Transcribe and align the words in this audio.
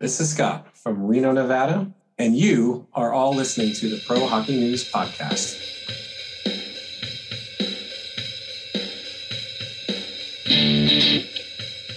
This 0.00 0.18
is 0.18 0.30
Scott 0.30 0.66
from 0.78 1.06
Reno, 1.06 1.30
Nevada, 1.30 1.92
and 2.16 2.34
you 2.34 2.86
are 2.94 3.12
all 3.12 3.34
listening 3.34 3.74
to 3.74 3.90
the 3.90 4.00
Pro 4.06 4.26
Hockey 4.26 4.58
News 4.58 4.90
Podcast. 4.90 5.60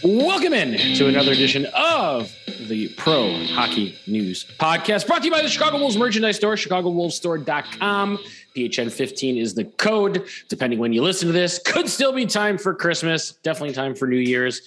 Welcome 0.03 0.51
in 0.51 0.97
to 0.97 1.07
another 1.07 1.31
edition 1.31 1.65
of 1.73 2.35
the 2.67 2.89
Pro 2.97 3.41
Hockey 3.45 3.97
News 4.05 4.43
Podcast, 4.59 5.07
brought 5.07 5.19
to 5.19 5.27
you 5.27 5.31
by 5.31 5.41
the 5.41 5.47
Chicago 5.47 5.77
Wolves 5.77 5.95
merchandise 5.95 6.35
store, 6.35 6.55
chicagowolvesstore.com. 6.55 8.19
PHN15 8.53 9.39
is 9.39 9.53
the 9.53 9.63
code. 9.63 10.27
Depending 10.49 10.77
when 10.77 10.91
you 10.91 11.01
listen 11.01 11.27
to 11.27 11.33
this, 11.33 11.57
could 11.65 11.87
still 11.87 12.11
be 12.11 12.25
time 12.25 12.57
for 12.57 12.75
Christmas, 12.75 13.31
definitely 13.43 13.73
time 13.73 13.95
for 13.95 14.09
New 14.09 14.17
Year's. 14.17 14.61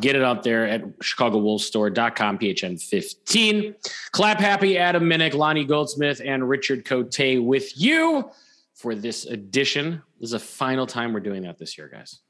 Get 0.00 0.16
it 0.16 0.22
out 0.22 0.42
there 0.42 0.66
at 0.66 0.98
chicagowolvesstore.com, 1.00 2.38
PHN15. 2.38 3.90
Clap 4.12 4.40
happy, 4.40 4.78
Adam 4.78 5.04
Minnick, 5.04 5.34
Lonnie 5.34 5.64
Goldsmith, 5.64 6.20
and 6.24 6.48
Richard 6.48 6.84
Cote 6.84 7.42
with 7.42 7.78
you 7.78 8.30
for 8.74 8.94
this 8.94 9.26
edition. 9.26 10.02
This 10.18 10.28
is 10.28 10.30
the 10.32 10.38
final 10.38 10.86
time 10.86 11.12
we're 11.12 11.20
doing 11.20 11.42
that 11.42 11.58
this 11.58 11.76
year, 11.76 11.88
guys. 11.88 12.20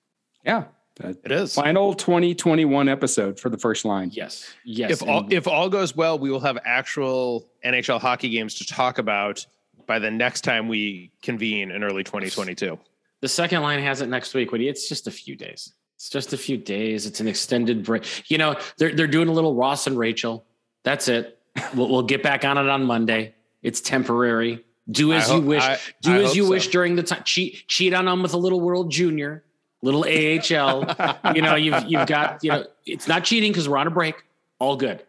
Yeah. 0.45 0.65
It 1.01 1.33
is. 1.33 1.55
Final 1.55 1.95
2021 1.95 2.89
episode 2.89 3.41
for 3.41 3.49
the 3.49 3.57
first 3.57 3.85
line. 3.85 4.11
Yes. 4.13 4.53
Yes. 4.65 4.91
If 4.91 5.03
all 5.09 5.27
if 5.31 5.49
all 5.49 5.71
goes 5.71 5.97
well, 5.97 6.19
we 6.19 6.31
will 6.31 6.41
have 6.41 6.59
actual 6.65 7.49
NHL 7.65 7.99
hockey 7.99 8.29
games 8.29 8.57
to 8.57 8.67
talk 8.67 8.99
about 8.99 9.47
by 9.87 9.99
the 9.99 10.11
next 10.11 10.43
time 10.43 10.69
we 10.69 11.11
convene 11.23 11.71
in 11.71 11.83
early 11.83 12.05
2022. 12.05 12.79
The 13.21 13.29
second 13.29 13.63
line 13.63 13.81
has 13.83 14.03
it 14.03 14.09
next 14.09 14.35
week. 14.35 14.53
Woody. 14.53 14.69
It's 14.69 14.89
just 14.89 15.07
a 15.07 15.11
few 15.11 15.35
days. 15.35 15.73
It's 16.03 16.09
just 16.09 16.33
a 16.33 16.37
few 16.37 16.57
days. 16.57 17.07
It's 17.07 17.21
an 17.21 17.29
extended 17.29 17.85
break. 17.85 18.29
You 18.29 18.37
know, 18.37 18.57
they're 18.77 18.93
they're 18.93 19.07
doing 19.07 19.29
a 19.29 19.33
little 19.33 19.55
Ross 19.55 19.87
and 19.87 19.97
Rachel. 19.97 20.45
That's 20.83 21.07
it. 21.07 21.39
We'll, 21.77 21.89
we'll 21.89 22.03
get 22.03 22.25
back 22.25 22.45
on 22.45 22.59
it 22.59 22.69
on 22.69 22.83
Monday. 22.83 23.37
It's 23.63 23.81
temporary. 23.81 24.65
Do 24.91 25.13
as 25.13 25.31
I 25.31 25.35
you 25.37 25.41
hope- 25.41 25.49
wish. 25.49 25.63
I- 25.63 25.79
Do 26.01 26.13
I 26.15 26.23
as 26.25 26.35
you 26.35 26.43
so. 26.43 26.51
wish 26.51 26.67
during 26.69 26.97
the 26.97 27.05
time. 27.05 27.23
Cheat 27.25 27.69
cheat 27.69 27.95
on 27.95 28.07
them 28.07 28.21
with 28.21 28.35
a 28.35 28.37
little 28.37 28.61
World 28.61 28.91
Junior, 28.91 29.45
little 29.81 30.03
AHL. 30.03 30.97
you 31.37 31.41
know, 31.41 31.55
you've 31.55 31.85
you've 31.85 32.09
got 32.09 32.43
you 32.43 32.51
know, 32.51 32.67
it's 32.85 33.07
not 33.07 33.23
cheating 33.23 33.53
because 33.53 33.69
we're 33.69 33.79
on 33.79 33.87
a 33.87 33.91
break. 33.93 34.17
All 34.59 34.75
good, 34.75 35.05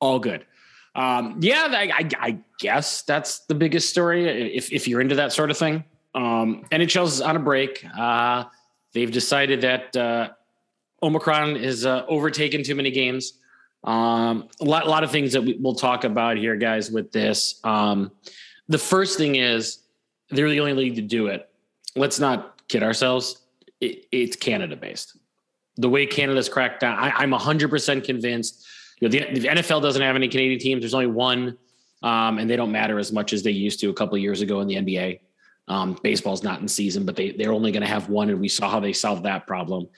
all 0.00 0.18
good. 0.18 0.44
Um, 0.96 1.38
yeah, 1.40 1.68
I, 1.70 1.88
I, 1.94 2.08
I 2.18 2.38
guess 2.58 3.02
that's 3.02 3.38
the 3.46 3.54
biggest 3.54 3.90
story. 3.90 4.26
If 4.56 4.72
if 4.72 4.88
you're 4.88 5.00
into 5.02 5.14
that 5.14 5.32
sort 5.32 5.52
of 5.52 5.56
thing, 5.56 5.84
um, 6.16 6.64
NHL's 6.72 7.20
on 7.20 7.36
a 7.36 7.38
break. 7.38 7.86
Uh, 7.96 8.46
they've 8.94 9.10
decided 9.10 9.60
that 9.62 9.96
uh, 9.96 10.30
Omicron 11.02 11.56
has 11.56 11.86
uh, 11.86 12.04
overtaken 12.08 12.62
too 12.62 12.74
many 12.74 12.90
games. 12.90 13.34
Um, 13.84 14.48
a 14.60 14.64
lot, 14.64 14.86
lot 14.86 15.04
of 15.04 15.10
things 15.10 15.32
that 15.32 15.42
we, 15.42 15.58
we'll 15.60 15.74
talk 15.74 16.04
about 16.04 16.36
here, 16.36 16.56
guys. 16.56 16.90
With 16.90 17.12
this, 17.12 17.60
um, 17.64 18.10
the 18.68 18.78
first 18.78 19.16
thing 19.16 19.36
is 19.36 19.78
they're 20.30 20.50
the 20.50 20.60
only 20.60 20.74
league 20.74 20.96
to 20.96 21.02
do 21.02 21.28
it. 21.28 21.48
Let's 21.96 22.20
not 22.20 22.60
kid 22.68 22.82
ourselves. 22.82 23.40
It, 23.80 24.06
it's 24.12 24.36
Canada 24.36 24.76
based. 24.76 25.16
The 25.76 25.88
way 25.88 26.04
Canada's 26.04 26.48
cracked 26.48 26.80
down, 26.80 26.98
I, 26.98 27.10
I'm 27.10 27.30
100% 27.30 28.04
convinced. 28.04 28.66
You 29.00 29.08
know, 29.08 29.12
the, 29.12 29.40
the 29.40 29.48
NFL 29.48 29.80
doesn't 29.80 30.02
have 30.02 30.14
any 30.14 30.28
Canadian 30.28 30.60
teams. 30.60 30.82
There's 30.82 30.92
only 30.92 31.06
one, 31.06 31.56
um, 32.02 32.38
and 32.38 32.50
they 32.50 32.56
don't 32.56 32.70
matter 32.70 32.98
as 32.98 33.12
much 33.12 33.32
as 33.32 33.42
they 33.42 33.50
used 33.50 33.80
to 33.80 33.88
a 33.88 33.94
couple 33.94 34.18
years 34.18 34.42
ago 34.42 34.60
in 34.60 34.68
the 34.68 34.74
NBA. 34.74 35.20
Um, 35.70 35.96
baseball's 36.02 36.42
not 36.42 36.60
in 36.60 36.66
season, 36.66 37.06
but 37.06 37.14
they 37.14 37.30
they're 37.30 37.52
only 37.52 37.70
going 37.70 37.82
to 37.82 37.88
have 37.88 38.08
one, 38.08 38.28
and 38.28 38.40
we 38.40 38.48
saw 38.48 38.68
how 38.68 38.80
they 38.80 38.92
solved 38.92 39.22
that 39.22 39.46
problem. 39.46 39.88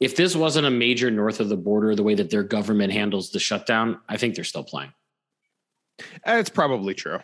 If 0.00 0.16
this 0.16 0.34
wasn't 0.34 0.66
a 0.66 0.70
major 0.70 1.08
north 1.08 1.38
of 1.38 1.48
the 1.48 1.56
border, 1.56 1.94
the 1.94 2.02
way 2.02 2.16
that 2.16 2.30
their 2.30 2.42
government 2.42 2.92
handles 2.92 3.30
the 3.30 3.38
shutdown, 3.38 4.00
I 4.08 4.16
think 4.16 4.34
they're 4.34 4.42
still 4.42 4.64
playing. 4.64 4.92
It's 6.26 6.50
probably 6.50 6.94
true. 6.94 7.20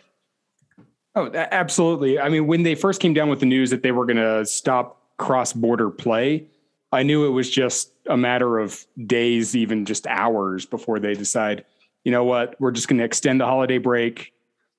Oh, 1.15 1.29
absolutely. 1.33 2.17
I 2.17 2.29
mean, 2.29 2.47
when 2.47 2.63
they 2.63 2.75
first 2.75 3.01
came 3.01 3.13
down 3.13 3.29
with 3.29 3.41
the 3.41 3.45
news 3.45 3.69
that 3.71 3.83
they 3.83 3.91
were 3.91 4.05
going 4.05 4.15
to 4.15 4.45
stop 4.45 5.17
cross 5.17 5.51
border 5.51 5.89
play, 5.89 6.47
I 6.93 7.03
knew 7.03 7.25
it 7.25 7.31
was 7.31 7.49
just 7.49 7.91
a 8.07 8.15
matter 8.15 8.59
of 8.59 8.85
days, 9.05 9.53
even 9.53 9.85
just 9.85 10.07
hours 10.07 10.65
before 10.65 10.99
they 10.99 11.13
decide, 11.13 11.65
you 12.05 12.13
know 12.13 12.23
what, 12.23 12.55
we're 12.61 12.71
just 12.71 12.87
going 12.87 12.99
to 12.99 13.03
extend 13.03 13.41
the 13.41 13.45
holiday 13.45 13.77
break 13.77 14.31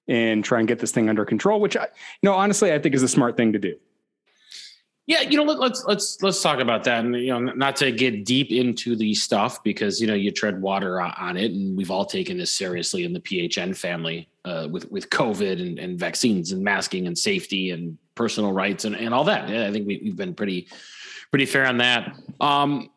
and 0.08 0.44
try 0.44 0.58
and 0.58 0.68
get 0.68 0.78
this 0.78 0.92
thing 0.92 1.08
under 1.08 1.24
control, 1.24 1.60
which 1.60 1.76
I, 1.76 1.84
you 1.84 2.28
know, 2.28 2.34
honestly, 2.34 2.72
I 2.72 2.78
think 2.78 2.94
is 2.94 3.02
a 3.02 3.08
smart 3.08 3.36
thing 3.36 3.52
to 3.52 3.58
do. 3.58 3.76
Yeah, 5.06 5.22
you 5.22 5.36
know, 5.36 5.42
let, 5.42 5.58
let's 5.58 5.84
let's 5.84 6.22
let's 6.22 6.40
talk 6.40 6.60
about 6.60 6.84
that, 6.84 7.04
and 7.04 7.16
you 7.16 7.28
know, 7.28 7.40
not 7.40 7.74
to 7.76 7.90
get 7.90 8.24
deep 8.24 8.52
into 8.52 8.94
the 8.94 9.14
stuff 9.14 9.62
because 9.64 10.00
you 10.00 10.06
know 10.06 10.14
you 10.14 10.30
tread 10.30 10.62
water 10.62 11.00
on- 11.00 11.36
it, 11.36 11.50
and 11.50 11.76
we've 11.76 11.91
all 11.91 12.04
taken 12.04 12.38
this 12.38 12.52
seriously 12.52 13.04
in 13.04 13.12
the 13.12 13.18
PHN 13.18 13.76
family 13.76 14.28
uh, 14.44 14.68
with 14.70 14.91
with 14.92 15.10
COVID 15.10 15.60
and, 15.60 15.78
and 15.80 15.98
vaccines 15.98 16.52
and 16.52 16.62
masking 16.62 17.08
and 17.08 17.18
safety 17.18 17.72
and 17.72 17.98
personal 18.14 18.52
rights 18.52 18.84
and, 18.84 18.94
and 18.94 19.12
all 19.12 19.24
that. 19.24 19.48
Yeah, 19.48 19.66
I 19.66 19.72
think 19.72 19.88
we, 19.88 20.00
we've 20.04 20.16
been 20.16 20.34
pretty 20.34 20.68
pretty 21.30 21.46
fair 21.46 21.66
on 21.66 21.78
that. 21.78 22.16
Um, 22.41 22.88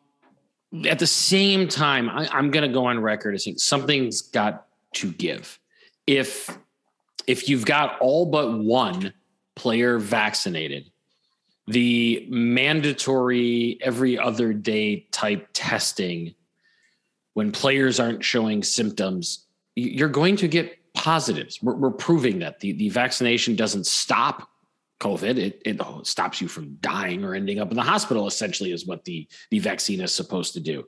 at 0.88 1.00
the 1.00 1.06
same 1.06 1.66
time, 1.66 2.08
I, 2.08 2.28
I'm 2.32 2.52
going 2.52 2.68
to 2.68 2.72
go 2.72 2.86
on 2.86 3.00
record 3.00 3.34
as 3.34 3.44
saying 3.44 3.58
something's 3.58 4.22
got 4.22 4.66
to 4.94 5.10
give. 5.10 5.58
If 6.06 6.56
if 7.26 7.48
you've 7.48 7.64
got 7.64 7.98
all 8.00 8.26
but 8.26 8.58
one 8.58 9.12
player 9.54 9.98
vaccinated 9.98 10.90
the 11.68 12.26
mandatory 12.30 13.78
every 13.80 14.18
other 14.18 14.52
day 14.52 15.06
type 15.10 15.48
testing 15.52 16.34
when 17.34 17.50
players 17.50 17.98
aren't 17.98 18.24
showing 18.24 18.62
symptoms 18.62 19.46
you're 19.74 20.08
going 20.08 20.36
to 20.36 20.48
get 20.48 20.78
positives. 20.94 21.62
We're, 21.62 21.74
we're 21.74 21.90
proving 21.90 22.38
that. 22.40 22.60
The, 22.60 22.72
the 22.72 22.88
vaccination 22.88 23.54
doesn't 23.56 23.86
stop 23.86 24.48
covid. 24.98 25.36
It, 25.36 25.60
it 25.66 26.06
stops 26.06 26.40
you 26.40 26.48
from 26.48 26.76
dying 26.80 27.22
or 27.22 27.34
ending 27.34 27.58
up 27.58 27.70
in 27.70 27.76
the 27.76 27.82
hospital 27.82 28.26
essentially 28.26 28.72
is 28.72 28.86
what 28.86 29.04
the, 29.04 29.28
the 29.50 29.58
vaccine 29.58 30.00
is 30.00 30.14
supposed 30.14 30.54
to 30.54 30.60
do. 30.60 30.86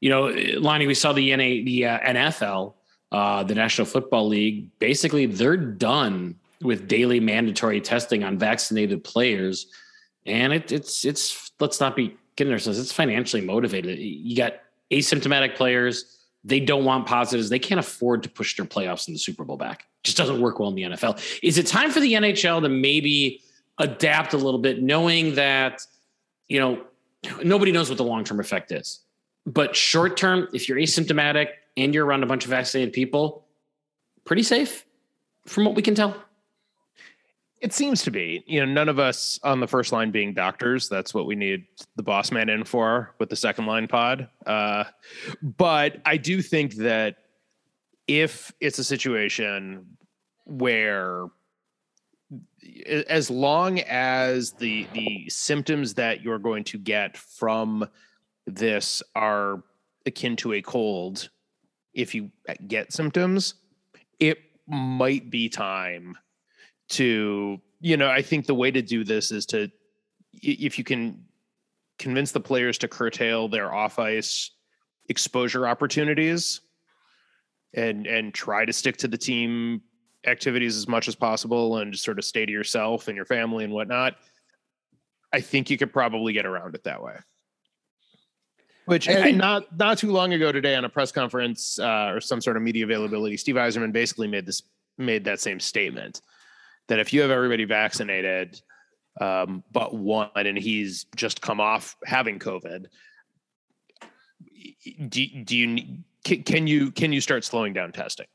You 0.00 0.10
know 0.10 0.34
lonnie 0.58 0.86
we 0.86 0.94
saw 0.94 1.12
the, 1.12 1.34
NA, 1.36 1.64
the 1.64 1.86
uh, 1.86 1.98
nfl 2.00 2.74
uh, 3.14 3.44
the 3.44 3.54
national 3.54 3.86
football 3.86 4.26
league 4.26 4.68
basically 4.78 5.26
they're 5.26 5.56
done 5.56 6.34
with 6.62 6.88
daily 6.88 7.20
mandatory 7.20 7.80
testing 7.80 8.24
on 8.24 8.38
vaccinated 8.38 9.04
players 9.04 9.66
and 10.26 10.52
it, 10.52 10.72
it's 10.72 11.04
it's 11.04 11.52
let's 11.60 11.80
not 11.80 11.96
be 11.96 12.16
kidding 12.36 12.52
ourselves. 12.52 12.78
It's 12.78 12.92
financially 12.92 13.42
motivated. 13.42 13.98
You 13.98 14.36
got 14.36 14.54
asymptomatic 14.90 15.54
players. 15.56 16.18
They 16.44 16.60
don't 16.60 16.84
want 16.84 17.06
positives. 17.06 17.48
They 17.48 17.58
can't 17.58 17.78
afford 17.78 18.22
to 18.24 18.28
push 18.28 18.56
their 18.56 18.66
playoffs 18.66 19.08
in 19.08 19.14
the 19.14 19.18
Super 19.18 19.44
Bowl 19.44 19.56
back. 19.56 19.84
Just 20.02 20.16
doesn't 20.16 20.40
work 20.40 20.58
well 20.58 20.68
in 20.68 20.74
the 20.74 20.82
NFL. 20.82 21.22
Is 21.42 21.58
it 21.58 21.66
time 21.66 21.90
for 21.90 22.00
the 22.00 22.12
NHL 22.14 22.62
to 22.62 22.68
maybe 22.68 23.42
adapt 23.78 24.34
a 24.34 24.36
little 24.36 24.60
bit, 24.60 24.82
knowing 24.82 25.34
that 25.36 25.80
you 26.48 26.60
know 26.60 26.82
nobody 27.42 27.72
knows 27.72 27.88
what 27.88 27.98
the 27.98 28.04
long 28.04 28.24
term 28.24 28.40
effect 28.40 28.72
is, 28.72 29.00
but 29.46 29.74
short 29.74 30.16
term, 30.16 30.48
if 30.52 30.68
you're 30.68 30.78
asymptomatic 30.78 31.48
and 31.76 31.94
you're 31.94 32.06
around 32.06 32.22
a 32.22 32.26
bunch 32.26 32.44
of 32.44 32.50
vaccinated 32.50 32.92
people, 32.92 33.46
pretty 34.24 34.42
safe 34.42 34.86
from 35.46 35.64
what 35.64 35.74
we 35.74 35.82
can 35.82 35.94
tell. 35.94 36.16
It 37.60 37.72
seems 37.72 38.02
to 38.02 38.10
be. 38.10 38.44
You 38.46 38.60
know, 38.60 38.70
none 38.70 38.88
of 38.88 38.98
us 38.98 39.40
on 39.42 39.60
the 39.60 39.66
first 39.66 39.90
line 39.90 40.10
being 40.10 40.34
doctors. 40.34 40.88
That's 40.88 41.14
what 41.14 41.26
we 41.26 41.34
need 41.34 41.64
the 41.96 42.02
boss 42.02 42.30
man 42.30 42.50
in 42.50 42.64
for 42.64 43.14
with 43.18 43.30
the 43.30 43.36
second 43.36 43.66
line 43.66 43.88
pod. 43.88 44.28
Uh, 44.46 44.84
but 45.42 46.02
I 46.04 46.18
do 46.18 46.42
think 46.42 46.74
that 46.76 47.16
if 48.06 48.52
it's 48.60 48.78
a 48.78 48.84
situation 48.84 49.96
where 50.44 51.28
as 53.08 53.30
long 53.30 53.80
as 53.80 54.52
the 54.52 54.86
the 54.92 55.28
symptoms 55.28 55.94
that 55.94 56.22
you're 56.22 56.38
going 56.38 56.64
to 56.64 56.78
get 56.78 57.16
from 57.16 57.88
this 58.46 59.02
are 59.14 59.62
akin 60.06 60.36
to 60.36 60.52
a 60.52 60.62
cold 60.62 61.30
if 61.94 62.14
you 62.14 62.30
uh, 62.48 62.54
get 62.66 62.92
symptoms 62.92 63.54
it 64.20 64.38
might 64.66 65.30
be 65.30 65.48
time 65.48 66.16
to 66.88 67.60
you 67.80 67.96
know 67.96 68.10
i 68.10 68.22
think 68.22 68.46
the 68.46 68.54
way 68.54 68.70
to 68.70 68.82
do 68.82 69.04
this 69.04 69.30
is 69.30 69.46
to 69.46 69.70
if 70.42 70.78
you 70.78 70.84
can 70.84 71.24
convince 71.98 72.32
the 72.32 72.40
players 72.40 72.78
to 72.78 72.88
curtail 72.88 73.48
their 73.48 73.72
off 73.72 73.98
ice 73.98 74.50
exposure 75.08 75.66
opportunities 75.66 76.60
and 77.74 78.06
and 78.06 78.34
try 78.34 78.64
to 78.64 78.72
stick 78.72 78.96
to 78.96 79.08
the 79.08 79.18
team 79.18 79.80
activities 80.26 80.76
as 80.76 80.88
much 80.88 81.06
as 81.08 81.14
possible 81.14 81.78
and 81.78 81.92
just 81.92 82.04
sort 82.04 82.18
of 82.18 82.24
stay 82.24 82.46
to 82.46 82.52
yourself 82.52 83.08
and 83.08 83.16
your 83.16 83.26
family 83.26 83.64
and 83.64 83.72
whatnot 83.72 84.16
i 85.32 85.40
think 85.40 85.70
you 85.70 85.76
could 85.76 85.92
probably 85.92 86.32
get 86.32 86.46
around 86.46 86.74
it 86.74 86.84
that 86.84 87.02
way 87.02 87.16
which 88.86 89.08
I 89.08 89.12
and 89.12 89.38
not 89.38 89.76
not 89.78 89.98
too 89.98 90.12
long 90.12 90.32
ago 90.32 90.52
today 90.52 90.74
on 90.74 90.84
a 90.84 90.88
press 90.88 91.12
conference 91.12 91.78
uh, 91.78 92.10
or 92.12 92.20
some 92.20 92.40
sort 92.40 92.56
of 92.56 92.62
media 92.62 92.84
availability 92.84 93.36
steve 93.36 93.54
yzerman 93.56 93.92
basically 93.92 94.28
made 94.28 94.46
this 94.46 94.62
made 94.98 95.24
that 95.24 95.40
same 95.40 95.60
statement 95.60 96.20
that 96.88 96.98
if 96.98 97.12
you 97.12 97.20
have 97.22 97.30
everybody 97.30 97.64
vaccinated 97.64 98.60
um, 99.20 99.62
but 99.72 99.94
one 99.94 100.28
and 100.36 100.58
he's 100.58 101.06
just 101.16 101.40
come 101.40 101.60
off 101.60 101.96
having 102.04 102.38
covid 102.38 102.86
do, 105.08 105.26
do 105.26 105.56
you 105.56 105.98
can, 106.24 106.42
can 106.42 106.66
you 106.66 106.90
can 106.90 107.12
you 107.12 107.20
start 107.20 107.44
slowing 107.44 107.72
down 107.72 107.92
testing? 107.92 108.26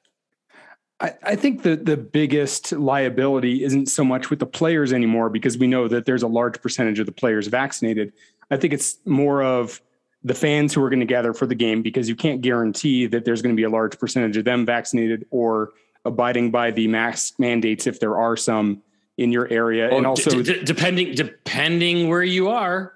I, 0.99 1.13
I 1.23 1.35
think 1.35 1.63
the 1.63 1.75
the 1.75 1.97
biggest 1.97 2.71
liability 2.71 3.63
isn't 3.63 3.87
so 3.87 4.03
much 4.03 4.29
with 4.29 4.39
the 4.39 4.45
players 4.45 4.93
anymore 4.93 5.29
because 5.29 5.57
we 5.57 5.67
know 5.67 5.87
that 5.87 6.05
there's 6.05 6.23
a 6.23 6.27
large 6.27 6.61
percentage 6.61 6.99
of 6.99 7.05
the 7.05 7.11
players 7.11 7.47
vaccinated. 7.47 8.13
I 8.51 8.57
think 8.57 8.73
it's 8.73 8.97
more 9.05 9.43
of 9.43 9.81
the 10.23 10.33
fans 10.33 10.73
who 10.73 10.83
are 10.83 10.89
going 10.89 10.99
to 10.99 11.05
gather 11.05 11.33
for 11.33 11.45
the 11.45 11.55
game 11.55 11.81
because 11.81 12.09
you 12.09 12.15
can't 12.15 12.41
guarantee 12.41 13.05
that 13.07 13.23
there's 13.25 13.41
going 13.41 13.55
to 13.55 13.59
be 13.59 13.63
a 13.63 13.69
large 13.69 13.97
percentage 13.97 14.35
of 14.37 14.45
them 14.45 14.65
vaccinated 14.65 15.25
or 15.31 15.69
abiding 16.05 16.51
by 16.51 16.71
the 16.71 16.87
mask 16.87 17.39
mandates 17.39 17.87
if 17.87 17.99
there 17.99 18.17
are 18.17 18.35
some 18.35 18.81
in 19.17 19.31
your 19.31 19.47
area 19.49 19.89
and 19.95 20.05
also 20.05 20.29
d- 20.41 20.43
d- 20.43 20.63
depending 20.63 21.13
depending 21.13 22.07
where 22.09 22.23
you 22.23 22.49
are, 22.49 22.93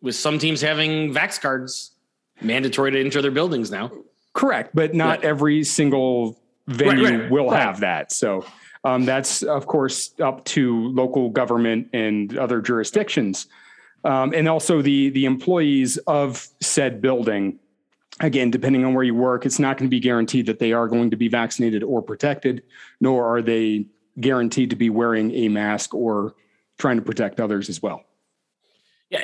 with 0.00 0.14
some 0.14 0.38
teams 0.38 0.60
having 0.60 1.12
vax 1.14 1.40
cards 1.40 1.92
mandatory 2.42 2.90
to 2.90 3.00
enter 3.00 3.22
their 3.22 3.30
buildings 3.30 3.70
now. 3.70 3.90
Correct, 4.34 4.74
but 4.74 4.94
not 4.94 5.22
Yeah. 5.22 5.28
every 5.30 5.64
single 5.64 6.38
venue 6.66 7.04
Right, 7.04 7.20
right, 7.20 7.30
will 7.30 7.48
right. 7.50 7.60
have 7.62 7.80
that. 7.80 8.12
So 8.12 8.44
um, 8.84 9.04
that's 9.06 9.42
of 9.42 9.66
course 9.66 10.12
up 10.20 10.44
to 10.46 10.88
local 10.88 11.30
government 11.30 11.88
and 11.94 12.36
other 12.36 12.60
jurisdictions, 12.60 13.46
um, 14.04 14.32
and 14.34 14.48
also 14.48 14.82
the 14.82 15.10
the 15.10 15.24
employees 15.24 15.96
of 16.06 16.48
said 16.60 17.00
building. 17.00 17.58
Again, 18.20 18.50
depending 18.50 18.84
on 18.84 18.94
where 18.94 19.02
you 19.02 19.14
work, 19.14 19.44
it's 19.44 19.58
not 19.58 19.76
going 19.76 19.88
to 19.88 19.90
be 19.90 19.98
guaranteed 19.98 20.46
that 20.46 20.60
they 20.60 20.72
are 20.72 20.86
going 20.86 21.10
to 21.10 21.16
be 21.16 21.26
vaccinated 21.26 21.82
or 21.82 22.00
protected, 22.00 22.62
nor 23.00 23.26
are 23.26 23.42
they 23.42 23.86
guaranteed 24.20 24.70
to 24.70 24.76
be 24.76 24.88
wearing 24.88 25.32
a 25.32 25.48
mask 25.48 25.94
or 25.94 26.36
trying 26.78 26.96
to 26.96 27.02
protect 27.02 27.40
others 27.40 27.68
as 27.68 27.82
well. 27.82 28.04
Yeah, 29.10 29.18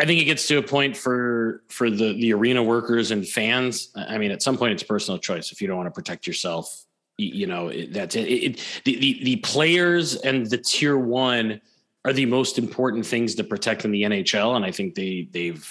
I 0.00 0.06
think 0.06 0.20
it 0.20 0.24
gets 0.24 0.46
to 0.48 0.58
a 0.58 0.62
point 0.62 0.96
for 0.96 1.62
for 1.68 1.90
the 1.90 2.14
the 2.14 2.32
arena 2.32 2.62
workers 2.62 3.10
and 3.10 3.26
fans. 3.26 3.90
I 3.94 4.18
mean, 4.18 4.30
at 4.30 4.42
some 4.42 4.56
point, 4.56 4.72
it's 4.72 4.82
personal 4.82 5.18
choice. 5.18 5.52
If 5.52 5.60
you 5.60 5.68
don't 5.68 5.76
want 5.76 5.86
to 5.86 5.92
protect 5.92 6.26
yourself, 6.26 6.84
you, 7.16 7.46
know 7.46 7.72
that's 7.88 8.16
it. 8.16 8.22
it, 8.22 8.80
the, 8.84 8.98
the 8.98 9.24
the 9.24 9.36
players 9.36 10.16
and 10.16 10.46
the 10.46 10.58
tier 10.58 10.98
one 10.98 11.60
are 12.04 12.12
the 12.12 12.26
most 12.26 12.58
important 12.58 13.06
things 13.06 13.34
to 13.36 13.44
protect 13.44 13.84
in 13.84 13.90
the 13.90 14.02
NHL, 14.02 14.56
and 14.56 14.64
I 14.64 14.70
think 14.70 14.94
they 14.94 15.28
they've 15.30 15.66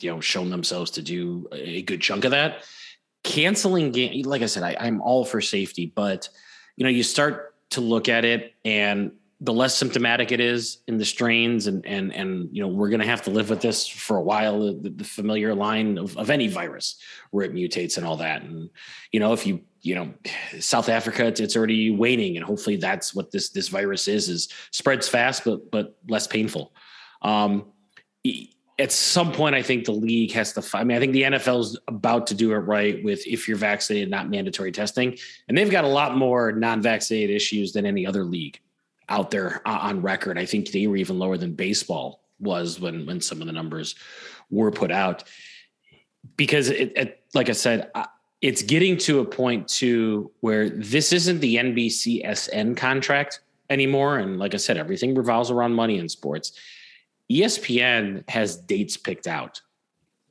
you 0.00 0.10
know 0.10 0.20
shown 0.20 0.50
themselves 0.50 0.90
to 0.92 1.02
do 1.02 1.48
a 1.52 1.82
good 1.82 2.00
chunk 2.00 2.24
of 2.24 2.30
that. 2.30 2.64
Canceling 3.24 3.92
game, 3.92 4.24
like 4.24 4.42
I 4.42 4.46
said, 4.46 4.62
I, 4.62 4.76
I'm 4.78 5.00
all 5.00 5.24
for 5.24 5.40
safety, 5.40 5.92
but 5.94 6.28
you 6.76 6.84
know 6.84 6.90
you 6.90 7.02
start 7.02 7.54
to 7.70 7.80
look 7.80 8.08
at 8.08 8.24
it 8.24 8.54
and 8.64 9.12
the 9.42 9.52
less 9.52 9.76
symptomatic 9.76 10.30
it 10.30 10.38
is 10.38 10.78
in 10.86 10.98
the 10.98 11.04
strains 11.04 11.66
and 11.66 11.84
and 11.84 12.14
and 12.14 12.48
you 12.52 12.62
know 12.62 12.68
we're 12.68 12.88
going 12.88 13.00
to 13.00 13.06
have 13.06 13.22
to 13.22 13.30
live 13.30 13.50
with 13.50 13.60
this 13.60 13.86
for 13.88 14.16
a 14.16 14.22
while 14.22 14.60
the, 14.60 14.88
the 14.88 15.04
familiar 15.04 15.52
line 15.52 15.98
of, 15.98 16.16
of 16.16 16.30
any 16.30 16.46
virus 16.46 16.96
where 17.32 17.44
it 17.44 17.52
mutates 17.52 17.96
and 17.96 18.06
all 18.06 18.16
that. 18.16 18.42
And 18.42 18.70
you 19.10 19.18
know 19.18 19.32
if 19.32 19.44
you 19.44 19.60
you 19.80 19.96
know 19.96 20.12
south 20.60 20.88
africa 20.88 21.26
it's, 21.26 21.40
it's 21.40 21.56
already 21.56 21.90
waning 21.90 22.36
and 22.36 22.46
hopefully 22.46 22.76
that's 22.76 23.16
what 23.16 23.32
this 23.32 23.50
this 23.50 23.66
virus 23.66 24.06
is 24.06 24.28
is 24.28 24.48
spreads 24.70 25.08
fast 25.08 25.44
but 25.44 25.70
but 25.70 25.96
less 26.08 26.26
painful. 26.26 26.72
Um 27.20 27.66
at 28.78 28.90
some 28.90 29.32
point 29.32 29.54
i 29.54 29.62
think 29.62 29.84
the 29.84 29.92
league 29.92 30.32
has 30.32 30.52
to 30.52 30.64
i 30.78 30.82
mean 30.82 30.96
i 30.96 31.00
think 31.00 31.12
the 31.12 31.22
nfl's 31.22 31.78
about 31.88 32.26
to 32.26 32.34
do 32.34 32.52
it 32.52 32.56
right 32.56 33.04
with 33.04 33.26
if 33.26 33.46
you're 33.46 33.56
vaccinated 33.56 34.08
not 34.08 34.30
mandatory 34.30 34.70
testing. 34.72 35.18
And 35.48 35.58
they've 35.58 35.70
got 35.70 35.84
a 35.84 35.88
lot 35.88 36.16
more 36.16 36.52
non-vaccinated 36.52 37.34
issues 37.34 37.72
than 37.72 37.84
any 37.84 38.06
other 38.06 38.24
league 38.24 38.60
out 39.12 39.30
there 39.30 39.60
uh, 39.66 39.78
on 39.82 40.02
record. 40.02 40.38
I 40.38 40.46
think 40.46 40.70
they 40.70 40.86
were 40.86 40.96
even 40.96 41.18
lower 41.18 41.36
than 41.36 41.52
baseball 41.52 42.22
was 42.40 42.80
when 42.80 43.06
when 43.06 43.20
some 43.20 43.40
of 43.40 43.46
the 43.46 43.52
numbers 43.52 43.94
were 44.50 44.70
put 44.70 44.90
out. 44.90 45.24
Because 46.36 46.70
it, 46.70 46.92
it 46.96 47.24
like 47.34 47.48
I 47.48 47.52
said, 47.52 47.90
uh, 47.94 48.06
it's 48.40 48.62
getting 48.62 48.96
to 48.98 49.20
a 49.20 49.24
point 49.24 49.68
too 49.68 50.30
where 50.40 50.70
this 50.70 51.12
isn't 51.12 51.40
the 51.40 51.56
NBCSN 51.56 52.76
contract 52.76 53.40
anymore. 53.70 54.18
And 54.18 54.38
like 54.38 54.54
I 54.54 54.58
said, 54.58 54.76
everything 54.76 55.14
revolves 55.14 55.50
around 55.50 55.74
money 55.74 55.98
in 55.98 56.08
sports. 56.08 56.52
ESPN 57.30 58.28
has 58.28 58.56
dates 58.56 58.96
picked 58.96 59.26
out, 59.26 59.60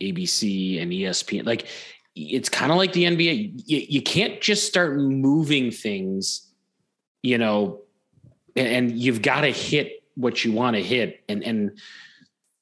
ABC 0.01 0.81
and 0.81 0.91
ESPN. 0.91 1.45
Like 1.45 1.67
it's 2.15 2.49
kind 2.49 2.71
of 2.71 2.77
like 2.77 2.93
the 2.93 3.05
NBA. 3.05 3.63
You, 3.65 3.85
you 3.89 4.01
can't 4.01 4.41
just 4.41 4.67
start 4.67 4.97
moving 4.97 5.71
things, 5.71 6.51
you 7.23 7.37
know, 7.37 7.81
and, 8.55 8.91
you've 8.91 9.21
got 9.21 9.41
to 9.41 9.51
hit 9.51 10.03
what 10.15 10.43
you 10.43 10.51
want 10.51 10.75
to 10.75 10.83
hit. 10.83 11.23
And 11.29 11.43
and 11.43 11.79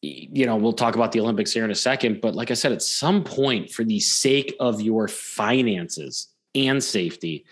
you 0.01 0.45
know, 0.45 0.55
we'll 0.55 0.73
talk 0.73 0.95
about 0.95 1.11
the 1.11 1.19
Olympics 1.19 1.51
here 1.51 1.65
in 1.65 1.71
a 1.71 1.75
second. 1.75 2.21
But 2.21 2.33
like 2.33 2.51
I 2.51 2.53
said, 2.53 2.71
at 2.71 2.81
some 2.81 3.23
point, 3.23 3.69
for 3.69 3.83
the 3.83 3.99
sake 3.99 4.55
of 4.59 4.79
your 4.79 5.09
finances 5.09 6.29
and 6.55 6.81
safety, 6.81 7.45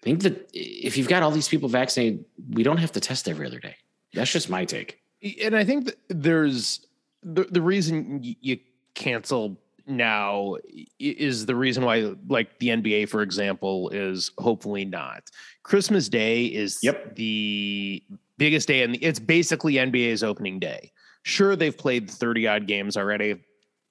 I 0.00 0.04
think 0.04 0.22
that 0.22 0.48
if 0.54 0.96
you've 0.96 1.08
got 1.08 1.22
all 1.22 1.30
these 1.30 1.48
people 1.48 1.68
vaccinated, 1.68 2.24
we 2.52 2.62
don't 2.62 2.78
have 2.78 2.92
to 2.92 3.00
test 3.00 3.28
every 3.28 3.46
other 3.46 3.58
day. 3.58 3.76
That's 4.14 4.32
just 4.32 4.48
my 4.48 4.64
take. 4.64 5.00
and 5.42 5.54
I 5.54 5.64
think 5.64 5.92
there's 6.08 6.86
the 7.22 7.44
the 7.44 7.60
reason 7.60 8.20
you 8.22 8.58
cancel 8.94 9.58
now 9.90 10.56
is 10.98 11.46
the 11.46 11.54
reason 11.54 11.84
why 11.84 12.14
like 12.28 12.58
the 12.58 12.68
NBA 12.68 13.08
for 13.08 13.22
example 13.22 13.88
is 13.90 14.30
hopefully 14.38 14.84
not. 14.84 15.24
Christmas 15.62 16.08
Day 16.08 16.46
is 16.46 16.78
Yep. 16.82 17.16
the 17.16 18.02
biggest 18.38 18.68
day 18.68 18.82
and 18.82 18.96
it's 19.00 19.18
basically 19.18 19.74
NBA's 19.74 20.22
opening 20.22 20.58
day. 20.58 20.92
Sure 21.22 21.56
they've 21.56 21.76
played 21.76 22.08
30 22.10 22.46
odd 22.46 22.66
games 22.66 22.96
already. 22.96 23.36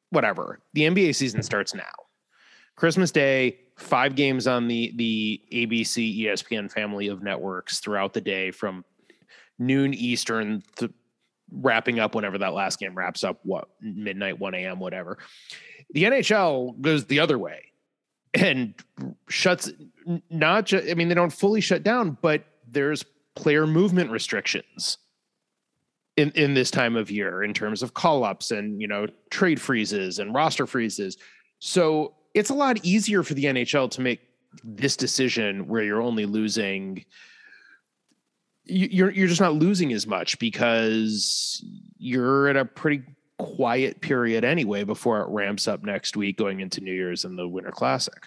Whatever. 0.09 0.59
The 0.73 0.81
NBA 0.83 1.13
season 1.15 1.43
starts 1.43 1.75
now. 1.75 1.83
Christmas 2.75 3.11
Day, 3.11 3.59
five 3.75 4.15
games 4.15 4.47
on 4.47 4.67
the 4.67 4.93
the 4.95 5.41
ABC 5.51 6.21
ESPN 6.21 6.71
family 6.71 7.07
of 7.09 7.21
networks 7.21 7.79
throughout 7.79 8.13
the 8.13 8.21
day 8.21 8.51
from 8.51 8.83
noon 9.59 9.93
Eastern 9.93 10.63
to 10.77 10.91
wrapping 11.51 11.99
up 11.99 12.15
whenever 12.15 12.37
that 12.37 12.53
last 12.53 12.79
game 12.79 12.95
wraps 12.95 13.23
up, 13.23 13.39
what 13.43 13.67
midnight, 13.81 14.39
1 14.39 14.53
a.m., 14.53 14.79
whatever. 14.79 15.17
The 15.91 16.03
NHL 16.03 16.79
goes 16.81 17.05
the 17.05 17.19
other 17.19 17.37
way 17.37 17.71
and 18.33 18.73
shuts 19.27 19.71
not 20.29 20.65
just, 20.65 20.89
I 20.89 20.93
mean, 20.93 21.09
they 21.09 21.15
don't 21.15 21.33
fully 21.33 21.61
shut 21.61 21.83
down, 21.83 22.17
but 22.21 22.45
there's 22.67 23.03
player 23.35 23.65
movement 23.65 24.11
restrictions 24.11 24.97
in, 26.17 26.31
in 26.31 26.53
this 26.53 26.71
time 26.71 26.95
of 26.95 27.09
year 27.09 27.43
in 27.43 27.53
terms 27.53 27.81
of 27.81 27.93
call 27.93 28.23
ups 28.23 28.51
and, 28.51 28.81
you 28.81 28.87
know, 28.87 29.07
trade 29.29 29.59
freezes 29.59 30.19
and 30.19 30.33
roster 30.33 30.67
freezes. 30.67 31.17
So 31.59 32.13
it's 32.33 32.49
a 32.49 32.53
lot 32.53 32.83
easier 32.83 33.23
for 33.23 33.33
the 33.33 33.45
NHL 33.45 33.89
to 33.91 34.01
make 34.01 34.19
this 34.63 34.95
decision 34.95 35.67
where 35.67 35.83
you're 35.83 36.01
only 36.01 36.25
losing 36.25 37.05
you're 38.65 39.09
you're 39.09 39.27
just 39.27 39.41
not 39.41 39.55
losing 39.55 39.93
as 39.93 40.05
much 40.05 40.37
because 40.37 41.63
you're 41.97 42.49
at 42.49 42.55
a 42.55 42.65
pretty 42.65 43.01
quiet 43.39 44.01
period 44.01 44.43
anyway 44.43 44.83
before 44.83 45.21
it 45.21 45.27
ramps 45.29 45.67
up 45.67 45.83
next 45.83 46.15
week 46.17 46.37
going 46.37 46.59
into 46.59 46.81
New 46.81 46.93
Year's 46.93 47.25
and 47.25 47.37
the 47.39 47.47
Winter 47.47 47.71
Classic. 47.71 48.21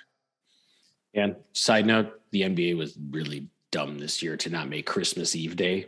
And 1.15 1.37
side 1.53 1.87
note, 1.87 2.21
the 2.31 2.43
NBA 2.43 2.77
was 2.77 2.97
really 3.11 3.47
dumb 3.71 3.99
this 3.99 4.23
year 4.23 4.37
to 4.39 4.51
not 4.51 4.69
make 4.69 4.87
Christmas 4.87 5.37
Eve 5.37 5.57
day 5.57 5.87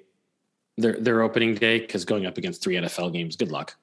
their 0.76 0.98
their 1.00 1.22
opening 1.22 1.54
day 1.54 1.78
because 1.80 2.04
going 2.04 2.26
up 2.26 2.36
against 2.38 2.62
three 2.62 2.74
NFL 2.74 3.12
games. 3.12 3.36
Good 3.36 3.50
luck. 3.50 3.74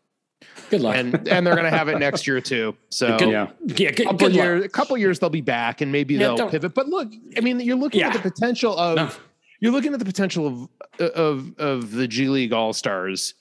Good 0.70 0.82
luck. 0.82 0.96
And 0.96 1.16
and 1.28 1.46
they're 1.48 1.56
going 1.56 1.70
to 1.72 1.76
have 1.78 1.88
it 1.88 1.98
next 2.00 2.28
year 2.28 2.40
too. 2.42 2.76
So 2.90 3.18
Good- 3.18 3.30
Yeah. 3.30 3.48
yeah, 3.66 3.92
good, 3.92 4.06
couple 4.06 4.18
good 4.20 4.34
luck. 4.36 4.44
years, 4.44 4.66
a 4.66 4.70
couple 4.70 4.98
years 4.98 5.18
they'll 5.20 5.30
be 5.30 5.42
back 5.42 5.82
and 5.82 5.92
maybe 5.92 6.14
Yeah, 6.16 6.20
they'll 6.20 6.38
don't- 6.38 6.52
pivot. 6.52 6.74
But 6.76 6.88
look, 6.90 7.12
I 7.38 7.42
mean, 7.42 7.60
you're 7.60 7.76
looking 7.78 8.02
at 8.02 8.14
the 8.14 8.20
potential 8.20 8.78
of 8.78 8.96
No. 8.98 9.10
you're 9.60 9.72
looking 9.72 9.94
at 9.94 10.00
the 10.00 10.06
potential 10.06 10.70
of 11.00 11.10
of 11.16 11.58
of 11.60 11.92
the 11.92 12.08
G 12.08 12.28
League 12.28 12.54
All 12.54 12.74
Stars 12.74 13.34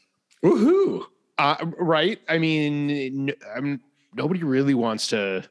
Woohoo! 0.43 1.05
Uh, 1.41 1.67
right? 1.79 2.21
I 2.29 2.39
mean, 2.39 3.33
I'm, 3.57 3.81
nobody 4.15 4.43
really 4.43 4.75
wants 4.75 5.09
to 5.09 5.43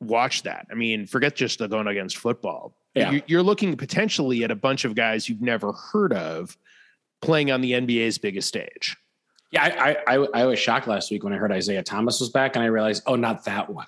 watch 0.00 0.42
that. 0.44 0.66
I 0.70 0.74
mean, 0.74 1.06
forget 1.06 1.36
just 1.36 1.58
the 1.58 1.68
going 1.68 1.86
against 1.86 2.16
football. 2.16 2.74
Yeah. 2.94 3.10
You- 3.12 3.22
You're 3.26 3.42
looking 3.42 3.76
potentially 3.76 4.44
at 4.44 4.50
a 4.50 4.56
bunch 4.56 4.84
of 4.84 4.94
guys 4.94 5.28
you've 5.28 5.42
never 5.42 5.72
heard 5.72 6.12
of 6.12 6.56
playing 7.20 7.50
on 7.50 7.60
the 7.60 7.72
NBA's 7.72 8.18
biggest 8.18 8.48
stage. 8.48 8.96
Yeah, 9.52 9.62
I 9.64 9.96
I 10.06 10.26
I 10.34 10.44
was 10.44 10.58
shocked 10.58 10.88
last 10.88 11.10
week 11.10 11.22
when 11.22 11.32
I 11.32 11.36
heard 11.36 11.52
Isaiah 11.52 11.82
Thomas 11.82 12.18
was 12.20 12.30
back, 12.30 12.56
and 12.56 12.64
I 12.64 12.66
realized, 12.66 13.04
oh, 13.06 13.14
not 13.14 13.44
that 13.44 13.70
one, 13.70 13.86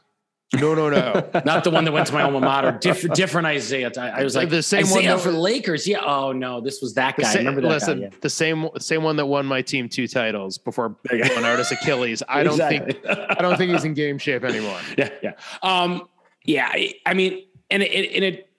No, 0.55 0.75
no, 0.75 0.89
no. 0.89 1.31
not 1.45 1.63
the 1.63 1.71
one 1.71 1.85
that 1.85 1.93
went 1.93 2.07
to 2.07 2.15
my 2.15 2.23
alma 2.23 2.41
mater. 2.41 2.73
Different, 2.81 3.15
different 3.15 3.47
Isaiah. 3.47 3.91
I, 3.99 4.09
I 4.21 4.25
was 4.25 4.35
like, 4.35 4.49
The 4.49 4.63
same 4.63 4.89
one 4.89 5.05
that- 5.05 5.21
for 5.21 5.31
Lakers. 5.31 5.87
Yeah. 5.87 6.01
Oh 6.03 6.33
no, 6.33 6.61
this 6.63 6.81
was 6.81 6.95
that 6.95 7.17
guy. 7.19 7.25
sa- 7.31 7.39
Remember 7.39 7.61
that 7.61 7.69
listen, 7.69 7.99
guy? 8.01 8.05
Yeah. 8.07 8.11
the 8.23 8.31
same 8.31 8.69
same 8.79 9.03
one 9.03 9.17
that 9.17 9.27
won 9.27 9.45
my 9.45 9.61
team 9.61 9.91
two 9.91 10.09
titles 10.09 10.57
before 10.57 10.97
There 11.05 11.19
you 11.19 11.25
go. 11.25 11.29
pulling 11.31 11.45
out 11.45 11.59
his 11.59 11.71
Achilles. 11.71 12.23
I 12.29 12.43
don't 12.45 12.57
think 12.57 12.97
I 13.07 13.35
don't 13.43 13.59
think 13.59 13.73
he's 13.73 13.85
in 13.85 13.93
game 13.93 14.17
shape 14.17 14.43
anymore. 14.43 14.79
yeah, 14.97 15.11
yeah. 15.23 15.33
Um, 15.63 16.09
yeah, 16.45 16.67
I, 16.73 16.95
I 17.05 17.13
mean, 17.13 17.45
and 17.71 17.83
it, 17.83 18.15
and 18.15 18.25
it, 18.25 18.51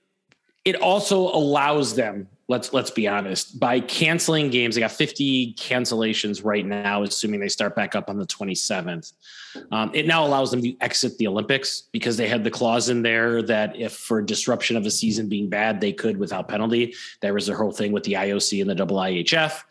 it 0.65 0.75
also 0.75 1.21
allows 1.21 1.95
them 1.95 2.27
let's 2.49 2.73
let's 2.73 2.91
be 2.91 3.07
honest. 3.07 3.59
By 3.59 3.79
canceling 3.79 4.49
games, 4.49 4.75
they 4.75 4.81
got 4.81 4.91
50 4.91 5.53
cancellations 5.53 6.43
right 6.43 6.65
now, 6.65 7.03
assuming 7.03 7.39
they 7.39 7.47
start 7.47 7.75
back 7.75 7.95
up 7.95 8.09
on 8.09 8.17
the 8.17 8.25
27th. 8.25 9.13
Um, 9.71 9.91
it 9.93 10.05
now 10.05 10.25
allows 10.25 10.51
them 10.51 10.61
to 10.63 10.75
exit 10.81 11.17
the 11.17 11.27
Olympics 11.27 11.83
because 11.93 12.17
they 12.17 12.27
had 12.27 12.43
the 12.43 12.51
clause 12.51 12.89
in 12.89 13.03
there 13.03 13.41
that 13.43 13.79
if 13.79 13.93
for 13.93 14.21
disruption 14.21 14.75
of 14.75 14.85
a 14.85 14.91
season 14.91 15.29
being 15.29 15.47
bad, 15.47 15.79
they 15.79 15.93
could 15.93 16.17
without 16.17 16.49
penalty. 16.49 16.95
There 17.21 17.33
was 17.33 17.47
the 17.47 17.55
whole 17.55 17.71
thing 17.71 17.91
with 17.91 18.03
the 18.03 18.13
IOC 18.13 18.61
and 18.61 18.69
the 18.69 18.75
IIHF. 18.75 19.63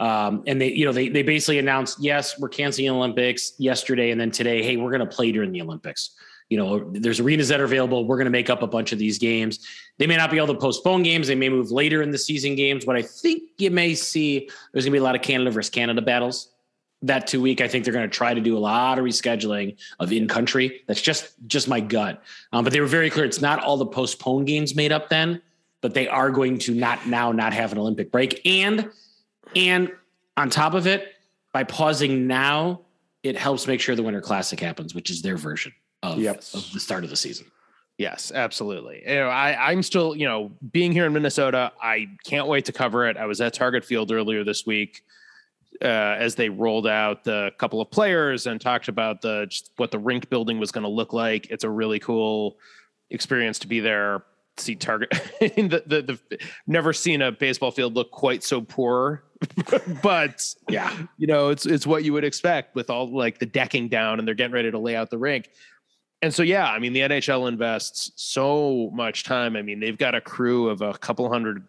Um, 0.00 0.42
and 0.46 0.60
they, 0.60 0.72
you 0.72 0.86
know, 0.86 0.92
they 0.92 1.10
they 1.10 1.22
basically 1.22 1.58
announced, 1.58 1.98
yes, 2.00 2.38
we're 2.40 2.48
canceling 2.48 2.88
Olympics 2.88 3.52
yesterday, 3.58 4.10
and 4.10 4.20
then 4.20 4.30
today, 4.30 4.62
hey, 4.62 4.76
we're 4.76 4.90
going 4.90 5.06
to 5.06 5.14
play 5.14 5.30
during 5.32 5.52
the 5.52 5.60
Olympics. 5.60 6.16
You 6.52 6.58
know, 6.58 6.90
there's 6.90 7.18
arenas 7.18 7.48
that 7.48 7.62
are 7.62 7.64
available. 7.64 8.04
We're 8.04 8.18
going 8.18 8.26
to 8.26 8.30
make 8.30 8.50
up 8.50 8.60
a 8.60 8.66
bunch 8.66 8.92
of 8.92 8.98
these 8.98 9.18
games. 9.18 9.66
They 9.96 10.06
may 10.06 10.18
not 10.18 10.30
be 10.30 10.36
able 10.36 10.48
to 10.48 10.60
postpone 10.60 11.02
games. 11.02 11.26
They 11.26 11.34
may 11.34 11.48
move 11.48 11.70
later 11.70 12.02
in 12.02 12.10
the 12.10 12.18
season 12.18 12.56
games. 12.56 12.84
But 12.84 12.94
I 12.94 13.00
think 13.00 13.44
you 13.56 13.70
may 13.70 13.94
see 13.94 14.50
there's 14.70 14.84
going 14.84 14.90
to 14.92 14.96
be 14.96 14.98
a 14.98 15.02
lot 15.02 15.14
of 15.14 15.22
Canada 15.22 15.50
versus 15.50 15.70
Canada 15.70 16.02
battles 16.02 16.50
that 17.00 17.26
two 17.26 17.40
week. 17.40 17.62
I 17.62 17.68
think 17.68 17.86
they're 17.86 17.94
going 17.94 18.06
to 18.06 18.14
try 18.14 18.34
to 18.34 18.40
do 18.42 18.54
a 18.54 18.60
lot 18.60 18.98
of 18.98 19.04
rescheduling 19.06 19.78
of 19.98 20.12
in 20.12 20.28
country. 20.28 20.82
That's 20.86 21.00
just 21.00 21.32
just 21.46 21.68
my 21.68 21.80
gut. 21.80 22.22
Um, 22.52 22.64
but 22.64 22.74
they 22.74 22.82
were 22.82 22.86
very 22.86 23.08
clear. 23.08 23.24
It's 23.24 23.40
not 23.40 23.64
all 23.64 23.78
the 23.78 23.86
postponed 23.86 24.46
games 24.46 24.74
made 24.74 24.92
up 24.92 25.08
then, 25.08 25.40
but 25.80 25.94
they 25.94 26.06
are 26.06 26.30
going 26.30 26.58
to 26.58 26.74
not 26.74 27.06
now 27.06 27.32
not 27.32 27.54
have 27.54 27.72
an 27.72 27.78
Olympic 27.78 28.12
break. 28.12 28.42
And 28.44 28.90
and 29.56 29.90
on 30.36 30.50
top 30.50 30.74
of 30.74 30.86
it, 30.86 31.14
by 31.54 31.64
pausing 31.64 32.26
now, 32.26 32.82
it 33.22 33.38
helps 33.38 33.66
make 33.66 33.80
sure 33.80 33.96
the 33.96 34.02
Winter 34.02 34.20
Classic 34.20 34.60
happens, 34.60 34.94
which 34.94 35.08
is 35.08 35.22
their 35.22 35.38
version 35.38 35.72
of, 36.02 36.18
Yep. 36.18 36.36
of 36.54 36.72
the 36.72 36.80
start 36.80 37.04
of 37.04 37.10
the 37.10 37.16
season. 37.16 37.46
Yes, 37.98 38.32
absolutely. 38.34 39.02
You 39.06 39.14
know, 39.16 39.28
I, 39.28 39.70
I'm 39.70 39.82
still, 39.82 40.16
you 40.16 40.26
know, 40.26 40.50
being 40.72 40.92
here 40.92 41.06
in 41.06 41.12
Minnesota, 41.12 41.72
I 41.80 42.08
can't 42.24 42.48
wait 42.48 42.64
to 42.64 42.72
cover 42.72 43.06
it. 43.06 43.16
I 43.16 43.26
was 43.26 43.40
at 43.40 43.52
Target 43.54 43.84
Field 43.84 44.10
earlier 44.10 44.42
this 44.44 44.66
week 44.66 45.02
uh, 45.82 45.84
as 45.86 46.34
they 46.34 46.48
rolled 46.48 46.86
out 46.86 47.22
the 47.22 47.52
couple 47.58 47.80
of 47.80 47.90
players 47.90 48.46
and 48.46 48.60
talked 48.60 48.88
about 48.88 49.20
the 49.20 49.46
just 49.48 49.70
what 49.76 49.90
the 49.90 49.98
rink 49.98 50.30
building 50.30 50.58
was 50.58 50.72
going 50.72 50.82
to 50.82 50.88
look 50.90 51.12
like. 51.12 51.50
It's 51.50 51.64
a 51.64 51.70
really 51.70 51.98
cool 51.98 52.56
experience 53.10 53.58
to 53.60 53.68
be 53.68 53.78
there. 53.80 54.24
See 54.58 54.74
Target, 54.74 55.10
the, 55.40 55.82
the 55.86 56.02
the 56.02 56.38
never 56.66 56.92
seen 56.92 57.22
a 57.22 57.32
baseball 57.32 57.70
field 57.70 57.94
look 57.94 58.10
quite 58.10 58.42
so 58.44 58.60
poor, 58.60 59.24
but 60.02 60.54
Yeah. 60.68 60.94
you 61.16 61.26
know 61.26 61.48
it's 61.48 61.64
it's 61.64 61.86
what 61.86 62.04
you 62.04 62.12
would 62.12 62.24
expect 62.24 62.74
with 62.74 62.90
all 62.90 63.10
like 63.14 63.38
the 63.38 63.46
decking 63.46 63.88
down 63.88 64.18
and 64.18 64.28
they're 64.28 64.34
getting 64.34 64.52
ready 64.52 64.70
to 64.70 64.78
lay 64.78 64.94
out 64.94 65.08
the 65.08 65.16
rink 65.18 65.48
and 66.22 66.32
so 66.32 66.42
yeah 66.42 66.70
i 66.70 66.78
mean 66.78 66.92
the 66.92 67.00
nhl 67.00 67.48
invests 67.48 68.12
so 68.16 68.90
much 68.92 69.24
time. 69.24 69.56
I 69.56 69.62
mean 69.62 69.80
they've 69.80 69.98
got 69.98 70.14
a 70.14 70.20
crew 70.20 70.68
of 70.68 70.80
a 70.80 70.94
couple 70.94 71.28
hundred 71.30 71.66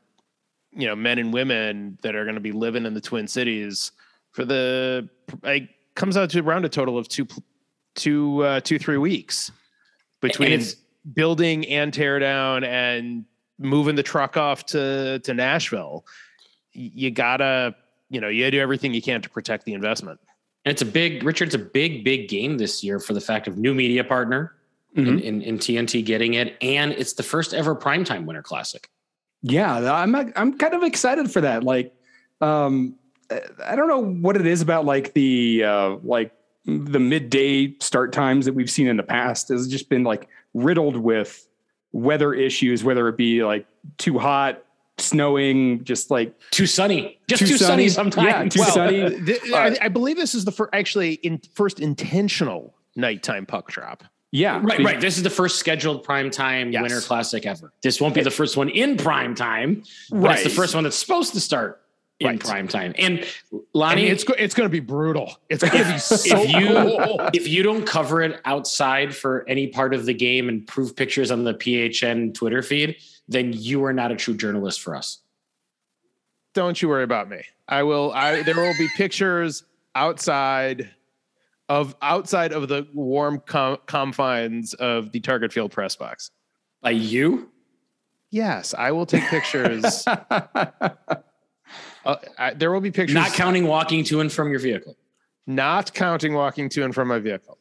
you 0.71 0.87
know 0.87 0.95
men 0.95 1.19
and 1.19 1.33
women 1.33 1.97
that 2.03 2.15
are 2.15 2.23
going 2.23 2.35
to 2.35 2.41
be 2.41 2.51
living 2.51 2.85
in 2.85 2.93
the 2.93 3.01
twin 3.01 3.27
cities 3.27 3.91
for 4.31 4.45
the 4.45 5.09
it 5.43 5.69
comes 5.95 6.17
out 6.17 6.29
to 6.31 6.39
around 6.39 6.65
a 6.65 6.69
total 6.69 6.97
of 6.97 7.07
two 7.07 7.27
two 7.95 8.43
uh, 8.43 8.59
two 8.59 8.79
three 8.79 8.97
weeks 8.97 9.51
between 10.21 10.61
building 11.13 11.67
and 11.67 11.93
tear 11.93 12.17
down 12.19 12.63
and 12.63 13.25
moving 13.59 13.95
the 13.95 14.03
truck 14.03 14.37
off 14.37 14.65
to 14.65 15.19
to 15.19 15.33
nashville. 15.33 16.05
You 16.71 17.11
gotta 17.11 17.75
you 18.09 18.19
know 18.19 18.29
you 18.29 18.49
do 18.49 18.59
everything 18.59 18.93
you 18.93 19.01
can 19.01 19.21
to 19.21 19.29
protect 19.29 19.65
the 19.65 19.73
investment 19.73 20.19
And 20.65 20.71
it's 20.71 20.81
a 20.81 20.85
big, 20.85 21.23
Richard, 21.23 21.45
it's 21.49 21.55
a 21.55 21.59
big, 21.59 22.03
big 22.03 22.29
game 22.29 22.57
this 22.57 22.83
year 22.83 22.99
for 22.99 23.13
the 23.13 23.21
fact 23.21 23.47
of 23.47 23.57
new 23.57 23.73
media 23.73 24.03
partner 24.03 24.53
in, 24.95 25.05
Mhm. 25.05 25.21
in, 25.21 25.41
in 25.41 25.57
TNT 25.59 26.01
getting 26.05 26.35
it. 26.35 26.55
And 26.61 26.93
it's 26.93 27.13
the 27.13 27.23
first 27.23 27.53
ever 27.53 27.75
primetime 27.75 28.25
Winter 28.25 28.41
Classic. 28.43 28.89
Yeah, 29.41 29.93
I'm 29.93 30.15
I'm 30.15 30.57
kind 30.57 30.73
of 30.73 30.83
excited 30.83 31.29
for 31.29 31.41
that. 31.41 31.63
Like, 31.65 31.93
um, 32.39 32.95
I 33.65 33.75
don't 33.75 33.89
know 33.89 34.01
what 34.03 34.37
it 34.37 34.45
is 34.45 34.61
about 34.61 34.85
like 34.85 35.13
the 35.13 35.65
uh, 35.65 35.97
like 36.01 36.31
the 36.65 36.99
midday 36.99 37.75
start 37.79 38.13
times 38.13 38.45
that 38.45 38.53
we've 38.53 38.71
seen 38.71 38.87
in 38.87 38.95
the 38.95 39.03
past 39.03 39.49
has 39.49 39.67
just 39.67 39.89
been 39.89 40.05
like 40.05 40.29
riddled 40.53 40.95
with 40.95 41.45
weather 41.91 42.33
issues, 42.33 42.85
whether 42.85 43.09
it 43.09 43.17
be 43.17 43.43
like 43.43 43.65
too 43.97 44.17
hot, 44.17 44.63
snowing, 44.97 45.83
just 45.83 46.11
like 46.11 46.33
Too 46.51 46.65
sunny. 46.67 47.19
Just 47.27 47.41
Too 47.41 47.47
too, 47.47 47.57
sunny. 47.57 47.87
sunny, 47.87 47.89
sometimes. 47.89 48.27
Yeah, 48.27 48.43
too 48.49 48.59
well, 48.59 48.71
sunny. 48.71 49.01
uh, 49.03 49.09
th- 49.09 49.51
I, 49.53 49.77
I 49.81 49.87
believe 49.89 50.17
this 50.17 50.35
is 50.35 50.45
the 50.45 50.51
first 50.51 50.69
actually 50.73 51.13
in 51.15 51.41
first 51.53 51.79
intentional 51.79 52.73
nighttime 52.95 53.45
puck 53.45 53.69
drop 53.69 54.03
yeah, 54.35 54.59
Right, 54.63 54.79
right. 54.83 54.99
This 54.99 55.17
is 55.17 55.21
the 55.23 55.29
first 55.29 55.59
scheduled 55.59 56.03
prime 56.03 56.31
time 56.31 56.71
Yes. 56.71 56.81
Winter 56.81 57.01
Classic 57.01 57.45
ever. 57.45 57.71
This 57.83 58.01
won't 58.01 58.15
be 58.15 58.21
the 58.23 58.31
first 58.31 58.57
one 58.57 58.67
in 58.67 58.97
prime 58.97 59.35
time, 59.35 59.83
but 60.09 60.17
Right. 60.19 60.33
it's 60.39 60.43
the 60.43 60.49
first 60.49 60.73
one 60.73 60.83
that's 60.85 60.95
supposed 60.97 61.33
to 61.35 61.39
start 61.39 61.81
in 62.19 62.27
Right. 62.27 62.39
prime 62.39 62.67
time. 62.67 62.95
And 62.97 63.19
I 63.19 63.57
Lonnie, 63.75 64.03
mean, 64.05 64.11
it's 64.11 64.23
go- 64.23 64.33
it's 64.35 64.55
going 64.55 64.65
to 64.67 64.71
be 64.71 64.79
brutal. 64.79 65.37
It's 65.49 65.61
going 65.63 65.83
to 65.85 65.91
be 65.93 65.99
so 65.99 66.41
if 66.41 66.49
you 66.51 66.67
cool. 66.67 67.29
if 67.33 67.47
you 67.47 67.61
don't 67.61 67.85
cover 67.85 68.23
it 68.23 68.41
outside 68.45 69.15
for 69.15 69.45
any 69.47 69.67
part 69.67 69.93
of 69.93 70.07
the 70.07 70.15
game 70.15 70.49
and 70.49 70.65
prove 70.65 70.95
pictures 70.95 71.29
on 71.29 71.43
the 71.43 71.53
PHN 71.53 72.33
Twitter 72.33 72.63
feed, 72.63 72.95
then 73.27 73.53
you 73.53 73.83
are 73.85 73.93
not 73.93 74.11
a 74.11 74.15
true 74.15 74.35
journalist 74.35 74.81
for 74.81 74.95
us. 74.95 75.19
Don't 76.53 76.81
you 76.81 76.89
worry 76.89 77.03
about 77.03 77.29
me. 77.29 77.41
I 77.67 77.83
will. 77.83 78.11
I 78.11 78.43
there 78.43 78.55
will 78.55 78.77
be 78.77 78.87
pictures 78.95 79.63
outside 79.95 80.89
of 81.69 81.95
outside 82.01 82.51
of 82.53 82.67
the 82.67 82.87
warm 82.93 83.41
com- 83.45 83.79
confines 83.85 84.73
of 84.75 85.11
the 85.11 85.19
Target 85.19 85.51
Field 85.53 85.71
press 85.71 85.95
box. 85.95 86.29
By 86.81 86.91
you? 86.91 87.49
Yes, 88.29 88.73
I 88.77 88.91
will 88.91 89.05
take 89.05 89.23
pictures. 89.23 90.05
Uh, 92.05 92.17
I, 92.37 92.53
there 92.53 92.69
will 92.71 92.81
be 92.81 92.91
pictures. 92.91 93.15
Not 93.15 93.31
counting 93.31 93.65
walking 93.65 94.03
to 94.03 94.19
and 94.19 94.29
from 94.31 94.51
your 94.51 94.59
vehicle. 94.59 94.97
not 95.47 95.93
counting 95.93 96.33
walking 96.33 96.67
to 96.69 96.83
and 96.83 96.93
from 96.93 97.07
my 97.07 97.17
vehicle. 97.17 97.57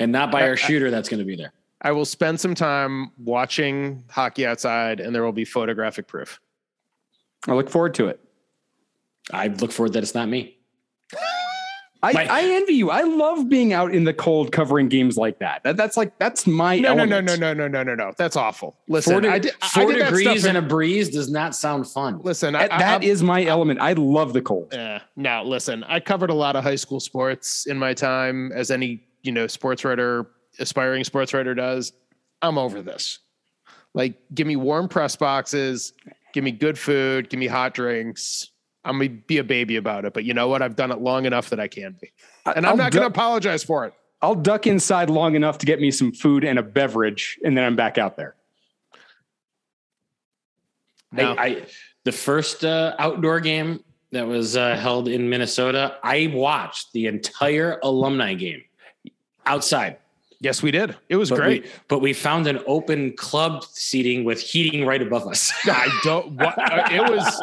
And 0.00 0.10
not 0.10 0.32
by 0.32 0.48
our 0.48 0.56
shooter 0.56 0.90
that's 0.90 1.08
going 1.08 1.18
to 1.18 1.26
be 1.26 1.36
there. 1.36 1.52
I 1.82 1.92
will 1.92 2.04
spend 2.04 2.40
some 2.40 2.54
time 2.54 3.12
watching 3.18 4.04
hockey 4.10 4.44
outside, 4.46 5.00
and 5.00 5.14
there 5.14 5.22
will 5.22 5.32
be 5.32 5.44
photographic 5.44 6.06
proof. 6.08 6.40
I 7.46 7.52
look 7.54 7.70
forward 7.70 7.94
to 7.94 8.08
it. 8.08 8.20
I 9.32 9.48
look 9.48 9.70
forward 9.72 9.92
that 9.92 10.02
it's 10.02 10.14
not 10.14 10.28
me. 10.28 10.56
I, 12.00 12.12
My- 12.12 12.26
I 12.30 12.42
envy 12.44 12.74
you. 12.74 12.90
I 12.90 13.02
love 13.02 13.48
being 13.48 13.72
out 13.72 13.92
in 13.92 14.04
the 14.04 14.14
cold 14.14 14.52
covering 14.52 14.88
games 14.88 15.16
like 15.16 15.40
that. 15.40 15.64
that 15.64 15.76
that's 15.76 15.96
like 15.96 16.16
that's 16.18 16.46
my 16.46 16.78
No, 16.78 16.94
no, 16.94 17.04
no, 17.04 17.20
no, 17.20 17.34
no, 17.34 17.52
no, 17.52 17.66
no, 17.66 17.82
no, 17.82 17.94
no. 17.96 18.12
That's 18.16 18.36
awful. 18.36 18.76
Listen, 18.88 19.14
Four, 19.14 19.20
de- 19.22 19.28
I 19.32 19.38
did, 19.40 19.54
I 19.60 19.68
four 19.68 19.90
did 19.92 20.00
that 20.02 20.04
degrees 20.10 20.42
stuff 20.42 20.48
and 20.48 20.56
in- 20.58 20.64
a 20.64 20.66
breeze 20.68 21.08
does 21.08 21.28
not 21.28 21.56
sound 21.56 21.88
fun. 21.88 22.20
listen. 22.22 22.54
I, 22.54 22.68
That, 22.68 22.78
that 22.78 23.02
I, 23.02 23.04
is 23.04 23.24
my 23.24 23.44
element. 23.44 23.80
I 23.80 23.94
love 23.94 24.32
the 24.32 24.40
cold. 24.42 24.72
Uh, 24.72 25.00
now, 25.16 25.42
listen, 25.42 25.82
I 25.84 25.98
covered 25.98 26.30
a 26.30 26.34
lot 26.34 26.54
of 26.54 26.62
high 26.62 26.76
school 26.76 27.00
sports 27.00 27.66
in 27.66 27.76
my 27.76 27.94
time, 27.94 28.52
as 28.52 28.70
any 28.70 29.02
you 29.22 29.32
know 29.32 29.48
sports 29.48 29.84
writer, 29.84 30.30
aspiring 30.58 31.04
sports 31.04 31.34
writer 31.34 31.54
does. 31.54 31.92
I'm 32.42 32.58
over 32.58 32.82
this. 32.82 33.18
Like, 33.94 34.18
give 34.34 34.46
me 34.46 34.56
warm 34.56 34.88
press 34.88 35.16
boxes, 35.16 35.92
give 36.32 36.44
me 36.44 36.52
good 36.52 36.78
food, 36.78 37.30
give 37.30 37.40
me 37.40 37.46
hot 37.46 37.74
drinks. 37.74 38.50
I'm 38.84 38.98
gonna 38.98 39.10
be 39.10 39.38
a 39.38 39.44
baby 39.44 39.76
about 39.76 40.04
it, 40.04 40.14
but 40.14 40.24
you 40.24 40.34
know 40.34 40.48
what? 40.48 40.62
I've 40.62 40.76
done 40.76 40.90
it 40.90 41.00
long 41.00 41.26
enough 41.26 41.50
that 41.50 41.60
I 41.60 41.68
can 41.68 41.96
be, 42.00 42.12
and 42.46 42.64
I'm 42.64 42.72
I'll 42.72 42.76
not 42.76 42.92
du- 42.92 42.98
going 42.98 43.10
to 43.10 43.14
apologize 43.14 43.64
for 43.64 43.86
it. 43.86 43.94
I'll 44.22 44.34
duck 44.34 44.66
inside 44.66 45.10
long 45.10 45.34
enough 45.34 45.58
to 45.58 45.66
get 45.66 45.80
me 45.80 45.90
some 45.90 46.12
food 46.12 46.44
and 46.44 46.58
a 46.58 46.62
beverage, 46.62 47.38
and 47.44 47.56
then 47.56 47.64
I'm 47.64 47.76
back 47.76 47.98
out 47.98 48.16
there. 48.16 48.34
No. 51.12 51.32
I, 51.32 51.44
I 51.44 51.66
the 52.04 52.12
first 52.12 52.64
uh, 52.64 52.94
outdoor 52.98 53.40
game 53.40 53.84
that 54.12 54.26
was 54.26 54.56
uh, 54.56 54.76
held 54.76 55.08
in 55.08 55.28
Minnesota, 55.28 55.98
I 56.02 56.32
watched 56.34 56.92
the 56.92 57.06
entire 57.06 57.78
alumni 57.82 58.34
game 58.34 58.62
outside. 59.44 59.98
Yes, 60.40 60.62
we 60.62 60.70
did. 60.70 60.94
It 61.08 61.16
was 61.16 61.30
But 61.30 61.36
great. 61.40 61.64
we, 61.64 61.70
but 61.88 61.98
we 61.98 62.12
found 62.12 62.46
an 62.46 62.60
open 62.68 63.12
club 63.16 63.64
seating 63.72 64.22
with 64.22 64.40
heating 64.40 64.86
right 64.86 65.02
above 65.02 65.26
us. 65.26 65.52
I 65.64 65.88
don't. 66.04 66.32
What, 66.34 66.56
uh, 66.56 66.88
it 66.92 67.10
was 67.10 67.42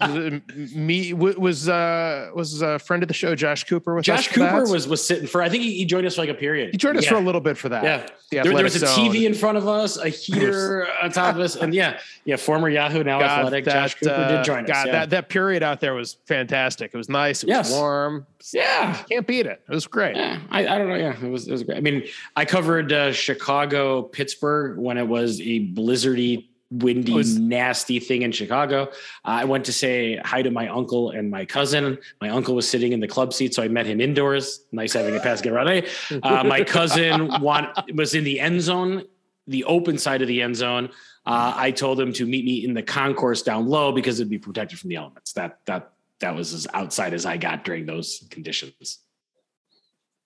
uh, 0.00 0.40
me. 0.74 1.12
Was 1.12 1.68
uh 1.68 2.30
was 2.34 2.62
a 2.62 2.78
friend 2.78 3.02
of 3.02 3.08
the 3.08 3.14
show, 3.14 3.34
Josh 3.34 3.64
Cooper. 3.64 3.94
With 3.94 4.08
us 4.08 4.24
Josh? 4.24 4.28
Cooper 4.32 4.62
was 4.70 4.88
was 4.88 5.06
sitting 5.06 5.26
for. 5.26 5.42
I 5.42 5.50
think 5.50 5.64
he, 5.64 5.76
he 5.76 5.84
joined 5.84 6.06
us 6.06 6.14
for 6.14 6.22
like 6.22 6.30
a 6.30 6.34
period. 6.34 6.70
He 6.70 6.78
joined 6.78 6.96
us 6.96 7.04
yeah. 7.04 7.10
for 7.10 7.16
a 7.16 7.20
little 7.20 7.42
bit 7.42 7.58
for 7.58 7.68
that. 7.68 7.84
Yeah, 7.84 8.06
The 8.30 8.48
there, 8.48 8.54
there 8.54 8.64
was 8.64 8.76
a 8.76 8.86
Zone. 8.86 8.88
TV 9.10 9.26
in 9.26 9.34
front 9.34 9.58
of 9.58 9.68
us, 9.68 9.98
a 9.98 10.08
heater 10.08 10.88
on 11.02 11.10
top 11.10 11.34
of 11.34 11.42
us, 11.42 11.56
and 11.56 11.74
yeah, 11.74 12.00
yeah. 12.24 12.36
Former 12.36 12.70
Yahoo, 12.70 13.04
now 13.04 13.20
God, 13.20 13.40
athletic, 13.40 13.66
that, 13.66 13.74
Josh 13.74 13.94
Cooper 13.96 14.12
uh, 14.14 14.28
did 14.28 14.44
join 14.44 14.64
us. 14.64 14.68
God, 14.68 14.86
yeah. 14.86 14.92
that 14.92 15.10
that 15.10 15.28
period 15.28 15.62
out 15.62 15.80
there 15.80 15.92
was 15.92 16.14
fantastic. 16.26 16.92
It 16.94 16.96
was 16.96 17.10
nice. 17.10 17.42
It 17.42 17.48
was 17.48 17.68
Yes. 17.68 17.70
warm. 17.72 18.26
Yeah. 18.52 19.02
Can't 19.08 19.26
beat 19.26 19.46
it. 19.46 19.62
It 19.68 19.72
was 19.72 19.86
great. 19.86 20.16
Yeah, 20.16 20.40
I, 20.50 20.66
I 20.66 20.78
don't 20.78 20.88
know. 20.88 20.96
Yeah, 20.96 21.16
it 21.22 21.30
was 21.30 21.48
it 21.48 21.52
was 21.52 21.62
great. 21.62 21.78
I 21.78 21.80
mean, 21.80 22.04
I 22.36 22.44
covered 22.44 22.92
uh, 22.92 23.12
Chicago, 23.12 24.02
Pittsburgh 24.02 24.78
when 24.78 24.98
it 24.98 25.06
was 25.06 25.40
a 25.40 25.68
blizzardy, 25.72 26.48
windy, 26.70 27.12
was- 27.14 27.38
nasty 27.38 28.00
thing 28.00 28.22
in 28.22 28.32
Chicago. 28.32 28.90
I 29.24 29.44
went 29.44 29.64
to 29.66 29.72
say 29.72 30.16
hi 30.24 30.42
to 30.42 30.50
my 30.50 30.68
uncle 30.68 31.10
and 31.10 31.30
my 31.30 31.44
cousin. 31.44 31.98
My 32.20 32.30
uncle 32.30 32.54
was 32.54 32.68
sitting 32.68 32.92
in 32.92 33.00
the 33.00 33.08
club 33.08 33.32
seat, 33.32 33.54
so 33.54 33.62
I 33.62 33.68
met 33.68 33.86
him 33.86 34.00
indoors. 34.00 34.64
Nice 34.72 34.92
having 34.92 35.16
a 35.16 35.20
Pascal 35.20 35.52
Rade. 35.52 35.88
Uh, 36.22 36.44
my 36.44 36.64
cousin 36.64 37.28
want, 37.40 37.68
was 37.94 38.14
in 38.14 38.24
the 38.24 38.40
end 38.40 38.60
zone 38.60 39.04
the 39.46 39.64
open 39.64 39.98
side 39.98 40.22
of 40.22 40.28
the 40.28 40.42
end 40.42 40.56
zone. 40.56 40.88
Uh, 41.26 41.52
I 41.56 41.70
told 41.70 42.00
him 42.00 42.12
to 42.14 42.26
meet 42.26 42.44
me 42.44 42.64
in 42.64 42.74
the 42.74 42.82
concourse 42.82 43.42
down 43.42 43.66
low 43.66 43.92
because 43.92 44.20
it'd 44.20 44.30
be 44.30 44.38
protected 44.38 44.78
from 44.78 44.90
the 44.90 44.96
elements. 44.96 45.32
That 45.32 45.58
that 45.66 45.92
that 46.24 46.34
was 46.34 46.54
as 46.54 46.66
outside 46.72 47.12
as 47.12 47.26
I 47.26 47.36
got 47.36 47.64
during 47.64 47.84
those 47.84 48.26
conditions. 48.30 49.00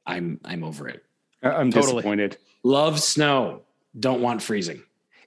I'm 0.06 0.40
I'm 0.44 0.62
over 0.62 0.88
it. 0.88 1.04
I'm 1.42 1.70
Totally. 1.72 1.94
disappointed. 1.96 2.38
Love 2.62 3.00
snow. 3.00 3.62
Don't 3.98 4.22
want 4.22 4.40
freezing. 4.40 4.82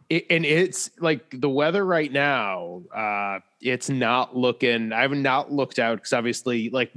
It, 0.10 0.26
and 0.30 0.46
it's 0.46 0.90
like 1.00 1.40
the 1.40 1.50
weather 1.50 1.86
right 1.86 2.12
now. 2.12 2.84
Uh, 2.94 3.40
it's 3.62 3.90
not 3.90 4.36
looking. 4.36 4.94
I 4.94 5.02
have 5.02 5.12
not 5.12 5.52
looked 5.52 5.78
out 5.78 5.98
because 5.98 6.14
obviously, 6.14 6.70
like 6.70 6.92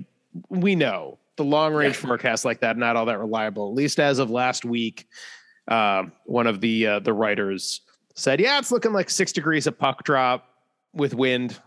we 0.49 0.77
know, 0.77 1.19
the 1.37 1.45
long 1.45 1.75
range 1.75 1.97
Yeah. 1.97 2.07
forecast 2.09 2.45
like 2.45 2.61
that 2.61 2.77
not 2.77 2.95
all 2.97 3.07
that 3.07 3.19
reliable. 3.19 3.69
At 3.71 3.75
least 3.75 3.99
as 3.99 4.21
of 4.21 4.31
last 4.31 4.65
week, 4.65 5.09
um, 5.69 6.13
one 6.27 6.47
of 6.47 6.61
the 6.61 6.87
uh, 6.87 6.99
the 7.01 7.13
writers 7.13 7.81
said, 8.15 8.41
"Yeah, 8.41 8.59
it's 8.59 8.71
looking 8.71 8.93
like 8.93 9.11
six 9.11 9.33
degrees 9.33 9.67
of 9.67 9.77
puck 9.79 10.05
drop 10.05 10.47
with 10.93 11.13
wind." 11.15 11.59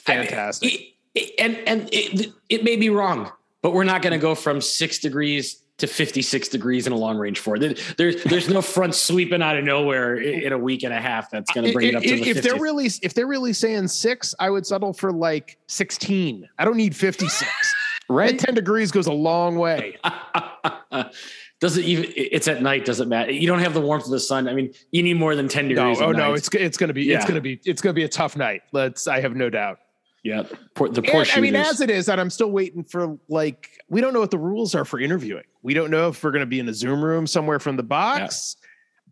Fantastic. 0.00 0.74
It- 0.74 0.80
it- 1.14 1.32
and 1.38 1.56
and 1.66 1.88
it, 1.92 2.32
it 2.48 2.62
may 2.64 2.76
be 2.76 2.90
wrong, 2.90 3.30
but 3.62 3.72
we're 3.72 3.84
not 3.84 4.02
going 4.02 4.12
to 4.12 4.18
go 4.18 4.34
from 4.34 4.60
six 4.60 4.98
degrees 4.98 5.62
to 5.78 5.86
56 5.86 6.48
degrees 6.48 6.86
in 6.86 6.92
a 6.92 6.96
long 6.96 7.16
range 7.18 7.38
four. 7.38 7.58
There- 7.58 7.74
There's 7.96 8.22
there's 8.24 8.48
no 8.48 8.60
front 8.62 8.94
sweeping 8.94 9.40
out 9.42 9.56
of 9.56 9.64
nowhere 9.64 10.16
in 10.16 10.52
a 10.52 10.58
week 10.58 10.82
and 10.82 10.92
a 10.92 11.00
half 11.00 11.30
that's 11.30 11.50
going 11.52 11.66
to 11.66 11.72
bring 11.72 11.88
it 11.88 11.94
up 11.94 12.02
to 12.02 12.08
if, 12.08 12.22
the 12.24 12.30
if 12.30 12.42
they're 12.42 12.60
really 12.60 12.90
if 13.02 13.14
they're 13.14 13.26
really 13.26 13.52
saying 13.54 13.88
six, 13.88 14.34
I 14.38 14.50
would 14.50 14.66
settle 14.66 14.92
for 14.92 15.10
like 15.12 15.58
sixteen. 15.68 16.48
I 16.58 16.64
don't 16.66 16.76
need 16.76 16.94
fifty 16.94 17.28
six. 17.28 17.50
Right? 18.08 18.38
Ten 18.38 18.54
degrees 18.54 18.92
goes 18.92 19.08
a 19.08 19.12
long 19.12 19.56
way. 19.56 19.96
doesn't 21.60 21.82
even 21.84 22.04
it's 22.14 22.46
at 22.48 22.62
night 22.62 22.84
doesn't 22.84 23.08
matter 23.08 23.32
you 23.32 23.46
don't 23.46 23.58
have 23.60 23.74
the 23.74 23.80
warmth 23.80 24.04
of 24.04 24.10
the 24.10 24.20
sun 24.20 24.46
i 24.46 24.52
mean 24.52 24.72
you 24.92 25.02
need 25.02 25.14
more 25.14 25.34
than 25.34 25.48
10 25.48 25.68
No, 25.68 25.74
degrees 25.74 25.98
oh 26.00 26.10
at 26.10 26.16
no, 26.16 26.34
it's 26.34 26.48
it's 26.54 26.76
gonna 26.76 26.92
be 26.92 27.10
it's 27.10 27.24
gonna 27.24 27.40
be 27.40 27.58
it's 27.64 27.80
gonna 27.82 27.94
be 27.94 28.04
a 28.04 28.08
tough 28.08 28.36
night. 28.36 28.62
Let's 28.72 29.08
I 29.08 29.20
have 29.20 29.34
no 29.34 29.48
doubt. 29.50 29.78
Yeah 30.26 30.42
the 30.42 31.02
poor 31.02 31.22
And, 31.22 31.30
I 31.34 31.40
mean, 31.40 31.54
as 31.54 31.80
it 31.80 31.88
is, 31.88 32.08
and 32.08 32.20
I'm 32.20 32.30
still 32.30 32.50
waiting 32.50 32.82
for 32.82 33.16
like 33.28 33.78
we 33.88 34.00
don't 34.00 34.12
know 34.12 34.20
what 34.20 34.32
the 34.32 34.38
rules 34.38 34.74
are 34.74 34.84
for 34.84 34.98
interviewing. 34.98 35.44
We 35.62 35.72
don't 35.72 35.90
know 35.90 36.08
if 36.08 36.22
we're 36.22 36.32
gonna 36.32 36.46
be 36.46 36.58
in 36.58 36.68
a 36.68 36.74
Zoom 36.74 37.02
room 37.02 37.26
somewhere 37.26 37.58
from 37.60 37.76
the 37.76 37.82
box. 37.82 38.56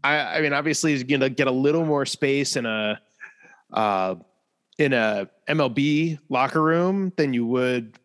I, 0.02 0.38
I 0.38 0.40
mean, 0.42 0.52
obviously, 0.52 0.94
you're 0.94 1.04
gonna 1.04 1.30
get 1.30 1.46
a 1.46 1.52
little 1.52 1.84
more 1.84 2.04
space 2.04 2.56
in 2.56 2.66
a 2.66 3.00
uh, 3.72 4.16
in 4.78 4.92
a 4.92 5.28
MLB 5.48 6.18
locker 6.28 6.62
room 6.62 7.12
than 7.16 7.32
you 7.32 7.46
would 7.46 7.98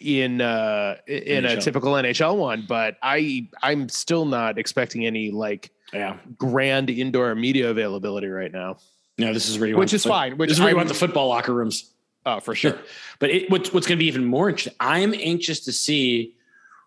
in 0.00 0.40
uh, 0.40 0.96
in 1.06 1.44
a 1.46 1.60
typical 1.60 1.92
NHL 1.92 2.36
one. 2.36 2.66
But 2.68 2.96
I 3.02 3.48
I'm 3.62 3.88
still 3.88 4.26
not 4.26 4.58
expecting 4.58 5.06
any 5.06 5.30
like 5.30 5.70
yeah 5.92 6.18
grand 6.36 6.90
indoor 6.90 7.34
media 7.34 7.70
availability 7.70 8.28
right 8.28 8.52
now, 8.52 8.76
no 9.18 9.32
this 9.32 9.48
is 9.48 9.58
where 9.58 9.68
you 9.68 9.76
which 9.76 9.92
want 9.92 9.92
is 9.94 10.04
fine. 10.04 10.36
Which 10.36 10.48
this 10.48 10.58
is 10.58 10.60
where 10.60 10.70
you 10.70 10.76
I'm- 10.76 10.86
want 10.86 10.88
the 10.88 10.94
football 10.94 11.28
locker 11.28 11.52
rooms 11.52 11.91
oh 12.26 12.40
for 12.40 12.54
sure. 12.54 12.78
but 13.18 13.30
it, 13.30 13.50
what's 13.50 13.72
what's 13.72 13.86
going 13.86 13.98
to 13.98 14.02
be 14.02 14.08
even 14.08 14.24
more 14.24 14.48
interesting 14.48 14.74
i'm 14.80 15.14
anxious 15.14 15.60
to 15.60 15.72
see 15.72 16.34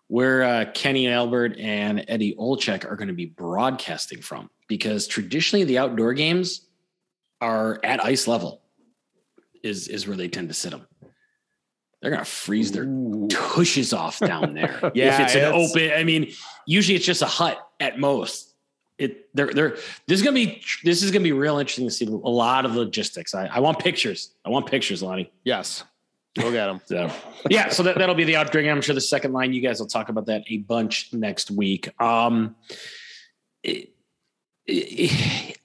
where 0.08 0.42
uh, 0.42 0.64
kenny 0.74 1.08
albert 1.08 1.56
and 1.58 2.04
eddie 2.08 2.34
olczyk 2.36 2.90
are 2.90 2.96
going 2.96 3.08
to 3.08 3.14
be 3.14 3.26
broadcasting 3.26 4.20
from 4.20 4.50
because 4.68 5.06
traditionally 5.06 5.64
the 5.64 5.78
outdoor 5.78 6.14
games 6.14 6.62
are 7.40 7.80
at 7.84 8.04
ice 8.04 8.26
level 8.26 8.62
is 9.62 9.88
is 9.88 10.06
where 10.06 10.16
they 10.16 10.28
tend 10.28 10.48
to 10.48 10.54
sit 10.54 10.70
them 10.70 10.86
they're 12.06 12.10
going 12.10 12.24
to 12.24 12.30
freeze 12.30 12.72
their 12.72 12.84
tushes 13.28 13.92
off 13.92 14.20
down 14.20 14.54
there. 14.54 14.78
Yeah, 14.94 15.14
if 15.14 15.20
it's 15.20 15.34
an 15.34 15.52
open, 15.52 15.92
I 15.92 16.04
mean, 16.04 16.32
usually 16.66 16.94
it's 16.94 17.04
just 17.04 17.22
a 17.22 17.26
hut 17.26 17.58
at 17.80 17.98
most. 17.98 18.54
It 18.98 19.28
they're 19.34 19.52
they're 19.52 19.70
this 20.06 20.18
is 20.18 20.22
gonna 20.22 20.34
be 20.34 20.62
this 20.82 21.02
is 21.02 21.10
gonna 21.10 21.22
be 21.22 21.32
real 21.32 21.58
interesting 21.58 21.86
to 21.86 21.92
see 21.92 22.06
a 22.06 22.10
lot 22.10 22.64
of 22.64 22.74
logistics. 22.74 23.34
I, 23.34 23.46
I 23.46 23.60
want 23.60 23.78
pictures. 23.78 24.30
I 24.44 24.48
want 24.48 24.66
pictures, 24.66 25.02
Lonnie. 25.02 25.30
Yes, 25.44 25.84
go 26.38 26.50
get 26.50 26.66
them. 26.66 26.80
So 26.86 27.10
yeah, 27.50 27.68
so 27.68 27.82
that, 27.82 27.98
that'll 27.98 28.14
be 28.14 28.24
the 28.24 28.32
game. 28.52 28.68
I'm 28.68 28.80
sure 28.80 28.94
the 28.94 29.00
second 29.02 29.32
line, 29.32 29.52
you 29.52 29.60
guys 29.60 29.80
will 29.80 29.86
talk 29.86 30.08
about 30.08 30.26
that 30.26 30.44
a 30.48 30.58
bunch 30.58 31.10
next 31.12 31.50
week. 31.50 31.90
Um 32.00 32.56
it- 33.62 33.90
it- 34.66 35.58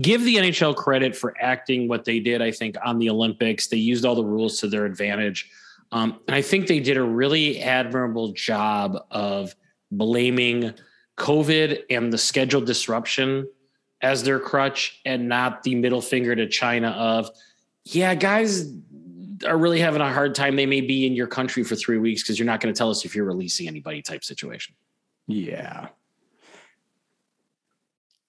give 0.00 0.24
the 0.24 0.36
NHL 0.36 0.74
credit 0.74 1.14
for 1.16 1.34
acting 1.40 1.88
what 1.88 2.04
they 2.04 2.18
did, 2.18 2.42
I 2.42 2.50
think, 2.50 2.76
on 2.84 2.98
the 2.98 3.08
Olympics. 3.10 3.68
They 3.68 3.76
used 3.76 4.04
all 4.04 4.16
the 4.16 4.24
rules 4.24 4.58
to 4.60 4.66
their 4.68 4.86
advantage. 4.86 5.48
Um, 5.92 6.18
and 6.26 6.34
I 6.34 6.42
think 6.42 6.66
they 6.66 6.80
did 6.80 6.96
a 6.96 7.02
really 7.02 7.60
admirable 7.60 8.32
job 8.32 8.98
of 9.12 9.54
blaming 9.92 10.74
COVID 11.16 11.84
and 11.90 12.12
the 12.12 12.18
schedule 12.18 12.60
disruption 12.60 13.48
as 14.02 14.22
their 14.22 14.38
crutch 14.38 15.00
and 15.04 15.28
not 15.28 15.62
the 15.62 15.74
middle 15.74 16.02
finger 16.02 16.34
to 16.34 16.48
China 16.48 16.88
of, 16.88 17.30
yeah, 17.84 18.14
guys 18.14 18.72
are 19.46 19.56
really 19.56 19.80
having 19.80 20.00
a 20.00 20.12
hard 20.12 20.34
time. 20.34 20.56
They 20.56 20.66
may 20.66 20.80
be 20.80 21.06
in 21.06 21.14
your 21.14 21.26
country 21.26 21.64
for 21.64 21.76
three 21.76 21.98
weeks 21.98 22.22
because 22.22 22.38
you're 22.38 22.46
not 22.46 22.60
going 22.60 22.72
to 22.72 22.76
tell 22.76 22.90
us 22.90 23.04
if 23.04 23.14
you're 23.14 23.24
releasing 23.24 23.66
anybody 23.66 24.02
type 24.02 24.24
situation. 24.24 24.74
Yeah. 25.26 25.88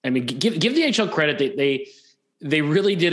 I 0.04 0.10
mean, 0.10 0.24
give 0.24 0.58
give 0.60 0.74
the 0.74 0.82
NHL 0.82 1.10
credit. 1.10 1.38
They 1.38 1.50
they 1.50 1.88
they 2.40 2.62
really 2.62 2.94
did 2.94 3.12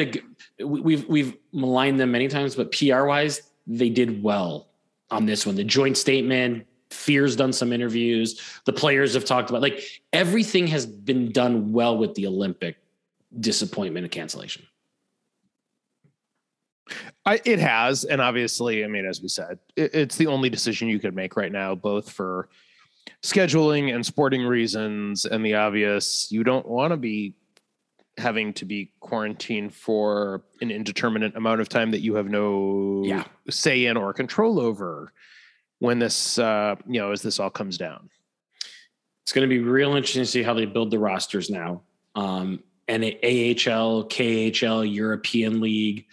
a. 0.59 0.65
We've 0.65 1.07
we've 1.07 1.35
maligned 1.51 1.99
them 1.99 2.11
many 2.11 2.27
times, 2.27 2.55
but 2.55 2.71
PR 2.71 3.05
wise, 3.05 3.41
they 3.65 3.89
did 3.89 4.21
well 4.21 4.67
on 5.09 5.25
this 5.25 5.45
one. 5.45 5.55
The 5.55 5.63
joint 5.63 5.97
statement. 5.97 6.67
Fehr's 6.93 7.35
done 7.35 7.51
some 7.51 7.73
interviews. 7.73 8.39
The 8.65 8.73
players 8.73 9.13
have 9.15 9.25
talked 9.25 9.49
about 9.49 9.61
like 9.61 9.83
everything 10.13 10.67
has 10.67 10.85
been 10.85 11.31
done 11.31 11.73
well 11.73 11.97
with 11.97 12.13
the 12.15 12.27
Olympic 12.27 12.77
disappointment 13.39 14.05
and 14.05 14.11
cancellation. 14.11 14.65
I, 17.25 17.41
it 17.45 17.59
has, 17.59 18.03
and 18.03 18.21
obviously, 18.21 18.83
I 18.83 18.87
mean, 18.87 19.05
as 19.05 19.21
we 19.21 19.29
said, 19.29 19.57
it, 19.75 19.95
it's 19.95 20.17
the 20.17 20.27
only 20.27 20.49
decision 20.49 20.89
you 20.89 20.99
could 20.99 21.15
make 21.15 21.35
right 21.35 21.51
now, 21.51 21.73
both 21.73 22.11
for 22.11 22.49
scheduling 23.21 23.95
and 23.95 24.05
sporting 24.05 24.43
reasons, 24.43 25.25
and 25.25 25.45
the 25.45 25.55
obvious. 25.55 26.29
You 26.31 26.43
don't 26.43 26.67
want 26.67 26.91
to 26.91 26.97
be 26.97 27.35
having 28.17 28.53
to 28.53 28.65
be 28.65 28.91
quarantined 28.99 29.73
for 29.73 30.43
an 30.61 30.69
indeterminate 30.69 31.35
amount 31.35 31.61
of 31.61 31.69
time 31.69 31.89
that 31.91 32.01
you 32.01 32.15
have 32.15 32.27
no 32.27 33.01
Yeah. 33.05 33.23
say 33.49 33.85
in 33.85 33.97
or 33.97 34.13
control 34.13 34.59
over. 34.59 35.13
When 35.83 35.99
this, 35.99 36.39
uh, 36.39 36.77
you 36.87 37.01
know, 37.01 37.11
as 37.11 37.21
this 37.21 37.41
all 37.41 37.49
comes 37.49 37.77
down. 37.77 38.09
It's 39.23 39.33
going 39.33 39.49
to 39.49 39.53
be 39.53 39.59
real 39.59 39.97
interesting 39.97 40.21
to 40.21 40.25
see 40.25 40.41
how 40.41 40.53
they 40.53 40.65
build 40.65 40.91
the 40.91 40.97
rosters 40.97 41.49
now. 41.49 41.81
Um, 42.15 42.63
and 42.87 43.03
AHL, 43.03 44.07
KHL, 44.07 44.89
European 44.89 45.59
League, 45.59 46.05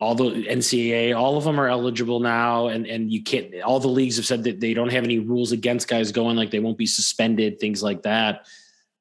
all 0.00 0.14
the 0.14 0.46
NCAA, 0.46 1.18
all 1.18 1.36
of 1.36 1.42
them 1.42 1.58
are 1.58 1.66
eligible 1.66 2.20
now. 2.20 2.68
And 2.68 2.86
and 2.86 3.12
you 3.12 3.24
can't. 3.24 3.60
All 3.62 3.80
the 3.80 3.88
leagues 3.88 4.18
have 4.18 4.24
said 4.24 4.44
that 4.44 4.60
they 4.60 4.72
don't 4.72 4.92
have 4.92 5.02
any 5.02 5.18
rules 5.18 5.50
against 5.50 5.88
guys 5.88 6.12
going, 6.12 6.36
like 6.36 6.52
they 6.52 6.60
won't 6.60 6.78
be 6.78 6.86
suspended, 6.86 7.58
things 7.58 7.82
like 7.82 8.04
that. 8.04 8.46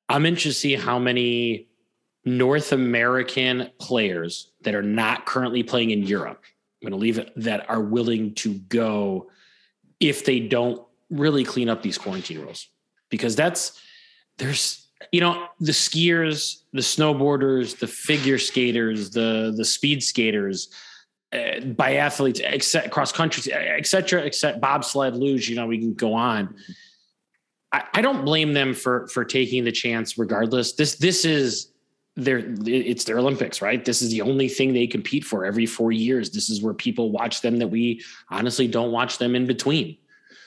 I'm 0.09 0.25
interested 0.25 0.49
to 0.49 0.59
see 0.59 0.73
how 0.73 0.97
many 0.97 1.67
North 2.25 2.71
American 2.71 3.69
players 3.77 4.51
that 4.61 4.73
are 4.73 4.81
not 4.81 5.27
currently 5.27 5.61
playing 5.61 5.91
in 5.91 6.01
Europe. 6.01 6.41
I'm 6.81 6.89
going 6.89 6.99
to 6.99 7.03
leave 7.03 7.19
it 7.19 7.33
that 7.35 7.69
are 7.69 7.81
willing 7.81 8.33
to 8.35 8.55
go 8.55 9.29
if 9.99 10.25
they 10.25 10.39
don't 10.39 10.81
really 11.09 11.43
clean 11.43 11.69
up 11.69 11.81
these 11.81 11.97
quarantine 11.97 12.39
rules. 12.39 12.67
Because 13.09 13.35
that's 13.35 13.79
there's 14.37 14.87
you 15.11 15.21
know 15.21 15.47
the 15.59 15.71
skiers 15.71 16.63
the 16.73 16.81
snowboarders 16.81 17.77
the 17.77 17.87
figure 17.87 18.37
skaters 18.37 19.11
the 19.11 19.53
the 19.55 19.63
speed 19.63 20.03
skaters 20.03 20.69
uh, 21.33 21.59
biathletes 21.61 22.41
except 22.43 22.89
cross 22.89 23.11
country 23.11 23.53
etc 23.53 24.21
except 24.23 24.59
bobsled 24.59 25.15
luge 25.15 25.49
you 25.49 25.55
know 25.55 25.67
we 25.67 25.77
can 25.77 25.93
go 25.93 26.13
on. 26.13 26.55
I, 27.71 27.83
I 27.95 28.01
don't 28.01 28.23
blame 28.23 28.53
them 28.53 28.73
for 28.73 29.07
for 29.07 29.25
taking 29.25 29.63
the 29.63 29.71
chance 29.71 30.17
regardless. 30.17 30.73
This 30.73 30.95
this 30.95 31.25
is 31.25 31.71
their 32.17 32.41
it's 32.65 33.03
their 33.05 33.19
olympics 33.19 33.61
right? 33.61 33.85
This 33.85 34.01
is 34.01 34.09
the 34.09 34.21
only 34.21 34.49
thing 34.49 34.73
they 34.73 34.87
compete 34.87 35.23
for 35.23 35.45
every 35.45 35.65
four 35.67 35.91
years. 35.91 36.31
This 36.31 36.49
is 36.49 36.61
where 36.63 36.73
people 36.73 37.11
watch 37.11 37.41
them 37.41 37.57
that 37.59 37.67
we 37.67 38.03
honestly 38.29 38.67
don't 38.67 38.91
watch 38.91 39.19
them 39.19 39.35
in 39.35 39.45
between. 39.45 39.97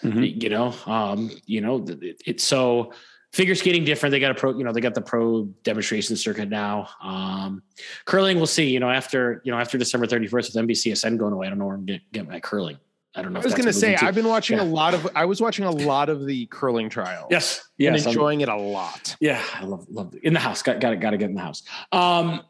Mhm. 0.02 0.42
you 0.42 0.48
know 0.48 0.74
um 0.86 1.30
you 1.46 1.60
know 1.60 1.80
th- 1.80 2.00
it, 2.02 2.22
it's 2.26 2.42
so 2.44 2.92
figure 3.32 3.54
skating 3.54 3.84
different. 3.84 4.10
They 4.10 4.18
got 4.18 4.32
a 4.32 4.34
pro 4.34 4.56
you 4.58 4.64
know 4.64 4.72
they 4.72 4.80
got 4.80 4.94
the 4.94 5.00
pro 5.02 5.44
demonstration 5.62 6.16
circuit 6.16 6.48
now. 6.48 6.88
Um 7.02 7.62
curling 8.04 8.36
we'll 8.38 8.46
see. 8.46 8.68
You 8.70 8.80
know 8.80 8.90
after 8.90 9.40
you 9.44 9.52
know 9.52 9.58
after 9.58 9.78
december 9.78 10.06
31st 10.06 10.32
with 10.32 10.68
nbcsn 10.68 11.16
going 11.18 11.32
away 11.32 11.46
i 11.46 11.50
don't 11.50 11.58
know 11.58 11.66
where 11.66 11.76
i'm 11.76 11.86
gonna 11.86 12.00
get 12.12 12.26
my 12.26 12.40
curling 12.40 12.78
i 13.14 13.22
don't 13.22 13.32
know 13.32 13.40
I 13.40 13.42
was 13.42 13.54
going 13.54 13.66
to 13.66 13.72
say, 13.72 13.96
I've 13.96 14.14
been 14.14 14.28
watching 14.28 14.58
Yeah. 14.58 14.64
a 14.64 14.68
lot 14.80 14.94
of. 14.94 15.08
I 15.14 15.24
was 15.24 15.40
watching 15.40 15.64
a 15.64 15.70
lot 15.70 16.08
of 16.08 16.26
the 16.26 16.46
curling 16.46 16.88
trials. 16.88 17.28
yes 17.30 17.58
and 17.78 17.94
yes 17.96 18.02
I'm- 18.06 18.08
enjoying 18.10 18.40
it 18.42 18.48
a 18.48 18.56
lot. 18.56 19.16
yeah 19.20 19.42
i 19.54 19.64
love 19.64 19.86
love 19.90 20.14
in 20.22 20.32
the 20.32 20.40
house 20.40 20.62
got 20.62 20.80
got 20.80 20.90
to 20.90 20.96
got 20.96 21.10
to 21.10 21.16
get 21.18 21.28
in 21.30 21.34
the 21.36 21.40
house 21.42 21.62
um 21.92 22.42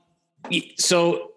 so 0.77 1.33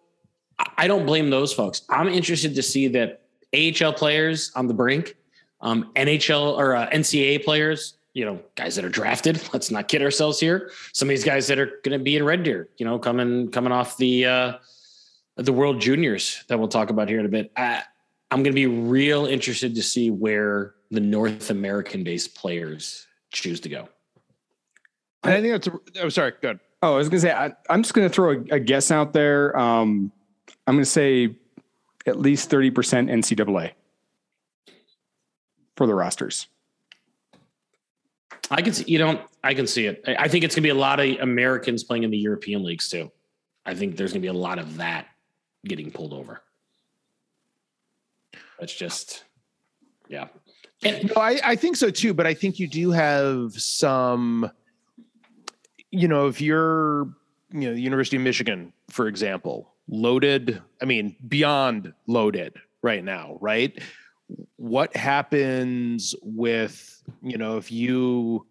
I- 0.60 0.72
i 0.80 0.88
don't 0.88 1.06
blame 1.06 1.30
those 1.30 1.54
folks 1.54 1.82
i'm 1.90 2.08
interested 2.08 2.56
to 2.56 2.64
see 2.64 2.88
that 2.90 3.22
ahl 3.54 3.94
players 3.94 4.52
on 4.56 4.68
the 4.68 4.74
brink 4.74 5.16
um 5.62 5.92
nhl 5.96 6.58
or 6.58 6.76
uh, 6.76 6.90
ncaa 6.90 7.44
players 7.44 7.98
you 8.16 8.26
know, 8.26 8.40
guys 8.54 8.76
that 8.76 8.86
are 8.86 8.90
drafted. 8.90 9.42
Let's 9.54 9.72
not 9.72 9.88
kid 9.88 10.04
ourselves 10.04 10.40
here. 10.40 10.70
Some 10.92 11.08
of 11.08 11.10
these 11.10 11.24
guys 11.24 11.48
that 11.48 11.58
are 11.58 11.80
going 11.84 11.98
to 11.98 12.04
be 12.04 12.16
in 12.16 12.24
Red 12.24 12.44
Deer, 12.44 12.70
you 12.78 12.86
know, 12.86 13.00
coming 13.00 13.50
coming 13.50 13.72
off 13.72 13.98
the 13.98 14.26
uh, 14.28 14.54
the 15.38 15.52
World 15.52 15.82
Juniors 15.82 16.44
that 16.48 16.60
we'll 16.60 16.68
talk 16.68 16.92
about 16.92 17.10
here 17.10 17.20
in 17.20 17.26
a 17.26 17.30
bit. 17.30 17.52
I, 17.58 17.82
I'm 18.34 18.42
going 18.42 18.52
to 18.52 18.56
be 18.56 18.66
real 18.66 19.28
interested 19.28 19.76
to 19.76 19.84
see 19.84 20.10
where 20.10 20.74
the 20.90 21.00
North 21.00 21.52
American 21.52 22.04
based 22.04 22.34
players 22.34 23.06
choose 23.32 23.60
to 23.60 23.70
go. 23.70 23.88
I 25.24 25.40
think 25.40 25.64
that's. 25.64 25.68
A, 25.68 26.02
I'm 26.02 26.10
sorry. 26.10 26.34
Good. 26.42 26.60
Oh, 26.82 26.96
I 26.96 26.98
was 26.98 27.10
gonna 27.10 27.22
say 27.22 27.32
I, 27.32 27.54
am 27.70 27.84
just 27.84 27.94
gonna 27.94 28.10
throw 28.10 28.32
a, 28.32 28.56
a 28.56 28.60
guess 28.60 28.90
out 28.90 29.14
there. 29.14 29.58
Um, 29.58 30.12
I'm 30.66 30.76
gonna 30.76 30.84
say 30.84 31.36
at 32.08 32.20
least 32.20 32.50
thirty 32.50 32.72
percent 32.72 33.10
NCAA 33.10 33.72
for 35.78 35.86
the 35.86 35.94
rosters. 35.94 36.48
I 38.50 38.62
can 38.64 38.74
see, 38.74 38.84
you 38.88 38.98
know, 38.98 39.22
I 39.44 39.54
can 39.54 39.68
see 39.68 39.86
it. 39.86 40.04
I 40.08 40.28
think 40.28 40.44
it's 40.44 40.56
gonna 40.56 40.64
be 40.64 40.70
a 40.70 40.76
lot 40.76 41.00
of 41.00 41.20
Americans 41.22 41.84
playing 41.84 42.04
in 42.04 42.10
the 42.12 42.18
European 42.18 42.64
leagues 42.64 42.90
too. 42.90 43.12
I 43.66 43.76
think 43.76 43.96
there's 43.96 44.12
gonna 44.12 44.22
be 44.22 44.28
a 44.28 44.34
lot 44.34 44.60
of 44.60 44.78
that 44.78 45.08
getting 45.66 45.90
pulled 45.92 46.12
over. 46.14 46.42
It's 48.60 48.74
just, 48.74 49.24
yeah. 50.08 50.28
And, 50.84 51.12
no, 51.16 51.22
I, 51.22 51.40
I 51.44 51.56
think 51.56 51.78
so 51.78 51.90
too, 51.90 52.14
but 52.14 52.28
I 52.28 52.34
think 52.34 52.60
you 52.60 52.68
do 52.68 52.92
have 52.92 53.54
some 53.54 54.52
you 55.94 56.08
know, 56.08 56.26
if 56.26 56.42
you're, 56.42 57.04
you 57.52 57.68
know, 57.68 57.74
the 57.76 57.82
University 57.82 58.18
of 58.18 58.24
Michigan, 58.24 58.74
for 58.90 59.08
example, 59.08 59.76
loaded, 59.88 60.60
I 60.82 60.86
mean, 60.86 61.16
beyond 61.28 61.94
loaded 62.08 62.56
right 62.82 63.04
now, 63.04 63.38
right? 63.40 63.80
What 64.56 64.96
happens 64.96 66.16
with, 66.24 67.04
you 67.22 67.38
know, 67.38 67.58
if 67.58 67.72
you, 67.72 68.48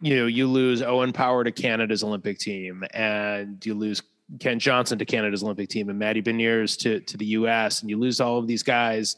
you 0.00 0.16
know, 0.16 0.26
you 0.26 0.46
lose 0.46 0.80
Owen 0.80 1.12
Power 1.12 1.44
to 1.44 1.52
Canada's 1.52 2.02
Olympic 2.02 2.38
team 2.38 2.84
and 2.94 3.64
you 3.66 3.74
lose 3.74 4.02
Kent 4.40 4.60
Johnson 4.60 4.98
to 4.98 5.04
Canada's 5.04 5.42
Olympic 5.42 5.68
team 5.68 5.88
and 5.88 5.98
Matty 5.98 6.22
Beniers 6.22 6.78
to, 6.80 7.00
to 7.00 7.16
the 7.16 7.26
US 7.26 7.80
and 7.80 7.90
you 7.90 7.98
lose 7.98 8.20
all 8.20 8.38
of 8.38 8.46
these 8.46 8.62
guys. 8.62 9.16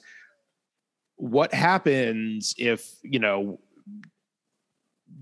What 1.17 1.53
happens 1.53 2.55
if, 2.59 2.95
you 3.03 3.19
know, 3.19 3.59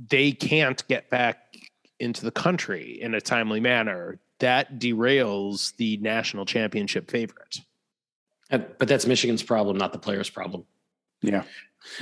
they 0.08 0.32
can't 0.32 0.86
get 0.88 1.08
back 1.08 1.56
into 1.98 2.24
the 2.24 2.30
country 2.30 3.00
in 3.00 3.14
a 3.14 3.20
timely 3.20 3.60
manner, 3.60 4.18
that 4.40 4.78
derails 4.78 5.74
the 5.76 5.96
national 5.98 6.44
championship 6.44 7.10
favorite. 7.10 7.60
But 8.50 8.86
that's 8.86 9.06
Michigan's 9.06 9.42
problem, 9.42 9.76
not 9.76 9.92
the 9.92 9.98
players' 9.98 10.30
problem. 10.30 10.64
Yeah. 11.22 11.44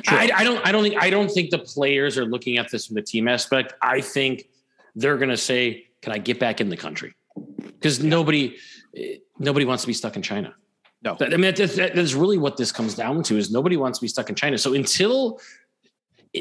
I, 0.08 0.30
I, 0.34 0.44
don't. 0.44 0.66
I 0.66 0.72
don't 0.72 0.82
think. 0.82 1.02
I 1.02 1.10
don't 1.10 1.30
think 1.30 1.50
the 1.50 1.58
players 1.58 2.18
are 2.18 2.24
looking 2.24 2.58
at 2.58 2.70
this 2.70 2.86
from 2.86 2.96
the 2.96 3.02
team 3.02 3.28
aspect. 3.28 3.74
I 3.80 4.00
think 4.00 4.48
they're 4.94 5.16
going 5.16 5.30
to 5.30 5.36
say, 5.36 5.86
"Can 6.02 6.12
I 6.12 6.18
get 6.18 6.38
back 6.40 6.60
in 6.60 6.68
the 6.68 6.76
country?" 6.76 7.14
Because 7.36 8.00
yeah. 8.00 8.08
nobody, 8.10 8.56
nobody 9.38 9.64
wants 9.64 9.82
to 9.82 9.86
be 9.86 9.94
stuck 9.94 10.16
in 10.16 10.22
China. 10.22 10.54
No, 11.02 11.16
I 11.20 11.36
mean 11.36 11.54
that's, 11.54 11.76
that's 11.76 12.14
really 12.14 12.38
what 12.38 12.56
this 12.56 12.72
comes 12.72 12.94
down 12.94 13.22
to. 13.24 13.36
Is 13.36 13.50
nobody 13.50 13.76
wants 13.76 13.98
to 13.98 14.02
be 14.02 14.08
stuck 14.08 14.30
in 14.30 14.34
China. 14.34 14.56
So 14.56 14.72
until 14.72 15.38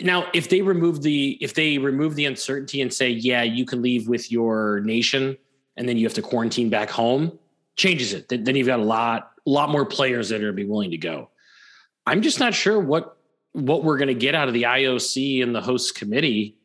now 0.02 0.28
if 0.34 0.50
they 0.50 0.62
remove 0.62 1.04
the 1.04 1.38
if 1.40 1.54
they 1.54 1.78
remove 1.78 2.16
the 2.16 2.26
uncertainty 2.26 2.82
and 2.82 2.92
say 2.92 3.10
yeah 3.10 3.44
you 3.44 3.66
can 3.66 3.82
leave 3.82 4.08
with 4.08 4.32
your 4.32 4.80
nation 4.82 5.38
and 5.78 5.88
then 5.88 5.98
you 5.98 6.06
have 6.06 6.14
to 6.16 6.22
quarantine 6.22 6.70
back 6.70 6.90
home 6.90 7.38
changes 7.76 8.14
it 8.14 8.28
then 8.30 8.56
you've 8.56 8.68
got 8.68 8.80
a 8.80 8.84
lot 8.84 9.32
a 9.46 9.50
lot 9.50 9.70
more 9.70 9.86
players 9.86 10.30
that 10.30 10.38
are 10.38 10.52
going 10.52 10.56
to 10.56 10.64
be 10.64 10.66
willing 10.66 10.92
to 10.92 10.98
go 10.98 11.30
i'm 12.08 12.22
just 12.22 12.40
not 12.40 12.54
sure 12.54 12.80
what 12.80 13.18
what 13.52 13.84
we're 13.84 13.98
going 13.98 14.08
to 14.08 14.16
get 14.16 14.34
out 14.34 14.48
of 14.48 14.54
the 14.54 14.64
ioc 14.64 15.44
and 15.44 15.54
the 15.54 15.62
host 15.62 15.94
committee 15.96 16.58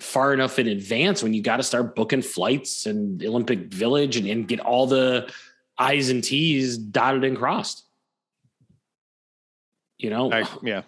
far 0.00 0.34
enough 0.34 0.58
in 0.58 0.66
advance 0.66 1.22
when 1.22 1.32
you 1.32 1.42
got 1.42 1.56
to 1.56 1.62
start 1.62 1.96
booking 1.96 2.22
flights 2.22 2.84
and 2.86 3.24
olympic 3.24 3.72
village 3.72 4.16
and, 4.16 4.26
and 4.26 4.46
get 4.46 4.60
all 4.60 4.86
the 4.86 5.30
i's 5.78 6.10
and 6.10 6.22
t's 6.22 6.76
dotted 6.76 7.24
and 7.24 7.36
crossed 7.36 7.84
you 9.96 10.10
know 10.10 10.30
I, 10.30 10.44
yeah 10.62 10.82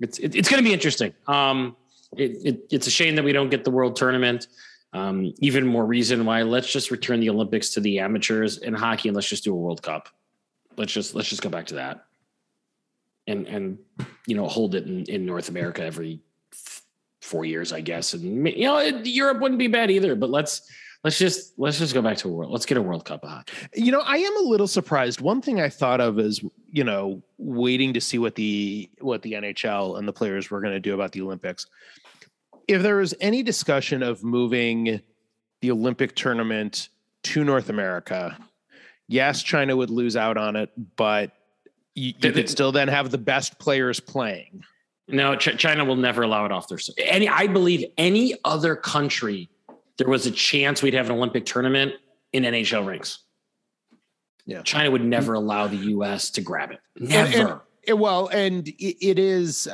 it's 0.00 0.18
it, 0.18 0.34
it's 0.34 0.48
going 0.48 0.62
to 0.62 0.68
be 0.68 0.72
interesting. 0.72 1.12
Um, 1.26 1.76
it, 2.16 2.36
it, 2.44 2.66
it's 2.70 2.86
a 2.86 2.90
shame 2.90 3.16
that 3.16 3.24
we 3.24 3.32
don't 3.32 3.50
get 3.50 3.64
the 3.64 3.70
world 3.70 3.96
tournament. 3.96 4.48
Um, 4.92 5.34
even 5.40 5.66
more 5.66 5.84
reason 5.84 6.24
why 6.24 6.42
let's 6.42 6.72
just 6.72 6.90
return 6.90 7.20
the 7.20 7.28
Olympics 7.28 7.70
to 7.70 7.80
the 7.80 7.98
amateurs 7.98 8.58
in 8.58 8.72
hockey 8.72 9.08
and 9.08 9.14
let's 9.14 9.28
just 9.28 9.44
do 9.44 9.52
a 9.52 9.56
World 9.56 9.82
Cup. 9.82 10.08
Let's 10.76 10.92
just 10.92 11.14
let's 11.14 11.28
just 11.28 11.42
go 11.42 11.50
back 11.50 11.66
to 11.66 11.74
that, 11.74 12.04
and 13.26 13.46
and 13.46 13.78
you 14.26 14.36
know 14.36 14.46
hold 14.46 14.74
it 14.74 14.86
in, 14.86 15.04
in 15.04 15.26
North 15.26 15.48
America 15.48 15.84
every 15.84 16.20
four 17.28 17.44
years, 17.44 17.72
I 17.72 17.80
guess. 17.80 18.14
And 18.14 18.48
you 18.48 18.64
know 18.64 18.80
Europe 18.80 19.40
wouldn't 19.40 19.58
be 19.58 19.68
bad 19.68 19.90
either. 19.90 20.14
But 20.14 20.30
let's 20.30 20.62
let's 21.04 21.18
just 21.18 21.58
let's 21.58 21.78
just 21.78 21.94
go 21.94 22.02
back 22.02 22.16
to 22.18 22.28
a 22.28 22.32
world. 22.32 22.50
Let's 22.50 22.66
get 22.66 22.78
a 22.78 22.82
World 22.82 23.04
Cup 23.04 23.24
hockey. 23.24 23.52
You 23.74 23.92
know, 23.92 24.00
I 24.00 24.16
am 24.16 24.36
a 24.38 24.48
little 24.48 24.66
surprised. 24.66 25.20
One 25.20 25.40
thing 25.40 25.60
I 25.60 25.68
thought 25.68 26.00
of 26.00 26.18
is 26.18 26.42
you 26.70 26.84
know 26.84 27.22
waiting 27.38 27.92
to 27.94 28.00
see 28.00 28.18
what 28.18 28.34
the 28.34 28.90
what 29.00 29.22
the 29.22 29.32
NHL 29.32 29.98
and 29.98 30.08
the 30.08 30.12
players 30.12 30.50
were 30.50 30.60
going 30.60 30.74
to 30.74 30.80
do 30.80 30.94
about 30.94 31.12
the 31.12 31.22
Olympics. 31.22 31.66
If 32.66 32.82
there 32.82 32.96
was 32.96 33.14
any 33.20 33.42
discussion 33.42 34.02
of 34.02 34.22
moving 34.22 35.00
the 35.60 35.70
Olympic 35.70 36.14
tournament 36.14 36.88
to 37.24 37.42
North 37.44 37.68
America, 37.70 38.36
yes, 39.08 39.42
China 39.42 39.74
would 39.74 39.90
lose 39.90 40.16
out 40.16 40.36
on 40.36 40.54
it, 40.54 40.70
but 40.96 41.32
you, 41.94 42.12
you 42.20 42.32
could 42.32 42.48
still 42.48 42.70
then 42.70 42.88
have 42.88 43.10
the 43.10 43.18
best 43.18 43.58
players 43.58 44.00
playing. 44.00 44.62
No, 45.08 45.36
Ch- 45.36 45.56
China 45.58 45.84
will 45.84 45.96
never 45.96 46.22
allow 46.22 46.44
it 46.44 46.52
off 46.52 46.68
their. 46.68 46.78
Any, 46.98 47.28
I 47.28 47.46
believe 47.46 47.84
any 47.96 48.34
other 48.44 48.76
country 48.76 49.48
there 49.98 50.08
was 50.08 50.26
a 50.26 50.30
chance 50.30 50.82
we'd 50.82 50.94
have 50.94 51.10
an 51.10 51.16
Olympic 51.16 51.44
tournament 51.44 51.92
in 52.32 52.44
NHL 52.44 52.86
rinks. 52.86 53.18
Yeah. 54.46 54.62
China 54.62 54.90
would 54.90 55.04
never 55.04 55.34
allow 55.34 55.66
the 55.66 55.76
US 55.76 56.30
to 56.30 56.40
grab 56.40 56.70
it. 56.70 56.78
Never. 56.96 57.36
And, 57.36 57.60
and, 57.86 58.00
well, 58.00 58.28
and 58.28 58.66
it 58.78 59.18
is 59.18 59.68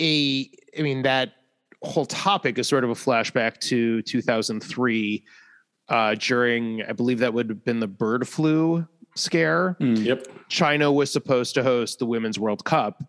a, 0.00 0.50
I 0.76 0.82
mean, 0.82 1.02
that 1.02 1.34
whole 1.82 2.06
topic 2.06 2.58
is 2.58 2.66
sort 2.66 2.82
of 2.82 2.90
a 2.90 2.94
flashback 2.94 3.58
to 3.60 4.02
2003 4.02 5.24
uh, 5.88 6.14
during, 6.18 6.82
I 6.82 6.92
believe 6.92 7.20
that 7.20 7.32
would 7.32 7.50
have 7.50 7.64
been 7.64 7.78
the 7.78 7.86
bird 7.86 8.26
flu 8.26 8.88
scare. 9.14 9.76
Mm. 9.78 10.04
Yep. 10.04 10.26
China 10.48 10.90
was 10.90 11.12
supposed 11.12 11.54
to 11.54 11.62
host 11.62 11.98
the 11.98 12.06
Women's 12.06 12.38
World 12.38 12.64
Cup 12.64 13.04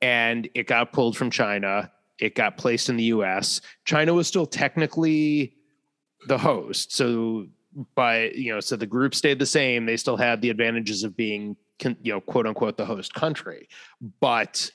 and 0.00 0.48
it 0.54 0.66
got 0.66 0.92
pulled 0.92 1.16
from 1.16 1.30
China. 1.30 1.90
It 2.18 2.34
got 2.34 2.56
placed 2.56 2.88
in 2.88 2.96
the 2.96 3.04
US. 3.04 3.60
China 3.84 4.14
was 4.14 4.26
still 4.26 4.46
technically 4.46 5.54
the 6.28 6.38
host. 6.38 6.94
So 6.94 7.46
by 7.94 8.30
you 8.30 8.52
know, 8.52 8.60
so 8.60 8.76
the 8.76 8.86
group 8.86 9.14
stayed 9.14 9.38
the 9.38 9.46
same. 9.46 9.86
They 9.86 9.96
still 9.96 10.16
had 10.16 10.40
the 10.40 10.50
advantages 10.50 11.04
of 11.04 11.16
being 11.16 11.56
you 11.82 12.12
know 12.12 12.20
quote 12.20 12.46
unquote 12.46 12.76
the 12.76 12.86
host 12.86 13.14
country, 13.14 13.68
but 14.20 14.70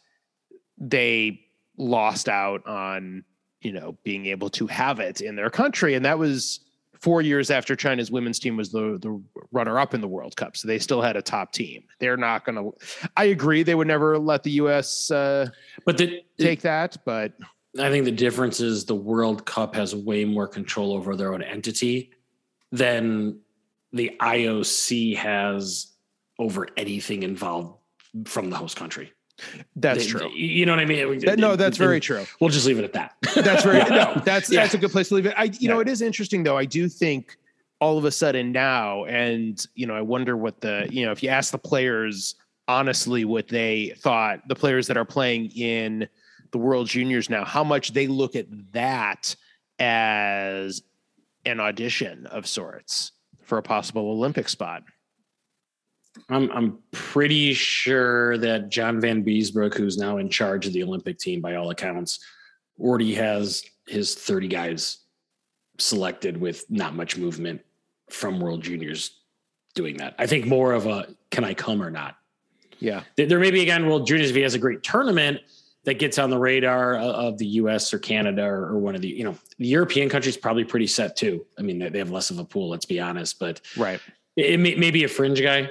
they 0.77 1.41
lost 1.77 2.29
out 2.29 2.65
on 2.67 3.23
you 3.61 3.71
know 3.71 3.97
being 4.03 4.27
able 4.27 4.49
to 4.51 4.67
have 4.67 4.99
it 4.99 5.21
in 5.21 5.35
their 5.35 5.49
country, 5.49 5.95
and 5.95 6.05
that 6.05 6.19
was 6.19 6.59
four 7.01 7.21
years 7.21 7.49
after 7.49 7.75
China's 7.75 8.11
women's 8.11 8.39
team 8.39 8.55
was 8.55 8.71
the 8.71 8.97
the 9.01 9.21
runner 9.51 9.79
up 9.79 9.93
in 9.93 10.01
the 10.01 10.07
World 10.07 10.35
Cup. 10.35 10.55
So 10.55 10.67
they 10.67 10.79
still 10.79 11.01
had 11.01 11.15
a 11.15 11.21
top 11.21 11.51
team. 11.51 11.83
They're 11.99 12.17
not 12.17 12.45
going 12.45 12.55
to. 12.55 12.71
I 13.17 13.25
agree. 13.25 13.63
They 13.63 13.75
would 13.75 13.87
never 13.87 14.17
let 14.17 14.43
the 14.43 14.51
U.S. 14.51 15.11
Uh, 15.11 15.49
but 15.85 15.97
the, 15.97 16.23
take 16.39 16.61
that. 16.61 16.97
But 17.05 17.33
I 17.79 17.89
think 17.89 18.05
the 18.05 18.11
difference 18.11 18.59
is 18.59 18.85
the 18.85 18.95
World 18.95 19.45
Cup 19.45 19.75
has 19.75 19.95
way 19.95 20.25
more 20.25 20.47
control 20.47 20.93
over 20.93 21.15
their 21.15 21.33
own 21.33 21.41
entity 21.41 22.11
than 22.71 23.39
the 23.93 24.15
IOC 24.21 25.17
has 25.17 25.93
over 26.39 26.67
anything 26.77 27.23
involved 27.23 27.77
from 28.25 28.49
the 28.49 28.55
host 28.55 28.77
country. 28.77 29.11
That's 29.75 30.05
true. 30.05 30.29
You 30.31 30.65
know 30.65 30.73
what 30.73 30.79
I 30.79 30.85
mean? 30.85 31.19
That, 31.19 31.39
no, 31.39 31.55
that's 31.55 31.77
very 31.77 31.99
true. 31.99 32.25
We'll 32.39 32.49
just 32.49 32.65
leave 32.65 32.79
it 32.79 32.83
at 32.83 32.93
that. 32.93 33.15
that's 33.35 33.63
very 33.63 33.79
no. 33.89 34.21
That's 34.25 34.51
yeah. 34.51 34.61
that's 34.61 34.73
a 34.73 34.77
good 34.77 34.91
place 34.91 35.09
to 35.09 35.15
leave 35.15 35.25
it. 35.25 35.33
I 35.37 35.45
you 35.45 35.53
yeah. 35.59 35.69
know 35.71 35.79
it 35.79 35.87
is 35.87 36.01
interesting 36.01 36.43
though. 36.43 36.57
I 36.57 36.65
do 36.65 36.87
think 36.87 37.37
all 37.79 37.97
of 37.97 38.05
a 38.05 38.11
sudden 38.11 38.51
now, 38.51 39.05
and 39.05 39.65
you 39.75 39.87
know, 39.87 39.95
I 39.95 40.01
wonder 40.01 40.37
what 40.37 40.61
the 40.61 40.87
you 40.89 41.05
know 41.05 41.11
if 41.11 41.23
you 41.23 41.29
ask 41.29 41.51
the 41.51 41.57
players 41.57 42.35
honestly 42.67 43.25
what 43.25 43.47
they 43.47 43.93
thought, 43.97 44.47
the 44.47 44.55
players 44.55 44.87
that 44.87 44.97
are 44.97 45.05
playing 45.05 45.51
in 45.51 46.07
the 46.51 46.57
World 46.57 46.87
Juniors 46.87 47.29
now, 47.29 47.43
how 47.43 47.63
much 47.63 47.93
they 47.93 48.07
look 48.07 48.35
at 48.35 48.45
that 48.71 49.35
as 49.79 50.81
an 51.45 51.59
audition 51.59 52.27
of 52.27 52.47
sorts 52.47 53.11
for 53.43 53.57
a 53.57 53.63
possible 53.63 54.11
Olympic 54.11 54.47
spot. 54.47 54.83
I'm 56.29 56.51
I'm 56.51 56.79
pretty 56.91 57.53
sure 57.53 58.37
that 58.39 58.69
John 58.69 59.01
Vanbiesbrouck, 59.01 59.75
who's 59.75 59.97
now 59.97 60.17
in 60.17 60.29
charge 60.29 60.67
of 60.67 60.73
the 60.73 60.83
Olympic 60.83 61.17
team 61.17 61.41
by 61.41 61.55
all 61.55 61.69
accounts, 61.69 62.19
already 62.79 63.13
has 63.15 63.63
his 63.87 64.15
30 64.15 64.47
guys 64.47 64.99
selected 65.77 66.37
with 66.37 66.69
not 66.69 66.95
much 66.95 67.17
movement 67.17 67.61
from 68.09 68.39
World 68.39 68.61
Juniors 68.61 69.19
doing 69.73 69.97
that. 69.97 70.15
I 70.19 70.27
think 70.27 70.45
more 70.45 70.73
of 70.73 70.85
a 70.85 71.07
can 71.29 71.43
I 71.43 71.53
come 71.53 71.81
or 71.81 71.89
not. 71.89 72.17
Yeah. 72.79 73.03
There 73.15 73.39
may 73.39 73.51
be 73.51 73.61
again 73.61 73.87
World 73.87 74.07
Juniors 74.07 74.29
if 74.29 74.35
he 74.35 74.41
has 74.41 74.55
a 74.55 74.59
great 74.59 74.83
tournament 74.83 75.39
that 75.83 75.95
gets 75.95 76.19
on 76.19 76.29
the 76.29 76.37
radar 76.37 76.95
of 76.95 77.37
the 77.37 77.45
U.S. 77.45 77.93
or 77.93 77.99
Canada 77.99 78.43
or, 78.43 78.77
one 78.77 78.95
of 78.95 79.01
the 79.01 79.07
you 79.07 79.23
know 79.23 79.37
the 79.57 79.67
European 79.67 80.09
countries 80.09 80.37
probably 80.37 80.63
pretty 80.63 80.87
set 80.87 81.15
too. 81.15 81.45
I 81.57 81.61
mean, 81.61 81.79
they 81.79 81.99
have 81.99 82.11
less 82.11 82.29
of 82.29 82.39
a 82.39 82.45
pool. 82.45 82.69
Let's 82.69 82.85
be 82.85 82.99
honest, 82.99 83.39
but 83.39 83.61
right, 83.77 83.99
it, 84.35 84.51
it 84.51 84.59
may, 84.59 84.75
may 84.75 84.91
be 84.91 85.03
a 85.03 85.07
fringe 85.07 85.41
guy, 85.41 85.69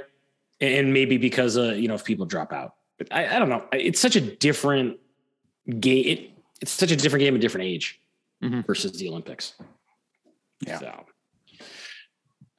and 0.61 0.93
maybe 0.93 1.17
because 1.17 1.57
of 1.57 1.79
you 1.79 1.89
know 1.89 1.95
if 1.95 2.05
people 2.05 2.27
drop 2.27 2.53
out. 2.53 2.75
But 2.99 3.09
I, 3.13 3.37
I 3.37 3.39
don't 3.39 3.49
know. 3.49 3.65
It's 3.73 4.01
such 4.01 4.17
a 4.17 4.21
different 4.21 4.99
game. 5.79 6.05
It, 6.07 6.31
it's 6.61 6.73
such 6.73 6.91
a 6.91 6.97
different 6.97 7.23
game, 7.23 7.35
a 7.35 7.39
different 7.39 7.67
age 7.67 8.01
mm-hmm. 8.43 8.61
versus 8.61 8.93
the 8.93 9.09
Olympics. 9.09 9.55
Yeah. 10.67 10.79
So, 10.79 11.07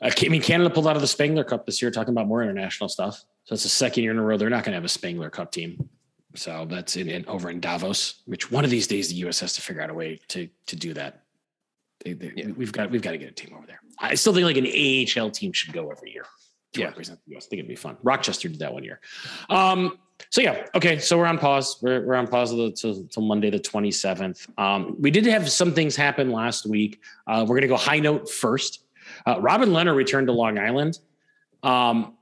I 0.02 0.12
mean, 0.30 0.42
Canada 0.42 0.72
pulled 0.72 0.88
out 0.88 0.96
of 0.96 1.02
the 1.02 1.08
Spengler 1.08 1.44
Cup 1.44 1.68
this 1.68 1.82
year, 1.82 1.92
talking 1.92 2.14
about 2.14 2.28
more 2.28 2.42
international 2.42 2.90
stuff. 2.90 3.24
So 3.44 3.54
it's 3.54 3.64
the 3.64 3.70
second 3.70 4.04
year 4.04 4.12
in 4.12 4.18
a 4.18 4.24
row 4.24 4.38
they're 4.38 4.50
not 4.50 4.64
going 4.64 4.72
to 4.72 4.78
have 4.78 4.86
a 4.86 4.90
Spengler 4.90 5.30
Cup 5.30 5.52
team. 5.52 5.88
So 6.36 6.66
that's 6.68 6.96
in, 6.96 7.10
in, 7.10 7.26
over 7.28 7.50
in 7.52 7.60
Davos. 7.60 8.22
Which 8.26 8.50
one 8.50 8.64
of 8.64 8.72
these 8.72 8.88
days 8.88 9.10
the 9.10 9.16
U.S. 9.16 9.40
has 9.42 9.54
to 9.54 9.62
figure 9.62 9.82
out 9.82 9.90
a 9.90 9.94
way 9.94 10.20
to 10.30 10.50
to 10.68 10.76
do 10.76 10.94
that. 10.96 11.24
They, 12.04 12.14
they, 12.14 12.32
yeah. 12.36 12.48
We've 12.58 12.72
got 12.72 12.90
we've 12.90 13.02
got 13.02 13.12
to 13.12 13.20
get 13.20 13.30
a 13.30 13.34
team 13.34 13.54
over 13.56 13.68
there. 13.68 13.82
I 14.00 14.16
still 14.16 14.34
think 14.34 14.46
like 14.46 14.58
an 14.58 14.66
AHL 14.66 15.30
team 15.30 15.54
should 15.54 15.74
go 15.74 15.92
every 15.92 16.12
year 16.12 16.26
to 16.74 16.80
yeah. 16.80 16.88
represent 16.88 17.20
the 17.26 17.34
U.S. 17.34 17.46
I 17.46 17.50
think 17.50 17.60
it'd 17.60 17.70
be 17.70 17.76
fun. 17.76 17.98
Rochester 18.04 18.48
did 18.50 18.60
that 18.60 18.74
one 18.74 18.84
year. 18.84 19.00
Um, 19.50 19.98
so 20.30 20.42
yeah, 20.42 20.66
okay. 20.76 21.00
So 21.00 21.18
we're 21.18 21.26
on 21.26 21.38
pause. 21.38 21.78
We're, 21.82 22.06
we're 22.06 22.16
on 22.16 22.28
pause 22.28 22.52
until 22.52 23.24
Monday 23.24 23.50
the 23.50 23.60
twenty 23.60 23.92
seventh. 23.92 24.48
Um, 24.58 24.96
we 25.00 25.12
did 25.12 25.26
have 25.26 25.50
some 25.50 25.74
things 25.74 25.96
happen 25.96 26.32
last 26.32 26.66
week. 26.66 27.02
Uh, 27.28 27.46
we're 27.48 27.56
gonna 27.58 27.68
go 27.68 27.78
high 27.78 28.00
note 28.00 28.30
first. 28.30 28.84
Uh, 29.26 29.40
Robin 29.40 29.70
Lehner 29.70 29.96
returned 29.96 30.28
to 30.28 30.34
Long 30.34 30.58
Island. 30.58 31.00
Um, 31.64 32.16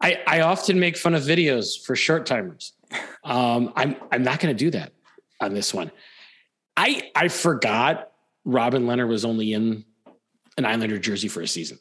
I, 0.00 0.20
I 0.26 0.40
often 0.40 0.80
make 0.80 0.96
fun 0.96 1.14
of 1.14 1.22
videos 1.22 1.78
for 1.84 1.94
short 1.94 2.26
timers. 2.26 2.72
Um, 3.22 3.72
I'm 3.76 3.96
I'm 4.10 4.22
not 4.22 4.40
to 4.40 4.54
do 4.54 4.70
that 4.70 4.92
on 5.40 5.52
this 5.52 5.74
one. 5.74 5.90
I 6.76 7.10
I 7.14 7.28
forgot 7.28 8.12
Robin 8.44 8.84
Lehner 8.84 9.06
was 9.06 9.24
only 9.24 9.52
in 9.52 9.84
an 10.56 10.64
Islander 10.64 10.98
jersey 10.98 11.28
for 11.28 11.42
a 11.42 11.48
season 11.48 11.78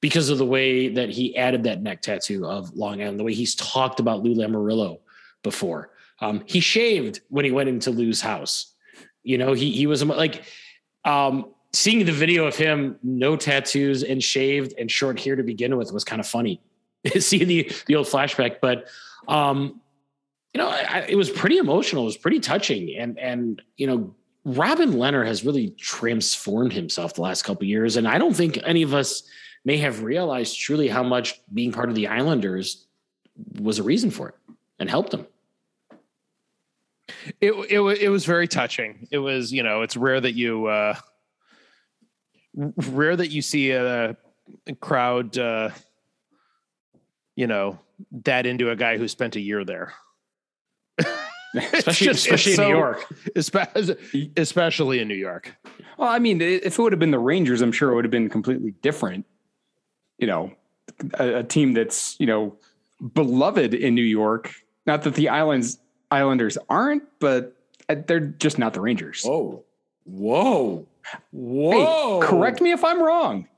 because 0.00 0.28
of 0.28 0.38
the 0.38 0.46
way 0.46 0.88
that 0.88 1.10
he 1.10 1.36
added 1.36 1.64
that 1.64 1.82
neck 1.82 2.02
tattoo 2.02 2.46
of 2.46 2.74
Long 2.74 3.00
Island, 3.00 3.18
the 3.18 3.24
way 3.24 3.34
he's 3.34 3.54
talked 3.54 4.00
about 4.00 4.22
Lou 4.22 4.34
Lamoriello 4.34 4.98
before. 5.42 5.90
Um, 6.20 6.42
he 6.46 6.60
shaved 6.60 7.20
when 7.28 7.44
he 7.44 7.50
went 7.50 7.68
into 7.68 7.90
Lou's 7.90 8.20
house. 8.20 8.72
You 9.22 9.38
know, 9.38 9.52
he 9.52 9.72
he 9.72 9.86
was 9.86 10.04
like 10.04 10.44
um, 11.04 11.52
seeing 11.72 12.04
the 12.04 12.12
video 12.12 12.46
of 12.46 12.56
him 12.56 12.98
no 13.02 13.36
tattoos 13.36 14.02
and 14.02 14.22
shaved 14.22 14.74
and 14.78 14.90
short 14.90 15.20
hair 15.20 15.36
to 15.36 15.42
begin 15.42 15.76
with 15.76 15.92
was 15.92 16.04
kind 16.04 16.20
of 16.20 16.26
funny. 16.26 16.60
See 17.18 17.44
the 17.44 17.70
the 17.86 17.96
old 17.96 18.06
flashback, 18.06 18.56
but 18.60 18.86
um, 19.28 19.80
you 20.54 20.58
know, 20.58 20.68
I, 20.68 21.06
it 21.08 21.16
was 21.16 21.30
pretty 21.30 21.58
emotional. 21.58 22.04
It 22.04 22.06
was 22.06 22.16
pretty 22.16 22.40
touching, 22.40 22.96
and 22.96 23.18
and 23.18 23.62
you 23.76 23.86
know, 23.86 24.14
Robin 24.44 24.92
Lehner 24.92 25.26
has 25.26 25.44
really 25.44 25.70
transformed 25.70 26.72
himself 26.72 27.14
the 27.14 27.22
last 27.22 27.42
couple 27.42 27.66
years, 27.66 27.96
and 27.96 28.08
I 28.08 28.18
don't 28.18 28.34
think 28.34 28.58
any 28.64 28.82
of 28.82 28.94
us 28.94 29.22
may 29.66 29.78
have 29.78 30.04
realized 30.04 30.58
truly 30.58 30.86
how 30.86 31.02
much 31.02 31.40
being 31.52 31.72
part 31.72 31.88
of 31.88 31.96
the 31.96 32.06
Islanders 32.06 32.86
was 33.60 33.80
a 33.80 33.82
reason 33.82 34.10
for 34.12 34.28
it 34.28 34.34
and 34.78 34.88
helped 34.88 35.10
them. 35.10 35.26
It 37.40 37.52
it 37.52 37.80
it 37.80 38.08
was 38.08 38.24
very 38.24 38.48
touching. 38.48 39.08
It 39.10 39.18
was 39.18 39.52
you 39.52 39.62
know 39.62 39.82
it's 39.82 39.96
rare 39.96 40.20
that 40.20 40.34
you 40.34 40.66
uh, 40.66 40.94
rare 42.54 43.16
that 43.16 43.30
you 43.30 43.42
see 43.42 43.72
a, 43.72 44.16
a 44.66 44.74
crowd 44.80 45.36
uh, 45.36 45.70
you 47.34 47.46
know 47.46 47.78
that 48.24 48.46
into 48.46 48.70
a 48.70 48.76
guy 48.76 48.96
who 48.98 49.08
spent 49.08 49.36
a 49.36 49.40
year 49.40 49.64
there. 49.64 49.92
especially, 51.54 52.06
just, 52.06 52.26
especially 52.26 52.52
in 52.52 52.56
so, 52.56 52.68
New 52.68 52.76
York, 52.76 54.32
especially 54.36 55.00
in 55.00 55.08
New 55.08 55.14
York. 55.14 55.56
Well, 55.96 56.08
I 56.08 56.18
mean, 56.18 56.40
if 56.40 56.78
it 56.78 56.82
would 56.82 56.92
have 56.92 57.00
been 57.00 57.12
the 57.12 57.18
Rangers, 57.18 57.62
I'm 57.62 57.72
sure 57.72 57.90
it 57.90 57.94
would 57.94 58.04
have 58.04 58.10
been 58.10 58.28
completely 58.28 58.72
different. 58.82 59.26
You 60.18 60.26
know, 60.26 60.52
a, 61.18 61.38
a 61.38 61.44
team 61.44 61.72
that's 61.72 62.16
you 62.18 62.26
know 62.26 62.56
beloved 63.14 63.74
in 63.74 63.94
New 63.94 64.02
York. 64.02 64.54
Not 64.86 65.02
that 65.02 65.14
the 65.14 65.28
Islands 65.28 65.78
Islanders 66.10 66.56
aren't, 66.68 67.02
but 67.18 67.56
uh, 67.88 67.96
they're 68.06 68.20
just 68.20 68.58
not 68.58 68.74
the 68.74 68.80
Rangers. 68.80 69.22
Whoa, 69.24 69.64
whoa, 70.04 70.86
whoa! 71.32 72.20
Hey, 72.20 72.26
correct 72.26 72.60
me 72.60 72.72
if 72.72 72.84
I'm 72.84 73.02
wrong. 73.02 73.48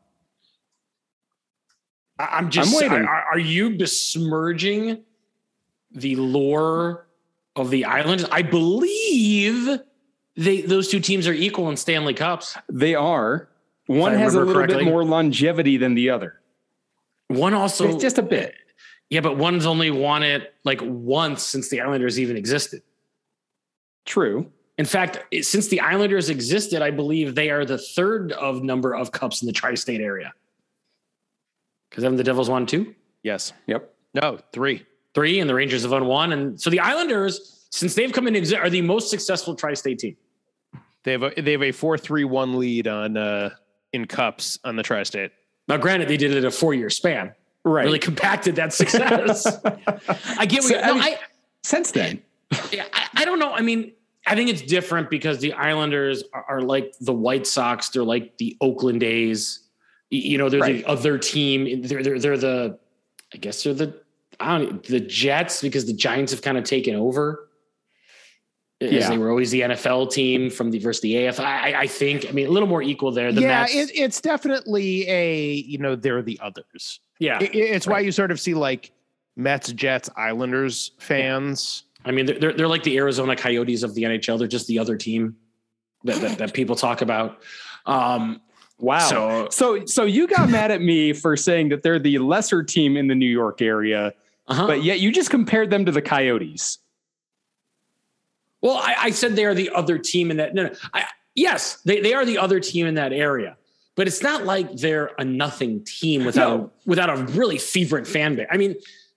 I'm 2.19 2.51
just. 2.51 2.75
I'm 2.75 2.91
waiting. 2.91 3.07
Are, 3.07 3.25
are 3.33 3.39
you 3.39 3.77
besmirching 3.77 5.03
the 5.93 6.17
lore 6.17 7.07
of 7.55 7.71
the 7.71 7.85
Islanders? 7.85 8.29
I 8.31 8.43
believe 8.43 9.81
they 10.37 10.63
those 10.63 10.89
two 10.89 11.01
teams 11.01 11.29
are 11.29 11.33
equal 11.33 11.69
in 11.69 11.77
Stanley 11.77 12.15
Cups. 12.15 12.57
They 12.69 12.95
are. 12.95 13.49
One 13.87 14.15
has 14.15 14.35
a 14.35 14.41
little 14.41 14.55
correctly. 14.55 14.85
bit 14.85 14.91
more 14.91 15.05
longevity 15.05 15.79
than 15.79 15.95
the 15.95 16.11
other. 16.11 16.41
One 17.29 17.55
also 17.55 17.89
it's 17.89 18.03
just 18.03 18.19
a 18.19 18.23
bit. 18.23 18.55
Yeah, 19.11 19.21
but 19.21 19.37
one's 19.37 19.67
only 19.67 19.91
won 19.91 20.23
it 20.23 20.55
like 20.65 20.81
once 20.83 21.43
since 21.43 21.69
the 21.69 21.81
Islanders 21.81 22.19
even 22.19 22.37
existed. 22.37 22.83
True. 24.05 24.51
In 24.77 24.85
fact, 24.85 25.25
since 25.43 25.69
the 25.69 25.81
Islanders 25.81 26.31
existed, 26.31 26.83
I 26.83 26.91
believe 26.91 27.35
they 27.35 27.51
are 27.51 27.65
the 27.65 27.79
third 27.79 28.33
of 28.33 28.63
number 28.63 28.95
of 28.95 29.11
cups 29.13 29.43
in 29.43 29.47
the 29.47 29.53
tri-state 29.53 30.01
area. 30.01 30.33
Because 31.91 32.05
haven't 32.05 32.19
the 32.19 32.25
Devils 32.25 32.49
won 32.49 32.65
two? 32.67 32.95
Yes. 33.23 33.53
Yep. 33.67 33.93
No, 34.15 34.39
three. 34.53 34.87
Three, 35.15 35.41
and 35.41 35.51
the 35.51 35.55
Rangers 35.55 35.83
have 35.83 35.91
won 35.91 36.07
one. 36.07 36.33
And 36.33 36.61
so 36.61 36.71
the 36.71 36.81
Islanders, 36.81 37.67
since 37.71 37.95
they've 37.95 38.13
come 38.13 38.29
in, 38.29 38.55
are 38.55 38.71
the 38.71 38.83
most 38.83 39.11
successful 39.11 39.55
tri-state 39.55 39.99
team. 39.99 40.17
They 41.05 41.13
have 41.13 41.23
a 41.23 41.41
they 41.41 41.53
have 41.53 41.63
a 41.63 41.73
four 41.73 41.97
three 41.97 42.25
one 42.25 42.59
lead 42.59 42.87
on 42.87 43.17
uh 43.17 43.51
in 43.93 44.07
cups 44.07 44.59
on 44.65 44.77
the 44.77 44.83
tri-state. 44.83 45.33
Now, 45.69 45.77
granted, 45.77 46.09
they 46.09 46.17
did 46.17 46.33
it 46.33 46.45
a 46.45 46.51
four 46.51 46.75
year 46.75 46.91
span. 46.91 47.35
Right. 47.65 47.85
Really 47.85 47.99
compacted 47.99 48.57
that 48.57 48.73
success. 48.73 49.47
I 49.65 50.47
get 50.47 50.63
what 50.63 50.73
so, 50.73 50.81
no, 50.81 50.83
I, 50.83 50.93
mean, 50.93 51.03
I, 51.03 51.19
since 51.63 51.91
then. 51.91 52.23
Yeah, 52.73 52.87
I, 52.93 53.09
I 53.17 53.25
don't 53.25 53.39
know. 53.39 53.53
I 53.53 53.61
mean, 53.61 53.93
I 54.27 54.35
think 54.35 54.49
it's 54.49 54.63
different 54.63 55.11
because 55.11 55.39
the 55.39 55.53
Islanders 55.53 56.25
are, 56.33 56.45
are, 56.49 56.63
like 56.63 56.95
the 57.01 57.13
White 57.13 57.47
Sox. 57.47 57.91
They're 57.91 58.05
like 58.05 58.39
the 58.39 58.57
Oakland 58.61 59.03
A's. 59.03 59.61
You 60.11 60.39
know, 60.39 60.49
they're 60.49 60.61
right. 60.61 60.77
the 60.77 60.87
other 60.87 61.19
team. 61.19 61.83
They're, 61.83 62.03
they're 62.03 62.19
they're 62.19 62.39
the, 62.39 62.79
I 63.35 63.37
guess 63.37 63.63
they're 63.63 63.75
the 63.75 64.01
I 64.41 64.59
don't 64.59 64.83
the 64.85 65.01
Jets 65.01 65.61
because 65.61 65.87
the 65.87 65.93
Giants 65.93 66.33
have 66.33 66.43
kind 66.43 66.57
of 66.57 66.65
taken 66.65 66.95
over. 66.95 67.48
Yeah. 68.81 69.09
they 69.09 69.19
were 69.19 69.31
always 69.31 69.51
the 69.51 69.63
NFL 69.63 70.13
team 70.13 70.51
from 70.51 70.71
the 70.71 70.79
versus 70.79 71.03
the 71.03 71.27
AF. 71.27 71.41
I, 71.41 71.75
I 71.81 71.87
think. 71.87 72.27
I 72.29 72.33
mean, 72.33 72.47
a 72.47 72.51
little 72.51 72.69
more 72.69 72.83
equal 72.83 73.11
there. 73.11 73.33
The 73.33 73.41
yeah, 73.41 73.67
it, 73.69 73.91
it's 73.93 74.21
definitely 74.21 75.09
a 75.09 75.53
you 75.53 75.79
know 75.79 75.97
they're 75.97 76.23
the 76.23 76.39
others. 76.41 77.01
Yeah, 77.19 77.43
it, 77.43 77.55
it's 77.55 77.87
right. 77.87 77.95
why 77.95 78.01
you 78.01 78.13
sort 78.13 78.31
of 78.31 78.39
see 78.39 78.55
like 78.55 78.93
Mets, 79.37 79.73
Jets, 79.73 80.09
Islanders 80.17 80.93
fans. 80.99 81.85
I 82.05 82.13
mean, 82.13 82.27
they're 82.27 82.53
they're 82.53 82.69
like 82.69 82.85
the 82.85 82.97
Arizona 82.99 83.35
Coyotes 83.35 83.83
of 83.83 83.95
the 83.95 84.05
NHL. 84.05 84.39
They're 84.39 84.47
just 84.47 84.69
the 84.69 84.79
other 84.79 84.97
team 84.97 85.37
that 86.05 86.21
that, 86.21 86.39
that 86.39 86.55
people 86.55 86.77
talk 86.77 87.03
about. 87.03 87.43
Um, 87.85 88.41
Wow. 88.81 89.01
So, 89.01 89.49
so, 89.51 89.85
so 89.87 90.05
you 90.05 90.27
got 90.27 90.49
mad 90.51 90.71
at 90.71 90.81
me 90.81 91.13
for 91.13 91.37
saying 91.37 91.71
that 91.71 91.83
they're 91.83 91.99
the 91.99 92.19
lesser 92.19 92.63
team 92.63 92.97
in 92.97 93.09
the 93.09 93.15
New 93.15 93.27
York 93.27 93.61
area, 93.61 94.13
uh-huh. 94.47 94.67
but 94.67 94.85
yet 94.85 95.01
you 95.01 95.11
just 95.13 95.31
compared 95.31 95.71
them 95.71 95.85
to 95.85 95.93
the 95.93 96.03
Coyotes. 96.03 96.79
Well, 98.61 98.77
I, 98.77 98.95
I 98.99 99.11
said 99.11 99.37
they 99.37 99.45
are 99.45 99.55
the 99.55 99.71
other 99.71 99.99
team 99.99 100.31
in 100.31 100.39
that. 100.39 100.55
No, 100.55 100.65
no. 100.65 100.75
I, 100.93 101.05
yes, 101.35 101.81
they, 101.83 102.01
they 102.01 102.15
are 102.15 102.25
the 102.25 102.39
other 102.39 102.61
team 102.61 102.87
in 102.87 102.95
that 102.95 103.13
area, 103.13 103.57
but 103.95 104.07
it's 104.07 104.23
not 104.23 104.45
like 104.45 104.73
they're 104.77 105.13
a 105.19 105.25
nothing 105.25 105.85
team 105.85 106.25
without 106.25 106.61
no. 106.61 106.73
without 106.87 107.11
a 107.11 107.23
really 107.33 107.59
fervent 107.59 108.07
fan 108.07 108.37
base. 108.37 108.47
I 108.51 108.57
mean, 108.57 108.75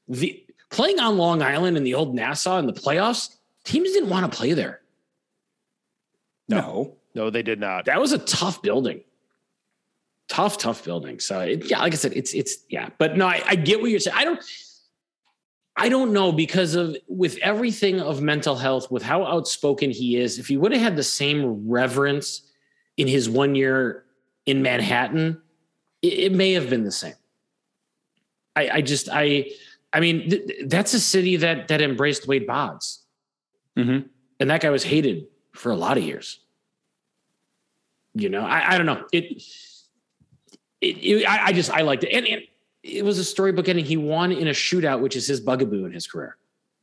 the 0.08 0.44
playing 0.70 1.00
on 1.00 1.18
Long 1.18 1.42
Island 1.42 1.78
in 1.78 1.84
the 1.84 1.96
old 1.96 2.14
Nassau 2.14 2.58
in 2.60 2.68
the 2.68 2.74
playoffs, 2.74 3.36
teams 3.64 3.92
didn't 3.92 4.10
want 4.10 4.32
to 4.32 4.38
play 4.38 4.54
there. 4.54 4.82
No. 6.48 6.58
no, 6.58 6.98
no, 7.16 7.30
they 7.30 7.44
did 7.44 7.60
not. 7.60 7.86
That 7.86 8.00
was 8.00 8.12
a 8.12 8.18
tough 8.20 8.62
building 8.62 9.02
tough, 10.32 10.58
tough 10.58 10.84
building. 10.84 11.20
So 11.20 11.42
it, 11.42 11.70
yeah, 11.70 11.80
like 11.80 11.94
I 11.94 11.98
said, 11.98 12.14
it's 12.16 12.34
it's 12.34 12.58
yeah. 12.70 12.90
But 12.98 13.18
no, 13.18 13.28
I, 13.28 13.44
I 13.46 13.56
get 13.56 13.82
what 13.82 13.92
you're 13.92 14.00
saying. 14.00 14.18
I 14.18 14.24
don't. 14.24 14.42
I 15.76 15.90
don't 15.90 16.14
know 16.14 16.32
because 16.32 16.76
of 16.76 16.96
with 17.08 17.38
everything 17.42 18.02
of 18.02 18.22
mental 18.22 18.56
health, 18.56 18.92
with 18.92 19.04
how 19.04 19.26
outspoken 19.26 19.90
he 19.90 20.18
is. 20.18 20.38
If 20.38 20.48
he 20.48 20.58
would 20.58 20.72
have 20.74 20.82
had 20.82 20.96
the 20.96 21.04
same 21.04 21.70
reverence 21.70 22.42
in 22.98 23.08
his 23.08 23.30
one 23.30 23.56
year 23.56 24.06
in 24.46 24.62
Manhattan, 24.62 25.42
it, 26.02 26.14
it 26.14 26.32
may 26.34 26.54
have 26.54 26.70
been 26.70 26.84
the 26.84 26.92
same. 26.92 27.16
I, 28.56 28.70
I 28.70 28.82
just 28.82 29.08
I 29.12 29.52
I 29.94 30.02
mean 30.02 30.30
th- 30.30 30.66
that's 30.66 30.94
a 30.94 31.00
city 31.00 31.38
that 31.38 31.70
that 31.70 31.82
embraced 31.82 32.28
Wade 32.28 32.46
Boggs, 32.46 33.00
mm-hmm. 33.78 34.08
and 34.40 34.50
that 34.50 34.62
guy 34.62 34.70
was 34.70 34.84
hated 34.84 35.28
for 35.54 35.72
a 35.72 35.76
lot 35.76 35.98
of 35.98 36.04
years. 36.04 36.40
You 38.14 38.28
know, 38.28 38.42
I, 38.42 38.74
I 38.74 38.78
don't 38.78 38.86
know 38.86 39.06
it 39.14 39.42
it, 40.82 40.98
it, 40.98 41.26
I, 41.26 41.46
I, 41.48 41.54
just 41.54 41.72
I 41.72 41.82
liked 41.82 42.04
it, 42.04 42.10
and, 42.12 42.28
and, 42.28 42.42
it 42.84 43.06
was 43.06 43.20
a 43.20 43.24
storybook 43.24 43.70
ending. 43.70 43.86
He 43.86 43.98
won 43.98 44.32
in 44.32 44.48
a 44.48 44.52
shootout, 44.52 45.02
which 45.02 45.15
is 45.15 45.28
his 45.28 45.39
bugaboo 45.39 45.86
in 45.86 45.91
his 45.91 46.08
career. 46.08 46.38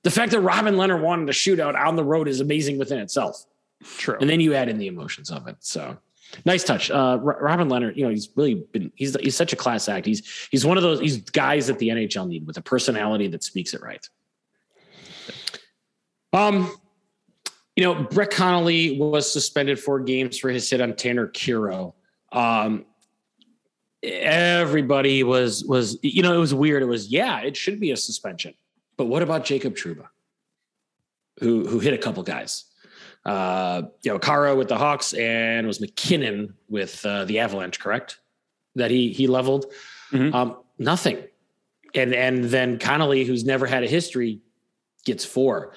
The 0.05 0.11
fact 0.11 0.33
that 0.33 0.41
Robin 0.41 0.75
Lehner 0.75 1.01
wanted 1.01 1.29
a 1.29 1.33
shootout 1.33 1.75
on 1.75 1.97
the 1.97 2.05
road 2.05 2.29
is 2.29 2.41
amazing 2.41 2.79
within 2.79 2.99
itself. 2.99 3.45
True. 3.83 4.17
And 4.21 4.29
then 4.31 4.41
you 4.41 4.55
add 4.55 4.69
in 4.69 4.79
the 4.79 4.87
emotions 4.87 5.31
of 5.31 5.47
it. 5.49 5.57
So 5.61 5.97
nice 6.45 6.65
touch. 6.65 6.91
Uh, 6.91 7.19
Robin 7.21 7.69
Lehner, 7.69 7.95
you 7.97 8.05
know, 8.05 8.11
he's 8.11 8.29
really 8.37 8.67
been, 8.73 8.93
he's, 8.95 9.17
he's 9.17 9.37
such 9.37 9.53
a 9.53 9.57
class 9.57 9.89
act. 9.89 10.07
He's, 10.07 10.49
he's 10.51 10.65
one 10.65 10.77
of 10.77 10.83
those, 10.83 11.01
he's 11.01 11.19
guys 11.19 11.67
that 11.67 11.79
the 11.79 11.89
NHL 11.89 12.29
need 12.29 12.47
with 12.47 12.57
a 12.57 12.63
personality 12.63 13.27
that 13.29 13.43
speaks 13.43 13.75
it 13.75 13.83
right. 13.83 14.07
Um, 16.33 16.77
you 17.75 17.85
know, 17.85 17.95
Brett 17.95 18.31
Connolly 18.31 18.99
was 18.99 19.31
suspended 19.33 19.79
four 19.79 20.01
games 20.01 20.39
for 20.39 20.51
his 20.51 20.69
hit 20.69 20.81
on 20.81 20.95
Tanner 20.95 21.29
Kero. 21.29 21.95
Um, 22.33 22.85
everybody 24.03 25.23
was 25.23 25.65
was 25.65 25.99
you 26.03 26.23
know 26.23 26.35
it 26.35 26.39
was 26.39 26.55
weird. 26.55 26.83
It 26.83 26.87
was 26.87 27.09
yeah, 27.09 27.41
it 27.41 27.57
should 27.57 27.81
be 27.81 27.91
a 27.91 27.97
suspension. 27.97 28.55
But 28.97 29.07
what 29.07 29.23
about 29.23 29.45
Jacob 29.45 29.75
Trouba, 29.75 30.09
who 31.41 31.67
who 31.67 31.79
hit 31.79 31.95
a 31.95 31.99
couple 31.99 32.23
guys? 32.23 32.65
Uh, 33.25 33.83
you 34.03 34.13
know, 34.13 34.19
Kara 34.19 34.55
with 34.55 34.69
the 34.69 34.79
Hawks 34.79 35.13
and 35.13 35.67
was 35.67 35.81
MacKinnon 35.81 36.55
with 36.69 37.05
uh, 37.05 37.25
the 37.25 37.41
Avalanche, 37.41 37.79
correct? 37.79 38.21
That 38.75 38.91
he 38.91 39.13
he 39.13 39.27
leveled. 39.27 39.67
Mm-hmm. 40.13 40.35
Um, 40.35 40.57
nothing. 40.79 41.25
And 41.95 42.15
and 42.15 42.45
then 42.45 42.79
Connolly, 42.79 43.25
who's 43.25 43.45
never 43.45 43.67
had 43.67 43.83
a 43.83 43.87
history, 43.87 44.41
gets 45.05 45.25
four. 45.25 45.75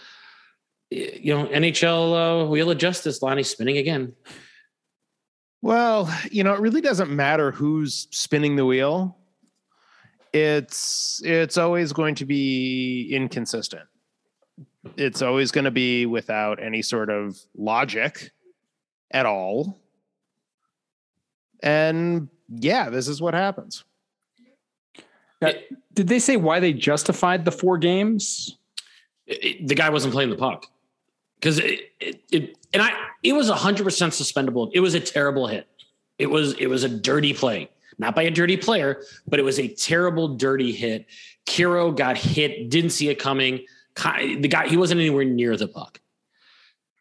You 0.89 1.36
know, 1.36 1.47
NHL 1.47 2.43
uh, 2.43 2.47
wheel 2.47 2.69
of 2.69 2.77
justice, 2.77 3.21
Lonnie 3.21 3.43
spinning 3.43 3.77
again. 3.77 4.13
Well, 5.62 6.13
you 6.32 6.43
know, 6.43 6.54
it 6.54 6.60
really 6.60 6.82
doesn't 6.82 7.12
matter 7.12 7.52
who's 7.52 8.08
spinning 8.12 8.56
the 8.56 8.65
wheel. 8.65 9.17
It's 10.34 11.21
it's 11.24 11.58
always 11.58 11.93
going 11.93 12.15
to 12.15 12.26
be 12.26 13.10
inconsistent. 13.12 13.84
It's 14.97 15.21
always 15.21 15.52
going 15.52 15.65
to 15.65 15.71
be 15.71 16.06
without 16.06 16.62
any 16.62 16.82
sort 16.82 17.10
of 17.10 17.38
logic 17.56 18.32
at 19.12 19.26
all. 19.26 19.78
And 21.62 22.30
yeah, 22.50 22.89
this 22.89 23.08
is 23.08 23.21
what 23.21 23.34
happens. 23.34 23.84
did 25.41 26.08
they 26.08 26.19
say 26.19 26.38
why 26.38 26.60
they 26.60 26.74
justified 26.74 27.45
the 27.45 27.52
four 27.52 27.78
games? 27.78 28.58
It, 29.28 29.43
it, 29.43 29.67
the 29.67 29.76
guy 29.76 29.89
wasn't 29.89 30.13
playing 30.13 30.32
the 30.32 30.36
puck 30.36 30.65
because 31.36 31.60
it, 31.60 31.91
it, 32.32 32.58
and 32.73 32.81
I 32.81 32.93
it 33.23 33.34
was 33.34 33.49
hundred 33.49 33.84
percent 33.84 34.13
suspendable. 34.13 34.71
It 34.73 34.79
was 34.79 34.93
a 34.93 34.99
terrible 34.99 35.47
hit. 35.47 35.67
It 36.17 36.27
was 36.27 36.53
it 36.53 36.67
was 36.67 36.84
a 36.84 36.89
dirty 36.89 37.34
play, 37.34 37.69
not 37.97 38.15
by 38.15 38.23
a 38.23 38.31
dirty 38.31 38.57
player, 38.57 39.03
but 39.27 39.39
it 39.39 39.43
was 39.43 39.60
a 39.60 39.67
terrible 39.67 40.36
dirty 40.36 40.71
hit. 40.71 41.05
Khaira 41.45 41.95
got 41.95 42.17
hit, 42.17 42.69
didn't 42.69 42.91
see 42.91 43.10
it 43.10 43.15
coming. 43.15 43.65
The 43.95 44.47
guy 44.47 44.67
he 44.67 44.77
wasn't 44.77 45.01
anywhere 45.01 45.25
near 45.25 45.57
the 45.57 45.67
puck. 45.67 45.99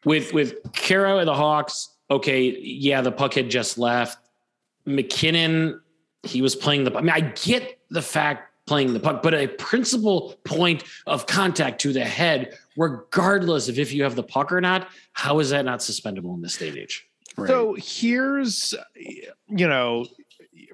With 0.05 0.33
with 0.33 0.63
Khaira 0.73 1.19
and 1.19 1.29
the 1.29 1.35
Hawks, 1.35 1.91
okay, 2.11 2.59
yeah, 2.59 3.01
the 3.01 3.13
puck 3.13 3.35
had 3.35 3.51
just 3.51 3.79
left. 3.79 4.19
MacKinnon, 4.87 5.81
he 6.23 6.43
was 6.43 6.57
playing 6.57 6.85
the. 6.85 6.97
I 6.97 7.01
mean, 7.01 7.11
I 7.11 7.21
get 7.21 7.79
the 7.91 8.03
fact 8.03 8.51
playing 8.67 8.93
the 8.93 9.01
puck, 9.01 9.23
but 9.23 9.35
a 9.35 9.47
principal 9.47 10.35
point 10.45 10.85
of 11.07 11.27
contact 11.27 11.81
to 11.83 11.93
the 11.93 12.05
head, 12.05 12.57
regardless 12.77 13.69
of 13.69 13.79
if 13.79 13.93
you 13.93 14.03
have 14.03 14.17
the 14.17 14.23
puck 14.23 14.53
or 14.53 14.61
not, 14.61 14.89
how 15.13 15.39
is 15.39 15.51
that 15.51 15.65
not 15.65 15.81
suspendable 15.81 16.35
in 16.35 16.43
this 16.43 16.57
day 16.57 16.69
and 16.69 16.79
age? 16.79 17.07
Right. 17.37 17.49
So 17.49 17.77
here's, 17.79 18.75
you 18.97 19.69
know, 19.69 20.07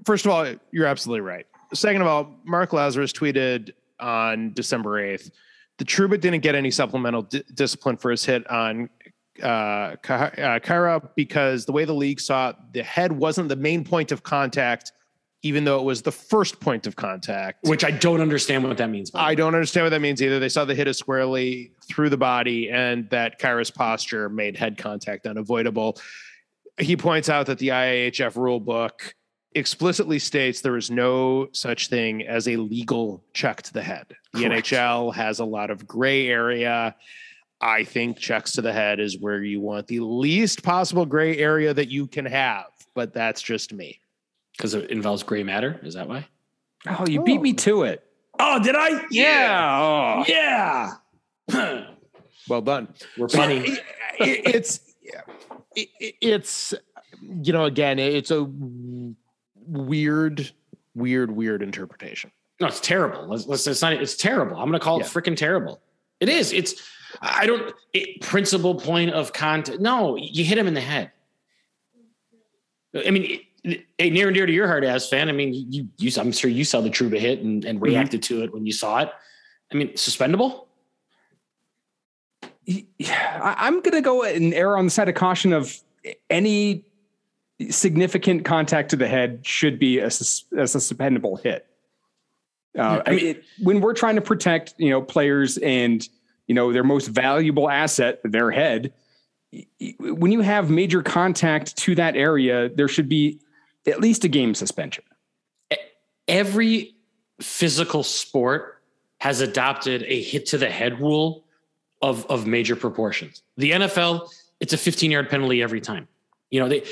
first 0.04 0.24
of 0.24 0.32
all, 0.32 0.46
you're 0.72 0.86
absolutely 0.86 1.20
right. 1.20 1.46
Second 1.74 2.00
of 2.02 2.06
all, 2.06 2.40
Mark 2.44 2.70
Lazerus 2.70 3.12
tweeted 3.12 3.70
on 3.98 4.52
December 4.52 5.00
8th 5.00 5.30
the 5.78 5.84
Trouba 5.84 6.20
didn't 6.20 6.40
get 6.40 6.54
any 6.54 6.70
supplemental 6.70 7.22
di- 7.22 7.42
discipline 7.54 7.96
for 7.96 8.10
his 8.10 8.24
hit 8.24 8.48
on 8.50 8.88
uh, 9.42 9.96
Khaira 10.02 10.96
uh, 10.96 11.08
because 11.14 11.66
the 11.66 11.72
way 11.72 11.84
the 11.84 11.94
league 11.94 12.20
saw 12.20 12.50
it, 12.50 12.56
the 12.72 12.82
head 12.82 13.12
wasn't 13.12 13.48
the 13.48 13.56
main 13.56 13.84
point 13.84 14.10
of 14.12 14.22
contact 14.22 14.92
even 15.46 15.64
though 15.64 15.78
it 15.78 15.84
was 15.84 16.02
the 16.02 16.12
first 16.12 16.60
point 16.60 16.86
of 16.86 16.96
contact. 16.96 17.66
Which 17.66 17.84
I 17.84 17.92
don't 17.92 18.20
understand 18.20 18.64
what 18.64 18.76
that 18.78 18.90
means. 18.90 19.10
I 19.14 19.34
don't 19.34 19.54
understand 19.54 19.84
what 19.84 19.90
that 19.90 20.00
means 20.00 20.20
either. 20.20 20.38
They 20.40 20.48
saw 20.48 20.64
the 20.64 20.74
hit 20.74 20.88
as 20.88 20.98
squarely 20.98 21.72
through 21.88 22.10
the 22.10 22.16
body 22.16 22.70
and 22.70 23.08
that 23.10 23.40
Khaira's 23.40 23.70
posture 23.70 24.28
made 24.28 24.56
head 24.56 24.76
contact 24.76 25.26
unavoidable. 25.26 25.98
He 26.78 26.96
points 26.96 27.28
out 27.28 27.46
that 27.46 27.58
the 27.58 27.68
IIHF 27.68 28.36
rule 28.36 28.60
book 28.60 29.14
explicitly 29.54 30.18
states 30.18 30.60
there 30.60 30.76
is 30.76 30.90
no 30.90 31.48
such 31.52 31.88
thing 31.88 32.26
as 32.26 32.46
a 32.48 32.56
legal 32.56 33.24
check 33.32 33.62
to 33.62 33.72
the 33.72 33.82
head. 33.82 34.06
The 34.34 34.44
Correct. 34.44 34.66
NHL 34.66 35.14
has 35.14 35.38
a 35.38 35.44
lot 35.44 35.70
of 35.70 35.86
gray 35.86 36.28
area. 36.28 36.94
I 37.60 37.84
think 37.84 38.18
checks 38.18 38.52
to 38.52 38.62
the 38.62 38.72
head 38.72 39.00
is 39.00 39.18
where 39.18 39.42
you 39.42 39.60
want 39.60 39.86
the 39.86 40.00
least 40.00 40.62
possible 40.62 41.06
gray 41.06 41.38
area 41.38 41.72
that 41.72 41.88
you 41.88 42.06
can 42.06 42.26
have, 42.26 42.66
but 42.94 43.14
that's 43.14 43.40
just 43.40 43.72
me. 43.72 44.00
Because 44.56 44.74
it 44.74 44.90
involves 44.90 45.22
gray 45.22 45.42
matter. 45.42 45.78
Is 45.82 45.94
that 45.94 46.08
why? 46.08 46.26
Oh, 46.86 47.06
you 47.06 47.20
oh. 47.20 47.24
beat 47.24 47.40
me 47.40 47.52
to 47.54 47.82
it. 47.82 48.02
Oh, 48.38 48.62
did 48.62 48.74
I? 48.76 49.04
Yeah. 49.10 50.24
Yeah. 50.26 50.94
Oh. 51.52 51.86
well 52.48 52.62
done. 52.62 52.88
We're 53.16 53.28
funny. 53.28 53.58
It, 53.58 53.80
it, 54.18 54.54
it's 54.54 54.80
it, 55.74 55.88
it's 56.20 56.74
you 57.20 57.52
know 57.52 57.64
again 57.64 57.98
it's 57.98 58.30
a 58.30 58.46
weird 59.66 60.50
weird 60.94 61.30
weird 61.30 61.62
interpretation. 61.62 62.30
No, 62.60 62.68
it's 62.68 62.80
terrible. 62.80 63.26
Let's, 63.28 63.46
let's 63.46 63.66
it's 63.66 63.82
not. 63.82 63.92
It's 63.92 64.16
terrible. 64.16 64.56
I'm 64.56 64.68
going 64.68 64.80
to 64.80 64.84
call 64.84 64.98
yeah. 64.98 65.04
it 65.04 65.10
freaking 65.10 65.36
terrible. 65.36 65.80
It 66.20 66.28
is. 66.28 66.52
It's. 66.52 66.90
I 67.20 67.46
don't. 67.46 67.74
It, 67.92 68.22
principal 68.22 68.74
point 68.74 69.10
of 69.10 69.32
contact. 69.32 69.80
No, 69.80 70.16
you 70.16 70.44
hit 70.44 70.56
him 70.56 70.66
in 70.66 70.74
the 70.74 70.80
head. 70.80 71.12
I 72.94 73.10
mean, 73.10 73.40
hey, 73.66 74.10
near 74.10 74.28
and 74.28 74.34
dear 74.34 74.46
to 74.46 74.52
your 74.52 74.66
heart, 74.66 74.84
as 74.84 75.08
fan. 75.08 75.28
I 75.28 75.32
mean, 75.32 75.52
you, 75.54 75.88
you, 75.98 76.10
I'm 76.20 76.32
sure 76.32 76.50
you 76.50 76.64
saw 76.64 76.80
the 76.80 76.90
Trouba 76.90 77.18
hit 77.18 77.40
and, 77.40 77.64
and 77.64 77.78
mm-hmm. 77.78 77.84
reacted 77.84 78.22
mm-hmm. 78.22 78.34
to 78.36 78.44
it 78.44 78.54
when 78.54 78.66
you 78.66 78.72
saw 78.72 78.98
it. 78.98 79.10
I 79.72 79.76
mean, 79.76 79.96
suspendable. 79.96 80.66
Yeah, 82.64 83.54
I'm 83.58 83.80
going 83.80 83.92
to 83.92 84.00
go 84.00 84.24
and 84.24 84.52
err 84.52 84.76
on 84.76 84.86
the 84.86 84.90
side 84.90 85.08
of 85.08 85.14
caution 85.14 85.52
of 85.52 85.76
any 86.30 86.84
significant 87.70 88.44
contact 88.44 88.90
to 88.90 88.96
the 88.96 89.08
head 89.08 89.46
should 89.46 89.78
be 89.78 89.98
a, 89.98 90.06
a 90.06 90.10
suspendable 90.10 91.40
hit. 91.42 91.66
Uh, 92.76 93.02
I 93.06 93.10
mean, 93.10 93.26
it, 93.26 93.44
when 93.62 93.80
we're 93.80 93.94
trying 93.94 94.16
to 94.16 94.20
protect, 94.20 94.74
you 94.78 94.90
know, 94.90 95.00
players 95.00 95.58
and 95.58 96.06
you 96.46 96.54
know 96.54 96.72
their 96.72 96.84
most 96.84 97.06
valuable 97.06 97.70
asset, 97.70 98.20
their 98.24 98.50
head. 98.50 98.92
When 99.98 100.32
you 100.32 100.40
have 100.40 100.70
major 100.70 101.02
contact 101.02 101.76
to 101.78 101.94
that 101.94 102.16
area, 102.16 102.68
there 102.68 102.88
should 102.88 103.08
be 103.08 103.40
at 103.86 104.00
least 104.00 104.24
a 104.24 104.28
game 104.28 104.54
suspension. 104.54 105.04
Every 106.28 106.96
physical 107.40 108.02
sport 108.02 108.82
has 109.18 109.40
adopted 109.40 110.02
a 110.04 110.22
hit 110.22 110.46
to 110.46 110.58
the 110.58 110.68
head 110.68 111.00
rule 111.00 111.44
of, 112.02 112.26
of 112.26 112.46
major 112.46 112.76
proportions. 112.76 113.42
The 113.56 113.72
NFL, 113.72 114.30
it's 114.60 114.72
a 114.72 114.78
15 114.78 115.10
yard 115.10 115.30
penalty 115.30 115.62
every 115.62 115.80
time. 115.80 116.08
You 116.50 116.60
know, 116.60 116.68
they, 116.68 116.84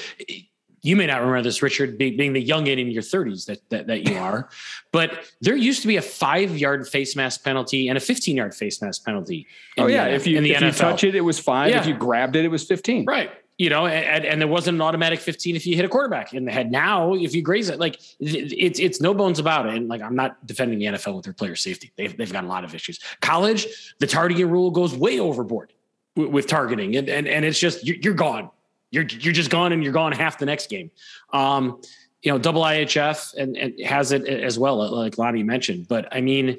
you 0.82 0.96
may 0.96 1.06
not 1.06 1.20
remember 1.20 1.42
this, 1.42 1.62
Richard, 1.62 1.98
being 1.98 2.32
the 2.32 2.46
youngin 2.46 2.78
in 2.78 2.88
your 2.88 3.02
30s 3.02 3.46
that, 3.46 3.58
that, 3.70 3.86
that 3.86 4.08
you 4.08 4.16
are, 4.16 4.48
but 4.92 5.24
there 5.40 5.56
used 5.56 5.82
to 5.82 5.88
be 5.88 5.96
a 5.96 6.02
five 6.02 6.56
yard 6.56 6.86
face 6.88 7.16
mask 7.16 7.44
penalty 7.44 7.88
and 7.88 7.98
a 7.98 8.00
15 8.00 8.36
yard 8.36 8.54
face 8.54 8.80
mask 8.80 9.04
penalty. 9.04 9.46
oh, 9.78 9.86
yeah. 9.86 10.04
The, 10.04 10.14
if 10.14 10.26
you, 10.26 10.40
if 10.40 10.60
you 10.60 10.72
touch 10.72 11.04
it, 11.04 11.14
it 11.14 11.22
was 11.22 11.38
five. 11.38 11.70
Yeah. 11.70 11.80
If 11.80 11.86
you 11.86 11.94
grabbed 11.94 12.36
it, 12.36 12.44
it 12.44 12.50
was 12.50 12.64
15. 12.64 13.04
Right 13.04 13.30
you 13.56 13.70
know, 13.70 13.86
and, 13.86 14.24
and 14.24 14.40
there 14.40 14.48
wasn't 14.48 14.74
an 14.74 14.82
automatic 14.82 15.20
15 15.20 15.54
if 15.54 15.66
you 15.66 15.76
hit 15.76 15.84
a 15.84 15.88
quarterback 15.88 16.34
in 16.34 16.44
the 16.44 16.50
head. 16.50 16.72
Now, 16.72 17.14
if 17.14 17.34
you 17.34 17.42
graze 17.42 17.68
it, 17.68 17.78
like 17.78 18.00
it's 18.18 18.80
it's 18.80 19.00
no 19.00 19.14
bones 19.14 19.38
about 19.38 19.66
it. 19.66 19.74
And 19.74 19.88
like 19.88 20.02
I'm 20.02 20.16
not 20.16 20.44
defending 20.44 20.78
the 20.78 20.86
NFL 20.86 21.14
with 21.14 21.24
their 21.24 21.32
player 21.32 21.54
safety. 21.54 21.92
They've 21.96 22.16
they've 22.16 22.32
got 22.32 22.44
a 22.44 22.48
lot 22.48 22.64
of 22.64 22.74
issues. 22.74 22.98
College, 23.20 23.94
the 24.00 24.08
targeting 24.08 24.50
rule 24.50 24.70
goes 24.72 24.94
way 24.96 25.20
overboard 25.20 25.72
with, 26.16 26.28
with 26.28 26.46
targeting, 26.48 26.96
and 26.96 27.08
and 27.08 27.28
and 27.28 27.44
it's 27.44 27.58
just 27.58 27.86
you're, 27.86 28.14
gone. 28.14 28.50
You're 28.90 29.04
you're 29.04 29.32
just 29.32 29.50
gone, 29.50 29.72
and 29.72 29.84
you're 29.84 29.92
gone 29.92 30.10
half 30.10 30.38
the 30.38 30.46
next 30.46 30.68
game. 30.68 30.90
Um, 31.32 31.80
you 32.22 32.32
know, 32.32 32.38
double 32.38 32.62
IHF 32.62 33.34
and, 33.36 33.56
and 33.56 33.78
has 33.80 34.10
it 34.10 34.26
as 34.26 34.58
well, 34.58 34.90
like 34.90 35.18
Lonnie 35.18 35.42
mentioned. 35.42 35.86
But 35.86 36.08
I 36.10 36.22
mean, 36.22 36.58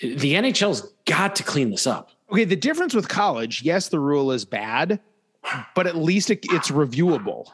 the 0.00 0.34
NHL's 0.34 0.94
got 1.04 1.36
to 1.36 1.42
clean 1.42 1.70
this 1.70 1.86
up. 1.86 2.10
Okay, 2.30 2.44
the 2.44 2.56
difference 2.56 2.94
with 2.94 3.08
college, 3.08 3.62
yes, 3.62 3.88
the 3.88 3.98
rule 3.98 4.32
is 4.32 4.44
bad 4.44 5.00
but 5.74 5.86
at 5.86 5.96
least 5.96 6.30
it, 6.30 6.40
it's 6.44 6.70
reviewable. 6.70 7.46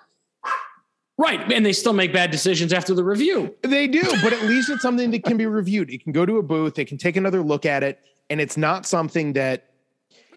Right. 1.19 1.53
And 1.53 1.67
they 1.67 1.75
still 1.75 1.93
make 1.93 2.15
bad 2.15 2.31
decisions 2.31 2.73
after 2.73 2.95
the 2.95 3.05
review. 3.05 3.55
They 3.63 3.87
do, 3.87 4.03
but 4.23 4.33
at 4.33 4.43
least 4.45 4.71
it's 4.71 4.81
something 4.81 5.11
that 5.11 5.23
can 5.23 5.37
be 5.37 5.45
reviewed. 5.45 5.91
It 5.91 6.03
can 6.03 6.13
go 6.13 6.25
to 6.25 6.39
a 6.39 6.43
booth, 6.43 6.75
they 6.75 6.87
can 6.87 6.97
take 6.97 7.17
another 7.17 7.43
look 7.43 7.67
at 7.67 7.83
it, 7.83 8.01
and 8.31 8.41
it's 8.41 8.57
not 8.57 8.87
something 8.87 9.35
that 9.35 9.67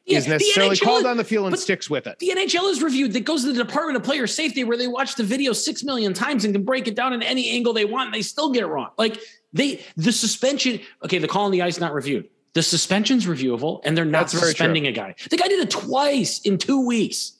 yeah, 0.05 0.17
is 0.17 0.27
necessarily 0.27 0.75
called 0.75 1.05
on 1.05 1.15
the 1.15 1.23
field 1.23 1.47
and 1.47 1.57
sticks 1.57 1.89
with 1.89 2.05
it. 2.05 2.19
The 2.19 2.31
NHL 2.35 2.69
is 2.69 2.83
reviewed. 2.83 3.13
That 3.13 3.23
goes 3.23 3.45
to 3.45 3.53
the 3.53 3.63
Department 3.63 3.95
of 3.95 4.03
Player 4.03 4.27
Safety 4.27 4.65
where 4.65 4.75
they 4.75 4.87
watch 4.87 5.15
the 5.15 5.23
video 5.23 5.53
six 5.53 5.83
million 5.83 6.13
times 6.13 6.43
and 6.43 6.53
can 6.53 6.65
break 6.65 6.89
it 6.89 6.95
down 6.95 7.13
in 7.13 7.23
any 7.23 7.49
angle 7.51 7.71
they 7.71 7.85
want, 7.85 8.07
and 8.07 8.13
they 8.13 8.21
still 8.21 8.51
get 8.51 8.63
it 8.63 8.67
wrong. 8.67 8.89
Like 8.97 9.21
they 9.53 9.81
the 9.95 10.11
suspension, 10.11 10.81
okay, 11.05 11.19
the 11.19 11.29
call 11.29 11.45
on 11.45 11.51
the 11.51 11.61
ice 11.61 11.79
not 11.79 11.93
reviewed. 11.93 12.27
the 12.53 12.61
suspension's 12.61 13.25
reviewable, 13.25 13.79
and 13.85 13.97
they're 13.97 14.03
not 14.03 14.29
That's 14.29 14.39
suspending 14.39 14.87
a 14.87 14.91
guy. 14.91 15.15
The 15.29 15.37
guy 15.37 15.47
did 15.47 15.61
it 15.61 15.69
twice 15.69 16.41
in 16.41 16.57
two 16.57 16.85
weeks. 16.85 17.37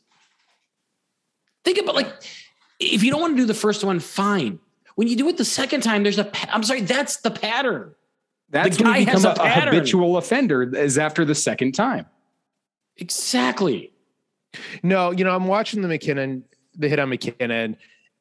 Think 1.64 1.78
about 1.80 1.95
like 1.95 2.11
if 2.80 3.03
you 3.03 3.11
don't 3.11 3.22
want 3.22 3.36
to 3.38 3.41
do 3.41 3.45
the 3.45 3.53
first 3.53 3.84
one, 3.84 3.99
fine. 3.99 4.59
When 4.95 5.07
you 5.07 5.16
do 5.16 5.28
it 5.30 5.38
the 5.38 5.45
second 5.45 5.82
time, 5.82 6.03
there's 6.03 6.20
a. 6.20 6.26
pa- 6.26 6.49
I'm 6.51 6.64
sorry, 6.64 6.82
that's 6.82 7.18
the 7.18 7.32
pattern. 7.32 7.95
That's 8.49 8.78
The 8.78 8.84
guy 8.84 8.97
you 8.97 9.05
has 9.07 9.26
a 9.26 9.30
a, 9.30 9.32
a 9.32 9.36
pattern. 9.36 9.74
habitual 9.74 10.18
offender 10.18 10.61
is 10.76 10.97
after 10.97 11.26
the 11.26 11.34
second 11.34 11.72
time. 11.74 12.05
Exactly. 12.97 13.91
No, 14.84 15.11
you 15.11 15.24
know, 15.24 15.36
I'm 15.36 15.47
watching 15.47 15.82
the 15.82 15.88
MacKinnon, 15.88 16.43
the 16.76 16.88
hit 16.88 16.99
on 16.99 17.09
MacKinnon, 17.09 17.76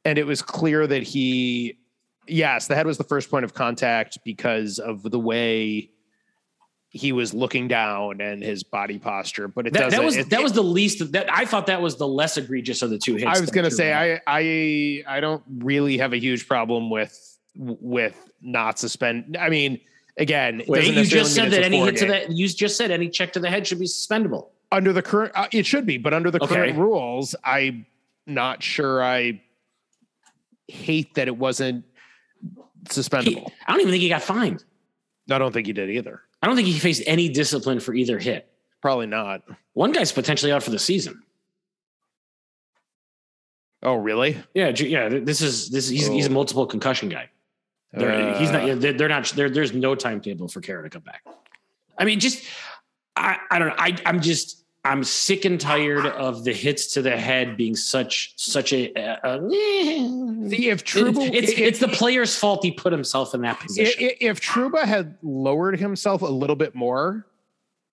and 0.04 0.18
it 0.18 0.24
was 0.24 0.40
clear 0.40 0.86
that 0.86 1.02
he, 1.02 1.76
yes, 2.26 2.68
the 2.68 2.74
head 2.74 2.86
was 2.86 2.96
the 2.96 3.04
first 3.04 3.30
point 3.30 3.44
of 3.44 3.52
contact 3.52 4.18
because 4.24 4.78
of 4.78 5.02
the 5.02 5.18
way 5.18 5.90
he 6.94 7.10
was 7.12 7.32
looking 7.32 7.68
down 7.68 8.20
and 8.20 8.42
his 8.42 8.62
body 8.62 8.98
posture. 8.98 9.48
But 9.48 9.66
it 9.66 9.72
That, 9.72 9.84
doesn't. 9.84 9.98
that 9.98 10.04
was 10.04 10.16
it- 10.18 10.30
that 10.30 10.42
was 10.42 10.52
the 10.52 10.62
least. 10.62 11.12
That 11.12 11.32
I 11.32 11.46
thought 11.46 11.66
that 11.66 11.80
was 11.80 11.96
the 11.96 12.06
less 12.06 12.36
egregious 12.36 12.82
of 12.82 12.90
the 12.90 12.98
two 12.98 13.14
hits. 13.16 13.24
I 13.38 13.40
was 13.40 13.50
going 13.50 13.64
to 13.64 13.70
say. 13.70 13.92
I 13.94 14.20
I 14.26 15.02
I 15.16 15.20
don't 15.20 15.42
really 15.58 15.96
have 15.98 16.12
a 16.12 16.18
huge 16.18 16.46
problem 16.46 16.90
with 16.90 17.38
with 17.56 18.14
not 18.42 18.78
suspend. 18.78 19.36
I 19.40 19.48
mean, 19.48 19.80
again, 20.18 20.62
Wait, 20.68 20.92
you 20.94 21.04
just 21.04 21.34
said 21.34 21.50
that 21.52 21.62
any 21.62 21.78
four 21.78 21.86
hit 21.86 21.96
to 21.98 22.06
that. 22.06 22.30
You 22.30 22.46
just 22.46 22.76
said 22.76 22.90
any 22.90 23.08
check 23.08 23.32
to 23.34 23.40
the 23.40 23.48
head 23.48 23.66
should 23.66 23.78
be 23.80 23.86
suspendable. 23.86 24.48
under 24.70 24.92
the 24.92 25.02
current 25.02 25.32
uh, 25.34 25.48
it 25.52 25.64
should 25.66 25.84
be 25.86 25.98
but 25.98 26.14
under 26.14 26.30
the 26.30 26.40
current 26.40 26.78
rules 26.78 27.34
i'm 27.44 27.84
not 28.26 28.62
sure 28.62 29.02
i 29.04 29.38
hate 30.68 31.12
that 31.14 31.28
it 31.28 31.36
wasn't 31.36 31.84
He- 32.42 32.48
suspendable 32.88 33.50
I 33.66 33.72
don't 33.72 33.80
even 33.82 33.92
think 33.92 34.02
he 34.02 34.08
got 34.08 34.22
fined. 34.22 34.64
i 35.30 35.36
don't 35.38 35.52
think 35.52 35.66
he 35.66 35.72
did 35.74 35.90
either 35.90 36.22
I 36.42 36.46
don't 36.46 36.56
think 36.56 36.66
he 36.68 36.78
faced 36.78 37.02
any 37.06 37.28
discipline 37.28 37.78
for 37.80 37.94
either 37.94 38.18
hit. 38.18 38.48
probably 38.80 39.06
not 39.06 39.42
One 39.74 39.92
guy's 39.92 40.10
potentially 40.12 40.50
out 40.52 40.62
for 40.62 40.70
the 40.70 40.78
season. 40.78 41.22
oh 43.82 43.94
really 43.94 44.42
Yeah, 44.54 44.68
yeah. 44.76 45.08
This 45.08 45.40
is 45.40 45.70
this. 45.70 45.88
He's, 45.88 46.06
he's 46.08 46.26
a 46.26 46.30
Oh. 46.30 46.34
multiple 46.34 46.66
concussion 46.66 47.08
guy. 47.08 47.28
They're, 47.94 48.34
he's 48.38 48.50
not. 48.50 48.68
Uh, 48.68 48.74
They're, 48.76 48.94
they're 48.94 49.08
not. 49.08 49.26
There, 49.36 49.50
there's 49.50 49.74
no 49.74 49.94
timetable 49.94 50.48
for 50.48 50.62
Khaira 50.62 50.82
to 50.84 50.88
come 50.88 51.02
back. 51.02 51.22
I 51.98 52.04
mean, 52.06 52.20
just 52.20 52.42
I. 53.16 53.36
I 53.50 53.58
don't 53.58 53.68
know. 53.68 53.74
I. 53.76 53.94
I'm 54.06 54.22
just. 54.22 54.61
I'm 54.84 55.04
sick 55.04 55.44
and 55.44 55.60
tired 55.60 56.06
of 56.06 56.42
the 56.42 56.52
hits 56.52 56.88
to 56.94 57.02
the 57.02 57.16
head 57.16 57.56
being 57.56 57.76
such 57.76 58.32
such 58.36 58.72
a. 58.72 58.92
a, 58.98 59.20
a 59.22 59.48
See, 59.48 60.70
if 60.70 60.80
It- 60.80 60.86
Trouba, 60.86 61.32
it's 61.32 61.52
if, 61.52 61.58
it's 61.58 61.78
the 61.78 61.88
player's 61.88 62.36
fault 62.36 62.64
he 62.64 62.72
put 62.72 62.92
himself 62.92 63.32
in 63.32 63.42
that 63.42 63.60
position. 63.60 64.02
if, 64.02 64.16
if 64.20 64.40
Trouba 64.40 64.82
had 64.82 65.16
lowered 65.22 65.78
himself 65.78 66.22
a 66.22 66.26
little 66.26 66.56
bit 66.56 66.74
more 66.74 67.26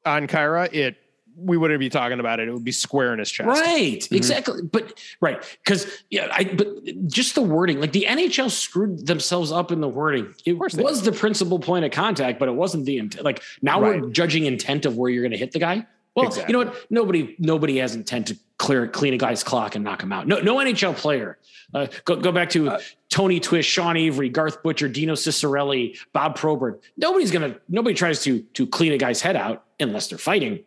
on 0.03 0.25
Khaira, 0.25 0.73
it 0.73 0.97
we 1.41 1.57
wouldn't 1.57 1.79
be 1.79 1.89
talking 1.89 2.19
about 2.19 2.39
it. 2.39 2.47
It 2.47 2.53
would 2.53 2.65
be 2.65 2.71
square 2.71 3.13
in 3.13 3.19
his 3.19 3.31
chest. 3.31 3.47
Right, 3.47 3.99
mm-hmm. 3.99 4.15
exactly. 4.15 4.61
But 4.63 4.99
right, 5.21 5.41
because 5.63 5.85
yeah, 6.09 6.27
I 6.31 6.43
but 6.43 6.67
just 7.07 7.35
the 7.35 7.41
wording, 7.41 7.79
like 7.79 7.91
the 7.91 8.05
NHL 8.09 8.49
screwed 8.49 9.05
themselves 9.05 9.51
up 9.51 9.71
in 9.71 9.79
the 9.79 9.87
wording. 9.87 10.33
It 10.45 10.53
was 10.53 11.03
the 11.03 11.11
principal 11.11 11.59
point 11.59 11.85
of 11.85 11.91
contact, 11.91 12.39
but 12.39 12.49
it 12.49 12.55
wasn't 12.55 12.85
the 12.85 12.97
intent. 12.97 13.23
Like 13.23 13.43
now 13.61 13.79
we're 13.79 14.09
judging 14.09 14.45
intent 14.45 14.85
of 14.85 14.97
where 14.97 15.09
you're 15.09 15.23
going 15.23 15.31
to 15.31 15.37
hit 15.37 15.51
the 15.51 15.59
guy. 15.59 15.85
Well, 16.19 16.47
you 16.47 16.53
know 16.53 16.59
what? 16.59 16.91
Nobody 16.91 17.35
nobody 17.39 17.77
has 17.77 17.95
intent 17.95 18.27
to 18.27 18.37
clear 18.57 18.87
clean 18.87 19.13
a 19.13 19.17
guy's 19.17 19.43
clock 19.43 19.75
and 19.75 19.83
knock 19.83 20.03
him 20.03 20.11
out. 20.11 20.27
No 20.27 20.39
no 20.39 20.57
NHL 20.57 20.95
player. 20.95 21.37
Uh, 21.73 21.87
go 22.05 22.15
go 22.15 22.31
back 22.31 22.49
to 22.51 22.77
Tony 23.09 23.39
Twist, 23.39 23.69
Sean 23.69 23.97
Avery, 23.97 24.29
Garth 24.29 24.61
Butcher, 24.63 24.87
Dino 24.87 25.13
Ciccarelli, 25.13 25.97
Bob 26.13 26.35
Probert. 26.35 26.81
Nobody's 26.97 27.31
gonna 27.31 27.57
nobody 27.67 27.95
tries 27.95 28.23
to 28.23 28.41
to 28.41 28.67
clean 28.67 28.91
a 28.91 28.97
guy's 28.97 29.21
head 29.21 29.35
out 29.35 29.65
unless 29.79 30.07
they're 30.07 30.17
fighting. 30.17 30.63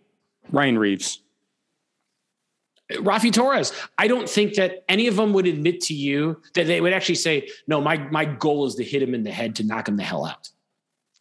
Ryan 0.51 0.79
Reaves. 0.79 1.21
Raffi 2.91 3.33
Torres. 3.33 3.73
I 3.97 4.07
don't 4.07 4.29
think 4.29 4.55
that 4.55 4.85
any 4.89 5.07
of 5.07 5.17
them 5.17 5.33
would 5.33 5.47
admit 5.47 5.81
to 5.83 5.95
you 5.95 6.43
that 6.55 6.67
they 6.67 6.81
would 6.81 6.93
actually 6.93 7.15
say, 7.17 7.49
"No, 7.67 7.81
my 7.81 7.97
my 7.97 8.25
goal 8.25 8.67
is 8.67 8.75
to 8.77 8.85
hit 8.85 9.03
him 9.03 9.15
in 9.15 9.23
the 9.23 9.31
head 9.31 9.57
to 9.57 9.65
knock 9.65 9.89
him 9.89 9.97
the 9.97 10.03
hell 10.03 10.25
out." 10.25 10.51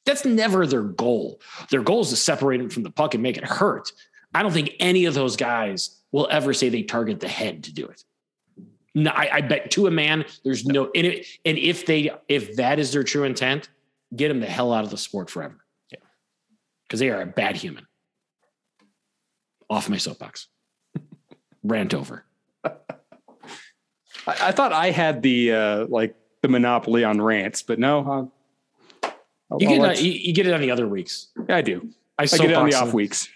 That's 0.06 0.26
never 0.26 0.66
their 0.66 0.82
goal. 0.82 1.40
Their 1.70 1.84
goal 1.84 2.02
is 2.02 2.10
to 2.10 2.16
separate 2.16 2.60
him 2.60 2.70
from 2.70 2.84
the 2.84 2.92
puck 2.92 3.14
and 3.14 3.22
make 3.22 3.38
it 3.38 3.46
hurt. 3.46 3.92
I 4.34 4.44
don't 4.44 4.52
think 4.52 4.76
any 4.80 5.06
of 5.06 5.14
those 5.14 5.36
guys 5.36 6.02
will 6.12 6.28
ever 6.32 6.54
say 6.54 6.70
they 6.70 6.84
target 6.84 7.20
the 7.20 7.28
head 7.28 7.64
to 7.66 7.74
do 7.74 7.86
it. 7.86 8.04
No, 8.94 9.12
I, 9.12 9.30
I 9.36 9.42
bet 9.42 9.72
to 9.72 9.88
a 9.88 9.92
man, 9.92 10.26
there's 10.44 10.66
no 10.66 10.90
and, 10.94 11.08
it, 11.08 11.26
and 11.46 11.58
if 11.58 11.86
they 11.86 12.12
if 12.28 12.58
that 12.58 12.78
is 12.78 12.92
their 12.92 13.04
true 13.04 13.24
intent, 13.24 13.70
get 14.16 14.28
them 14.28 14.42
the 14.42 14.48
hell 14.48 14.74
out 14.74 14.84
of 14.84 14.90
the 14.90 14.98
sport 14.98 15.30
forever. 15.30 15.64
Yeah, 15.92 16.00
because 16.88 17.00
they 17.00 17.10
are 17.10 17.22
a 17.22 17.26
bad 17.26 17.56
human. 17.56 17.88
Off 19.70 19.90
my 19.90 19.98
soapbox. 19.98 20.48
Rant 21.64 21.94
over. 21.94 22.26
I, 22.66 22.74
I 24.28 24.52
thought 24.52 24.74
I 24.74 24.92
had 24.92 25.22
the 25.22 25.54
uh, 25.54 25.86
like 25.88 26.16
the 26.42 26.50
monopoly 26.50 27.06
on 27.06 27.22
rants, 27.22 27.62
but 27.62 27.80
no, 27.80 28.30
uh, 29.04 29.10
I'll, 29.52 29.62
You 29.62 29.70
I'll 29.70 29.78
get 29.78 30.00
it, 30.00 30.02
you, 30.02 30.12
you 30.12 30.34
get 30.34 30.48
it 30.48 30.54
on 30.54 30.62
the 30.62 30.72
other 30.72 30.88
weeks. 30.88 31.28
Yeah, 31.48 31.56
I 31.56 31.62
do. 31.62 31.90
I, 32.20 32.24
I 32.24 32.26
get 32.26 32.52
it 32.52 32.54
on 32.54 32.70
the 32.70 32.76
off 32.76 32.94
weeks. 32.94 33.30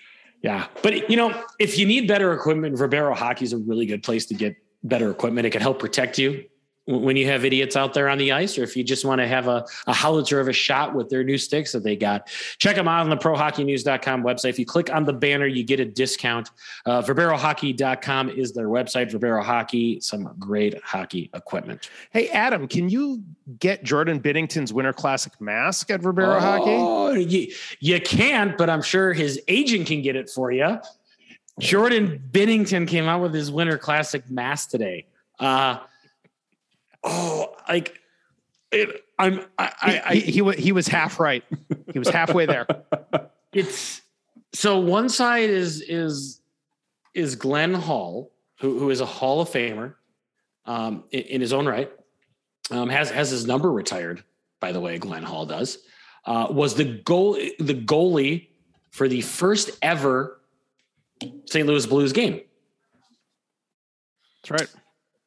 Yeah, 0.45 0.67
but 0.83 1.09
you 1.09 1.17
know, 1.17 1.43
if 1.57 1.75
you 1.79 1.87
need 1.87 2.07
better 2.07 2.31
equipment, 2.31 2.75
Verbero 2.75 3.15
Hockey 3.15 3.45
is 3.45 3.53
a 3.53 3.57
really 3.57 3.87
good 3.87 4.03
place 4.03 4.27
to 4.27 4.35
get 4.35 4.55
better 4.83 5.09
equipment. 5.09 5.47
It 5.47 5.49
can 5.49 5.59
help 5.59 5.79
protect 5.79 6.19
you 6.19 6.45
when 6.88 7.15
you 7.15 7.25
have 7.25 7.43
idiots 7.43 7.75
out 7.75 7.93
there 7.93 8.09
on 8.09 8.17
the 8.17 8.31
ice, 8.31 8.57
or 8.57 8.63
if 8.63 8.77
you 8.77 8.83
just 8.83 9.05
want 9.05 9.19
to 9.19 9.27
have 9.27 9.47
a, 9.47 9.65
a 9.88 9.93
howitzer 9.93 10.39
of 10.39 10.47
a 10.47 10.53
shot 10.53 10.93
with 10.93 11.09
their 11.09 11.23
new 11.23 11.38
sticks 11.38 11.71
that 11.71 11.83
they 11.83 11.95
got. 11.95 12.27
Check 12.59 12.75
them 12.75 12.88
out 12.88 13.01
on 13.01 13.09
the 13.09 13.17
ProHockeyNews.com 13.17 14.23
website. 14.23 14.49
If 14.49 14.59
you 14.59 14.65
click 14.65 14.93
on 14.93 15.03
the 15.03 15.13
banner, 15.13 15.47
you 15.47 15.63
get 15.63 15.79
a 15.79 15.86
discount. 15.86 16.51
Uh, 16.86 17.01
VerberoHockey.com 17.01 18.29
is 18.29 18.53
their 18.53 18.67
website. 18.67 19.11
Verbero 19.11 19.43
Hockey, 19.43 19.99
some 19.99 20.36
great 20.38 20.79
hockey 20.83 21.29
equipment. 21.33 21.89
Hey, 22.11 22.29
Adam, 22.29 22.67
can 22.67 22.89
you 22.89 23.23
get 23.59 23.83
Jordan 23.83 24.19
Binnington's 24.19 24.71
Winter 24.71 24.93
Classic 24.93 25.33
mask 25.41 25.89
at 25.89 26.03
Hockey? 26.03 26.71
Oh, 26.71 27.13
you, 27.13 27.51
you 27.79 27.99
can't, 27.99 28.57
but 28.57 28.69
I'm 28.69 28.81
sure 28.81 29.13
his 29.13 29.41
agent 29.47 29.88
can 29.88 30.01
get 30.01 30.15
it 30.15 30.29
for 30.29 30.51
you. 30.51 30.79
Jordan 31.59 32.21
Binnington 32.31 32.88
came 32.88 33.05
out 33.05 33.21
with 33.21 33.33
his 33.33 33.51
Winter 33.51 33.77
Classic 33.77 34.29
mask 34.29 34.69
today. 34.69 35.05
Uh, 35.39 35.79
oh, 37.06 37.56
like 37.68 37.99
it, 38.72 39.03
I'm. 39.18 39.41
I, 39.58 39.72
I, 39.82 40.01
I 40.06 40.16
he, 40.16 40.43
he, 40.43 40.51
he 40.53 40.72
was 40.72 40.88
half 40.88 41.20
right. 41.20 41.43
He 41.93 41.99
was 41.99 42.10
halfway 42.10 42.45
there. 42.45 42.68
it's 43.53 44.01
so 44.53 44.80
one 44.80 45.10
side 45.10 45.49
is 45.49 45.82
is 45.82 46.41
is 47.14 47.36
Glenn 47.36 47.74
Hall, 47.74 48.32
who 48.60 48.80
who 48.80 48.89
is 48.89 49.01
a 49.01 49.06
Hall 49.06 49.41
of 49.41 49.49
Famer, 49.49 49.95
um, 50.66 51.03
in, 51.12 51.22
in 51.22 51.41
his 51.41 51.53
own 51.53 51.68
right, 51.68 51.91
um, 52.72 52.89
has 52.89 53.10
has 53.10 53.30
his 53.30 53.45
number 53.45 53.72
retired. 53.72 54.24
By 54.60 54.72
the 54.72 54.82
way, 54.82 54.97
Glenn 54.97 55.24
Hall 55.24 55.45
does. 55.45 55.78
Uh, 56.26 56.47
was 56.49 56.76
the 56.76 56.86
goal 56.86 57.34
the 57.34 57.86
goalie 57.86 58.49
for 58.91 59.08
the 59.08 59.22
first 59.22 59.72
ever 59.82 60.41
St. 61.45 61.68
Louis 61.68 61.86
Blues 61.86 62.14
game? 62.14 62.41
That's 64.43 64.70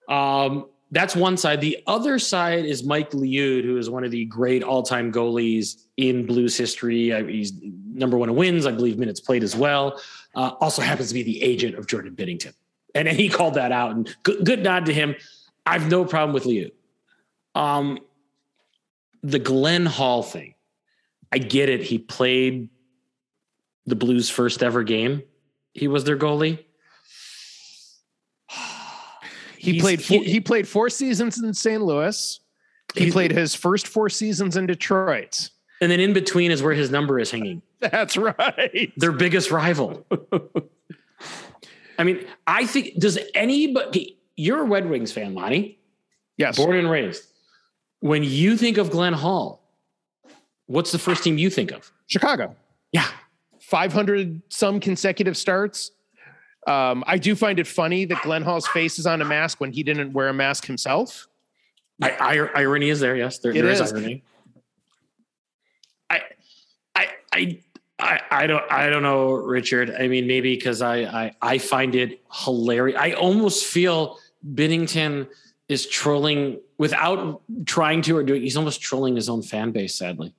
right. 0.08 0.44
Um, 0.44 0.66
that's 0.90 1.14
one 1.14 1.36
side. 1.36 1.60
The 1.60 1.82
other 1.86 2.18
side 2.18 2.64
is 2.64 2.82
Mike 2.82 3.10
Liut, 3.10 3.64
who 3.64 3.76
is 3.76 3.90
one 3.90 4.04
of 4.04 4.10
the 4.10 4.24
great 4.24 4.62
all-time 4.62 5.12
goalies 5.12 5.84
in 5.96 6.24
Blues 6.24 6.56
history. 6.56 7.10
He's 7.30 7.52
number 7.92 8.16
one 8.16 8.30
in 8.30 8.36
wins, 8.36 8.64
I 8.64 8.72
believe, 8.72 8.98
minutes 8.98 9.20
played 9.20 9.42
as 9.42 9.54
well. 9.54 10.00
Uh, 10.34 10.52
also 10.60 10.80
happens 10.80 11.08
to 11.08 11.14
be 11.14 11.22
the 11.22 11.42
agent 11.42 11.74
of 11.76 11.86
Jordan 11.86 12.14
Binnington, 12.14 12.54
and, 12.94 13.08
and 13.08 13.16
he 13.18 13.28
called 13.28 13.54
that 13.54 13.72
out. 13.72 13.90
And 13.90 14.16
good, 14.22 14.44
good 14.44 14.62
nod 14.62 14.86
to 14.86 14.94
him. 14.94 15.14
I've 15.66 15.90
no 15.90 16.04
problem 16.04 16.32
with 16.32 16.44
Liut. 16.44 16.72
Um, 17.54 17.98
the 19.22 19.38
Glenn 19.38 19.84
Hall 19.84 20.22
thing, 20.22 20.54
I 21.32 21.38
get 21.38 21.68
it. 21.68 21.82
He 21.82 21.98
played 21.98 22.70
the 23.84 23.96
Blues' 23.96 24.30
first 24.30 24.62
ever 24.62 24.82
game. 24.84 25.22
He 25.74 25.88
was 25.88 26.04
their 26.04 26.16
goalie. 26.16 26.64
He 29.58 29.72
He's- 29.72 29.82
played 29.82 30.02
four, 30.04 30.22
he, 30.22 30.40
played 30.40 30.68
four 30.68 30.88
seasons 30.88 31.38
in 31.42 31.52
St. 31.52 31.82
Louis. 31.82 32.40
He 32.94 33.10
played 33.10 33.32
his 33.32 33.54
first 33.54 33.86
four 33.86 34.08
seasons 34.08 34.56
in 34.56 34.66
Detroit. 34.66 35.50
and 35.80 35.90
then 35.92 36.00
in 36.00 36.12
between 36.12 36.50
is 36.50 36.62
where 36.62 36.74
his 36.74 36.90
number 36.90 37.18
is 37.18 37.30
hanging. 37.30 37.62
That's 37.80 38.16
right. 38.16 38.92
Their 38.96 39.12
biggest 39.12 39.50
rival. 39.50 40.06
I 41.98 42.04
mean, 42.04 42.24
I 42.46 42.66
think 42.66 42.98
does 42.98 43.18
anybody? 43.34 44.18
You're 44.36 44.60
a 44.60 44.64
Red 44.64 44.88
Wings 44.88 45.10
fan, 45.12 45.34
Lonnie, 45.34 45.78
Yes. 46.36 46.56
born 46.56 46.76
and 46.76 46.88
raised. 46.90 47.24
When 48.00 48.22
you 48.22 48.56
think 48.56 48.78
of 48.78 48.90
Glenn 48.90 49.12
Hall, 49.12 49.60
what's 50.66 50.92
the 50.92 50.98
first 50.98 51.24
team 51.24 51.36
you 51.38 51.50
think 51.50 51.72
of? 51.72 51.90
Chicago. 52.06 52.54
Yeah, 52.92 53.08
500 53.60 54.40
some 54.48 54.78
consecutive 54.78 55.36
starts. 55.36 55.90
Um, 56.68 57.02
I 57.06 57.16
do 57.16 57.34
find 57.34 57.58
it 57.58 57.66
funny 57.66 58.04
that 58.04 58.22
Glenn 58.22 58.42
Hall's 58.42 58.68
face 58.68 58.98
is 58.98 59.06
on 59.06 59.22
a 59.22 59.24
mask 59.24 59.58
when 59.58 59.72
he 59.72 59.82
didn't 59.82 60.12
wear 60.12 60.28
a 60.28 60.34
mask 60.34 60.66
himself. 60.66 61.26
I, 62.02 62.10
I, 62.10 62.60
irony 62.60 62.90
is 62.90 63.00
there. 63.00 63.16
Yes, 63.16 63.38
there, 63.38 63.54
there 63.54 63.66
is 63.68 63.80
is. 63.80 63.90
irony. 63.90 64.22
I, 66.10 66.20
I, 66.94 67.08
I, 67.32 67.60
I, 67.98 68.20
I 68.30 68.46
don't 68.46 68.70
I 68.70 68.90
don't 68.90 69.02
know, 69.02 69.32
Richard. 69.32 69.96
I 69.98 70.08
mean, 70.08 70.26
maybe 70.26 70.54
because 70.54 70.82
I, 70.82 70.98
I 70.98 71.34
I 71.40 71.58
find 71.58 71.94
it 71.94 72.20
hilarious. 72.30 72.98
I 73.00 73.12
almost 73.12 73.64
feel 73.64 74.18
Binnington 74.54 75.26
is 75.68 75.86
trolling 75.86 76.60
without 76.76 77.40
trying 77.64 78.02
to 78.02 78.16
or 78.18 78.22
doing. 78.22 78.42
He's 78.42 78.58
almost 78.58 78.82
trolling 78.82 79.16
his 79.16 79.30
own 79.30 79.42
fan 79.42 79.72
base. 79.72 79.94
Sadly, 79.94 80.34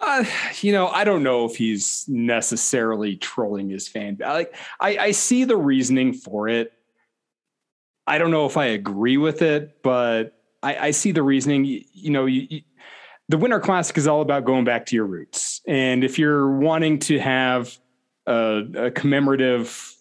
Uh, 0.00 0.24
you 0.60 0.72
know, 0.72 0.88
I 0.88 1.04
don't 1.04 1.22
know 1.22 1.44
if 1.44 1.56
he's 1.56 2.04
necessarily 2.08 3.16
trolling 3.16 3.70
his 3.70 3.88
fan. 3.88 4.18
Like, 4.20 4.54
I, 4.80 4.98
I 4.98 5.10
see 5.12 5.44
the 5.44 5.56
reasoning 5.56 6.12
for 6.12 6.48
it. 6.48 6.72
I 8.06 8.18
don't 8.18 8.30
know 8.30 8.44
if 8.44 8.56
I 8.56 8.66
agree 8.66 9.16
with 9.16 9.40
it, 9.40 9.82
but 9.82 10.38
I, 10.62 10.76
I 10.76 10.90
see 10.90 11.12
the 11.12 11.22
reasoning. 11.22 11.64
You, 11.64 11.82
you 11.92 12.10
know, 12.10 12.26
you, 12.26 12.46
you, 12.50 12.60
the 13.28 13.38
Winter 13.38 13.60
Classic 13.60 13.96
is 13.96 14.06
all 14.06 14.20
about 14.20 14.44
going 14.44 14.64
back 14.64 14.84
to 14.86 14.96
your 14.96 15.06
roots, 15.06 15.62
and 15.66 16.04
if 16.04 16.18
you're 16.18 16.50
wanting 16.58 16.98
to 16.98 17.18
have 17.18 17.78
a, 18.26 18.62
a 18.76 18.90
commemorative 18.90 19.94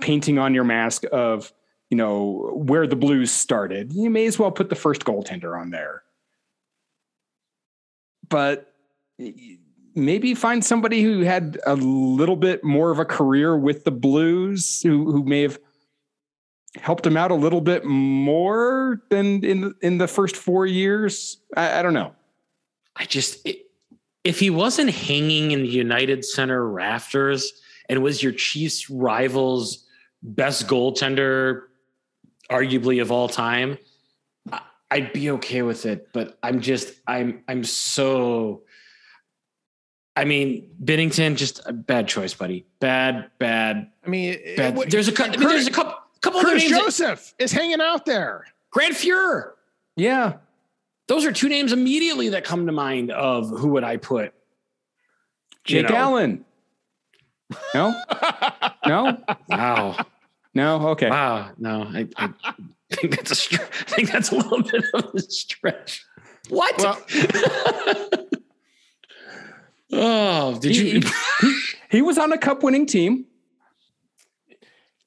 painting 0.00 0.38
on 0.38 0.54
your 0.54 0.64
mask 0.64 1.04
of, 1.12 1.52
you 1.90 1.96
know, 1.96 2.52
where 2.54 2.86
the 2.86 2.96
Blues 2.96 3.30
started, 3.30 3.92
you 3.92 4.08
may 4.08 4.24
as 4.24 4.38
well 4.38 4.50
put 4.50 4.70
the 4.70 4.76
first 4.76 5.04
goaltender 5.04 5.60
on 5.60 5.70
there. 5.70 6.02
But 8.28 8.69
maybe 9.94 10.34
find 10.34 10.64
somebody 10.64 11.02
who 11.02 11.20
had 11.20 11.58
a 11.66 11.74
little 11.74 12.36
bit 12.36 12.62
more 12.64 12.90
of 12.90 12.98
a 12.98 13.04
career 13.04 13.56
with 13.56 13.84
the 13.84 13.90
Blues, 13.90 14.80
who 14.82 15.10
who 15.10 15.24
may 15.24 15.42
have 15.42 15.58
helped 16.76 17.04
him 17.04 17.16
out 17.16 17.30
a 17.30 17.34
little 17.34 17.60
bit 17.60 17.84
more 17.84 19.02
than 19.10 19.44
in 19.44 19.74
in 19.82 19.98
the 19.98 20.08
first 20.08 20.36
four 20.36 20.66
years. 20.66 21.40
I, 21.56 21.80
I 21.80 21.82
don't 21.82 21.94
know. 21.94 22.14
I 22.96 23.04
just 23.04 23.48
if 24.24 24.38
he 24.38 24.50
wasn't 24.50 24.90
hanging 24.90 25.50
in 25.52 25.62
the 25.62 25.68
United 25.68 26.24
Center 26.24 26.68
rafters 26.68 27.52
and 27.88 28.02
was 28.02 28.22
your 28.22 28.32
Chiefs 28.32 28.90
rivals 28.90 29.86
best 30.22 30.66
goaltender, 30.66 31.62
arguably 32.50 33.00
of 33.00 33.10
all 33.10 33.28
time, 33.28 33.78
I'd 34.90 35.12
be 35.12 35.30
okay 35.30 35.62
with 35.62 35.86
it. 35.86 36.08
But 36.12 36.38
I'm 36.42 36.60
just 36.60 36.94
I'm 37.06 37.42
I'm 37.48 37.64
so. 37.64 38.62
I 40.20 40.24
mean, 40.24 40.68
Binnington, 40.84 41.36
just 41.36 41.60
a 41.66 41.72
bad 41.72 42.06
choice, 42.08 42.34
buddy. 42.34 42.66
Bad, 42.78 43.30
bad, 43.38 43.90
I 44.04 44.08
mean, 44.08 44.34
it- 44.34 44.56
bad. 44.56 44.76
what- 44.76 44.90
there's 44.90 45.08
a 45.08 45.12
cou- 45.12 45.24
I 45.24 45.36
mean, 45.36 45.48
there's 45.48 45.66
a 45.66 45.70
couple 45.70 45.94
couple 46.20 46.40
other 46.40 46.50
Curtis 46.50 46.70
names. 46.70 46.82
Joseph 46.84 47.34
is 47.38 47.50
hanging 47.52 47.80
out 47.80 48.04
there. 48.04 48.44
Grant 48.70 48.94
Fuhr. 48.94 49.52
Yeah, 49.96 50.34
Those 51.08 51.24
are 51.24 51.32
two 51.32 51.48
names 51.48 51.72
immediately 51.72 52.28
that 52.28 52.44
come 52.44 52.66
to 52.66 52.72
mind 52.72 53.10
of 53.10 53.48
who 53.50 53.68
would 53.70 53.82
I 53.84 53.96
put. 53.96 54.32
Jake 55.64 55.88
know. 55.88 55.96
Allen. 55.96 56.44
No, 57.74 58.00
no, 58.86 59.18
Wow. 59.48 59.96
no. 60.54 60.88
Okay. 60.90 61.10
Wow, 61.10 61.50
no, 61.58 61.82
I, 61.82 62.06
I 62.16 62.32
think 62.92 63.16
that's 63.16 63.30
a 63.32 63.34
str- 63.34 63.56
I 63.62 63.90
think 63.90 64.12
that's 64.12 64.30
a 64.30 64.36
little 64.36 64.62
bit 64.62 64.84
of 64.94 65.14
a 65.14 65.20
stretch. 65.20 66.04
What? 66.48 66.76
Well- 66.78 67.00
oh, 69.92 70.58
did 70.58 70.74
He- 70.74 70.90
you? 70.96 71.00
he, 71.40 71.60
he 71.90 72.02
was 72.02 72.18
on 72.18 72.32
a 72.32 72.38
cup 72.38 72.62
winning 72.62 72.86
team. 72.86 73.26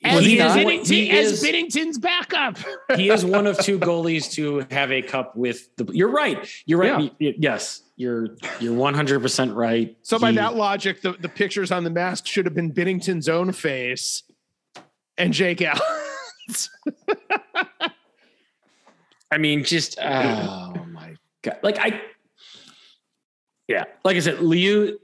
As, 0.05 0.25
he 0.25 0.37
is- 0.37 0.51
Binnington, 0.53 0.85
he 0.87 1.11
as 1.11 1.31
is- 1.31 1.43
Binnington's 1.43 1.97
backup. 1.97 2.57
he 2.97 3.09
is 3.09 3.23
one 3.23 3.47
of 3.47 3.57
two 3.59 3.79
goalies 3.79 4.29
to 4.33 4.65
have 4.69 4.91
a 4.91 5.01
cup 5.01 5.35
with 5.37 5.73
the. 5.77 5.85
You're 5.93 6.09
right. 6.11 6.45
You're 6.65 6.79
right. 6.79 7.13
Y- 7.21 7.35
Yes, 7.37 7.83
you're 7.95 8.27
you're 8.59 8.73
100 8.73 9.21
percent 9.21 9.53
right. 9.53 9.95
So 10.01 10.19
by 10.19 10.31
He- 10.31 10.35
that 10.37 10.55
logic, 10.55 11.01
the, 11.01 11.13
the 11.13 11.29
pictures 11.29 11.71
on 11.71 11.85
the 11.85 11.89
mask 11.89 12.27
should 12.27 12.45
have 12.45 12.53
been 12.53 12.71
Binnington's 12.73 13.29
own 13.29 13.53
face 13.53 14.23
and 15.17 15.31
Jake 15.31 15.61
Allen. 15.61 15.79
I 19.31 19.37
mean, 19.37 19.63
just 19.63 19.97
oh 19.99 20.73
my 20.91 21.15
god! 21.41 21.57
Like 21.63 21.79
I, 21.79 22.01
yeah, 23.67 23.85
like 24.03 24.15
I 24.15 24.19
said, 24.19 24.37
Liut. 24.37 24.97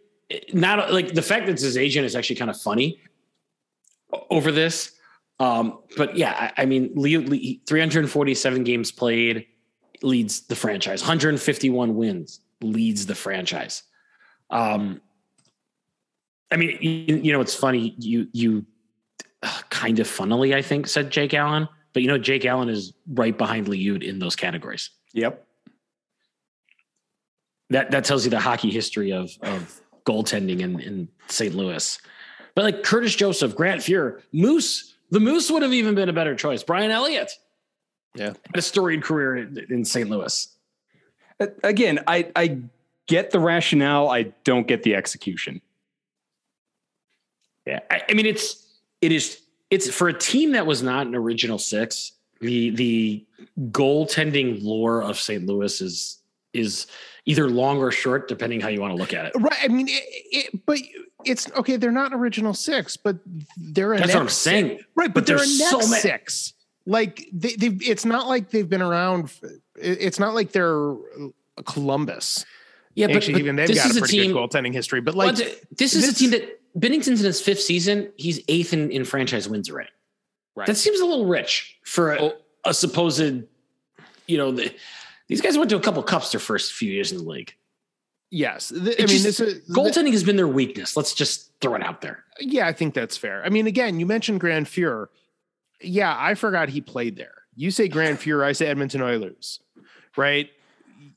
Not 0.54 0.94
like 0.94 1.14
the 1.14 1.24
fact 1.24 1.48
that 1.48 1.54
it's 1.54 1.64
his 1.64 1.76
agent 1.76 2.06
is 2.06 2.16
actually 2.16 2.36
kind 2.36 2.52
of 2.52 2.62
funny 2.62 3.00
over 4.30 4.52
this. 4.52 4.92
Um, 5.40 5.80
but 5.98 6.16
yeah, 6.16 6.52
I, 6.58 6.64
I 6.64 6.66
mean, 6.66 6.94
Liut, 6.96 7.28
Li- 7.30 7.62
347 7.66 8.64
games 8.64 8.92
played 8.92 9.48
leads 10.04 10.42
the 10.42 10.56
franchise. 10.56 11.02
151 11.02 11.96
wins 11.96 12.42
leads 12.62 13.06
the 13.06 13.16
franchise. 13.16 13.84
Um, 14.50 15.02
I 16.52 16.58
mean, 16.58 16.78
you, 16.82 17.18
you 17.18 17.34
know, 17.34 17.42
it's 17.42 17.56
funny. 17.56 17.96
You 18.00 18.28
you 18.34 18.66
uh, 19.44 19.62
kind 19.70 20.00
of 20.00 20.08
funnily, 20.08 20.56
I 20.56 20.62
think, 20.62 20.88
said 20.88 21.12
Jake 21.12 21.34
Allen, 21.34 21.68
but 21.94 22.02
you 22.02 22.08
know, 22.08 22.18
Jake 22.18 22.46
Allen 22.46 22.70
is 22.70 22.94
right 23.08 23.38
behind 23.38 23.68
Liut 23.68 24.04
in 24.04 24.20
those 24.20 24.36
categories. 24.36 24.90
Yep. 25.14 25.46
That 27.70 27.92
that 27.92 28.04
tells 28.06 28.26
you 28.26 28.32
the 28.32 28.40
hockey 28.40 28.70
history 28.72 29.12
of 29.12 29.32
of 29.42 29.82
goaltending 30.06 30.62
in, 30.62 30.80
in 30.80 31.08
St. 31.28 31.54
Louis. 31.54 32.00
But 32.56 32.64
like 32.64 32.84
Curtis 32.84 33.16
Joseph, 33.16 33.56
Grant 33.56 33.82
Fuhr, 33.82 34.22
Moose, 34.34 34.96
the 35.12 35.20
Moose 35.20 35.52
would 35.52 35.62
have 35.62 35.74
even 35.74 35.94
been 35.96 36.10
a 36.10 36.14
better 36.14 36.36
choice. 36.36 36.64
Brian 36.64 36.90
Elliott, 36.92 37.32
Yeah. 38.16 38.34
had 38.46 38.56
a 38.56 38.62
storied 38.62 39.04
career 39.04 39.38
in, 39.38 39.58
in 39.70 39.86
St. 39.86 40.10
Louis. 40.10 40.48
Again, 41.64 42.00
I 42.08 42.32
I 42.36 42.60
get 43.08 43.32
the 43.32 43.40
rationale. 43.40 44.10
I 44.10 44.34
don't 44.44 44.68
get 44.68 44.84
the 44.84 44.96
execution. 44.96 45.62
Yeah, 47.66 47.80
I, 47.90 48.02
I 48.10 48.14
mean 48.14 48.26
it's 48.26 48.66
it 49.02 49.12
is 49.12 49.42
it's 49.70 49.94
for 49.94 50.10
a 50.10 50.14
team 50.14 50.54
that 50.54 50.66
was 50.66 50.82
not 50.82 51.06
an 51.08 51.16
original 51.16 51.60
six. 51.60 52.14
The 52.42 52.72
the 52.72 53.26
goaltending 53.72 54.64
lore 54.64 55.04
of 55.04 55.20
St. 55.20 55.46
Louis 55.46 55.80
is 55.82 56.18
is 56.54 56.88
either 57.30 57.48
long 57.48 57.78
or 57.78 57.92
short, 57.92 58.28
depending 58.28 58.60
how 58.60 58.70
you 58.70 58.82
want 58.82 58.92
to 58.92 58.98
look 58.98 59.14
at 59.14 59.28
it. 59.28 59.34
Right. 59.38 59.58
I 59.62 59.68
mean, 59.68 59.88
it, 59.88 60.04
it, 60.32 60.66
but 60.66 60.80
it's 61.26 61.52
okay. 61.52 61.76
They're 61.76 61.92
not 61.92 62.12
original 62.12 62.56
six, 62.56 62.98
but 62.98 63.18
they're 63.56 63.94
a 63.94 64.00
That's 64.00 64.16
what 64.16 64.22
I'm 64.22 64.30
saying. 64.30 64.80
Right, 64.96 65.14
but, 65.14 65.14
But 65.14 65.28
they're 65.28 65.36
a 65.36 65.40
next 65.40 65.70
so 65.70 65.78
many- 65.78 66.02
six. 66.02 66.54
Like 66.88 67.28
they, 67.32 67.54
they've. 67.54 67.88
It's 67.88 68.04
not 68.04 68.28
like 68.28 68.50
they've 68.50 68.68
been 68.68 68.82
around. 68.82 69.32
It's 69.76 70.18
not 70.18 70.34
like 70.34 70.54
they're 70.54 70.94
uh, 70.94 70.96
Columbus. 71.66 72.46
Yeah, 72.96 73.08
but, 73.08 73.18
Actually, 73.18 73.34
but 73.34 73.40
even 73.42 73.56
they've 73.58 73.68
this 73.68 73.78
got 73.78 73.92
is 73.92 73.98
a 73.98 74.00
a 74.00 74.02
pretty 74.02 74.20
team. 74.22 74.32
good 74.34 74.50
goaltending 74.50 74.74
history. 74.74 75.00
But 75.00 75.14
like, 75.14 75.38
Well, 75.38 75.50
this 75.78 75.94
is 75.94 76.08
this- 76.08 76.16
a 76.16 76.16
team 76.16 76.32
that 76.32 76.60
Binnington's 76.80 77.20
in 77.20 77.28
his 77.28 77.42
fifth 77.42 77.62
season. 77.62 78.12
He's 78.18 78.42
eighth 78.48 78.74
in, 78.74 78.90
in 78.90 79.06
franchise 79.06 79.48
wins 79.48 79.70
already. 79.70 79.90
Right. 80.56 80.66
That 80.66 80.78
seems 80.78 81.00
a 81.00 81.06
little 81.06 81.28
rich 81.28 81.78
for 81.84 82.14
a, 82.14 82.22
oh. 82.22 82.34
a 82.66 82.74
supposed, 82.74 83.44
you 84.26 84.38
know, 84.38 84.52
the, 84.52 84.74
these 85.30 85.40
guys 85.42 85.58
went 85.58 85.70
to 85.70 85.78
a 85.78 85.80
couple 85.80 86.04
cups 86.04 86.32
their 86.32 86.40
first 86.42 86.74
few 86.74 86.92
years 86.92 87.12
in 87.14 87.20
the 87.20 87.24
league. 87.24 87.54
yes, 88.32 88.70
th- 88.70 88.82
I 88.98 89.02
mean, 89.04 89.08
just- 89.08 89.24
this 89.24 89.40
is 89.40 89.70
Goaltending 89.70 90.12
has 90.12 90.24
been 90.24 90.36
their 90.36 90.48
weakness. 90.48 90.98
Let's 90.98 91.14
just 91.14 91.52
throw 91.62 91.76
it 91.76 91.82
out 91.84 92.02
there. 92.02 92.26
Yeah, 92.40 92.68
I 92.68 92.74
think 92.74 92.94
that's 92.94 93.16
fair. 93.18 93.44
I 93.46 93.50
mean, 93.50 93.66
again, 93.68 94.00
you 94.00 94.06
mentioned 94.06 94.40
Grand 94.42 94.66
Fuhr. 94.68 95.08
Yeah, 95.82 96.14
I 96.18 96.36
forgot 96.36 96.68
he 96.70 96.82
played 96.82 97.16
there. 97.16 97.34
You 97.56 97.72
say 97.72 97.88
Grand 97.88 98.18
Fuhr, 98.22 98.44
I 98.44 98.52
say 98.52 98.68
Edmonton 98.68 99.02
Oilers, 99.02 99.60
right? 100.18 100.50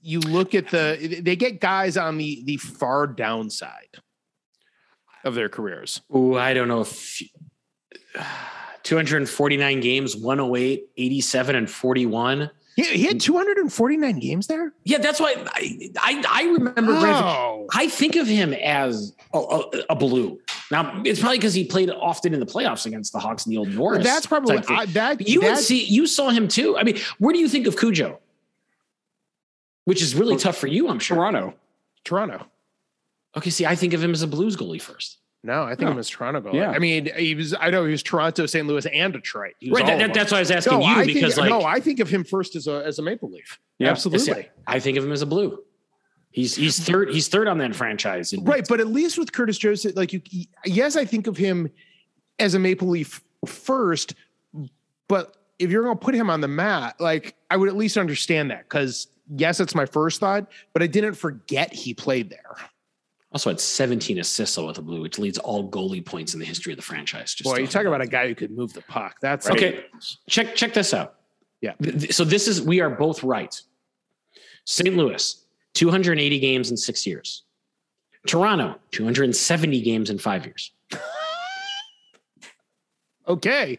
You 0.04 0.20
look 0.20 0.54
at 0.54 0.68
the 0.70 1.20
they 1.22 1.36
get 1.36 1.60
guys 1.60 1.96
on 1.96 2.18
the 2.18 2.42
the 2.44 2.56
far 2.56 3.06
downside 3.06 3.98
of 5.24 5.34
their 5.34 5.48
careers. 5.48 6.00
Oh, 6.10 6.34
I 6.36 6.54
don't 6.54 6.66
know 6.68 6.80
if 6.80 7.22
249 8.82 9.80
games, 9.80 10.16
108, 10.16 10.84
87, 10.96 11.54
and 11.56 11.70
41. 11.70 12.50
He, 12.76 12.84
he 12.84 13.04
had 13.04 13.16
mm. 13.16 13.22
249 13.22 14.18
games 14.18 14.46
there. 14.46 14.72
Yeah, 14.84 14.98
that's 14.98 15.20
why 15.20 15.34
I 15.36 15.90
I, 15.98 16.24
I 16.28 16.42
remember 16.44 16.92
Oh, 16.94 17.66
I 17.74 17.88
think 17.88 18.16
of 18.16 18.26
him 18.26 18.54
as 18.54 19.14
a, 19.34 19.38
a, 19.38 19.62
a 19.90 19.94
blue. 19.96 20.40
Now 20.70 21.02
it's 21.04 21.20
probably 21.20 21.38
because 21.38 21.54
he 21.54 21.64
played 21.64 21.90
often 21.90 22.32
in 22.32 22.40
the 22.40 22.46
playoffs 22.46 22.86
against 22.86 23.12
the 23.12 23.18
Hawks 23.18 23.44
and 23.44 23.52
the 23.52 23.58
old 23.58 23.68
Norris. 23.68 24.04
that's 24.04 24.26
probably. 24.26 24.58
I, 24.68 24.86
that. 24.86 25.26
you 25.28 25.40
would 25.42 25.58
see. 25.58 25.84
You 25.84 26.06
saw 26.06 26.30
him 26.30 26.48
too. 26.48 26.76
I 26.78 26.82
mean, 26.82 26.98
where 27.18 27.32
do 27.32 27.38
you 27.38 27.48
think 27.48 27.66
of 27.66 27.76
Cujo? 27.76 28.18
Which 29.84 30.00
is 30.00 30.14
really 30.14 30.36
tough 30.36 30.56
for 30.56 30.68
you, 30.68 30.88
I'm 30.88 30.98
sure. 30.98 31.16
Toronto. 31.16 31.54
Toronto. 32.04 32.46
Okay, 33.36 33.50
see, 33.50 33.66
I 33.66 33.74
think 33.74 33.94
of 33.94 34.02
him 34.02 34.12
as 34.12 34.22
a 34.22 34.26
Blues 34.26 34.56
goalie 34.56 34.80
first. 34.80 35.18
No, 35.44 35.64
I 35.64 35.70
think 35.70 35.80
No. 35.82 35.90
him 35.92 35.98
as 35.98 36.08
Toronto 36.08 36.40
goalie. 36.40 36.54
Yeah. 36.54 36.70
I 36.70 36.78
mean, 36.78 37.10
he 37.16 37.34
was. 37.34 37.52
I 37.58 37.70
know 37.70 37.84
he 37.84 37.90
was 37.90 38.02
Toronto, 38.02 38.46
St. 38.46 38.66
Louis, 38.66 38.86
and 38.86 39.12
Detroit. 39.12 39.54
He 39.58 39.70
was 39.70 39.80
Right. 39.80 39.86
That, 39.86 39.98
that- 39.98 40.14
that's 40.14 40.30
why 40.30 40.38
I 40.38 40.40
was 40.42 40.50
asking 40.52 40.78
no, 40.78 40.80
you 40.80 40.94
I 40.94 41.04
because, 41.04 41.34
think, 41.34 41.36
like, 41.36 41.50
no, 41.50 41.64
I 41.64 41.80
think 41.80 41.98
of 41.98 42.08
him 42.08 42.22
first 42.22 42.54
as 42.54 42.68
a 42.68 42.84
as 42.86 42.98
a 43.00 43.02
Maple 43.02 43.30
Leaf. 43.30 43.58
Yeah. 43.78 43.90
Absolutely. 43.90 44.48
I 44.66 44.78
think 44.78 44.96
of 44.98 45.04
him 45.04 45.10
as 45.12 45.22
a 45.22 45.26
blue. 45.26 45.58
He's 46.30 46.54
he's 46.54 46.78
third. 46.78 47.10
He's 47.10 47.26
third 47.28 47.48
on 47.48 47.58
that 47.58 47.74
franchise. 47.74 48.32
And 48.32 48.46
Right, 48.46 48.64
but 48.68 48.78
at 48.80 48.86
least 48.86 49.18
with 49.18 49.32
Curtis 49.32 49.58
Joseph, 49.58 49.96
like 49.96 50.12
you, 50.12 50.22
yes, 50.64 50.96
I 50.96 51.04
think 51.04 51.26
of 51.26 51.36
him 51.36 51.70
as 52.38 52.54
a 52.54 52.58
Maple 52.58 52.88
Leaf 52.88 53.22
first, 53.46 54.14
but 55.08 55.36
if 55.58 55.70
you're 55.70 55.82
going 55.82 55.98
to 55.98 56.02
put 56.04 56.14
him 56.14 56.30
on 56.30 56.40
the 56.40 56.48
mat, 56.48 56.94
like 57.00 57.34
I 57.50 57.56
would 57.56 57.68
at 57.68 57.76
least 57.76 57.96
understand 57.98 58.50
that 58.50 58.62
because 58.64 59.08
yes, 59.36 59.60
it's 59.60 59.74
my 59.74 59.84
first 59.86 60.20
thought, 60.20 60.50
but 60.72 60.82
I 60.82 60.86
didn't 60.86 61.14
forget 61.14 61.72
he 61.74 61.92
played 61.94 62.30
there. 62.30 62.56
Also 63.32 63.48
had 63.50 63.58
17 63.60 64.18
assists 64.18 64.58
with 64.58 64.76
the 64.76 64.82
Blue, 64.82 65.00
which 65.00 65.18
leads 65.18 65.38
all 65.38 65.70
goalie 65.70 66.04
points 66.04 66.34
in 66.34 66.40
the 66.40 66.44
history 66.46 66.72
of 66.72 66.76
the 66.76 66.82
franchise. 66.82 67.32
Just 67.34 67.48
Boy, 67.48 67.60
you 67.60 67.66
so- 67.66 67.72
talk 67.78 67.86
about 67.86 68.02
a 68.02 68.06
guy 68.06 68.28
who 68.28 68.34
could 68.34 68.50
move 68.50 68.72
the 68.74 68.82
puck. 68.82 69.16
That's 69.22 69.48
right. 69.48 69.56
Okay, 69.56 69.84
check 70.28 70.54
check 70.54 70.74
this 70.74 70.92
out. 70.92 71.14
Yeah. 71.62 71.72
Th- 71.82 71.98
th- 71.98 72.14
So 72.14 72.24
this 72.24 72.46
is 72.46 72.60
we 72.60 72.80
are 72.80 72.90
both 72.90 73.22
right. 73.22 73.58
St. 74.64 74.94
Louis, 74.96 75.44
280 75.74 76.38
games 76.40 76.70
in 76.70 76.76
six 76.76 77.06
years. 77.06 77.44
Toronto, 78.26 78.78
270 78.92 79.80
games 79.80 80.10
in 80.10 80.18
five 80.18 80.44
years. 80.46 80.70
okay. 83.28 83.78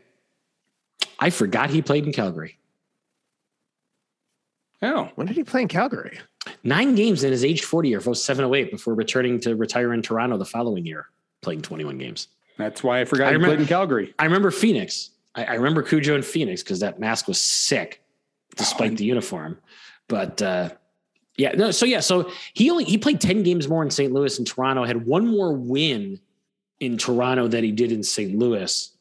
I 1.20 1.30
forgot 1.30 1.70
he 1.70 1.82
played 1.82 2.06
in 2.06 2.12
Calgary. 2.12 2.58
Oh, 4.82 5.10
When 5.16 5.28
did 5.28 5.38
he 5.38 5.44
play 5.46 5.62
in 5.62 5.70
Calgary? 5.70 6.20
Nine 6.64 6.96
games 6.96 7.24
in 7.24 7.32
his 7.32 7.44
age 7.46 7.64
40 7.64 7.90
year, 7.90 8.02
0708, 8.02 8.72
before 8.72 8.94
returning 8.96 9.40
to 9.42 9.56
retire 9.56 9.94
in 9.94 10.02
Toronto 10.02 10.38
the 10.38 10.46
following 10.46 10.86
year, 10.86 11.08
playing 11.42 11.62
21 11.62 11.98
games. 11.98 12.28
that's 12.58 12.84
why 12.84 13.02
I 13.02 13.06
forgot 13.06 13.28
I 13.28 13.30
he 13.30 13.34
remember- 13.36 13.56
played 13.56 13.62
in 13.62 13.68
Calgary. 13.68 14.14
I 14.20 14.26
remember 14.26 14.52
Phoenix. 14.52 15.12
I, 15.36 15.46
I 15.46 15.54
remember 15.56 15.82
Cujo 15.84 16.16
in 16.16 16.22
Phoenix 16.22 16.62
because 16.64 16.80
that 16.82 17.00
mask 17.00 17.28
was 17.28 17.40
sick, 17.40 18.04
despite 18.56 18.98
the 18.98 19.06
uniform. 19.06 19.58
But 20.08 20.42
uh, 20.42 20.70
yeah, 21.38 21.54
no. 21.54 21.72
So 21.72 21.86
yeah, 21.86 22.02
so 22.02 22.30
he 22.54 22.70
only 22.70 22.84
he 22.84 22.98
played 22.98 23.20
ten 23.22 23.42
games 23.42 23.68
more 23.68 23.82
in 23.82 23.90
St. 23.90 24.12
Louis 24.14 24.38
and 24.38 24.46
Toronto. 24.46 24.84
Had 24.84 25.06
one 25.06 25.26
more 25.26 25.54
win 25.54 26.20
in 26.80 26.98
Toronto 26.98 27.48
than 27.48 27.64
he 27.64 27.72
did 27.72 27.92
in 27.92 28.04
St. 28.04 28.38
Louis. 28.38 28.92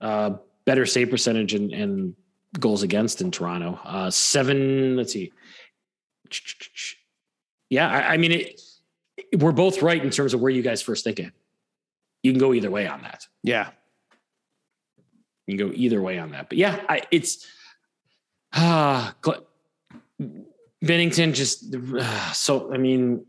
Uh, 0.00 0.36
better 0.64 0.86
save 0.86 1.10
percentage 1.10 1.54
and, 1.54 1.72
and 1.72 2.14
goals 2.58 2.82
against 2.82 3.20
in 3.20 3.30
Toronto. 3.30 3.78
Uh, 3.84 4.10
seven. 4.10 4.96
Let's 4.96 5.12
see. 5.12 5.32
Yeah, 7.70 7.88
I, 7.88 8.14
I 8.14 8.16
mean, 8.16 8.32
it, 8.32 8.60
we're 9.38 9.52
both 9.52 9.82
right 9.82 10.02
in 10.02 10.10
terms 10.10 10.34
of 10.34 10.40
where 10.40 10.50
you 10.50 10.62
guys 10.62 10.82
first 10.82 11.04
think 11.04 11.18
it. 11.18 11.32
You 12.22 12.32
can 12.32 12.38
go 12.38 12.54
either 12.54 12.70
way 12.70 12.86
on 12.86 13.02
that. 13.02 13.26
Yeah. 13.42 13.70
You 15.46 15.56
can 15.56 15.68
go 15.68 15.74
either 15.74 16.00
way 16.00 16.18
on 16.18 16.30
that. 16.32 16.48
But 16.48 16.58
yeah, 16.58 16.80
I, 16.88 17.02
it's 17.10 17.46
ah, 18.52 19.14
Gl- 19.22 19.44
Binnington 20.84 21.34
just 21.34 21.74
uh, 21.74 22.32
so. 22.32 22.72
I 22.72 22.76
mean, 22.76 23.26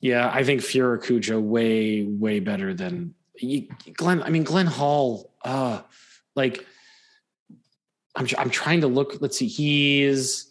yeah, 0.00 0.30
I 0.32 0.42
think 0.42 0.60
Fiora 0.60 1.02
Cujo 1.02 1.38
way 1.38 2.02
way 2.02 2.40
better 2.40 2.74
than 2.74 3.14
you, 3.38 3.68
Glenn. 3.94 4.22
I 4.22 4.30
mean, 4.30 4.44
Glenn 4.44 4.66
Hall. 4.66 5.32
Uh, 5.44 5.82
like, 6.34 6.66
I'm 8.16 8.26
I'm 8.38 8.50
trying 8.50 8.80
to 8.80 8.88
look. 8.88 9.20
Let's 9.20 9.38
see. 9.38 9.46
He's. 9.46 10.49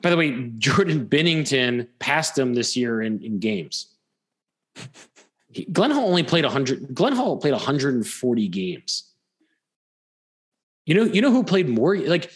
By 0.00 0.10
the 0.10 0.16
way, 0.16 0.50
Jordan 0.58 1.06
Binnington 1.06 1.88
passed 1.98 2.38
him 2.38 2.54
this 2.54 2.76
year 2.76 3.02
in, 3.02 3.22
in 3.22 3.38
games. 3.38 3.94
He- 5.50 5.64
Glenn 5.64 5.90
Hall 5.90 6.08
only 6.08 6.22
played 6.22 6.44
100. 6.44 6.94
Glenn 6.94 7.14
Hall 7.14 7.36
played 7.36 7.52
140 7.52 8.48
games. 8.48 9.04
You 10.86 10.94
know, 10.94 11.04
you 11.04 11.20
know 11.20 11.30
who 11.30 11.42
played 11.42 11.68
more? 11.68 11.96
Like, 11.96 12.30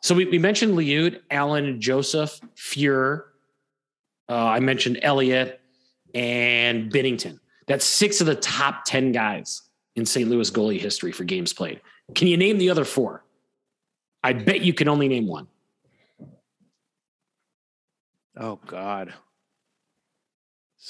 so 0.00 0.14
we, 0.14 0.24
we 0.24 0.38
mentioned 0.38 0.74
Liut, 0.74 1.20
Allen, 1.30 1.80
Joseph, 1.80 2.40
Fuhr. 2.56 3.24
Uh, 4.28 4.34
I 4.34 4.60
mentioned 4.60 4.98
Elliott 5.02 5.60
and 6.14 6.90
Binnington. 6.92 7.38
That's 7.66 7.84
six 7.84 8.20
of 8.20 8.26
the 8.26 8.34
top 8.34 8.84
10 8.84 9.12
guys 9.12 9.62
in 9.94 10.06
St. 10.06 10.28
Louis 10.28 10.50
goalie 10.50 10.80
history 10.80 11.12
for 11.12 11.24
games 11.24 11.52
played. 11.52 11.80
Can 12.14 12.28
you 12.28 12.36
name 12.36 12.58
the 12.58 12.70
other 12.70 12.84
four? 12.84 13.24
I 14.24 14.32
bet 14.32 14.62
you 14.62 14.72
can 14.72 14.88
only 14.88 15.08
name 15.08 15.26
one. 15.26 15.46
Oh 18.36 18.58
God. 18.66 19.14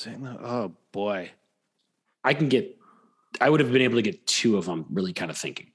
Oh 0.06 0.72
boy. 0.92 1.30
I 2.24 2.34
can 2.34 2.48
get, 2.48 2.78
I 3.40 3.50
would 3.50 3.60
have 3.60 3.72
been 3.72 3.82
able 3.82 3.96
to 3.96 4.02
get 4.02 4.26
two 4.26 4.56
of 4.56 4.64
them 4.64 4.86
really 4.90 5.12
kind 5.12 5.30
of 5.30 5.36
thinking. 5.36 5.72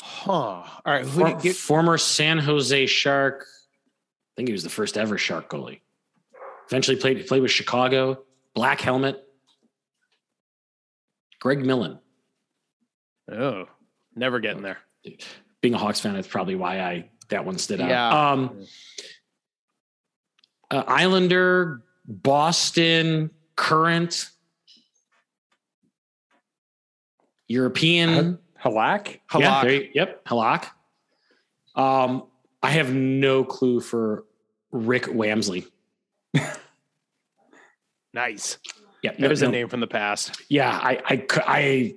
Huh. 0.00 0.32
All 0.32 0.80
right. 0.84 1.06
For- 1.06 1.34
get, 1.34 1.56
former 1.56 1.98
San 1.98 2.38
Jose 2.38 2.86
Shark. 2.86 3.42
I 3.42 4.32
think 4.36 4.48
he 4.48 4.52
was 4.52 4.62
the 4.62 4.70
first 4.70 4.96
ever 4.96 5.18
Shark 5.18 5.50
goalie. 5.50 5.80
Eventually 6.68 6.96
played 6.96 7.26
played 7.26 7.42
with 7.42 7.50
Chicago. 7.50 8.22
Black 8.54 8.80
helmet. 8.80 9.22
Greg 11.40 11.64
Millen. 11.64 11.98
oh, 13.30 13.66
never 14.14 14.38
getting 14.38 14.60
oh, 14.60 14.62
there. 14.62 14.78
Being 15.60 15.74
a 15.74 15.78
Hawks 15.78 15.98
fan, 15.98 16.14
that's 16.14 16.28
probably 16.28 16.54
why 16.54 16.80
I 16.80 17.10
that 17.32 17.44
one 17.44 17.58
stood 17.58 17.80
out. 17.80 17.88
Yeah. 17.88 18.30
Um, 18.30 18.66
uh, 20.70 20.84
Islander, 20.86 21.82
Boston, 22.06 23.30
current, 23.56 24.28
European. 27.48 28.38
Halak? 28.62 29.08
Yeah, 29.08 29.18
Halak. 29.30 29.62
there 29.62 29.72
you- 29.72 29.90
yep, 29.94 30.24
Halak. 30.24 30.68
Um, 31.74 32.24
I 32.62 32.70
have 32.70 32.92
no 32.94 33.44
clue 33.44 33.80
for 33.80 34.24
Rick 34.70 35.04
Wamsley. 35.04 35.66
Nice. 38.14 38.58
Yeah, 39.02 39.12
There's 39.18 39.40
no- 39.40 39.48
a 39.48 39.50
name 39.52 39.68
from 39.70 39.80
the 39.80 39.86
past. 39.86 40.36
Yeah, 40.50 40.68
I, 40.70 41.00
I, 41.06 41.26
I, 41.46 41.94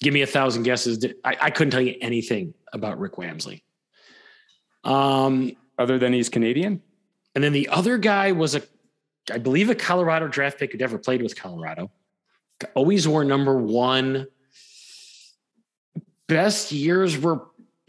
give 0.00 0.14
me 0.14 0.22
a 0.22 0.26
thousand 0.26 0.62
guesses. 0.62 1.04
I, 1.22 1.36
I 1.38 1.50
couldn't 1.50 1.70
tell 1.70 1.82
you 1.82 1.96
anything 2.00 2.54
about 2.72 2.98
Rick 2.98 3.16
Wamsley. 3.16 3.60
Um, 4.84 5.52
Other 5.78 5.98
than 5.98 6.12
he's 6.12 6.28
Canadian? 6.28 6.82
and 7.34 7.42
then 7.42 7.52
the 7.52 7.68
other 7.68 7.98
guy 7.98 8.32
was 8.32 8.54
a, 8.54 8.62
I 9.32 9.38
believe, 9.38 9.70
a 9.70 9.74
Colorado 9.74 10.28
draft 10.28 10.58
pick 10.58 10.72
who 10.72 10.78
never 10.78 10.98
played 10.98 11.22
with 11.22 11.34
Colorado. 11.36 11.90
Always 12.74 13.08
wore 13.08 13.24
number 13.24 13.56
one. 13.56 14.28
Best 16.28 16.70
years 16.72 17.18
were, 17.18 17.42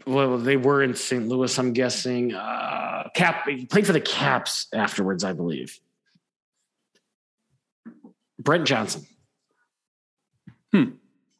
well, 0.06 0.36
they 0.38 0.56
were 0.56 0.82
in 0.82 0.94
St. 0.94 1.28
Louis, 1.28 1.56
I'm 1.58 1.72
guessing. 1.72 2.34
Uh, 2.34 3.08
Cap 3.14 3.48
he 3.48 3.66
played 3.66 3.86
for 3.86 3.92
the 3.92 4.00
Caps 4.00 4.66
afterwards, 4.72 5.22
I 5.24 5.32
believe. 5.32 5.78
Brent 8.38 8.66
Johnson. 8.66 9.06
Hmm. 10.72 10.90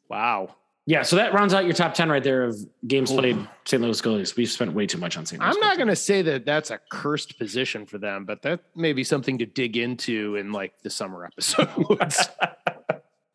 Wow. 0.09 0.55
Yeah, 0.89 1.01
so 1.01 1.17
that 1.17 1.33
rounds 1.33 1.53
out 1.53 1.65
your 1.65 1.73
top 1.73 1.93
10 1.93 2.09
right 2.09 2.23
there 2.23 2.45
of 2.45 2.55
games 2.87 3.11
played 3.11 3.37
St. 3.65 3.83
Louis 3.83 4.01
goalies. 4.01 4.37
We've 4.37 4.49
spent 4.49 4.71
way 4.71 4.87
too 4.87 4.97
much 4.97 5.17
on 5.17 5.25
St. 5.25 5.41
Louis. 5.41 5.53
I'm 5.53 5.59
not 5.59 5.75
going 5.75 5.89
to 5.89 5.97
say 5.97 6.21
that 6.21 6.45
that's 6.45 6.71
a 6.71 6.79
cursed 6.89 7.37
position 7.37 7.85
for 7.85 7.97
them, 7.97 8.23
but 8.23 8.41
that 8.43 8.61
may 8.73 8.93
be 8.93 9.03
something 9.03 9.37
to 9.39 9.45
dig 9.45 9.75
into 9.75 10.37
in 10.37 10.53
like 10.53 10.79
the 10.83 10.89
summer 10.89 11.25
episodes. 11.31 12.29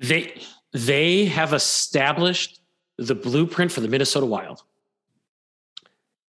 They 0.01 0.43
they 0.73 1.27
have 1.27 1.53
established 1.53 2.61
the 2.99 3.15
blueprint 3.15 3.71
for 3.71 3.81
the 3.83 3.87
Minnesota 3.87 4.27
Wild. 4.27 4.63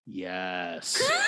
yes. 0.05 1.01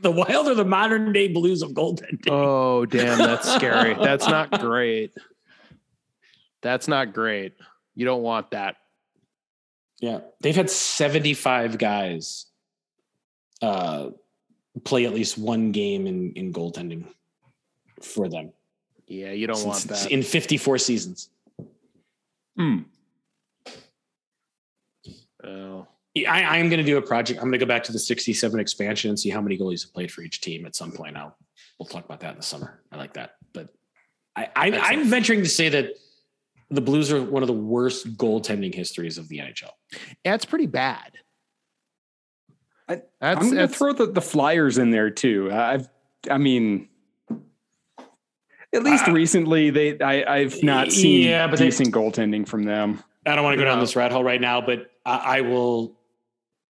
The 0.00 0.10
Wild 0.10 0.48
are 0.48 0.56
the 0.56 0.64
modern 0.64 1.12
day 1.12 1.28
Blues 1.28 1.62
of 1.62 1.70
goaltending. 1.70 2.28
Oh, 2.28 2.84
damn. 2.84 3.16
That's 3.16 3.48
scary. 3.54 3.94
That's 3.94 4.26
not 4.26 4.50
great. 4.60 5.12
That's 6.62 6.88
not 6.88 7.14
great. 7.14 7.54
You 7.94 8.04
don't 8.04 8.22
want 8.22 8.50
that. 8.50 8.74
Yeah, 10.00 10.20
they've 10.40 10.56
had 10.56 10.70
75 10.70 11.78
guys 11.78 12.46
uh, 13.62 14.10
play 14.84 15.06
at 15.06 15.14
least 15.14 15.38
one 15.38 15.72
game 15.72 16.06
in 16.06 16.32
in 16.32 16.52
goaltending 16.52 17.06
for 18.02 18.28
them 18.28 18.52
Yeah, 19.06 19.30
you 19.32 19.46
don't 19.46 19.64
want 19.64 19.84
that. 19.84 20.10
in 20.10 20.22
54 20.22 20.78
seasons. 20.78 21.30
Hmm. 22.56 22.78
Oh. 25.42 25.86
Yeah, 26.14 26.32
I, 26.32 26.42
I 26.42 26.56
am 26.58 26.68
going 26.68 26.78
to 26.78 26.84
do 26.86 26.96
a 26.96 27.02
project. 27.02 27.38
I'm 27.40 27.44
going 27.46 27.58
to 27.58 27.58
go 27.58 27.66
back 27.66 27.82
to 27.84 27.92
the 27.92 27.98
67 27.98 28.60
expansion 28.60 29.08
and 29.10 29.18
see 29.18 29.30
how 29.30 29.40
many 29.40 29.58
goalies 29.58 29.82
have 29.82 29.92
played 29.92 30.12
for 30.12 30.22
each 30.22 30.40
team 30.40 30.64
at 30.64 30.76
some 30.76 30.92
point. 30.92 31.16
I'll 31.16 31.36
we'll 31.78 31.86
talk 31.88 32.04
about 32.04 32.20
that 32.20 32.30
in 32.32 32.36
the 32.36 32.42
summer. 32.42 32.80
I 32.92 32.96
like 32.96 33.14
that, 33.14 33.34
but 33.52 33.68
I, 34.36 34.48
I 34.54 34.70
I'm 34.92 35.04
venturing 35.06 35.42
to 35.42 35.48
say 35.48 35.68
that 35.70 35.94
the 36.70 36.80
Blues 36.80 37.12
are 37.12 37.22
one 37.22 37.42
of 37.42 37.46
the 37.46 37.52
worst 37.52 38.16
goaltending 38.16 38.74
histories 38.74 39.18
of 39.18 39.28
the 39.28 39.38
NHL. 39.38 39.70
Yeah, 40.24 40.34
it's 40.34 40.44
pretty 40.44 40.66
bad. 40.66 41.12
I- 42.88 43.02
That's, 43.20 43.40
I'm 43.40 43.50
going 43.54 43.56
to 43.56 43.68
throw 43.68 43.92
the, 43.92 44.06
the 44.06 44.20
Flyers 44.20 44.78
in 44.78 44.90
there 44.90 45.10
too. 45.10 45.50
I've, 45.52 45.88
I 46.30 46.38
mean, 46.38 46.88
at 48.74 48.82
least 48.82 49.08
Uh, 49.08 49.12
recently 49.12 49.70
they 49.70 49.98
I, 50.00 50.36
I've 50.40 50.62
not 50.62 50.90
seen 50.92 51.28
yeah, 51.28 51.46
but 51.46 51.58
they- 51.58 51.66
decent 51.66 51.94
goaltending 51.94 52.46
from 52.46 52.64
them. 52.64 53.02
I 53.26 53.34
don't 53.34 53.44
want 53.44 53.54
to 53.54 53.58
go 53.58 53.64
down 53.64 53.80
this 53.80 53.96
rat 53.96 54.12
hole 54.12 54.22
right 54.24 54.40
now, 54.40 54.60
but 54.60 54.90
I, 55.06 55.38
I 55.38 55.40
will. 55.40 55.96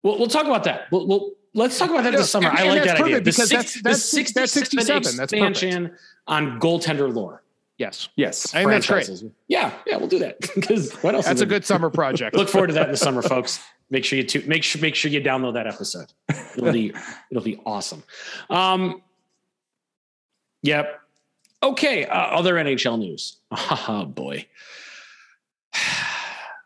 We'll, 0.03 0.16
we'll 0.18 0.28
talk 0.28 0.47
about 0.47 0.64
that. 0.64 0.91
We'll, 0.91 1.07
we'll 1.07 1.32
let's 1.55 1.78
talk 1.78 1.91
about 1.91 2.05
that 2.05 2.12
No, 2.12 2.18
this 2.20 2.30
summer. 2.30 2.49
and- 2.49 2.59
I 2.59 2.68
like 2.68 2.84
that 2.84 3.01
idea. 3.01 3.20
perfect 3.20 3.24
The 3.24 3.30
because 3.30 3.49
six- 3.51 3.82
that's- 3.82 4.11
the 4.11 4.18
that's- 4.22 4.32
that's 4.32 4.53
67. 4.53 5.03
That's 5.03 5.16
perfect. 5.16 5.32
expansion 5.32 5.97
on 6.26 6.59
goaltender 6.61 7.12
lore. 7.12 7.43
Yes. 7.79 8.09
Yes. 8.16 8.55
I 8.55 8.59
think 8.59 8.70
that's 8.70 8.87
great. 8.87 9.09
Yeah, 9.49 9.72
yeah, 9.87 9.97
we'll 9.97 10.09
do 10.09 10.18
that 10.18 10.41
because 10.55 10.93
what 11.03 11.14
else? 11.14 11.24
That's 11.26 11.41
a 11.41 11.45
it? 11.45 11.49
good 11.49 11.64
summer 11.64 11.89
project. 11.91 12.37
Look 12.37 12.49
forward 12.49 12.66
to 12.68 12.72
that 12.74 12.87
in 12.87 12.91
the 12.93 12.97
summer, 12.99 13.22
folks. 13.22 13.61
Make 13.91 14.05
sure 14.05 14.18
you 14.18 14.24
tu- 14.24 14.43
make 14.47 14.62
sure 14.64 14.83
make 14.83 14.95
sure 14.95 15.11
you 15.11 15.20
download 15.22 15.55
that 15.55 15.66
episode. 15.66 16.12
It'll 16.57 16.72
be 16.72 16.93
it'll 17.31 17.43
be 17.43 17.59
awesome. 17.64 18.03
Um, 18.51 19.03
Yep. 20.62 21.01
Okay. 21.62 22.05
Uh, 22.05 22.14
other 22.16 22.55
NHL 22.55 22.99
news. 22.99 23.37
Oh 23.51 24.05
boy. 24.05 24.47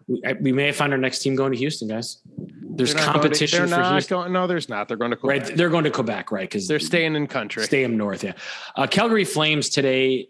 We, 0.08 0.20
we 0.40 0.52
may 0.52 0.66
have 0.66 0.74
found 0.76 0.92
our 0.92 0.98
next 0.98 1.20
team 1.20 1.36
going 1.36 1.52
to 1.52 1.58
Houston, 1.58 1.86
guys. 1.86 2.18
There's 2.60 2.92
They're 2.92 3.04
to- 3.04 3.12
competition 3.12 3.60
for 3.62 3.66
not 3.68 3.92
Houston. 3.92 4.16
going- 4.18 4.32
no, 4.32 4.48
there's 4.48 4.68
not. 4.68 4.88
They're 4.88 4.96
going 4.96 5.12
to 5.12 5.16
Quebec. 5.16 5.42
Right, 5.48 5.56
they're 5.56 5.70
going 5.70 5.84
to 5.84 5.90
Quebec, 5.92 6.32
right? 6.32 6.48
Because 6.50 6.66
They're 6.66 6.80
staying 6.80 7.14
in 7.14 7.28
country. 7.28 7.62
stay 7.62 7.84
in 7.84 7.96
north. 7.96 8.24
Yeah, 8.24 8.32
uh, 8.74 8.88
Calgary 8.88 9.24
Flames 9.24 9.68
today 9.68 10.28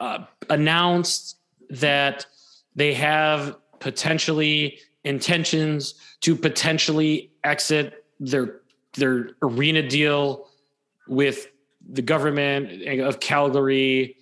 uh, 0.00 0.24
announced 0.50 1.38
that 1.70 2.26
they 2.74 2.94
have 2.94 3.56
potentially 3.80 4.78
intentions 5.04 5.94
to 6.20 6.34
potentially 6.34 7.30
exit 7.44 8.04
their 8.20 8.60
their 8.94 9.30
arena 9.42 9.86
deal 9.86 10.48
with 11.06 11.48
the 11.88 12.02
government 12.02 12.82
of 13.00 13.20
Calgary 13.20 14.16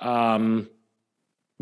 um, 0.00 0.68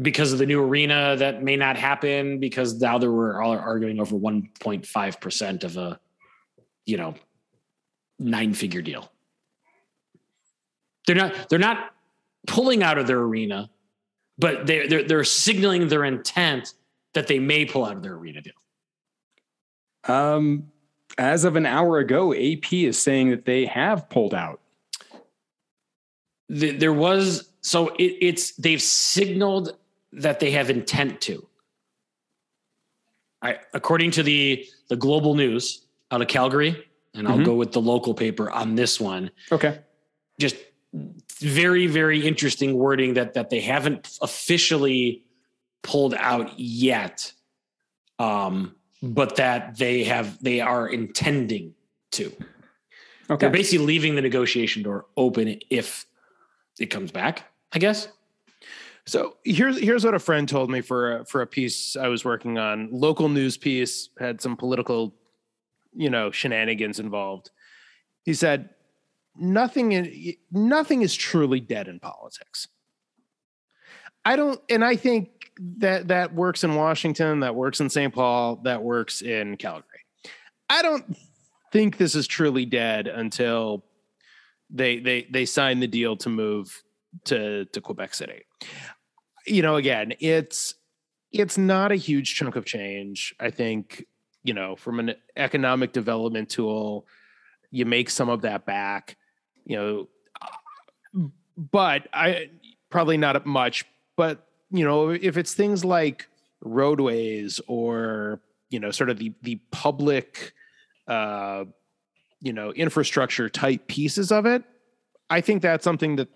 because 0.00 0.32
of 0.32 0.38
the 0.38 0.46
new 0.46 0.62
arena 0.62 1.16
that 1.16 1.42
may 1.42 1.56
not 1.56 1.76
happen 1.76 2.38
because 2.38 2.78
now 2.80 2.98
they 2.98 3.06
were 3.06 3.40
all 3.40 3.52
arguing 3.52 4.00
over 4.00 4.16
1.5 4.16 5.20
percent 5.20 5.64
of 5.64 5.76
a 5.76 5.98
you 6.84 6.96
know 6.96 7.14
nine 8.18 8.52
figure 8.54 8.82
deal. 8.82 9.10
They're 11.06 11.16
not 11.16 11.48
they're 11.48 11.58
not 11.58 11.95
pulling 12.46 12.82
out 12.82 12.98
of 12.98 13.06
their 13.06 13.18
arena, 13.20 13.70
but 14.38 14.66
they're 14.66 14.88
they're, 14.88 15.02
they're 15.02 15.24
signaling 15.24 15.88
their 15.88 16.04
intent 16.04 16.74
that 17.14 17.26
they 17.26 17.38
may 17.38 17.64
pull 17.64 17.84
out 17.84 17.96
of 17.96 18.02
their 18.02 18.14
arena 18.14 18.40
deal. 18.40 18.52
Um, 20.08 20.70
as 21.18 21.44
of 21.44 21.56
an 21.56 21.66
hour 21.66 21.98
ago, 21.98 22.32
AP 22.34 22.72
is 22.72 22.98
saying 23.00 23.30
that 23.30 23.44
they 23.44 23.66
have 23.66 24.08
pulled 24.10 24.34
out. 24.34 24.60
The- 26.48 26.72
There 26.72 26.92
was 26.92 27.50
so 27.62 27.88
it, 27.96 28.16
it's 28.20 28.52
they've 28.52 28.82
signaled 28.82 29.76
that 30.12 30.38
they 30.40 30.50
have 30.52 30.70
intent 30.70 31.20
to. 31.22 31.46
I 33.42 33.58
according 33.74 34.12
to 34.12 34.22
the 34.22 34.66
the 34.88 34.96
global 34.96 35.34
news 35.34 35.84
out 36.12 36.22
of 36.22 36.28
Calgary, 36.28 36.86
and 37.14 37.26
I'll 37.26 37.38
Mhm. 37.38 37.44
go 37.44 37.54
with 37.54 37.72
the 37.72 37.80
local 37.80 38.14
paper 38.14 38.50
on 38.50 38.74
this 38.76 39.00
one. 39.00 39.30
Okay. 39.50 39.80
just 40.38 40.56
very 41.40 41.86
very 41.86 42.26
interesting 42.26 42.76
wording 42.76 43.14
that 43.14 43.34
that 43.34 43.50
they 43.50 43.60
haven't 43.60 44.16
officially 44.22 45.22
pulled 45.82 46.14
out 46.14 46.58
yet 46.58 47.32
um 48.18 48.74
but 49.02 49.36
that 49.36 49.76
they 49.78 50.04
have 50.04 50.42
they 50.42 50.60
are 50.60 50.88
intending 50.88 51.74
to 52.12 52.32
Okay. 53.28 53.40
they're 53.40 53.50
basically 53.50 53.84
leaving 53.84 54.14
the 54.14 54.22
negotiation 54.22 54.82
door 54.84 55.06
open 55.16 55.58
if 55.68 56.06
it 56.78 56.86
comes 56.86 57.10
back 57.10 57.44
i 57.72 57.78
guess 57.78 58.08
So 59.08 59.36
here's 59.44 59.78
here's 59.78 60.04
what 60.04 60.14
a 60.14 60.18
friend 60.18 60.48
told 60.48 60.68
me 60.70 60.80
for 60.80 61.18
a, 61.18 61.24
for 61.26 61.40
a 61.42 61.46
piece 61.46 61.94
I 61.96 62.08
was 62.08 62.24
working 62.24 62.58
on. 62.58 62.88
Local 62.90 63.28
news 63.28 63.56
piece 63.56 64.10
had 64.18 64.40
some 64.40 64.56
political, 64.56 65.14
you 65.94 66.10
know, 66.10 66.32
shenanigans 66.32 66.98
involved. 66.98 67.50
He 68.24 68.34
said, 68.34 68.70
"Nothing 69.38 70.36
nothing 70.50 71.02
is 71.02 71.14
truly 71.14 71.60
dead 71.60 71.88
in 71.88 72.00
politics." 72.00 72.68
I 74.24 74.36
don't, 74.36 74.60
and 74.68 74.84
I 74.84 74.96
think 74.96 75.52
that 75.78 76.08
that 76.08 76.34
works 76.34 76.64
in 76.64 76.74
Washington, 76.74 77.40
that 77.40 77.54
works 77.54 77.80
in 77.80 77.88
St. 77.88 78.12
Paul, 78.12 78.56
that 78.64 78.82
works 78.82 79.22
in 79.22 79.56
Calgary. 79.56 80.04
I 80.68 80.82
don't 80.82 81.16
think 81.72 81.96
this 81.96 82.14
is 82.14 82.26
truly 82.26 82.66
dead 82.66 83.06
until 83.06 83.84
they 84.68 84.98
they 84.98 85.26
they 85.30 85.44
sign 85.44 85.80
the 85.80 85.86
deal 85.86 86.16
to 86.16 86.28
move 86.28 86.82
to 87.24 87.66
to 87.66 87.80
Quebec 87.80 88.14
City 88.14 88.42
you 89.46 89.62
know, 89.62 89.76
again, 89.76 90.12
it's 90.20 90.74
it's 91.32 91.58
not 91.58 91.92
a 91.92 91.96
huge 91.96 92.34
chunk 92.34 92.56
of 92.56 92.64
change. 92.64 93.34
I 93.40 93.50
think, 93.50 94.04
you 94.42 94.54
know, 94.54 94.76
from 94.76 95.00
an 95.00 95.14
economic 95.36 95.92
development 95.92 96.48
tool, 96.48 97.06
you 97.70 97.84
make 97.84 98.10
some 98.10 98.28
of 98.28 98.42
that 98.42 98.66
back, 98.66 99.16
you 99.66 99.76
know, 99.76 101.30
but 101.56 102.08
I 102.12 102.50
probably 102.90 103.16
not 103.16 103.44
much, 103.44 103.84
but 104.16 104.46
you 104.70 104.84
know, 104.84 105.10
if 105.10 105.36
it's 105.36 105.54
things 105.54 105.84
like 105.84 106.28
roadways 106.62 107.60
or, 107.66 108.40
you 108.70 108.80
know, 108.80 108.90
sort 108.90 109.10
of 109.10 109.18
the 109.18 109.32
the 109.42 109.56
public 109.70 110.52
uh 111.08 111.64
you 112.40 112.52
know, 112.52 112.70
infrastructure 112.72 113.48
type 113.48 113.86
pieces 113.86 114.30
of 114.30 114.46
it, 114.46 114.62
I 115.30 115.40
think 115.40 115.62
that's 115.62 115.84
something 115.84 116.16
that 116.16 116.28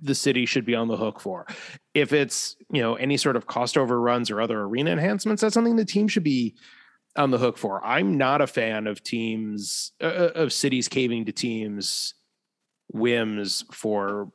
the 0.00 0.14
city 0.14 0.44
should 0.44 0.66
be 0.66 0.74
on 0.74 0.88
the 0.88 0.96
hook 0.96 1.20
for. 1.20 1.46
If 1.94 2.12
it's, 2.12 2.56
you 2.70 2.82
know, 2.82 2.96
any 2.96 3.16
sort 3.16 3.36
of 3.36 3.46
cost 3.46 3.78
overruns 3.78 4.30
or 4.30 4.40
other 4.40 4.60
arena 4.60 4.90
enhancements, 4.90 5.40
that's 5.40 5.54
something 5.54 5.76
the 5.76 5.84
team 5.84 6.08
should 6.08 6.24
be 6.24 6.56
on 7.16 7.30
the 7.30 7.38
hook 7.38 7.56
for. 7.56 7.84
I'm 7.84 8.18
not 8.18 8.40
a 8.40 8.46
fan 8.46 8.86
of 8.86 9.02
teams 9.02 9.92
uh, 10.02 10.30
of 10.34 10.52
cities 10.52 10.88
caving 10.88 11.24
to 11.26 11.32
teams 11.32 12.14
whims 12.92 13.64
for 13.72 14.30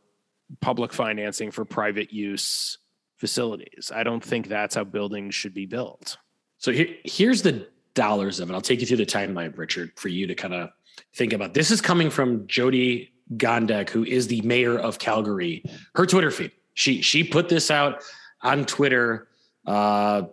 public 0.62 0.94
financing 0.94 1.52
for 1.52 1.66
private 1.66 2.12
use 2.12 2.78
facilities. 3.18 3.92
I 3.94 4.04
don't 4.04 4.24
think 4.24 4.48
that's 4.48 4.76
how 4.76 4.84
buildings 4.84 5.36
should 5.36 5.54
be 5.54 5.66
built. 5.66 6.18
so 6.58 6.72
here, 6.72 6.88
here's 7.04 7.42
the 7.42 7.68
dollars 7.94 8.40
of 8.40 8.50
it. 8.50 8.54
I'll 8.54 8.62
take 8.62 8.82
you 8.82 8.88
through 8.88 8.98
the 8.98 9.06
timeline 9.06 9.58
richard 9.58 9.92
for 9.96 10.10
you 10.10 10.28
to 10.28 10.36
kind 10.36 10.54
of 10.54 10.70
think 11.16 11.34
about. 11.34 11.54
This 11.54 11.72
is 11.72 11.82
coming 11.82 12.10
from 12.10 12.46
jyoti 12.48 13.10
gondek 13.38 13.90
who 13.90 14.04
is 14.04 14.28
the 14.28 14.42
mayor 14.42 14.78
of 14.78 15.00
calgary. 15.00 15.64
Her 15.96 16.06
twitter 16.06 16.30
feed. 16.30 16.52
She 16.74 17.02
she 17.02 17.24
put 17.24 17.50
this 17.50 17.72
out 17.72 18.04
on 18.42 18.66
twitter 18.66 19.30
uh, 19.66 20.24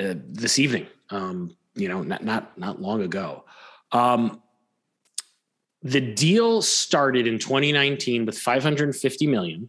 uh 0.00 0.14
this 0.28 0.58
evening 0.58 0.86
um 1.10 1.54
you 1.74 1.88
know 1.88 2.02
not 2.02 2.24
not 2.24 2.56
not 2.56 2.80
long 2.80 3.02
ago. 3.02 3.44
Um 3.92 4.40
the 5.84 6.00
deal 6.00 6.62
started 6.62 7.26
in 7.26 7.38
2019 7.38 8.24
with 8.24 8.38
550 8.38 9.26
million. 9.26 9.68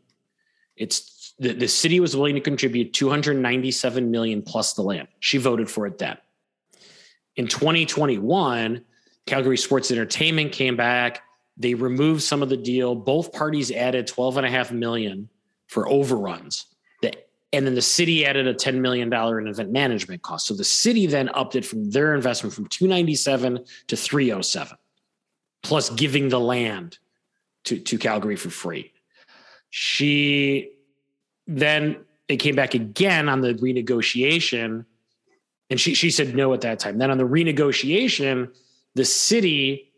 It's 0.78 1.34
the, 1.38 1.52
the 1.52 1.68
city 1.68 2.00
was 2.00 2.16
willing 2.16 2.36
to 2.36 2.42
contribute 2.42 2.94
297 2.94 4.10
million 4.10 4.42
plus 4.42 4.74
the 4.74 4.82
land. 4.82 5.10
She 5.20 5.38
voted 5.38 5.70
for 5.70 5.86
it 5.86 5.98
then. 5.98 6.18
In 7.36 7.48
2021 7.48 8.82
calgary 9.26 9.58
sports 9.58 9.92
entertainment 9.92 10.54
came 10.54 10.78
back. 10.78 11.22
They 11.58 11.74
removed 11.74 12.24
some 12.24 12.42
of 12.42 12.48
the 12.48 12.58
deal. 12.58 12.96
Both 12.96 13.34
parties 13.34 13.70
added 13.72 14.08
12 14.08 14.38
and 14.38 14.46
a 14.46 14.50
half 14.50 14.72
million 14.72 15.30
for 15.68 15.88
overruns. 15.90 16.68
And 17.54 17.66
then 17.66 17.76
the 17.76 17.82
city 17.82 18.26
added 18.26 18.48
a 18.48 18.54
$10 18.54 18.82
million 18.82 19.14
in 19.14 19.48
event 19.48 19.72
management 19.72 20.22
cost. 20.24 20.48
So 20.48 20.54
the 20.54 20.66
city 20.66 21.08
then 21.08 21.30
upped 21.34 21.56
it 21.56 21.66
from 21.66 21.90
their 21.90 22.14
investment 22.14 22.54
from 22.54 22.66
297 22.66 23.64
to 23.88 23.96
307 23.96 24.78
plus 25.66 25.90
giving 25.90 26.30
the 26.30 26.40
land 26.40 27.00
to, 27.64 27.80
to 27.80 27.98
calgary 27.98 28.36
for 28.36 28.52
free. 28.52 28.94
She 29.72 30.74
then 31.48 32.06
they 32.30 32.38
came 32.38 32.56
back 32.56 32.76
again 32.76 33.28
on 33.28 33.42
the 33.42 33.56
renegotiation 33.56 34.86
and 35.72 35.82
she 35.82 35.96
she 35.96 36.12
said 36.12 36.36
no 36.36 36.54
at 36.54 36.62
that 36.62 36.78
time. 36.78 37.00
Then 37.00 37.10
on 37.10 37.18
the 37.18 37.28
renegotiation 37.28 38.52
the 38.94 39.06
city 39.06 39.92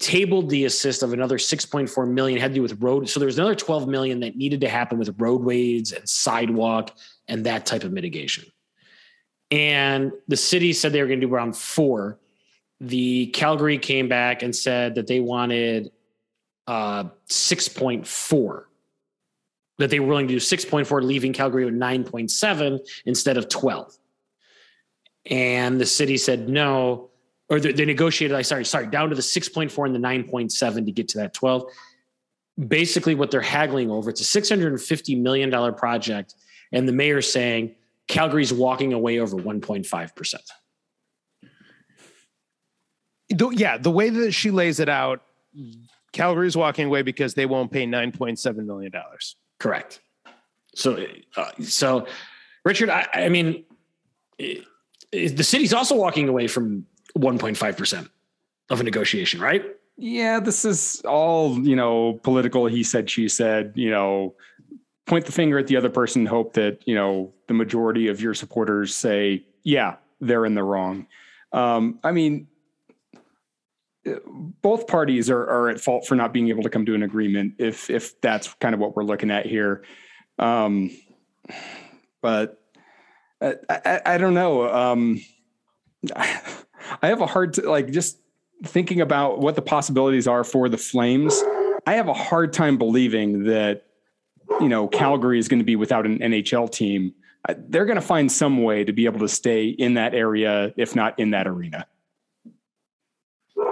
tabled 0.00 0.50
the 0.50 0.64
assist 0.64 1.04
of 1.04 1.12
another 1.12 1.38
6.4 1.38 2.10
million 2.10 2.40
had 2.40 2.50
to 2.50 2.54
do 2.56 2.62
with 2.62 2.82
road 2.82 3.08
so 3.08 3.20
there 3.20 3.26
was 3.26 3.38
another 3.38 3.54
12 3.54 3.86
million 3.86 4.18
that 4.20 4.36
needed 4.36 4.62
to 4.62 4.68
happen 4.68 4.98
with 4.98 5.14
roadways 5.18 5.92
and 5.92 6.08
sidewalk 6.08 6.96
and 7.28 7.46
that 7.46 7.66
type 7.66 7.84
of 7.84 7.92
mitigation. 7.92 8.44
And 9.52 10.10
the 10.26 10.36
city 10.36 10.72
said 10.72 10.92
they 10.92 11.02
were 11.02 11.06
going 11.06 11.20
to 11.20 11.26
do 11.26 11.32
around 11.32 11.56
four 11.56 12.18
the 12.80 13.26
calgary 13.28 13.78
came 13.78 14.08
back 14.08 14.42
and 14.42 14.54
said 14.56 14.94
that 14.94 15.06
they 15.06 15.20
wanted 15.20 15.90
uh 16.66 17.04
6.4 17.28 18.64
that 19.78 19.88
they 19.88 19.98
were 19.98 20.06
willing 20.06 20.28
to 20.28 20.34
do 20.34 20.40
6.4 20.40 21.02
leaving 21.02 21.32
calgary 21.32 21.64
with 21.64 21.74
9.7 21.74 22.80
instead 23.06 23.36
of 23.36 23.48
12 23.48 23.96
and 25.26 25.80
the 25.80 25.86
city 25.86 26.16
said 26.16 26.48
no 26.48 27.10
or 27.48 27.60
they, 27.60 27.72
they 27.72 27.84
negotiated 27.84 28.36
i 28.36 28.42
sorry 28.42 28.64
sorry 28.64 28.86
down 28.86 29.10
to 29.10 29.14
the 29.14 29.22
6.4 29.22 29.86
and 29.86 29.94
the 29.94 29.98
9.7 29.98 30.86
to 30.86 30.92
get 30.92 31.08
to 31.08 31.18
that 31.18 31.34
12 31.34 31.64
basically 32.68 33.14
what 33.14 33.30
they're 33.30 33.40
haggling 33.40 33.90
over 33.90 34.10
it's 34.10 34.20
a 34.20 34.24
650 34.24 35.14
million 35.16 35.50
dollar 35.50 35.72
project 35.72 36.34
and 36.72 36.88
the 36.88 36.92
mayor's 36.92 37.30
saying 37.30 37.74
calgary's 38.06 38.52
walking 38.52 38.92
away 38.92 39.18
over 39.18 39.36
1.5% 39.36 40.34
The- 43.30 43.50
yeah, 43.56 43.78
the 43.78 43.90
way 43.90 44.10
that 44.10 44.32
she 44.32 44.50
lays 44.50 44.80
it 44.80 44.88
out, 44.88 45.22
Calgary's 46.12 46.56
walking 46.56 46.86
away 46.86 47.02
because 47.02 47.34
they 47.34 47.46
won't 47.46 47.70
pay 47.70 47.86
nine 47.86 48.12
point 48.12 48.38
seven 48.38 48.66
million 48.66 48.90
dollars. 48.92 49.36
correct 49.58 50.00
so 50.74 51.04
uh, 51.36 51.50
so 51.60 52.06
richard 52.64 52.88
i, 52.88 53.06
I 53.12 53.28
mean 53.28 53.64
it- 54.38 54.64
it- 55.12 55.36
the 55.36 55.42
city's 55.44 55.72
also 55.74 55.96
walking 55.96 56.28
away 56.28 56.46
from 56.46 56.86
1.5% 57.18 58.08
of 58.70 58.80
a 58.80 58.84
negotiation 58.84 59.40
right 59.40 59.64
yeah, 60.02 60.40
this 60.40 60.64
is 60.64 61.02
all, 61.04 61.58
you 61.58 61.76
know, 61.76 62.18
political. 62.22 62.64
He 62.64 62.82
said, 62.82 63.10
she 63.10 63.28
said, 63.28 63.72
you 63.74 63.90
know, 63.90 64.32
point 65.04 65.26
the 65.26 65.32
finger 65.32 65.58
at 65.58 65.66
the 65.66 65.76
other 65.76 65.90
person, 65.90 66.24
hope 66.24 66.54
that, 66.54 66.78
you 66.86 66.94
know, 66.94 67.34
the 67.48 67.52
majority 67.54 68.08
of 68.08 68.18
your 68.18 68.32
supporters 68.32 68.96
say, 68.96 69.44
yeah, 69.62 69.96
they're 70.22 70.46
in 70.46 70.54
the 70.54 70.62
wrong. 70.62 71.06
Um, 71.52 71.98
I 72.02 72.12
mean, 72.12 72.46
both 74.62 74.86
parties 74.86 75.28
are, 75.30 75.42
are 75.42 75.68
at 75.68 75.80
fault 75.80 76.06
for 76.06 76.14
not 76.14 76.32
being 76.32 76.48
able 76.48 76.62
to 76.62 76.70
come 76.70 76.86
to 76.86 76.94
an 76.94 77.02
agreement 77.02 77.54
if 77.58 77.90
if 77.90 78.18
that's 78.20 78.52
kind 78.54 78.74
of 78.74 78.80
what 78.80 78.96
we're 78.96 79.04
looking 79.04 79.30
at 79.30 79.46
here. 79.46 79.84
Um, 80.38 80.90
but 82.22 82.62
I, 83.40 83.56
I, 83.68 84.00
I 84.06 84.18
don't 84.18 84.34
know. 84.34 84.72
Um, 84.72 85.20
I 86.16 87.08
have 87.08 87.20
a 87.20 87.26
hard 87.26 87.54
to 87.54 87.68
like 87.68 87.90
just 87.90 88.18
thinking 88.64 89.00
about 89.00 89.40
what 89.40 89.54
the 89.54 89.62
possibilities 89.62 90.26
are 90.26 90.44
for 90.44 90.68
the 90.68 90.78
Flames. 90.78 91.42
I 91.86 91.94
have 91.94 92.08
a 92.08 92.14
hard 92.14 92.52
time 92.52 92.78
believing 92.78 93.44
that 93.44 93.86
you 94.60 94.68
know 94.68 94.88
Calgary 94.88 95.38
is 95.38 95.48
going 95.48 95.60
to 95.60 95.64
be 95.64 95.76
without 95.76 96.06
an 96.06 96.18
NHL 96.18 96.70
team. 96.70 97.14
They're 97.56 97.86
going 97.86 97.96
to 97.96 98.02
find 98.02 98.30
some 98.30 98.62
way 98.62 98.84
to 98.84 98.92
be 98.92 99.06
able 99.06 99.20
to 99.20 99.28
stay 99.28 99.66
in 99.66 99.94
that 99.94 100.14
area, 100.14 100.74
if 100.76 100.94
not 100.94 101.18
in 101.18 101.30
that 101.30 101.46
arena. 101.46 101.86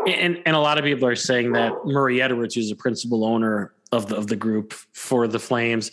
And 0.06 0.42
and 0.46 0.56
a 0.56 0.60
lot 0.60 0.78
of 0.78 0.84
people 0.84 1.06
are 1.06 1.16
saying 1.16 1.52
that 1.52 1.72
Murray 1.84 2.22
Edwards, 2.22 2.54
who's 2.54 2.70
a 2.70 2.76
principal 2.76 3.24
owner 3.24 3.74
of 3.92 4.08
the 4.08 4.16
of 4.16 4.26
the 4.26 4.36
group 4.36 4.72
for 4.72 5.28
the 5.28 5.38
Flames, 5.38 5.90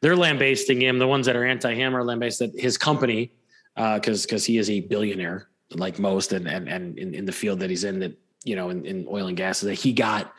they're 0.00 0.16
lambasting 0.16 0.80
him. 0.80 0.98
The 0.98 1.06
ones 1.06 1.26
that 1.26 1.36
are 1.36 1.44
anti 1.44 1.74
him 1.74 1.96
are 1.96 2.04
lambasting 2.04 2.52
his 2.56 2.76
company 2.76 3.32
because 3.74 4.24
uh, 4.24 4.26
because 4.26 4.44
he 4.44 4.58
is 4.58 4.68
a 4.68 4.80
billionaire 4.80 5.48
like 5.70 5.98
most, 5.98 6.32
and 6.32 6.46
and 6.48 6.68
and 6.68 6.98
in, 6.98 7.14
in 7.14 7.24
the 7.24 7.32
field 7.32 7.60
that 7.60 7.70
he's 7.70 7.84
in, 7.84 8.00
that 8.00 8.16
you 8.44 8.56
know, 8.56 8.70
in, 8.70 8.84
in 8.84 9.06
oil 9.08 9.28
and 9.28 9.36
gas, 9.36 9.60
that 9.60 9.74
he 9.74 9.92
got 9.92 10.32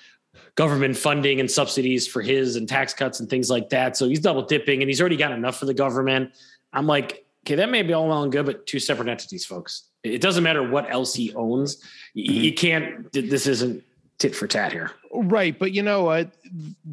government 0.55 0.97
funding 0.97 1.39
and 1.39 1.49
subsidies 1.49 2.07
for 2.07 2.21
his 2.21 2.55
and 2.55 2.67
tax 2.67 2.93
cuts 2.93 3.19
and 3.19 3.29
things 3.29 3.49
like 3.49 3.69
that. 3.69 3.97
So 3.97 4.07
he's 4.07 4.19
double 4.19 4.43
dipping, 4.43 4.81
and 4.81 4.89
he's 4.89 4.99
already 4.99 5.17
got 5.17 5.31
enough 5.31 5.57
for 5.57 5.65
the 5.65 5.73
government. 5.73 6.31
I'm 6.73 6.87
like, 6.87 7.25
okay, 7.45 7.55
that 7.55 7.69
may 7.69 7.81
be 7.81 7.93
all 7.93 8.07
well 8.07 8.23
and 8.23 8.31
good, 8.31 8.45
but 8.45 8.65
two 8.65 8.79
separate 8.79 9.09
entities, 9.09 9.45
folks. 9.45 9.89
It 10.03 10.21
doesn't 10.21 10.43
matter 10.43 10.67
what 10.67 10.89
else 10.91 11.13
he 11.13 11.33
owns. 11.33 11.77
Mm-hmm. 11.77 12.33
You 12.33 12.53
can't. 12.53 13.13
This 13.13 13.47
isn't 13.47 13.83
tit 14.17 14.35
for 14.35 14.47
tat 14.47 14.71
here, 14.71 14.91
right? 15.11 15.57
But 15.57 15.73
you 15.73 15.83
know 15.83 16.03
what? 16.03 16.31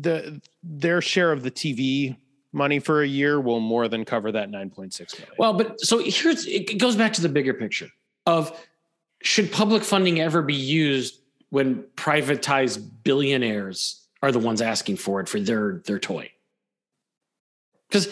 The 0.01 0.41
their 0.63 1.01
share 1.01 1.33
of 1.33 1.43
the 1.43 1.51
TV 1.51 2.17
money 2.53 2.81
for 2.81 3.03
a 3.03 3.07
year 3.07 3.41
will 3.41 3.61
more 3.61 3.87
than 3.89 4.05
cover 4.05 4.33
that 4.33 4.51
9.6 4.51 5.19
million. 5.19 5.35
Well, 5.39 5.53
but 5.53 5.81
so 5.81 5.99
here's 5.99 6.47
it 6.47 6.79
goes 6.79 6.97
back 6.97 7.13
to 7.15 7.21
the 7.21 7.29
bigger 7.29 7.55
picture 7.55 7.89
of 8.27 8.59
should 9.23 9.53
public 9.53 9.83
funding 9.85 10.21
ever 10.21 10.43
be 10.43 10.55
used 10.55 11.21
when 11.51 11.85
privatized 11.97 12.91
billionaires 13.05 14.07
are 14.23 14.33
the 14.33 14.39
ones 14.39 14.61
asking 14.61 14.97
for 14.97 15.21
it 15.21 15.29
for 15.29 15.41
their 15.41 15.83
their 15.85 15.99
toy? 15.99 16.31
Because 17.89 18.09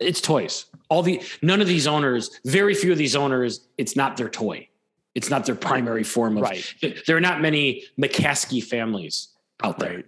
it's 0.00 0.20
toys. 0.20 0.66
All 0.88 1.02
the 1.02 1.22
none 1.42 1.60
of 1.60 1.66
these 1.66 1.86
owners, 1.86 2.40
very 2.44 2.74
few 2.74 2.92
of 2.92 2.98
these 2.98 3.16
owners, 3.16 3.66
it's 3.76 3.96
not 3.96 4.16
their 4.16 4.28
toy. 4.28 4.68
It's 5.14 5.30
not 5.30 5.46
their 5.46 5.54
primary 5.54 6.04
form 6.04 6.36
of 6.36 6.44
right. 6.44 6.74
There 7.06 7.16
are 7.16 7.20
not 7.20 7.40
many 7.40 7.84
McCaskey 8.00 8.62
families 8.62 9.28
out 9.62 9.78
there. 9.78 9.96
Right. 9.96 10.06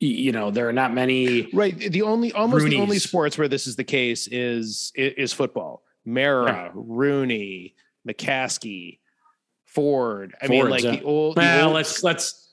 You 0.00 0.32
know, 0.32 0.50
there 0.50 0.68
are 0.68 0.72
not 0.72 0.94
many. 0.94 1.48
Right. 1.52 1.76
The 1.78 2.02
only 2.02 2.32
almost 2.32 2.62
Rooney's. 2.62 2.78
the 2.78 2.82
only 2.82 2.98
sports 2.98 3.36
where 3.38 3.48
this 3.48 3.66
is 3.66 3.76
the 3.76 3.84
case 3.84 4.26
is 4.28 4.92
is 4.96 5.32
football. 5.32 5.84
Mara, 6.04 6.46
yeah. 6.46 6.70
Rooney, 6.74 7.74
McCaskey, 8.08 8.98
Ford. 9.66 10.34
I 10.40 10.46
Ford's, 10.46 10.62
mean, 10.62 10.70
like 10.70 10.82
the 10.82 11.04
old. 11.04 11.36
Well, 11.36 11.58
the 11.58 11.64
old, 11.66 11.74
let's 11.74 12.02
let's. 12.02 12.48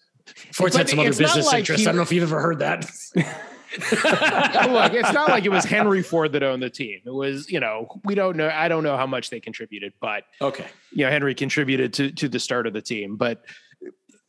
Ford's 0.52 0.76
had 0.76 0.90
some 0.90 1.00
other 1.00 1.10
business 1.10 1.46
like 1.48 1.60
interests. 1.60 1.84
He, 1.84 1.88
I 1.88 1.92
don't 1.92 1.96
know 1.96 2.04
if 2.04 2.12
you've 2.12 2.24
ever 2.24 2.42
heard 2.42 2.60
that. 2.60 2.86
Look, 3.91 4.93
it's 4.93 5.13
not 5.13 5.30
like 5.30 5.45
it 5.45 5.51
was 5.51 5.65
Henry 5.65 6.01
Ford 6.01 6.32
that 6.34 6.43
owned 6.43 6.63
the 6.63 6.70
team. 6.70 7.01
It 7.05 7.13
was, 7.13 7.49
you 7.49 7.59
know, 7.59 7.88
we 8.05 8.15
don't 8.15 8.38
know. 8.38 8.49
I 8.49 8.68
don't 8.68 8.84
know 8.84 8.95
how 8.95 9.07
much 9.07 9.30
they 9.30 9.39
contributed, 9.39 9.93
but 9.99 10.24
okay, 10.41 10.68
you 10.91 11.05
know, 11.05 11.11
Henry 11.11 11.36
contributed 11.36 11.93
to 11.93 12.11
to 12.11 12.30
the 12.30 12.39
start 12.39 12.68
of 12.68 12.74
the 12.74 12.82
team. 12.82 13.18
But 13.18 13.43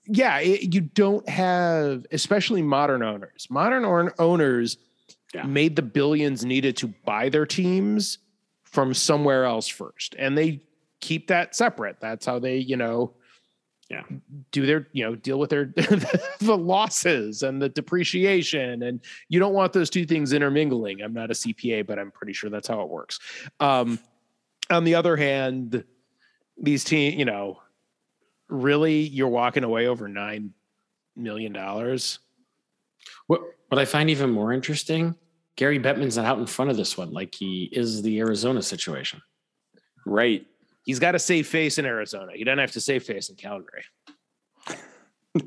yeah, 0.07 0.39
it, 0.39 0.75
you 0.75 0.81
don't 0.81 1.29
have, 1.29 2.07
especially 2.11 2.63
modern 2.63 3.03
owners. 3.03 3.47
Modern 3.51 4.11
owners 4.19 4.79
yeah. 5.35 5.45
made 5.45 5.77
the 5.77 5.83
billions 5.83 6.45
needed 6.45 6.77
to 6.79 6.89
buy 7.05 7.29
their 7.29 7.47
teams 7.47 8.19
from 8.65 8.93
somewhere 8.93 9.45
else 9.45 9.69
first, 9.69 10.17
and 10.19 10.37
they 10.37 10.63
keep 11.01 11.29
that 11.29 11.55
separate. 11.55 12.01
That's 12.01 12.27
how 12.27 12.39
they, 12.39 12.57
you 12.57 12.77
know, 12.77 13.15
yeah. 13.89 14.03
do 14.51 14.67
their 14.67 14.89
you 14.93 15.03
know 15.03 15.15
deal 15.15 15.39
with 15.39 15.51
their 15.51 15.67
the 16.41 16.57
losses 16.57 17.43
and 17.43 17.61
the 17.61 17.71
depreciation 17.71 18.83
and 18.83 19.01
you 19.29 19.41
don't 19.41 19.55
want 19.55 19.73
those 19.73 19.89
two 19.89 20.05
things 20.05 20.33
intermingling. 20.33 21.01
I'm 21.01 21.15
not 21.15 21.31
a 21.31 21.35
cpa 21.35 21.87
but 21.87 21.99
i'm 21.99 22.11
pretty 22.11 22.33
sure 22.33 22.51
that's 22.51 22.69
how 22.69 22.83
it 22.83 22.89
works. 22.89 23.19
Um 23.61 23.99
on 24.71 24.85
the 24.85 24.95
other 24.95 25.17
hand 25.17 25.85
these 26.61 26.85
team 26.85 27.19
you 27.19 27.25
know 27.25 27.63
really 28.49 29.01
you're 29.01 29.29
walking 29.29 29.65
away 29.65 29.87
over 29.87 30.09
nine 30.09 30.53
million 31.17 31.53
dollars? 31.53 32.19
What 33.27 33.41
what 33.69 33.79
i 33.79 33.87
find 33.87 34.11
even 34.11 34.31
more 34.31 34.53
interesting 34.53 35.15
gary 35.57 35.81
bettman's 35.81 36.17
not 36.17 36.27
out 36.27 36.39
in 36.39 36.47
front 36.47 36.71
of 36.71 36.77
this 36.77 36.97
one 36.97 37.11
like 37.11 37.35
he 37.35 37.71
is 37.73 38.03
the 38.03 38.21
arizona 38.21 38.63
situation. 38.63 39.23
Right 40.05 40.47
he's 40.89 40.99
got 40.99 41.13
to 41.13 41.19
save 41.19 41.47
face 41.47 41.77
in 41.77 41.85
Arizona. 41.85 42.33
He 42.35 42.45
doesn't 42.45 42.59
have 42.59 42.73
to 42.73 42.81
save 42.81 43.03
face 43.05 43.29
in 43.29 43.37
Calgary. 43.37 43.85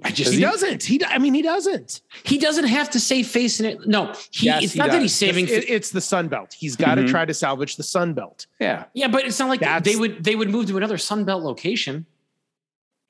I 0.03 0.11
just 0.11 0.31
he, 0.31 0.37
he, 0.37 0.41
doesn't. 0.41 0.83
He 0.83 1.03
I 1.03 1.17
mean 1.17 1.33
he 1.33 1.41
doesn't. 1.41 2.01
He 2.23 2.37
doesn't 2.37 2.67
have 2.67 2.91
to 2.91 2.99
save 2.99 3.27
face 3.27 3.59
in 3.59 3.65
it. 3.65 3.87
No, 3.87 4.13
he, 4.29 4.45
yes, 4.45 4.63
it's 4.63 4.73
he 4.73 4.79
not 4.79 4.85
does. 4.85 4.95
that 4.95 5.01
he's 5.01 5.15
saving. 5.15 5.47
It's, 5.49 5.65
it's 5.67 5.89
the 5.89 5.99
Sun 5.99 6.27
Belt. 6.27 6.55
He's 6.57 6.75
got 6.75 6.97
mm-hmm. 6.97 7.07
to 7.07 7.11
try 7.11 7.25
to 7.25 7.33
salvage 7.33 7.75
the 7.75 7.83
Sun 7.83 8.13
Belt. 8.13 8.45
Yeah, 8.59 8.85
yeah, 8.93 9.07
but 9.07 9.25
it's 9.25 9.39
not 9.39 9.49
like 9.49 9.59
That's, 9.61 9.83
they 9.83 9.95
would 9.95 10.23
they 10.23 10.35
would 10.35 10.51
move 10.51 10.67
to 10.67 10.77
another 10.77 10.99
Sun 10.99 11.25
Belt 11.25 11.43
location. 11.43 12.05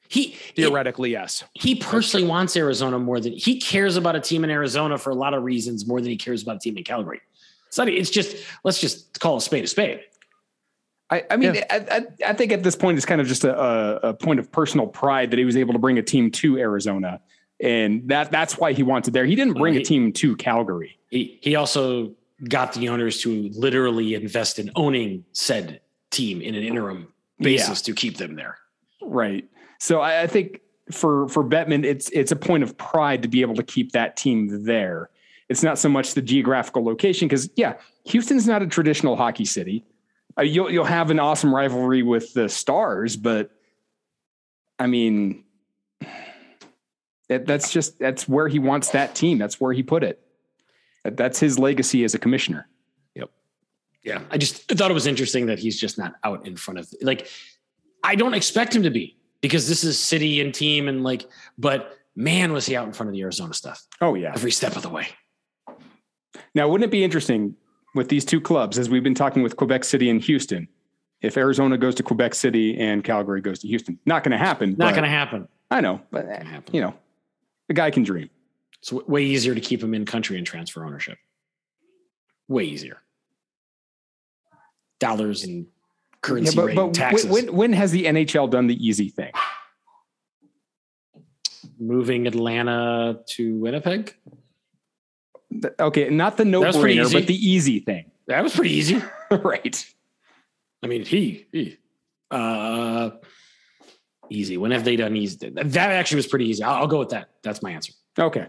He 0.07 0.37
theoretically, 0.55 1.09
it, 1.09 1.19
yes. 1.19 1.43
He 1.53 1.75
personally 1.75 2.25
wants 2.25 2.55
Arizona 2.55 2.97
more 2.97 3.19
than 3.19 3.33
he 3.33 3.59
cares 3.59 3.97
about 3.97 4.15
a 4.15 4.21
team 4.21 4.45
in 4.45 4.49
Arizona 4.49 4.97
for 4.97 5.09
a 5.09 5.15
lot 5.15 5.33
of 5.33 5.43
reasons 5.43 5.85
more 5.85 5.99
than 5.99 6.09
he 6.09 6.17
cares 6.17 6.41
about 6.41 6.55
a 6.55 6.59
team 6.59 6.77
in 6.77 6.85
Calgary. 6.85 7.21
It's 7.67 7.77
not. 7.77 7.89
It's 7.89 8.09
just 8.09 8.37
let's 8.63 8.79
just 8.79 9.19
call 9.19 9.37
a 9.37 9.41
spade 9.41 9.65
a 9.65 9.67
spade. 9.67 10.01
I, 11.11 11.23
I 11.29 11.35
mean, 11.35 11.55
yeah. 11.55 11.65
I, 11.69 12.05
I, 12.25 12.33
think 12.33 12.53
at 12.53 12.63
this 12.63 12.75
point 12.75 12.97
it's 12.97 13.05
kind 13.05 13.19
of 13.19 13.27
just 13.27 13.43
a, 13.43 14.07
a, 14.07 14.13
point 14.13 14.39
of 14.39 14.49
personal 14.49 14.87
pride 14.87 15.31
that 15.31 15.37
he 15.37 15.43
was 15.43 15.57
able 15.57 15.73
to 15.73 15.79
bring 15.79 15.97
a 15.97 16.01
team 16.01 16.31
to 16.31 16.57
Arizona, 16.57 17.19
and 17.59 18.07
that 18.07 18.31
that's 18.31 18.57
why 18.57 18.71
he 18.71 18.81
wanted 18.81 19.13
there. 19.13 19.25
He 19.25 19.35
didn't 19.35 19.55
bring 19.55 19.73
he, 19.73 19.81
a 19.81 19.83
team 19.83 20.13
to 20.13 20.37
Calgary. 20.37 20.97
He 21.09 21.37
he 21.41 21.55
also 21.55 22.15
got 22.47 22.73
the 22.73 22.87
owners 22.87 23.21
to 23.23 23.49
literally 23.53 24.13
invest 24.13 24.57
in 24.57 24.71
owning 24.77 25.25
said 25.33 25.81
team 26.11 26.41
in 26.41 26.55
an 26.55 26.63
interim 26.63 27.09
basis 27.39 27.81
yeah. 27.81 27.93
to 27.93 27.93
keep 27.93 28.17
them 28.17 28.35
there. 28.35 28.57
Right. 29.01 29.47
So 29.79 29.99
I, 29.99 30.21
I 30.21 30.27
think 30.27 30.61
for 30.91 31.27
for 31.27 31.43
Bettman, 31.43 31.83
it's 31.83 32.09
it's 32.11 32.31
a 32.31 32.37
point 32.37 32.63
of 32.63 32.77
pride 32.77 33.21
to 33.23 33.27
be 33.27 33.41
able 33.41 33.55
to 33.55 33.63
keep 33.63 33.91
that 33.91 34.15
team 34.15 34.63
there. 34.63 35.09
It's 35.49 35.61
not 35.61 35.77
so 35.77 35.89
much 35.89 36.13
the 36.13 36.21
geographical 36.21 36.85
location 36.85 37.27
because 37.27 37.49
yeah, 37.57 37.73
Houston's 38.05 38.47
not 38.47 38.61
a 38.61 38.67
traditional 38.67 39.17
hockey 39.17 39.43
city 39.43 39.83
Uh, 40.37 40.43
you'll 40.43 40.71
you'll 40.71 40.85
have 40.85 41.09
an 41.09 41.19
awesome 41.19 41.53
rivalry 41.53 42.03
with 42.03 42.33
the 42.33 42.47
Stars, 42.47 43.17
but 43.17 43.51
I 44.79 44.87
mean, 44.87 45.43
that's 47.27 47.71
just 47.71 47.99
that's 47.99 48.27
where 48.27 48.47
he 48.47 48.59
wants 48.59 48.91
that 48.91 49.15
team. 49.15 49.37
That's 49.37 49.59
where 49.59 49.73
he 49.73 49.83
put 49.83 50.03
it. 50.03 50.21
That's 51.03 51.39
his 51.39 51.57
legacy 51.57 52.03
as 52.03 52.13
a 52.13 52.19
commissioner. 52.19 52.67
Yep. 53.15 53.31
Yeah, 54.03 54.21
I 54.29 54.37
just 54.37 54.67
thought 54.67 54.91
it 54.91 54.93
was 54.93 55.07
interesting 55.07 55.47
that 55.47 55.59
he's 55.59 55.79
just 55.79 55.97
not 55.97 56.15
out 56.23 56.47
in 56.47 56.55
front 56.55 56.79
of 56.79 56.93
like. 57.01 57.27
I 58.03 58.15
don't 58.15 58.33
expect 58.33 58.75
him 58.75 58.81
to 58.83 58.89
be 58.89 59.17
because 59.41 59.67
this 59.67 59.83
is 59.83 59.99
city 59.99 60.41
and 60.41 60.51
team 60.51 60.87
and 60.87 61.03
like, 61.03 61.29
but 61.57 61.95
man, 62.15 62.51
was 62.51 62.65
he 62.65 62.75
out 62.75 62.87
in 62.87 62.93
front 62.93 63.09
of 63.09 63.13
the 63.13 63.21
Arizona 63.21 63.53
stuff? 63.53 63.85
Oh 64.01 64.15
yeah, 64.15 64.31
every 64.33 64.51
step 64.51 64.75
of 64.75 64.81
the 64.81 64.89
way. 64.89 65.07
Now, 66.55 66.67
wouldn't 66.67 66.87
it 66.87 66.91
be 66.91 67.03
interesting 67.03 67.55
with 67.93 68.09
these 68.09 68.25
two 68.25 68.39
clubs, 68.39 68.77
as 68.77 68.89
we've 68.89 69.03
been 69.03 69.15
talking 69.15 69.43
with 69.43 69.55
Quebec 69.55 69.83
City 69.83 70.09
and 70.09 70.21
Houston, 70.21 70.67
if 71.21 71.37
Arizona 71.37 71.77
goes 71.77 71.95
to 71.95 72.03
Quebec 72.03 72.33
City 72.33 72.79
and 72.79 73.03
Calgary 73.03 73.41
goes 73.41 73.59
to 73.59 73.67
Houston, 73.67 73.99
not 74.05 74.23
going 74.23 74.31
to 74.31 74.37
happen. 74.37 74.75
Not 74.77 74.93
going 74.93 75.03
to 75.03 75.09
happen. 75.09 75.47
I 75.69 75.81
know, 75.81 76.01
but 76.11 76.25
you 76.73 76.81
know, 76.81 76.93
a 77.69 77.73
guy 77.73 77.91
can 77.91 78.03
dream. 78.03 78.29
It's 78.79 78.91
way 78.91 79.23
easier 79.23 79.53
to 79.53 79.61
keep 79.61 79.81
him 79.81 79.93
in 79.93 80.05
country 80.05 80.37
and 80.37 80.45
transfer 80.45 80.83
ownership. 80.83 81.17
Way 82.47 82.63
easier. 82.63 83.01
Dollars 84.99 85.43
and 85.43 85.67
currency 86.21 86.55
yeah, 86.55 86.65
but, 86.65 86.75
but 86.75 86.93
taxes. 86.93 87.29
When, 87.29 87.53
when 87.53 87.73
has 87.73 87.91
the 87.91 88.05
NHL 88.05 88.49
done 88.49 88.67
the 88.67 88.85
easy 88.85 89.09
thing? 89.09 89.31
Moving 91.79 92.27
Atlanta 92.27 93.19
to 93.27 93.55
Winnipeg 93.57 94.15
okay, 95.79 96.09
not 96.09 96.37
the 96.37 96.45
no 96.45 96.61
brainer, 96.61 97.11
but 97.11 97.27
the 97.27 97.35
easy 97.35 97.79
thing. 97.79 98.11
That 98.27 98.43
was 98.43 98.55
pretty 98.55 98.71
easy. 98.73 99.01
right. 99.31 99.85
I 100.83 100.87
mean, 100.87 101.03
he, 101.03 101.45
he, 101.51 101.77
uh, 102.31 103.11
Easy. 104.31 104.55
When 104.55 104.71
have 104.71 104.85
they 104.85 104.95
done 104.95 105.17
easy? 105.17 105.49
That 105.49 105.91
actually 105.91 106.15
was 106.15 106.27
pretty 106.27 106.47
easy. 106.47 106.63
I'll, 106.63 106.75
I'll 106.75 106.87
go 106.87 106.99
with 106.99 107.09
that. 107.09 107.31
That's 107.43 107.61
my 107.61 107.71
answer. 107.71 107.91
Okay. 108.17 108.47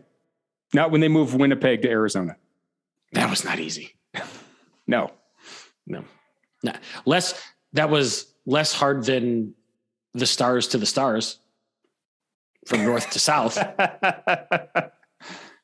Not 0.73 0.93
when 0.93 1.01
they 1.01 1.09
moved 1.09 1.37
Winnipeg 1.37 1.83
to 1.83 1.91
Arizona. 1.91 2.37
That 3.15 3.29
was 3.29 3.45
not 3.45 3.59
easy. 3.59 3.97
No. 4.87 5.11
No, 5.87 6.05
no. 6.63 6.73
Less. 7.05 7.43
That 7.73 7.91
was 7.91 8.33
less 8.47 8.73
hard 8.73 9.05
than 9.05 9.55
the 10.15 10.27
stars 10.27 10.69
to 10.69 10.79
the 10.79 10.87
stars 10.87 11.39
from 12.67 12.85
north 12.85 13.11
to 13.11 13.19
south. 13.19 13.59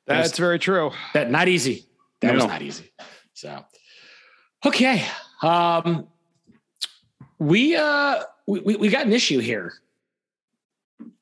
That's 0.08 0.38
very 0.38 0.58
true. 0.58 0.90
That 1.14 1.30
not 1.30 1.48
easy. 1.48 1.86
That 2.20 2.28
no. 2.28 2.34
was 2.36 2.46
not 2.46 2.62
easy. 2.62 2.90
So 3.34 3.64
okay. 4.66 5.04
Um 5.42 6.08
we 7.38 7.76
uh 7.76 8.22
we, 8.46 8.76
we 8.76 8.88
got 8.88 9.06
an 9.06 9.12
issue 9.12 9.38
here, 9.40 9.74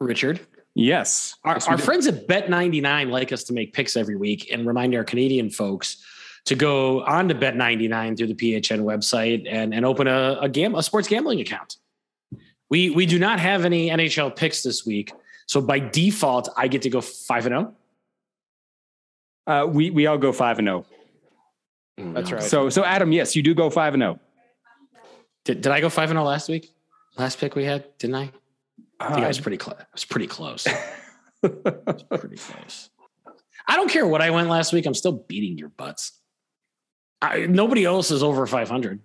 Richard. 0.00 0.40
Yes. 0.76 1.34
Our, 1.42 1.54
yes, 1.54 1.66
our 1.68 1.78
friends 1.78 2.06
at 2.06 2.28
Bet99 2.28 3.10
like 3.10 3.32
us 3.32 3.44
to 3.44 3.54
make 3.54 3.72
picks 3.72 3.96
every 3.96 4.14
week 4.14 4.50
and 4.52 4.66
remind 4.66 4.94
our 4.94 5.04
Canadian 5.04 5.50
folks 5.50 6.04
to 6.44 6.54
go 6.54 7.02
on 7.04 7.28
to 7.28 7.34
Bet99 7.34 8.16
through 8.16 8.26
the 8.28 8.34
PHN 8.34 8.82
website 8.82 9.46
and, 9.50 9.74
and 9.74 9.84
open 9.84 10.06
a, 10.06 10.38
a, 10.40 10.48
game 10.48 10.74
a 10.74 10.82
sports 10.82 11.08
gambling 11.08 11.40
account. 11.40 11.76
We, 12.68 12.90
we 12.90 13.06
do 13.06 13.18
not 13.18 13.40
have 13.40 13.64
any 13.64 13.88
NHL 13.88 14.36
picks 14.36 14.62
this 14.62 14.84
week. 14.84 15.12
So 15.46 15.60
by 15.60 15.78
default, 15.78 16.48
I 16.56 16.68
get 16.68 16.82
to 16.82 16.90
go 16.90 17.00
5 17.00 17.46
and 17.46 17.52
0. 17.54 17.74
Uh, 19.46 19.66
we 19.68 19.90
we 19.90 20.06
all 20.06 20.18
go 20.18 20.32
five 20.32 20.58
and 20.58 20.66
zero. 20.66 20.86
That's 21.98 22.32
right. 22.32 22.42
So 22.42 22.68
so 22.68 22.84
Adam, 22.84 23.12
yes, 23.12 23.36
you 23.36 23.42
do 23.42 23.54
go 23.54 23.70
five 23.70 23.94
and 23.94 24.02
oh. 24.02 24.06
zero. 24.06 24.20
Did, 25.44 25.60
did 25.60 25.72
I 25.72 25.80
go 25.80 25.88
five 25.88 26.10
and 26.10 26.16
zero 26.16 26.24
last 26.26 26.48
week? 26.48 26.72
Last 27.16 27.38
pick 27.38 27.54
we 27.54 27.64
had, 27.64 27.96
didn't 27.98 28.16
I? 28.16 28.30
I 29.00 29.08
think 29.12 29.20
I 29.20 29.24
Uh, 29.24 29.28
was 29.28 29.40
pretty 29.40 29.56
close. 29.58 29.76
I 29.78 29.86
was 29.92 30.04
pretty 30.04 30.26
close. 30.26 30.66
pretty 31.42 32.36
close. 32.36 32.90
I 33.68 33.76
don't 33.76 33.90
care 33.90 34.06
what 34.06 34.20
I 34.22 34.30
went 34.30 34.48
last 34.48 34.72
week. 34.72 34.86
I'm 34.86 34.94
still 34.94 35.12
beating 35.12 35.56
your 35.58 35.68
butts. 35.70 36.12
I, 37.22 37.46
nobody 37.46 37.84
else 37.84 38.10
is 38.10 38.22
over 38.22 38.46
500. 38.46 39.00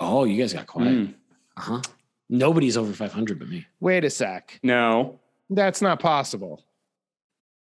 Oh, 0.00 0.24
you 0.24 0.40
guys 0.40 0.52
got 0.52 0.66
quiet. 0.66 0.88
Mm, 0.92 1.14
Uh 1.56 1.60
huh. 1.60 1.82
Nobody's 2.28 2.76
over 2.76 2.92
500 2.92 3.38
but 3.38 3.48
me. 3.48 3.66
Wait 3.80 4.04
a 4.04 4.10
sec. 4.10 4.58
no. 4.62 5.20
That's 5.50 5.80
not 5.80 5.98
possible. 5.98 6.62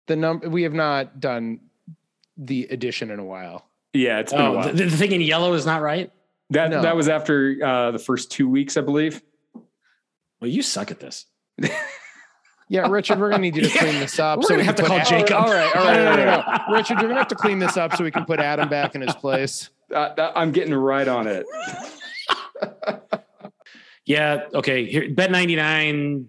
The 0.08 0.16
number 0.16 0.50
we 0.50 0.64
have 0.64 0.74
not 0.74 1.20
done 1.20 1.60
the 2.38 2.68
addition 2.70 3.12
in 3.12 3.20
a 3.20 3.24
while. 3.26 3.66
Yeah, 3.94 4.20
it's 4.20 4.32
been 4.34 4.42
a 4.42 4.50
Oh, 4.50 4.54
while. 4.54 4.74
the, 4.74 4.86
the 4.86 4.98
thing 4.98 5.12
in 5.14 5.22
yellow 5.22 5.54
is 5.54 5.66
not 5.66 5.82
right. 5.82 6.12
that 6.52 6.70
no. 6.70 6.82
that 6.82 6.96
was 6.96 7.08
after 7.10 7.58
uh, 7.64 7.92
the 7.92 8.00
first 8.00 8.32
two 8.32 8.48
weeks, 8.50 8.78
I 8.78 8.82
believe. 8.82 9.22
Well, 10.40 10.50
you 10.50 10.62
suck 10.62 10.92
at 10.92 11.00
this. 11.00 11.26
Yeah, 12.68 12.88
Richard, 12.88 13.20
we're 13.20 13.30
gonna 13.30 13.44
need 13.44 13.56
you 13.56 13.62
to 13.62 13.78
clean 13.78 14.00
this 14.00 14.18
up. 14.18 14.40
we're 14.42 14.48
gonna 14.50 14.62
we 14.62 14.66
have 14.66 14.76
to 14.78 14.84
call 14.84 14.98
Ad- 14.98 15.06
Jacob. 15.06 15.36
All 15.38 15.54
right, 15.54 15.76
all 15.76 15.86
right, 15.86 15.98
No, 15.98 16.16
no, 16.16 16.26
no. 16.26 16.74
Richard, 16.76 16.98
you're 17.00 17.10
gonna 17.10 17.20
have 17.20 17.28
to 17.28 17.36
clean 17.36 17.60
this 17.60 17.78
up 17.78 17.96
so 17.96 18.04
we 18.04 18.10
can 18.10 18.26
put 18.26 18.40
Adam 18.40 18.68
back 18.70 18.96
in 18.96 19.02
his 19.02 19.14
place. 19.14 19.70
Uh, 19.94 20.32
I'm 20.36 20.52
getting 20.52 20.74
right 20.74 21.08
on 21.08 21.28
it. 21.28 21.46
Yeah. 24.06 24.46
Okay. 24.54 24.86
Here, 24.86 25.10
Bet 25.10 25.32
99 25.32 26.28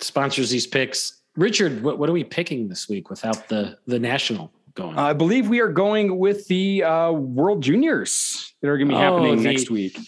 sponsors 0.00 0.50
these 0.50 0.66
picks. 0.66 1.15
Richard, 1.36 1.82
what, 1.82 1.98
what 1.98 2.08
are 2.08 2.12
we 2.12 2.24
picking 2.24 2.68
this 2.68 2.88
week 2.88 3.10
without 3.10 3.48
the 3.48 3.78
the 3.86 3.98
national 3.98 4.52
going? 4.74 4.98
I 4.98 5.12
believe 5.12 5.48
we 5.48 5.60
are 5.60 5.68
going 5.72 6.18
with 6.18 6.46
the 6.48 6.82
uh, 6.84 7.12
World 7.12 7.62
Juniors 7.62 8.54
that 8.60 8.68
are 8.68 8.76
going 8.78 8.88
to 8.88 8.94
be 8.94 8.96
Oh, 8.96 9.00
happening 9.16 9.36
the- 9.36 9.42
next 9.44 9.70
week. 9.70 9.98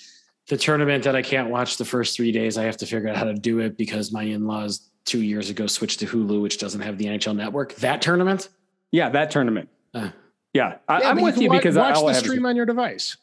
the 0.49 0.57
tournament 0.57 1.05
that 1.05 1.14
I 1.14 1.22
can't 1.22 1.51
watch 1.51 1.76
the 1.76 1.85
first 1.85 2.16
three 2.16 2.33
days. 2.33 2.57
I 2.57 2.64
have 2.64 2.76
to 2.79 2.87
figure 2.87 3.09
out 3.09 3.16
how 3.16 3.24
to 3.24 3.35
do 3.35 3.59
it 3.61 3.76
because 3.76 4.11
my 4.12 4.22
in 4.22 4.47
laws 4.47 4.89
two 5.05 5.22
years 5.22 5.51
ago 5.51 5.66
switched 5.66 6.01
to 6.01 6.07
Hulu, 6.07 6.41
which 6.43 6.59
doesn't 6.59 6.81
have 6.81 6.97
the 6.99 7.07
NHL 7.07 7.37
network. 7.37 7.74
That 7.76 8.01
tournament? 8.03 8.49
Yeah, 8.91 9.11
that 9.11 9.31
tournament. 9.31 9.68
Uh. 9.95 10.11
yeah, 10.55 10.76
I, 10.89 11.01
Yeah, 11.01 11.11
I'm 11.11 11.16
but 11.16 11.24
with 11.24 11.35
can 11.35 11.43
you 11.45 11.51
wa- 11.51 11.57
because 11.59 11.76
watch 11.76 11.95
all 11.97 12.05
I 12.09 12.12
the 12.12 12.14
have 12.16 12.24
is- 12.24 12.31
stream 12.31 12.47
on 12.47 12.57
your 12.57 12.64
device. 12.66 13.16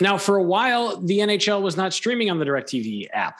Now, 0.00 0.18
for 0.18 0.36
a 0.36 0.42
while, 0.42 1.00
the 1.00 1.20
NHL 1.20 1.62
was 1.62 1.76
not 1.76 1.92
streaming 1.92 2.28
on 2.28 2.38
the 2.40 2.44
DirecTV 2.44 3.06
app. 3.12 3.38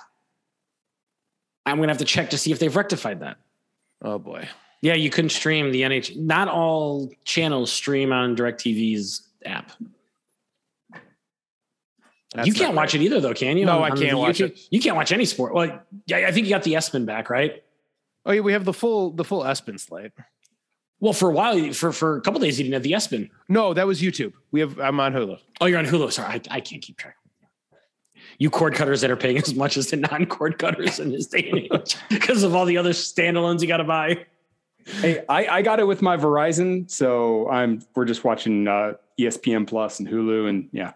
I'm 1.66 1.76
going 1.76 1.88
to 1.88 1.92
have 1.92 1.98
to 1.98 2.04
check 2.04 2.30
to 2.30 2.38
see 2.38 2.52
if 2.52 2.58
they've 2.58 2.74
rectified 2.74 3.20
that. 3.20 3.38
Oh 4.02 4.18
boy. 4.18 4.48
Yeah, 4.82 4.94
you 4.94 5.08
couldn't 5.08 5.30
stream 5.30 5.72
the 5.72 5.80
NH. 5.82 6.16
Not 6.16 6.48
all 6.48 7.10
channels 7.24 7.72
stream 7.72 8.12
on 8.12 8.36
DirecTV's 8.36 9.26
app. 9.46 9.72
That's 12.34 12.48
you 12.48 12.52
can't 12.52 12.74
watch 12.74 12.94
it 12.94 13.00
either, 13.00 13.20
though, 13.20 13.32
can 13.32 13.56
you? 13.56 13.64
No, 13.64 13.82
On- 13.82 13.92
I 13.92 13.94
can't 13.96 14.18
watch 14.18 14.40
you 14.40 14.46
it. 14.46 14.60
You 14.70 14.80
can't 14.80 14.96
watch 14.96 15.12
any 15.12 15.24
sport. 15.24 15.54
Well, 15.54 15.80
yeah, 16.06 16.26
I 16.26 16.32
think 16.32 16.46
you 16.46 16.50
got 16.52 16.64
the 16.64 16.74
ESPN 16.74 17.06
back, 17.06 17.30
right? 17.30 17.62
Oh 18.26 18.32
yeah, 18.32 18.40
we 18.40 18.52
have 18.52 18.64
the 18.64 18.72
full 18.72 19.10
the 19.10 19.24
full 19.24 19.42
Espen 19.42 19.78
slate. 19.78 20.12
Well, 20.98 21.12
for 21.12 21.30
a 21.30 21.32
while, 21.32 21.72
for 21.72 21.92
for 21.92 22.16
a 22.16 22.20
couple 22.20 22.40
days, 22.40 22.58
you 22.58 22.64
didn't 22.64 22.74
have 22.74 22.82
the 22.82 22.92
ESPN. 22.92 23.30
No, 23.48 23.72
that 23.74 23.86
was 23.86 24.02
YouTube. 24.02 24.32
We 24.50 24.60
have 24.60 24.78
I'm 24.80 24.98
on 24.98 25.12
Hulu. 25.12 25.38
Oh, 25.60 25.66
you're 25.66 25.78
on 25.78 25.86
Hulu. 25.86 26.10
Sorry, 26.12 26.28
I, 26.50 26.56
I 26.56 26.60
can't 26.60 26.82
keep 26.82 26.96
track. 26.96 27.16
You 28.38 28.50
cord 28.50 28.74
cutters 28.74 29.00
that 29.00 29.10
are 29.10 29.16
paying 29.16 29.38
as 29.38 29.54
much 29.54 29.76
as 29.76 29.90
the 29.90 29.96
non 29.96 30.26
cord 30.26 30.58
cutters 30.58 30.98
in 30.98 31.10
this 31.10 31.26
day 31.26 31.48
and 31.50 31.80
age 31.80 31.96
because 32.08 32.42
of 32.42 32.54
all 32.54 32.64
the 32.64 32.76
other 32.76 32.90
standalones 32.90 33.60
you 33.60 33.68
got 33.68 33.78
to 33.78 33.84
buy. 33.84 34.26
Hey, 34.86 35.24
I, 35.28 35.46
I 35.46 35.62
got 35.62 35.80
it 35.80 35.86
with 35.86 36.02
my 36.02 36.16
Verizon, 36.16 36.90
so 36.90 37.48
I'm 37.48 37.82
we're 37.94 38.04
just 38.04 38.22
watching 38.22 38.68
uh, 38.68 38.94
ESPN 39.18 39.66
Plus 39.66 39.98
and 39.98 40.08
Hulu, 40.08 40.48
and 40.48 40.68
yeah, 40.72 40.92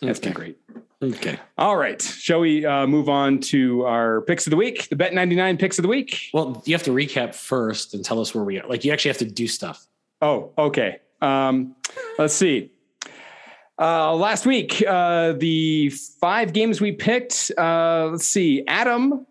that's 0.00 0.18
been 0.18 0.32
great. 0.32 0.58
Okay. 1.00 1.38
All 1.56 1.76
right, 1.76 2.02
shall 2.02 2.40
we 2.40 2.66
uh, 2.66 2.86
move 2.86 3.08
on 3.08 3.38
to 3.40 3.84
our 3.84 4.22
picks 4.22 4.46
of 4.48 4.50
the 4.50 4.56
week? 4.56 4.88
The 4.88 4.96
Bet 4.96 5.14
99 5.14 5.56
picks 5.56 5.78
of 5.78 5.82
the 5.82 5.88
week. 5.88 6.30
Well, 6.34 6.60
you 6.66 6.74
have 6.74 6.82
to 6.84 6.90
recap 6.90 7.34
first 7.34 7.94
and 7.94 8.04
tell 8.04 8.20
us 8.20 8.34
where 8.34 8.42
we 8.42 8.58
are. 8.58 8.66
Like, 8.66 8.84
you 8.84 8.92
actually 8.92 9.10
have 9.10 9.18
to 9.18 9.24
do 9.24 9.46
stuff. 9.46 9.86
Oh, 10.20 10.50
okay. 10.58 10.98
Um, 11.22 11.76
let's 12.18 12.34
see. 12.34 12.72
Uh, 13.80 14.12
last 14.14 14.44
week, 14.44 14.82
uh, 14.86 15.32
the 15.34 15.90
five 16.20 16.52
games 16.52 16.80
we 16.80 16.90
picked. 16.90 17.52
Uh, 17.56 18.08
let's 18.10 18.26
see. 18.26 18.64
Adam 18.66 19.24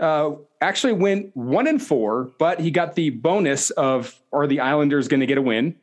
uh, 0.00 0.32
actually 0.60 0.92
went 0.92 1.34
one 1.34 1.66
and 1.66 1.82
four, 1.82 2.30
but 2.38 2.60
he 2.60 2.70
got 2.70 2.94
the 2.94 3.10
bonus 3.10 3.70
of 3.70 4.20
are 4.32 4.46
the 4.46 4.60
Islanders 4.60 5.08
going 5.08 5.20
to 5.20 5.26
get 5.26 5.38
a 5.38 5.42
win, 5.42 5.76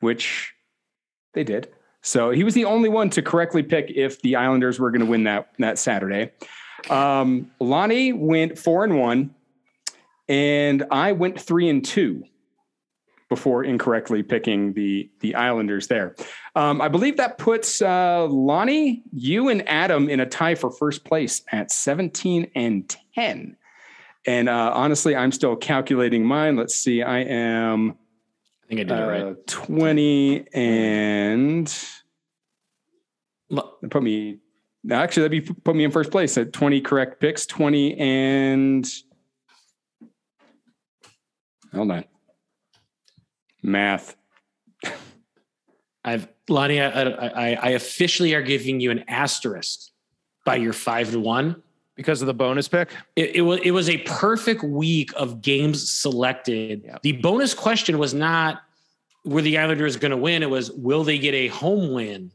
which 0.00 0.54
they 1.34 1.44
did. 1.44 1.68
So 2.00 2.30
he 2.30 2.44
was 2.44 2.54
the 2.54 2.64
only 2.64 2.88
one 2.88 3.10
to 3.10 3.22
correctly 3.22 3.62
pick 3.62 3.92
if 3.94 4.20
the 4.22 4.36
Islanders 4.36 4.80
were 4.80 4.90
going 4.90 5.04
to 5.04 5.10
win 5.10 5.24
that 5.24 5.50
that 5.58 5.78
Saturday. 5.78 6.32
Um, 6.88 7.50
Lonnie 7.60 8.14
went 8.14 8.58
four 8.58 8.84
and 8.84 8.98
one, 8.98 9.34
and 10.28 10.84
I 10.90 11.12
went 11.12 11.38
three 11.38 11.68
and 11.68 11.84
two 11.84 12.24
before 13.32 13.64
incorrectly 13.64 14.22
picking 14.22 14.74
the 14.74 15.10
the 15.20 15.34
Islanders 15.34 15.86
there. 15.86 16.14
Um, 16.54 16.82
I 16.82 16.88
believe 16.88 17.16
that 17.16 17.38
puts 17.38 17.80
uh, 17.80 18.26
Lonnie, 18.26 19.02
you, 19.10 19.48
and 19.48 19.66
Adam 19.66 20.10
in 20.10 20.20
a 20.20 20.26
tie 20.26 20.54
for 20.54 20.70
first 20.70 21.02
place 21.06 21.40
at 21.50 21.72
17 21.72 22.50
and 22.54 22.94
10. 23.14 23.56
And 24.26 24.48
uh, 24.50 24.72
honestly, 24.74 25.16
I'm 25.16 25.32
still 25.32 25.56
calculating 25.56 26.26
mine. 26.26 26.56
Let's 26.56 26.74
see. 26.74 27.02
I 27.02 27.20
am 27.20 27.96
I 28.64 28.66
think 28.68 28.80
I 28.82 28.84
did 28.84 28.98
it 28.98 29.02
uh, 29.02 29.26
right. 29.26 29.46
20 29.46 30.46
and 30.52 31.74
put 33.90 34.02
me. 34.02 34.40
Actually, 34.90 35.22
that'd 35.22 35.46
be 35.46 35.54
put 35.54 35.74
me 35.74 35.84
in 35.84 35.90
first 35.90 36.10
place 36.10 36.36
at 36.36 36.52
20 36.52 36.82
correct 36.82 37.18
picks. 37.18 37.46
20 37.46 37.96
and 37.96 38.86
hold 41.72 41.92
on. 41.92 42.04
Math. 43.62 44.16
I've 46.04 46.28
Lonnie. 46.48 46.80
I, 46.80 47.02
I, 47.02 47.54
I 47.54 47.68
officially 47.70 48.34
are 48.34 48.42
giving 48.42 48.80
you 48.80 48.90
an 48.90 49.04
asterisk 49.08 49.90
by 50.44 50.56
your 50.56 50.72
five 50.72 51.12
to 51.12 51.20
one. 51.20 51.62
Because 51.94 52.22
of 52.22 52.26
the 52.26 52.34
bonus 52.34 52.68
pick. 52.68 52.88
It, 53.16 53.36
it 53.36 53.40
was 53.42 53.60
it 53.62 53.70
was 53.72 53.90
a 53.90 53.98
perfect 53.98 54.62
week 54.62 55.12
of 55.14 55.42
games 55.42 55.90
selected. 55.90 56.82
Yep. 56.84 57.02
The 57.02 57.12
bonus 57.12 57.52
question 57.52 57.98
was 57.98 58.14
not 58.14 58.62
were 59.24 59.42
the 59.42 59.58
Islanders 59.58 59.96
going 59.96 60.10
to 60.10 60.16
win. 60.16 60.42
It 60.42 60.50
was 60.50 60.72
will 60.72 61.04
they 61.04 61.18
get 61.18 61.34
a 61.34 61.48
home 61.48 61.92
win? 61.92 62.32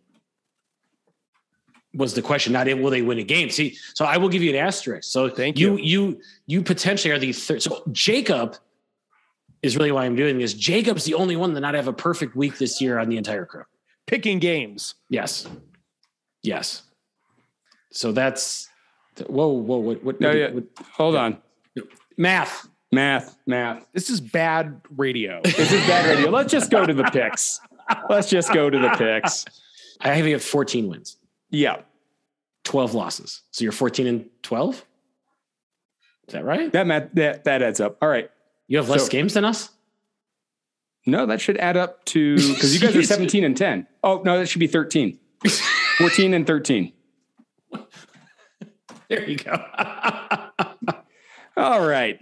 Was 1.96 2.14
the 2.14 2.22
question 2.22 2.54
not 2.54 2.68
will 2.68 2.92
they 2.92 3.02
win 3.02 3.18
a 3.18 3.24
game? 3.24 3.50
See, 3.50 3.76
so 3.96 4.06
I 4.06 4.18
will 4.18 4.30
give 4.30 4.44
you 4.44 4.52
an 4.52 4.58
asterisk. 4.58 5.12
So 5.12 5.28
Thank 5.28 5.58
you 5.58 5.76
you. 5.78 6.12
you 6.12 6.22
you 6.46 6.62
potentially 6.62 7.12
are 7.12 7.20
the 7.20 7.34
third. 7.34 7.64
So 7.64 7.82
Jacob 7.92 8.58
is 9.64 9.76
really 9.78 9.92
why 9.92 10.06
I'm 10.06 10.16
doing 10.16 10.38
this. 10.38 10.54
Jacob's 10.54 11.06
the 11.06 11.14
only 11.16 11.36
one 11.36 11.54
to 11.54 11.60
not 11.60 11.74
have 11.74 11.88
a 11.88 11.94
perfect 11.94 12.36
week 12.36 12.58
this 12.58 12.80
year 12.82 13.00
on 13.00 13.10
the 13.10 13.18
entire 13.18 13.46
crew. 13.46 13.64
Picking 14.06 14.40
games. 14.40 14.96
Yes. 15.10 15.48
Yes. 16.44 16.84
So 17.92 18.12
that's 18.12 18.70
whoa, 19.28 19.48
whoa, 19.50 19.78
what, 19.78 20.04
what, 20.04 20.22
No, 20.22 20.30
what- 20.30 20.38
yeah. 20.38 20.50
what- 20.52 20.64
Hold 20.94 21.16
on. 21.16 21.38
math. 22.18 22.68
Math, 22.92 23.38
math. 23.46 23.86
This 23.94 24.10
is 24.10 24.22
bad 24.22 24.80
radio. 24.96 25.42
This 25.44 25.74
is 25.74 25.86
bad 25.88 26.06
radio. 26.08 26.30
Let's 26.32 26.52
just 26.52 26.72
go 26.72 26.86
to 26.86 26.94
the 26.94 27.04
picks. 27.04 27.60
Let's 28.10 28.30
just 28.30 28.54
go 28.54 28.70
to 28.70 28.80
the 28.80 28.90
picks. 28.92 29.44
I 30.00 30.14
have 30.14 30.26
you 30.26 30.36
at 30.36 30.42
14 30.42 30.88
wins. 30.88 31.18
Yeah. 31.50 31.82
12 32.64 32.94
losses. 32.94 33.42
So 33.52 33.64
you're 33.64 33.74
14 33.74 34.08
and 34.08 34.30
12. 34.42 34.76
Is 36.28 36.34
that 36.34 36.46
right? 36.46 36.72
That 36.72 36.88
math, 36.88 37.10
that 37.16 37.44
that 37.44 37.62
adds 37.62 37.82
up. 37.82 37.98
All 38.02 38.08
right. 38.08 38.30
You 38.68 38.78
have 38.78 38.90
less 38.90 39.06
So- 39.06 39.10
games 39.12 39.34
than 39.34 39.46
us? 39.46 39.70
No, 41.06 41.26
that 41.26 41.40
should 41.40 41.58
add 41.58 41.78
up 41.78 42.04
to 42.06 42.36
because 42.36 42.74
you 42.74 42.82
guys 42.86 42.94
are 42.96 43.02
17 43.16 43.44
and 43.46 43.56
10. 43.56 43.88
Oh, 44.04 44.22
no, 44.26 44.38
that 44.40 44.48
should 44.50 44.60
be 44.60 44.68
13. 44.68 45.18
14 46.00 46.34
and 46.34 46.46
13. 46.46 46.92
There 49.10 49.30
you 49.30 49.38
go. 49.38 49.54
All 51.56 51.88
right. 51.88 52.20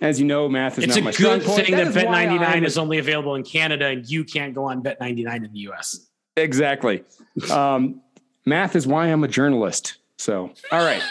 As 0.00 0.18
you 0.18 0.24
know, 0.24 0.48
math 0.48 0.78
is 0.78 0.84
it's 0.84 0.94
not 0.94 1.00
a 1.00 1.04
my 1.04 1.10
strong 1.10 1.38
good 1.40 1.46
point. 1.46 1.66
thing 1.66 1.76
that, 1.76 1.94
why 1.94 2.24
Bet99 2.24 2.40
I'm- 2.40 2.64
is 2.64 2.78
only 2.78 2.96
available 2.98 3.34
in 3.34 3.42
Canada 3.42 3.86
and 3.88 4.08
you 4.08 4.24
can't 4.24 4.54
go 4.54 4.64
on 4.64 4.82
Bet99 4.82 5.44
in 5.44 5.52
the 5.52 5.58
US. 5.70 6.08
Exactly. 6.36 7.04
Um, 7.52 8.00
math 8.46 8.76
is 8.76 8.86
why 8.86 9.08
I'm 9.08 9.24
a 9.24 9.28
journalist. 9.28 9.98
So, 10.16 10.52
all 10.72 10.78
right. 10.84 11.02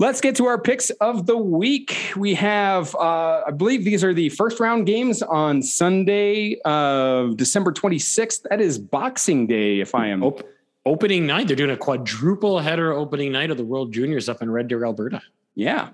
Let's 0.00 0.22
get 0.22 0.34
to 0.36 0.46
our 0.46 0.56
picks 0.56 0.88
of 0.88 1.26
the 1.26 1.36
week. 1.36 2.14
We 2.16 2.32
have, 2.32 2.94
uh, 2.94 3.42
I 3.46 3.50
believe 3.50 3.84
these 3.84 4.02
are 4.02 4.14
the 4.14 4.30
first 4.30 4.58
round 4.58 4.86
games 4.86 5.20
on 5.20 5.62
Sunday, 5.62 6.58
uh, 6.64 7.26
December 7.34 7.70
26th. 7.70 8.44
That 8.48 8.62
is 8.62 8.78
Boxing 8.78 9.46
Day, 9.46 9.78
if 9.80 9.94
I 9.94 10.06
am. 10.06 10.22
Op- 10.22 10.42
opening 10.86 11.26
night. 11.26 11.48
They're 11.48 11.56
doing 11.56 11.70
a 11.70 11.76
quadruple 11.76 12.60
header 12.60 12.94
opening 12.94 13.30
night 13.30 13.50
of 13.50 13.58
the 13.58 13.64
World 13.64 13.92
Juniors 13.92 14.26
up 14.26 14.40
in 14.40 14.50
Red 14.50 14.68
Deer, 14.68 14.86
Alberta. 14.86 15.20
Yeah. 15.54 15.90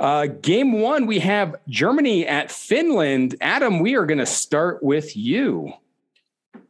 Uh, 0.00 0.28
game 0.40 0.80
one, 0.80 1.04
we 1.04 1.18
have 1.18 1.56
Germany 1.68 2.26
at 2.26 2.50
Finland. 2.50 3.36
Adam, 3.42 3.80
we 3.80 3.96
are 3.96 4.06
going 4.06 4.16
to 4.16 4.24
start 4.24 4.82
with 4.82 5.14
you. 5.14 5.74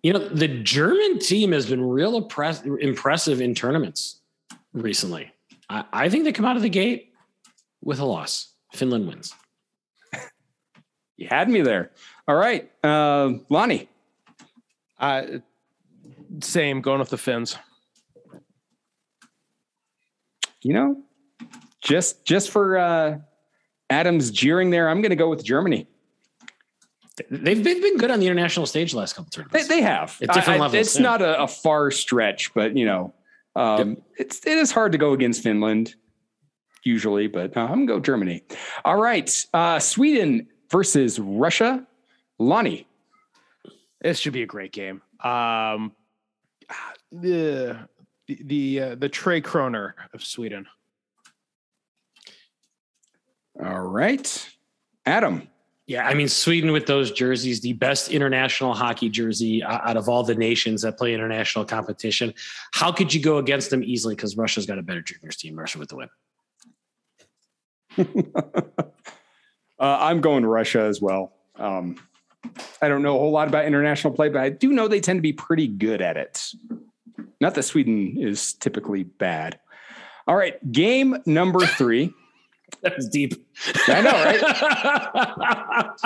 You 0.03 0.15
know, 0.15 0.29
the 0.31 0.49
German 0.49 1.21
team 1.21 1.53
has 1.53 1.67
been 1.67 1.85
real 1.85 2.17
impress- 2.17 2.65
impressive 2.65 3.41
in 3.41 3.55
tournaments 3.55 4.21
recently. 4.73 5.31
I, 5.69 5.85
I 5.93 6.09
think 6.09 6.25
they 6.25 6.33
come 6.33 6.45
out 6.45 6.57
of 6.57 6.63
the 6.63 6.69
gate 6.69 7.13
with 7.83 7.99
a 8.01 8.05
loss. 8.05 8.53
Finland 8.73 9.07
wins. 9.09 9.33
You 11.19 11.29
had 11.31 11.49
me 11.49 11.63
there. 11.63 11.93
All 12.29 12.35
right. 12.37 12.71
Uh, 12.85 13.31
Lonnie. 13.49 13.89
Uh, 15.01 15.23
same, 16.43 16.83
going 16.83 16.99
with 16.99 17.09
the 17.09 17.17
Finns. 17.17 17.57
you 20.63 20.75
know, 20.75 21.03
just 21.83 22.25
just 22.27 22.51
for 22.51 22.77
uh, 22.77 23.19
Adam's 23.91 24.31
jeering 24.31 24.71
there, 24.71 24.89
I'm 24.91 25.01
going 25.01 25.11
to 25.11 25.17
go 25.17 25.31
with 25.31 25.45
Germany. 25.45 25.87
They've, 27.31 27.65
they've 27.65 27.81
been 27.83 27.97
good 27.97 28.11
on 28.11 28.21
the 28.21 28.27
international 28.27 28.67
stage 28.67 28.93
the 28.93 28.99
last 28.99 29.15
couple 29.15 29.31
They, 29.31 29.43
tournaments. 29.43 29.69
they 29.69 29.81
have 29.81 30.19
At 30.21 30.35
different 30.35 30.49
I- 30.49 30.55
I- 30.57 30.59
levels, 30.59 30.75
It's 30.87 30.97
yeah. 30.97 31.03
not 31.03 31.23
a, 31.23 31.43
a 31.45 31.49
far 31.49 31.91
stretch, 31.91 32.53
but 32.53 32.77
you 32.77 32.85
know, 32.85 33.15
um, 33.57 33.97
it's 34.19 34.47
it 34.47 34.59
is 34.59 34.71
hard 34.71 34.93
to 34.93 34.99
go 34.99 35.13
against 35.13 35.43
Finland 35.43 35.95
usually, 36.85 37.27
but 37.27 37.57
uh, 37.57 37.61
I'm 37.61 37.69
going 37.69 37.87
to 37.87 37.95
go 37.95 38.01
Germany. 38.01 38.43
All 38.85 38.97
right, 38.97 39.47
uh, 39.53 39.79
Sweden 39.79 40.49
versus 40.71 41.19
Russia. 41.19 41.87
Lonnie. 42.39 42.87
This 44.01 44.19
should 44.19 44.35
be 44.35 44.43
a 44.43 44.47
great 44.47 44.73
game. 44.73 45.03
Um, 45.25 45.93
the 47.11 47.89
the 48.27 48.39
the, 48.45 48.81
uh, 48.81 48.95
the 48.97 49.09
Tre 49.09 49.41
Kronor 49.41 49.95
of 50.13 50.23
Sweden. 50.23 50.67
All 53.59 53.81
right, 53.81 54.57
Adam. 55.07 55.49
Yeah, 55.87 56.05
I 56.07 56.15
mean 56.15 56.29
Sweden 56.29 56.73
with 56.73 56.87
those 56.87 57.13
jerseys, 57.13 57.61
the 57.61 57.75
best 57.75 58.11
international 58.11 58.75
hockey 58.75 59.09
jersey 59.09 59.63
out 59.63 59.97
of 59.97 60.09
all 60.09 60.25
the 60.25 60.35
nations 60.35 60.83
that 60.83 60.99
play 60.99 61.15
international 61.15 61.65
competition. 61.65 62.35
How 62.73 62.91
could 62.91 63.15
you 63.15 63.23
go 63.23 63.39
against 63.39 63.71
them 63.71 63.85
easily? 63.85 64.17
Because 64.17 64.37
Russia's 64.37 64.67
got 64.67 64.79
a 64.79 64.83
better 64.83 65.01
juniors 65.01 65.37
team. 65.37 65.57
Russia 65.57 65.79
with 65.79 65.89
the 65.89 65.97
win. 65.97 66.09
uh, 69.79 69.99
I'm 70.01 70.21
going 70.21 70.45
Russia 70.45 70.81
as 70.81 71.01
well. 71.01 71.33
Um, 71.55 71.97
I 72.83 72.89
don't 72.89 73.03
know 73.03 73.15
a 73.17 73.19
whole 73.19 73.31
lot 73.31 73.47
about 73.47 73.65
international 73.65 74.13
play, 74.13 74.29
but 74.29 74.43
I 74.43 74.51
do 74.51 74.73
know 74.73 74.89
they 74.89 75.01
tend 75.01 75.19
to 75.19 75.23
be 75.23 75.33
pretty 75.33 75.69
good 75.69 76.03
at 76.03 76.17
it. 76.17 76.51
Not 77.41 77.55
that 77.55 77.63
Sweden 77.63 78.17
is 78.19 78.55
typically 78.55 79.05
bad. 79.05 79.61
All 80.27 80.37
right, 80.37 80.73
game 80.73 81.19
number 81.27 81.61
three. 81.61 82.13
That 82.83 82.97
was 82.97 83.09
deep. 83.09 83.35
I 83.89 84.01
know, 84.01 84.13
right? 84.13 84.41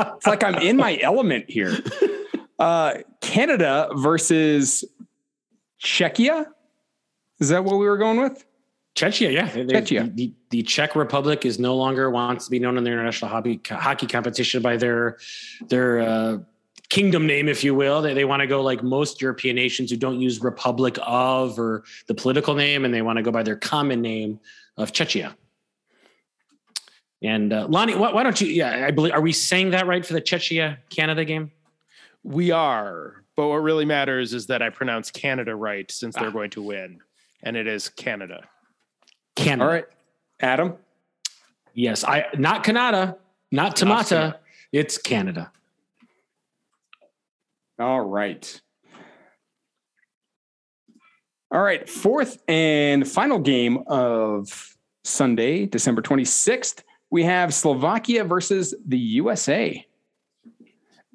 It's 0.17 0.27
like 0.27 0.45
I'm 0.45 0.55
in 0.57 0.77
my 0.77 0.99
element 1.03 1.47
here. 1.49 1.77
Uh, 2.59 2.95
Canada 3.21 3.89
versus 3.97 4.85
Czechia. 5.83 6.47
Is 7.41 7.49
that 7.49 7.65
what 7.65 7.79
we 7.79 7.87
were 7.87 7.97
going 7.99 8.21
with? 8.21 8.45
Czechia, 8.95 9.33
yeah. 9.33 9.49
They- 9.49 9.65
they- 9.65 9.75
Czechia. 9.81 10.15
The, 10.15 10.33
the 10.51 10.63
Czech 10.63 10.95
Republic 10.97 11.45
is 11.47 11.59
no 11.59 11.75
longer 11.77 12.11
wants 12.11 12.45
to 12.47 12.51
be 12.51 12.59
known 12.59 12.77
in 12.77 12.85
the 12.85 12.91
international 12.91 13.31
hockey 13.31 13.61
hockey 13.69 14.07
competition 14.07 14.63
by 14.63 14.77
their 14.77 15.17
their 15.69 16.01
uh, 16.01 16.39
kingdom 16.89 17.27
name, 17.27 17.49
if 17.49 17.63
you 17.65 17.75
will. 17.75 18.03
They, 18.03 18.15
they 18.15 18.25
want 18.25 18.41
to 18.41 18.47
go 18.47 18.61
like 18.63 18.83
most 18.83 19.23
European 19.23 19.57
nations 19.57 19.91
who 19.91 19.97
don't 19.97 20.21
use 20.21 20.43
Republic 20.43 20.99
of 21.03 21.59
or 21.59 21.85
the 22.07 22.15
political 22.15 22.55
name, 22.55 22.85
and 22.85 22.93
they 22.93 23.01
want 23.03 23.17
to 23.17 23.23
go 23.23 23.31
by 23.31 23.43
their 23.43 23.57
common 23.57 24.01
name 24.03 24.41
of 24.77 24.93
Czechia. 24.93 25.35
And 27.23 27.53
uh, 27.53 27.67
Lonnie, 27.69 27.95
why, 27.95 28.13
why 28.13 28.23
don't 28.23 28.41
you? 28.41 28.49
Yeah, 28.49 28.87
I 28.87 28.91
believe. 28.91 29.13
Are 29.13 29.21
we 29.21 29.33
saying 29.33 29.71
that 29.71 29.87
right 29.87 30.05
for 30.05 30.15
the 30.15 30.23
Czechia 30.23 30.79
Canada 30.89 31.25
game? 31.25 31.51
We 32.23 32.51
are, 32.51 33.25
but 33.37 33.49
what 33.49 33.57
really 33.57 33.85
matters 33.85 34.33
is 34.35 34.47
that 34.47 34.63
I 34.63 34.71
pronounce 34.71 35.11
Canada 35.11 35.55
right 35.55 35.91
since 35.91 36.15
they're 36.17 36.29
Ah. 36.29 36.33
going 36.33 36.51
to 36.51 36.63
win, 36.63 37.01
and 37.43 37.57
it 37.57 37.67
is 37.67 37.89
Canada. 37.91 38.45
Canada. 39.37 39.65
All 39.65 39.71
right, 39.71 39.85
Adam. 40.41 40.75
Yes, 41.75 42.05
I 42.05 42.27
not 42.39 42.65
Canada, 42.65 43.17
not 43.53 43.77
Tamata. 43.77 44.37
It's 44.73 44.97
Canada. 44.99 45.51
All 47.79 48.01
right. 48.03 48.61
All 51.53 51.61
right. 51.63 51.89
Fourth 51.89 52.43
and 52.47 53.07
final 53.09 53.39
game 53.41 53.79
of 53.89 54.77
Sunday, 55.05 55.67
December 55.67 56.03
26th, 56.03 56.83
we 57.11 57.25
have 57.25 57.53
Slovakia 57.53 58.25
versus 58.25 58.75
the 58.87 58.99
USA. 58.99 59.87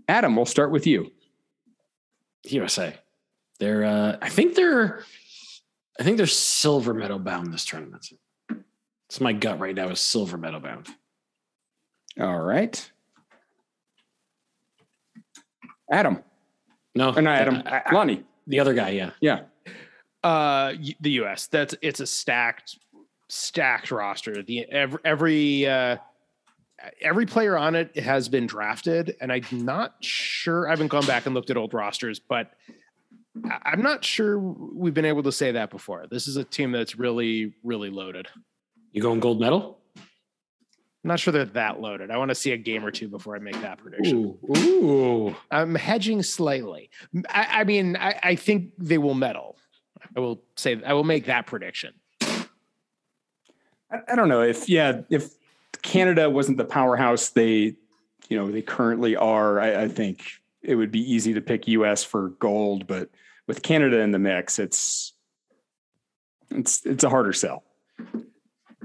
Adam, 0.07 0.35
we'll 0.35 0.45
start 0.45 0.71
with 0.71 0.85
you. 0.85 1.11
USA. 2.45 2.95
They're 3.59 3.83
uh 3.85 4.17
I 4.21 4.29
think 4.29 4.55
they're 4.55 5.03
I 5.99 6.03
think 6.03 6.17
they're 6.17 6.27
silver 6.27 6.93
medal 6.93 7.19
bound 7.19 7.53
this 7.53 7.65
tournament. 7.65 8.07
It's 9.09 9.21
my 9.21 9.33
gut 9.33 9.59
right 9.59 9.73
now 9.75 9.89
is 9.89 9.99
silver 9.99 10.37
medal 10.37 10.59
bound. 10.59 10.87
All 12.19 12.39
right. 12.39 12.91
Adam. 15.91 16.23
No, 16.95 17.13
Or 17.13 17.21
not 17.21 17.39
Adam. 17.39 17.61
I- 17.65 17.83
I- 17.85 17.93
Lonnie. 17.93 18.23
the 18.47 18.59
other 18.59 18.73
guy, 18.73 18.89
yeah. 18.89 19.11
Yeah. 19.21 19.41
Uh, 20.23 20.73
the 21.01 21.11
U.S. 21.21 21.47
That's 21.47 21.75
it's 21.81 21.99
a 21.99 22.07
stacked, 22.07 22.79
stacked 23.27 23.91
roster. 23.91 24.43
The 24.43 24.65
every 24.71 24.99
every 25.03 25.67
uh, 25.67 25.97
every 27.01 27.25
player 27.25 27.57
on 27.57 27.75
it 27.75 27.97
has 27.97 28.29
been 28.29 28.47
drafted, 28.47 29.15
and 29.21 29.31
I'm 29.31 29.45
not 29.51 29.95
sure. 30.01 30.67
I 30.67 30.71
haven't 30.71 30.87
gone 30.87 31.05
back 31.05 31.25
and 31.25 31.35
looked 31.35 31.49
at 31.49 31.57
old 31.57 31.73
rosters, 31.73 32.19
but 32.19 32.51
I'm 33.63 33.81
not 33.81 34.03
sure 34.03 34.39
we've 34.39 34.93
been 34.93 35.05
able 35.05 35.23
to 35.23 35.31
say 35.31 35.51
that 35.51 35.69
before. 35.69 36.05
This 36.09 36.27
is 36.27 36.37
a 36.37 36.43
team 36.43 36.71
that's 36.71 36.97
really, 36.97 37.53
really 37.63 37.89
loaded. 37.89 38.27
You 38.91 39.01
going 39.01 39.19
gold 39.19 39.39
medal? 39.39 39.79
I'm 39.97 41.09
not 41.09 41.19
sure 41.19 41.31
they're 41.31 41.45
that 41.45 41.81
loaded. 41.81 42.09
I 42.09 42.17
want 42.17 42.29
to 42.29 42.35
see 42.35 42.51
a 42.53 42.57
game 42.57 42.83
or 42.83 42.89
two 42.91 43.07
before 43.07 43.35
I 43.35 43.39
make 43.39 43.61
that 43.61 43.77
prediction. 43.77 44.39
Ooh. 44.49 44.57
Ooh. 44.57 45.35
I'm 45.51 45.75
hedging 45.75 46.23
slightly. 46.23 46.89
I, 47.29 47.61
I 47.61 47.63
mean, 47.63 47.95
I, 47.95 48.19
I 48.23 48.35
think 48.35 48.71
they 48.79 48.97
will 48.97 49.13
medal. 49.13 49.57
I 50.15 50.19
will 50.19 50.41
say 50.55 50.81
I 50.83 50.93
will 50.93 51.03
make 51.03 51.25
that 51.25 51.45
prediction. 51.45 51.93
I, 53.95 54.11
I 54.11 54.15
don't 54.15 54.29
know 54.29 54.41
if, 54.41 54.69
yeah, 54.69 55.01
if 55.09 55.31
Canada 55.81 56.29
wasn't 56.29 56.57
the 56.57 56.65
powerhouse 56.65 57.29
they, 57.29 57.75
you 58.29 58.37
know, 58.37 58.51
they 58.51 58.61
currently 58.61 59.15
are, 59.15 59.59
I, 59.59 59.83
I 59.83 59.87
think 59.87 60.23
it 60.61 60.75
would 60.75 60.91
be 60.91 60.99
easy 60.99 61.33
to 61.33 61.41
pick 61.41 61.67
US 61.67 62.03
for 62.03 62.29
gold, 62.29 62.87
but 62.87 63.09
with 63.47 63.61
Canada 63.61 63.99
in 63.99 64.11
the 64.11 64.19
mix, 64.19 64.59
it's, 64.59 65.13
it's, 66.49 66.85
it's 66.85 67.03
a 67.03 67.09
harder 67.09 67.33
sell. 67.33 67.63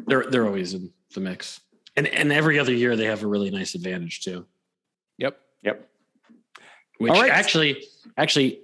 They're 0.06 0.24
they're 0.28 0.46
always 0.46 0.74
in 0.74 0.90
the 1.14 1.20
mix. 1.20 1.60
And 1.96 2.06
and 2.06 2.32
every 2.32 2.58
other 2.58 2.72
year 2.72 2.96
they 2.96 3.04
have 3.04 3.22
a 3.22 3.26
really 3.26 3.50
nice 3.50 3.74
advantage 3.74 4.22
too. 4.22 4.46
Yep. 5.18 5.38
Yep. 5.62 5.88
Which 6.98 7.12
All 7.12 7.20
right. 7.20 7.30
actually, 7.30 7.84
actually, 8.16 8.60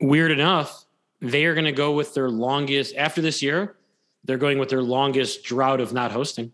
weird 0.00 0.30
enough, 0.30 0.84
they 1.20 1.44
are 1.44 1.54
going 1.54 1.64
to 1.64 1.72
go 1.72 1.92
with 1.92 2.14
their 2.14 2.28
longest 2.28 2.94
after 2.96 3.20
this 3.22 3.42
year. 3.42 3.76
They're 4.24 4.38
going 4.38 4.58
with 4.58 4.68
their 4.68 4.82
longest 4.82 5.42
drought 5.44 5.80
of 5.80 5.92
not 5.92 6.12
hosting. 6.12 6.52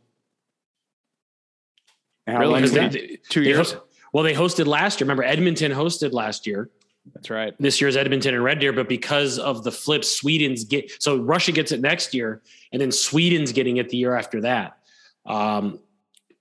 How 2.26 2.38
Really? 2.40 2.52
long 2.52 2.64
is 2.64 2.72
that? 2.72 2.92
they- 2.92 3.18
Two 3.28 3.42
they 3.42 3.50
years. 3.50 3.72
ho- 3.72 3.82
well, 4.12 4.24
they 4.24 4.34
hosted 4.34 4.66
last 4.66 5.00
year. 5.00 5.04
Remember, 5.06 5.22
Edmonton 5.22 5.72
hosted 5.72 6.12
last 6.12 6.46
year. 6.46 6.70
That's 7.14 7.30
right. 7.30 7.54
this 7.58 7.80
year's 7.80 7.96
Edmonton 7.96 8.34
and 8.34 8.44
Red 8.44 8.58
Deer, 8.58 8.70
but 8.72 8.86
because 8.86 9.38
of 9.38 9.64
the 9.64 9.72
flip, 9.72 10.04
Sweden's 10.04 10.64
get 10.64 10.90
so 11.02 11.16
Russia 11.16 11.52
gets 11.52 11.72
it 11.72 11.80
next 11.80 12.12
year, 12.12 12.42
and 12.70 12.80
then 12.82 12.92
Sweden's 12.92 13.50
getting 13.52 13.78
it 13.78 13.88
the 13.88 13.96
year 13.96 14.14
after 14.14 14.42
that. 14.42 14.78
Um, 15.24 15.78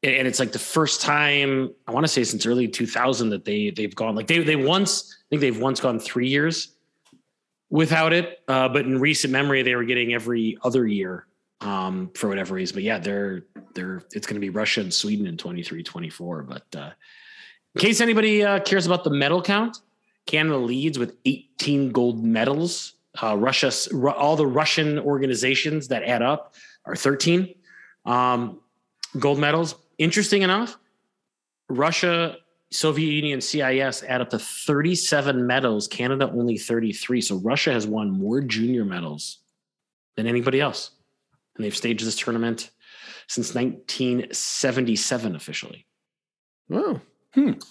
and, 0.03 0.13
and 0.13 0.27
it's 0.27 0.39
like 0.39 0.51
the 0.51 0.59
first 0.59 0.99
time 1.01 1.73
I 1.87 1.91
want 1.93 2.03
to 2.03 2.09
say 2.09 2.25
since 2.25 2.45
early 2.45 2.67
2000 2.67 3.29
that 3.29 3.45
they 3.45 3.69
they've 3.69 3.95
gone 3.95 4.13
like 4.13 4.27
they 4.27 4.39
they 4.39 4.57
once 4.57 5.15
I 5.17 5.23
think 5.29 5.39
they've 5.41 5.57
once 5.57 5.79
gone 5.79 5.99
three 5.99 6.27
years 6.27 6.75
without 7.69 8.13
it, 8.13 8.39
uh, 8.47 8.69
but 8.69 8.85
in 8.85 8.99
recent 8.99 9.31
memory 9.31 9.63
they 9.63 9.75
were 9.75 9.83
getting 9.83 10.13
every 10.13 10.57
other 10.63 10.87
year 10.87 11.27
um, 11.61 12.11
for 12.15 12.27
whatever 12.27 12.55
reason. 12.55 12.75
But 12.75 12.83
yeah, 12.83 12.99
they're 12.99 13.43
they're 13.73 14.03
it's 14.13 14.27
going 14.27 14.35
to 14.35 14.41
be 14.41 14.49
Russia 14.49 14.81
and 14.81 14.93
Sweden 14.93 15.27
in 15.27 15.37
23, 15.37 15.83
24. 15.83 16.43
But 16.43 16.75
uh, 16.75 16.91
in 17.75 17.81
case 17.81 18.01
anybody 18.01 18.43
uh, 18.43 18.59
cares 18.59 18.85
about 18.85 19.03
the 19.03 19.09
medal 19.11 19.41
count. 19.41 19.79
Canada 20.27 20.57
leads 20.57 20.99
with 20.99 21.15
18 21.25 21.91
gold 21.91 22.23
medals. 22.23 22.93
Uh, 23.21 23.35
Russia, 23.35 23.71
all 24.15 24.35
the 24.35 24.45
Russian 24.45 24.99
organizations 24.99 25.87
that 25.87 26.03
add 26.03 26.21
up 26.21 26.53
are 26.85 26.95
13 26.95 27.55
um, 28.05 28.59
gold 29.19 29.39
medals. 29.39 29.75
Interesting 29.97 30.43
enough, 30.43 30.77
Russia, 31.69 32.37
Soviet 32.71 33.09
Union, 33.09 33.39
CIS 33.39 34.03
add 34.03 34.21
up 34.21 34.29
to 34.31 34.39
37 34.39 35.47
medals. 35.47 35.87
Canada 35.87 36.29
only 36.29 36.57
33. 36.57 37.21
So 37.21 37.37
Russia 37.37 37.71
has 37.71 37.87
won 37.87 38.11
more 38.11 38.41
junior 38.41 38.83
medals 38.83 39.39
than 40.15 40.27
anybody 40.27 40.59
else, 40.59 40.91
and 41.55 41.63
they've 41.63 41.75
staged 41.75 42.05
this 42.05 42.17
tournament 42.17 42.71
since 43.27 43.53
1977 43.55 45.35
officially. 45.35 45.85
Oh, 46.71 46.99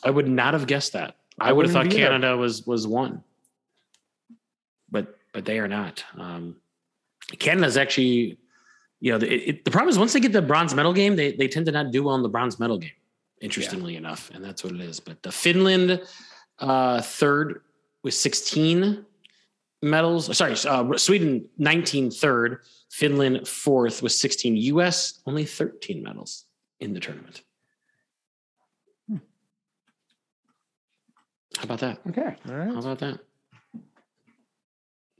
I 0.02 0.10
would 0.10 0.28
not 0.28 0.54
have 0.54 0.66
guessed 0.66 0.94
that. 0.94 1.16
I, 1.38 1.50
I 1.50 1.52
would 1.52 1.66
have 1.66 1.74
wouldn't 1.74 1.92
thought 1.92 1.98
either. 1.98 2.08
Canada 2.12 2.36
was 2.36 2.66
was 2.66 2.86
one, 2.86 3.22
but 4.90 5.18
but 5.34 5.44
they 5.44 5.58
are 5.58 5.68
not. 5.68 6.02
Um, 6.16 6.56
Canada's 7.38 7.76
actually, 7.76 8.38
you 9.00 9.12
know, 9.12 9.18
the, 9.18 9.50
it, 9.50 9.64
the 9.64 9.70
problem 9.70 9.90
is 9.90 9.98
once 9.98 10.14
they 10.14 10.20
get 10.20 10.32
the 10.32 10.40
bronze 10.40 10.74
medal 10.74 10.94
game, 10.94 11.16
they 11.16 11.32
they 11.32 11.48
tend 11.48 11.66
to 11.66 11.72
not 11.72 11.90
do 11.90 12.04
well 12.04 12.14
in 12.14 12.22
the 12.22 12.28
bronze 12.30 12.58
medal 12.58 12.78
game. 12.78 12.92
Interestingly 13.40 13.96
enough, 13.96 14.30
and 14.34 14.42
that's 14.42 14.64
what 14.64 14.72
it 14.74 14.80
is. 14.80 14.98
But 15.00 15.22
the 15.22 15.30
Finland 15.30 16.02
uh, 16.58 17.02
third 17.02 17.60
with 18.02 18.14
sixteen 18.14 19.04
medals. 19.82 20.34
Sorry, 20.36 20.54
uh, 20.66 20.96
Sweden 20.96 21.46
19 21.58 22.10
third, 22.10 22.60
Finland 22.90 23.46
fourth 23.46 24.02
with 24.02 24.12
sixteen. 24.12 24.56
U.S. 24.56 25.20
only 25.26 25.44
thirteen 25.44 26.02
medals 26.02 26.46
in 26.80 26.94
the 26.94 27.00
tournament. 27.00 27.42
How 31.56 31.64
about 31.64 31.80
that? 31.80 32.00
Okay. 32.08 32.36
all 32.48 32.54
How 32.74 32.78
about 32.78 32.98
that? 32.98 33.18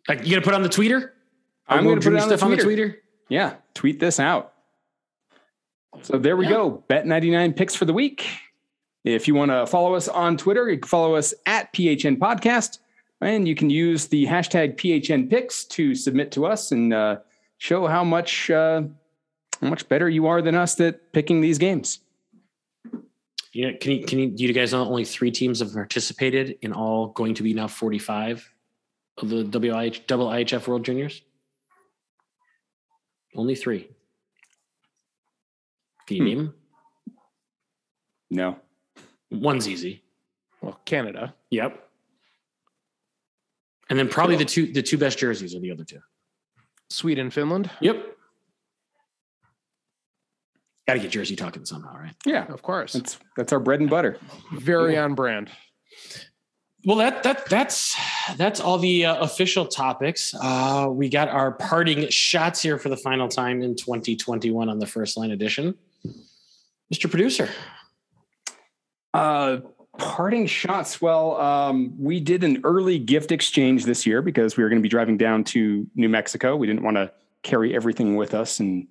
Like, 0.09 0.25
you 0.25 0.31
gonna 0.31 0.43
put 0.43 0.55
on 0.55 0.63
the 0.63 0.69
tweeter? 0.69 1.11
I'm 1.67 1.85
gonna 1.85 1.97
put 1.97 2.13
it 2.13 2.21
on 2.21 2.29
the 2.29 2.37
stuff 2.37 2.51
tweeter. 2.51 2.97
Yeah, 3.29 3.55
tweet 3.75 3.99
this 3.99 4.21
out. 4.21 4.53
So 6.03 6.19
there 6.19 6.37
we 6.37 6.45
Yeah. 6.45 6.51
go. 6.53 6.85
Bet 6.89 7.07
99 7.07 7.53
picks 7.53 7.75
for 7.75 7.85
the 7.85 7.93
week. 7.93 8.27
If 9.05 9.29
you 9.29 9.35
want 9.35 9.51
to 9.53 9.67
follow 9.67 9.95
us 9.95 10.09
on 10.09 10.37
Twitter, 10.37 10.69
you 10.69 10.79
can 10.79 10.89
follow 10.89 11.15
us 11.15 11.33
at 11.47 11.73
PHN 11.73 12.17
Podcast. 12.19 12.79
And 13.21 13.49
you 13.49 13.55
can 13.55 13.71
use 13.71 14.09
the 14.09 14.27
hashtag 14.27 14.77
PHN 14.77 15.29
picks 15.31 15.65
to 15.67 15.95
submit 15.95 16.31
to 16.33 16.45
us 16.47 16.71
and 16.73 16.93
uh, 16.93 17.19
show 17.59 17.87
how 17.87 18.05
much 18.05 18.51
uh, 18.51 18.83
how 19.63 19.69
much 19.71 19.89
better 19.89 20.09
you 20.09 20.27
are 20.27 20.43
than 20.43 20.55
us 20.55 20.79
at 20.81 21.13
picking 21.13 21.41
these 21.41 21.57
games. 21.57 22.01
You 23.53 23.71
know, 23.73 23.79
can 23.81 23.93
you 23.93 24.05
can 24.05 24.19
you 24.19 24.27
do 24.31 24.45
you 24.45 24.53
guys 24.53 24.73
know 24.73 24.85
only 24.85 25.07
three 25.07 25.31
teams 25.31 25.61
have 25.61 25.73
participated 25.73 26.59
in 26.61 26.75
all 26.75 27.07
going 27.09 27.33
to 27.35 27.43
be 27.43 27.55
now 27.55 27.69
45 27.69 28.53
of 29.17 29.29
the 29.31 29.45
WIH 29.45 30.07
double 30.07 30.27
IHF 30.29 30.67
World 30.69 30.85
Juniors? 30.85 31.23
Only 33.35 33.55
three. 33.55 33.89
Can 36.07 36.17
you 36.17 36.23
Hmm. 36.23 36.29
name 36.29 36.39
'em? 36.41 36.55
No. 38.31 38.61
One's 39.31 39.69
easy. 39.69 40.03
Well, 40.61 40.81
Canada. 40.85 41.35
Yep. 41.51 41.83
And 43.89 43.99
then 43.99 44.09
probably 44.09 44.37
the 44.37 44.45
two 44.45 44.73
the 44.73 44.83
two 44.83 44.99
best 44.99 45.19
jerseys 45.19 45.55
are 45.55 45.61
the 45.61 45.71
other 45.71 45.85
two. 45.85 46.01
Sweden, 46.91 47.31
Finland. 47.31 47.71
Yep. 47.81 48.17
Got 50.87 50.95
to 50.95 51.01
get 51.01 51.11
jersey 51.11 51.35
talking 51.35 51.65
somehow, 51.65 51.97
right? 51.99 52.15
Yeah. 52.25 52.47
Of 52.53 52.63
course. 52.63 52.93
That's 52.93 53.19
that's 53.37 53.53
our 53.53 53.61
bread 53.61 53.81
and 53.81 53.91
butter. 53.91 54.19
Very 54.53 54.97
on 54.97 55.15
brand. 55.15 55.51
Well, 56.85 56.99
that 56.99 57.25
that 57.25 57.47
that's 57.47 57.97
that's 58.37 58.61
all 58.61 58.79
the 58.79 59.07
uh, 59.07 59.21
official 59.21 59.67
topics. 59.67 60.33
Uh, 60.41 60.87
we 60.91 61.09
got 61.09 61.29
our 61.29 61.51
parting 61.53 62.09
shots 62.11 62.63
here 62.63 62.79
for 62.79 62.89
the 62.89 62.97
final 62.97 63.29
time 63.29 63.63
in 63.63 63.75
2021 63.75 64.69
on 64.69 64.79
the 64.79 64.87
first 64.87 65.17
line 65.17 65.33
edition. 65.33 65.75
Mr. 66.93 67.11
Producer, 67.11 67.49
Uh, 69.13 69.59
parting 69.99 70.47
shots. 70.47 71.01
Well, 71.01 71.41
um, 71.41 71.95
we 71.99 72.21
did 72.21 72.45
an 72.45 72.61
early 72.65 72.99
gift 72.99 73.33
exchange 73.33 73.85
this 73.87 74.07
year 74.07 74.21
because 74.21 74.57
we 74.57 74.63
were 74.63 74.69
going 74.69 74.81
to 74.81 74.83
be 74.83 74.91
driving 74.91 75.17
down 75.17 75.43
to 75.45 75.87
New 75.95 76.09
Mexico. 76.09 76.55
We 76.55 76.67
didn't 76.67 76.83
want 76.83 76.97
to 76.97 77.11
carry 77.43 77.75
everything 77.75 78.17
with 78.17 78.35
us 78.35 78.61
and 78.61 78.87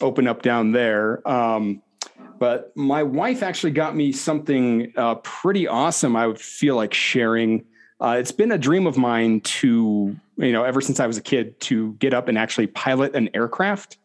open 0.00 0.28
up 0.28 0.42
down 0.42 0.72
there. 0.72 1.26
Um, 1.26 1.82
but 2.38 2.76
my 2.76 3.02
wife 3.02 3.42
actually 3.42 3.72
got 3.72 3.96
me 3.96 4.12
something 4.12 4.92
uh, 4.96 5.16
pretty 5.16 5.66
awesome. 5.66 6.16
I 6.16 6.26
would 6.26 6.40
feel 6.40 6.76
like 6.76 6.92
sharing. 6.92 7.64
Uh, 7.98 8.16
it's 8.18 8.32
been 8.32 8.52
a 8.52 8.58
dream 8.58 8.86
of 8.86 8.98
mine 8.98 9.40
to, 9.40 10.14
you 10.36 10.52
know, 10.52 10.64
ever 10.64 10.82
since 10.82 11.00
I 11.00 11.06
was 11.06 11.16
a 11.16 11.22
kid, 11.22 11.58
to 11.60 11.94
get 11.94 12.12
up 12.12 12.28
and 12.28 12.36
actually 12.36 12.66
pilot 12.66 13.14
an 13.14 13.30
aircraft. 13.32 13.96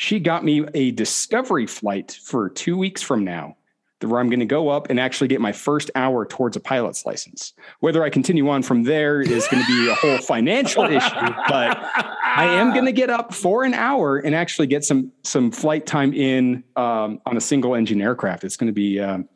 She 0.00 0.18
got 0.18 0.46
me 0.46 0.64
a 0.72 0.92
discovery 0.92 1.66
flight 1.66 2.18
for 2.22 2.48
two 2.48 2.78
weeks 2.78 3.02
from 3.02 3.22
now 3.22 3.58
where 4.00 4.18
I'm 4.18 4.30
going 4.30 4.40
to 4.40 4.46
go 4.46 4.70
up 4.70 4.88
and 4.88 4.98
actually 4.98 5.28
get 5.28 5.42
my 5.42 5.52
first 5.52 5.90
hour 5.94 6.24
towards 6.24 6.56
a 6.56 6.60
pilot's 6.60 7.04
license. 7.04 7.52
Whether 7.80 8.02
I 8.02 8.08
continue 8.08 8.48
on 8.48 8.62
from 8.62 8.84
there 8.84 9.20
is 9.20 9.46
going 9.48 9.62
to 9.62 9.66
be 9.66 9.90
a 9.90 9.94
whole 9.94 10.16
financial 10.16 10.84
issue, 10.90 11.26
but 11.48 11.78
I 12.24 12.46
am 12.46 12.72
going 12.72 12.86
to 12.86 12.92
get 12.92 13.10
up 13.10 13.34
for 13.34 13.62
an 13.62 13.74
hour 13.74 14.16
and 14.16 14.34
actually 14.34 14.68
get 14.68 14.84
some 14.84 15.12
some 15.22 15.50
flight 15.50 15.84
time 15.84 16.14
in 16.14 16.64
um, 16.76 17.20
on 17.26 17.36
a 17.36 17.40
single 17.42 17.74
engine 17.74 18.00
aircraft. 18.00 18.42
It's 18.42 18.56
going 18.56 18.68
to 18.68 18.72
be 18.72 18.98
um, 19.00 19.28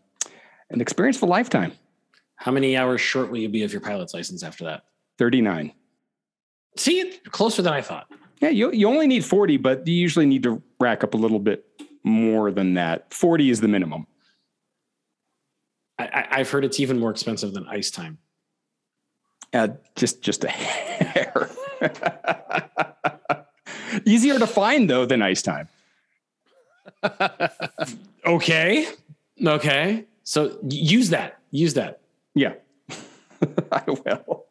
an 0.71 0.81
experience 0.81 1.19
of 1.19 1.25
a 1.25 1.27
lifetime. 1.27 1.73
How 2.37 2.53
many 2.53 2.75
hours 2.75 3.03
short 3.03 3.31
will 3.31 3.37
you 3.37 3.51
be 3.51 3.65
of 3.65 3.71
your 3.71 3.83
pilot's 3.83 4.15
license 4.15 4.43
after 4.43 4.65
that? 4.65 4.85
39. 5.19 5.75
See, 6.79 7.21
closer 7.33 7.61
than 7.61 7.75
I 7.75 7.83
thought. 7.83 8.07
Yeah, 8.41 8.51
you 8.51 8.73
you 8.73 8.89
only 8.89 9.07
need 9.07 9.25
40, 9.25 9.57
but 9.59 9.87
you 9.87 9.95
usually 9.95 10.27
need 10.27 10.43
to 10.43 10.63
rack 10.81 11.03
up 11.05 11.15
a 11.15 11.17
little 11.17 11.39
bit 11.39 11.65
more 12.03 12.51
than 12.51 12.75
that. 12.75 13.13
40 13.13 13.51
is 13.51 13.61
the 13.61 13.69
minimum. 13.69 14.07
I, 15.99 16.27
I've 16.31 16.51
heard 16.51 16.65
it's 16.65 16.81
even 16.81 16.99
more 16.99 17.11
expensive 17.11 17.53
than 17.55 17.67
ice 17.69 17.91
time. 17.91 18.19
Uh, 19.53 19.69
just 19.97 20.21
just 20.23 20.45
a 20.45 20.49
hair. 20.51 21.51
Easier 24.05 24.39
to 24.39 24.47
find 24.47 24.91
though 24.91 25.07
than 25.07 25.23
ice 25.23 25.43
time. 25.43 25.69
Okay. 28.27 28.87
Okay. 29.45 30.05
So 30.23 30.59
use 30.69 31.11
that. 31.11 31.39
Use 31.51 31.75
that. 31.75 32.01
Yeah, 32.35 32.55
I 33.71 33.83
will. 33.87 34.47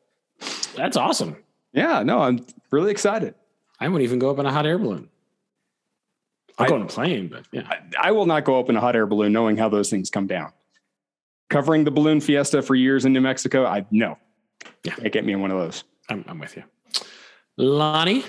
That's 0.76 0.96
awesome. 0.96 1.38
Yeah, 1.74 2.04
no, 2.04 2.20
I'm 2.20 2.46
really 2.70 2.92
excited. 2.92 3.34
I 3.84 3.88
wouldn't 3.90 4.04
even 4.04 4.18
go 4.20 4.30
up 4.32 4.40
in 4.40 4.46
a 4.46 4.52
hot 4.52 4.66
air 4.66 4.78
balloon. 4.78 5.10
I'll 6.58 6.66
I- 6.66 6.70
go 6.70 6.76
on 6.76 6.84
a 6.84 6.88
plane, 6.88 7.28
but 7.28 7.46
yeah. 7.52 7.68
I, 7.68 8.08
I 8.10 8.12
will 8.12 8.26
not 8.26 8.46
go 8.46 8.58
up 8.60 8.70
in 8.70 8.78
a 8.78 8.80
hot 8.80 8.96
air 8.96 9.06
balloon 9.06 9.34
knowing 9.34 9.58
how 9.58 9.68
those 9.68 9.90
things 9.90 10.10
come 10.10 10.26
down. 10.26 10.54
Covering 11.50 11.84
the 11.84 11.92
balloon 11.92 12.22
fiesta 12.22 12.62
for 12.62 12.76
years 12.76 13.04
in 13.06 13.12
New 13.14 13.20
Mexico, 13.22 13.66
I 13.66 13.86
no. 13.92 14.18
Yeah. 14.86 14.96
Can't 14.96 15.12
get 15.12 15.26
me 15.26 15.34
in 15.34 15.42
one 15.42 15.52
of 15.52 15.60
those. 15.60 15.84
I'm, 16.10 16.24
I'm 16.28 16.40
with 16.40 16.56
you. 16.56 16.64
Lonnie, 17.58 18.24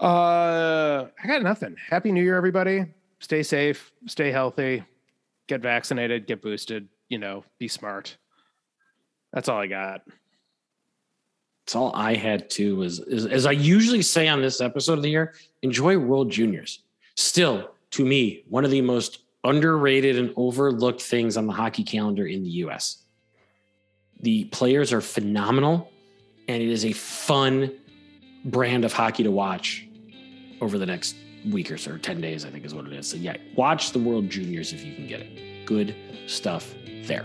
Uh, 0.00 1.06
I 1.22 1.26
got 1.26 1.42
nothing. 1.42 1.76
Happy 1.90 2.12
New 2.12 2.22
Year, 2.22 2.36
everybody. 2.36 2.84
Stay 3.20 3.42
safe, 3.42 3.90
stay 4.06 4.30
healthy, 4.30 4.84
get 5.48 5.60
vaccinated, 5.62 6.26
get 6.26 6.42
boosted. 6.42 6.88
You 7.08 7.18
know, 7.18 7.44
be 7.58 7.68
smart. 7.68 8.16
That's 9.32 9.48
all 9.48 9.58
I 9.58 9.66
got. 9.66 10.02
It's 11.64 11.74
all 11.74 11.92
I 11.94 12.14
had 12.14 12.50
to 12.50 12.76
was, 12.76 13.00
is, 13.00 13.24
as 13.24 13.46
I 13.46 13.52
usually 13.52 14.02
say 14.02 14.28
on 14.28 14.42
this 14.42 14.60
episode 14.60 14.98
of 14.98 15.02
the 15.02 15.08
year, 15.08 15.34
enjoy 15.62 15.96
World 15.96 16.30
Juniors. 16.30 16.80
Still, 17.16 17.70
to 17.92 18.04
me, 18.04 18.44
one 18.50 18.66
of 18.66 18.70
the 18.70 18.82
most 18.82 19.20
underrated 19.44 20.18
and 20.18 20.30
overlooked 20.36 21.00
things 21.00 21.38
on 21.38 21.46
the 21.46 21.54
hockey 21.54 21.82
calendar 21.82 22.26
in 22.26 22.42
the 22.42 22.50
US. 22.50 23.04
The 24.20 24.44
players 24.46 24.92
are 24.92 25.00
phenomenal, 25.00 25.90
and 26.48 26.62
it 26.62 26.68
is 26.68 26.84
a 26.84 26.92
fun 26.92 27.72
brand 28.44 28.84
of 28.84 28.92
hockey 28.92 29.22
to 29.22 29.30
watch 29.30 29.86
over 30.60 30.76
the 30.76 30.86
next 30.86 31.16
week 31.50 31.70
or 31.70 31.78
so, 31.78 31.92
or 31.92 31.98
10 31.98 32.20
days, 32.20 32.44
I 32.44 32.50
think 32.50 32.66
is 32.66 32.74
what 32.74 32.84
it 32.86 32.92
is. 32.92 33.08
So, 33.08 33.16
yeah, 33.16 33.36
watch 33.56 33.92
the 33.92 33.98
World 33.98 34.28
Juniors 34.28 34.74
if 34.74 34.84
you 34.84 34.94
can 34.94 35.06
get 35.06 35.20
it. 35.20 35.64
Good 35.64 35.96
stuff 36.26 36.74
there. 37.06 37.24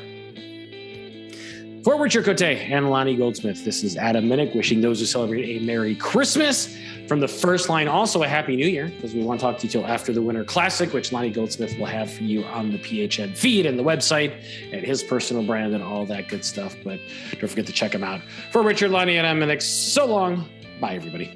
For 1.84 1.98
Richard 1.98 2.26
Cote 2.26 2.42
and 2.42 2.90
Lonnie 2.90 3.16
Goldsmith, 3.16 3.64
this 3.64 3.86
is 3.86 3.96
Adam 3.96 4.28
Minnick 4.28 4.54
wishing 4.54 4.82
those 4.82 5.00
who 5.00 5.06
celebrate 5.06 5.46
a 5.46 5.64
Merry 5.64 5.96
Christmas. 5.96 6.78
From 7.08 7.22
the 7.22 7.28
first 7.28 7.70
line, 7.70 7.88
also 7.88 8.22
a 8.22 8.28
Happy 8.28 8.58
New 8.58 8.68
Year, 8.68 8.92
because 8.96 9.14
we 9.14 9.24
want 9.24 9.40
to 9.40 9.46
talk 9.46 9.58
to 9.60 9.66
you 9.66 9.72
till 9.72 9.86
after 9.86 10.12
the 10.12 10.22
Winter 10.22 10.44
Classic, 10.44 10.92
which 10.94 11.14
Lonnie 11.14 11.30
Goldsmith 11.30 11.78
will 11.80 11.86
have 11.86 12.12
for 12.12 12.24
you 12.24 12.44
on 12.44 12.72
the 12.72 12.80
PHN 12.80 13.36
feed 13.36 13.66
and 13.66 13.80
the 13.80 13.84
website 13.84 14.44
and 14.74 14.86
his 14.86 15.02
personal 15.04 15.42
brand 15.42 15.74
and 15.74 15.82
all 15.82 16.06
that 16.06 16.28
good 16.28 16.44
stuff. 16.44 16.76
But 16.84 17.00
don't 17.40 17.48
forget 17.48 17.66
to 17.68 17.74
check 17.74 17.96
him 17.96 18.04
out. 18.04 18.22
For 18.52 18.62
Richard, 18.62 18.92
Lonnie, 18.92 19.18
and 19.18 19.26
I'm 19.26 19.40
Minnick, 19.40 19.62
so 19.62 20.06
long. 20.06 20.50
Bye, 20.82 20.96
everybody. 20.96 21.34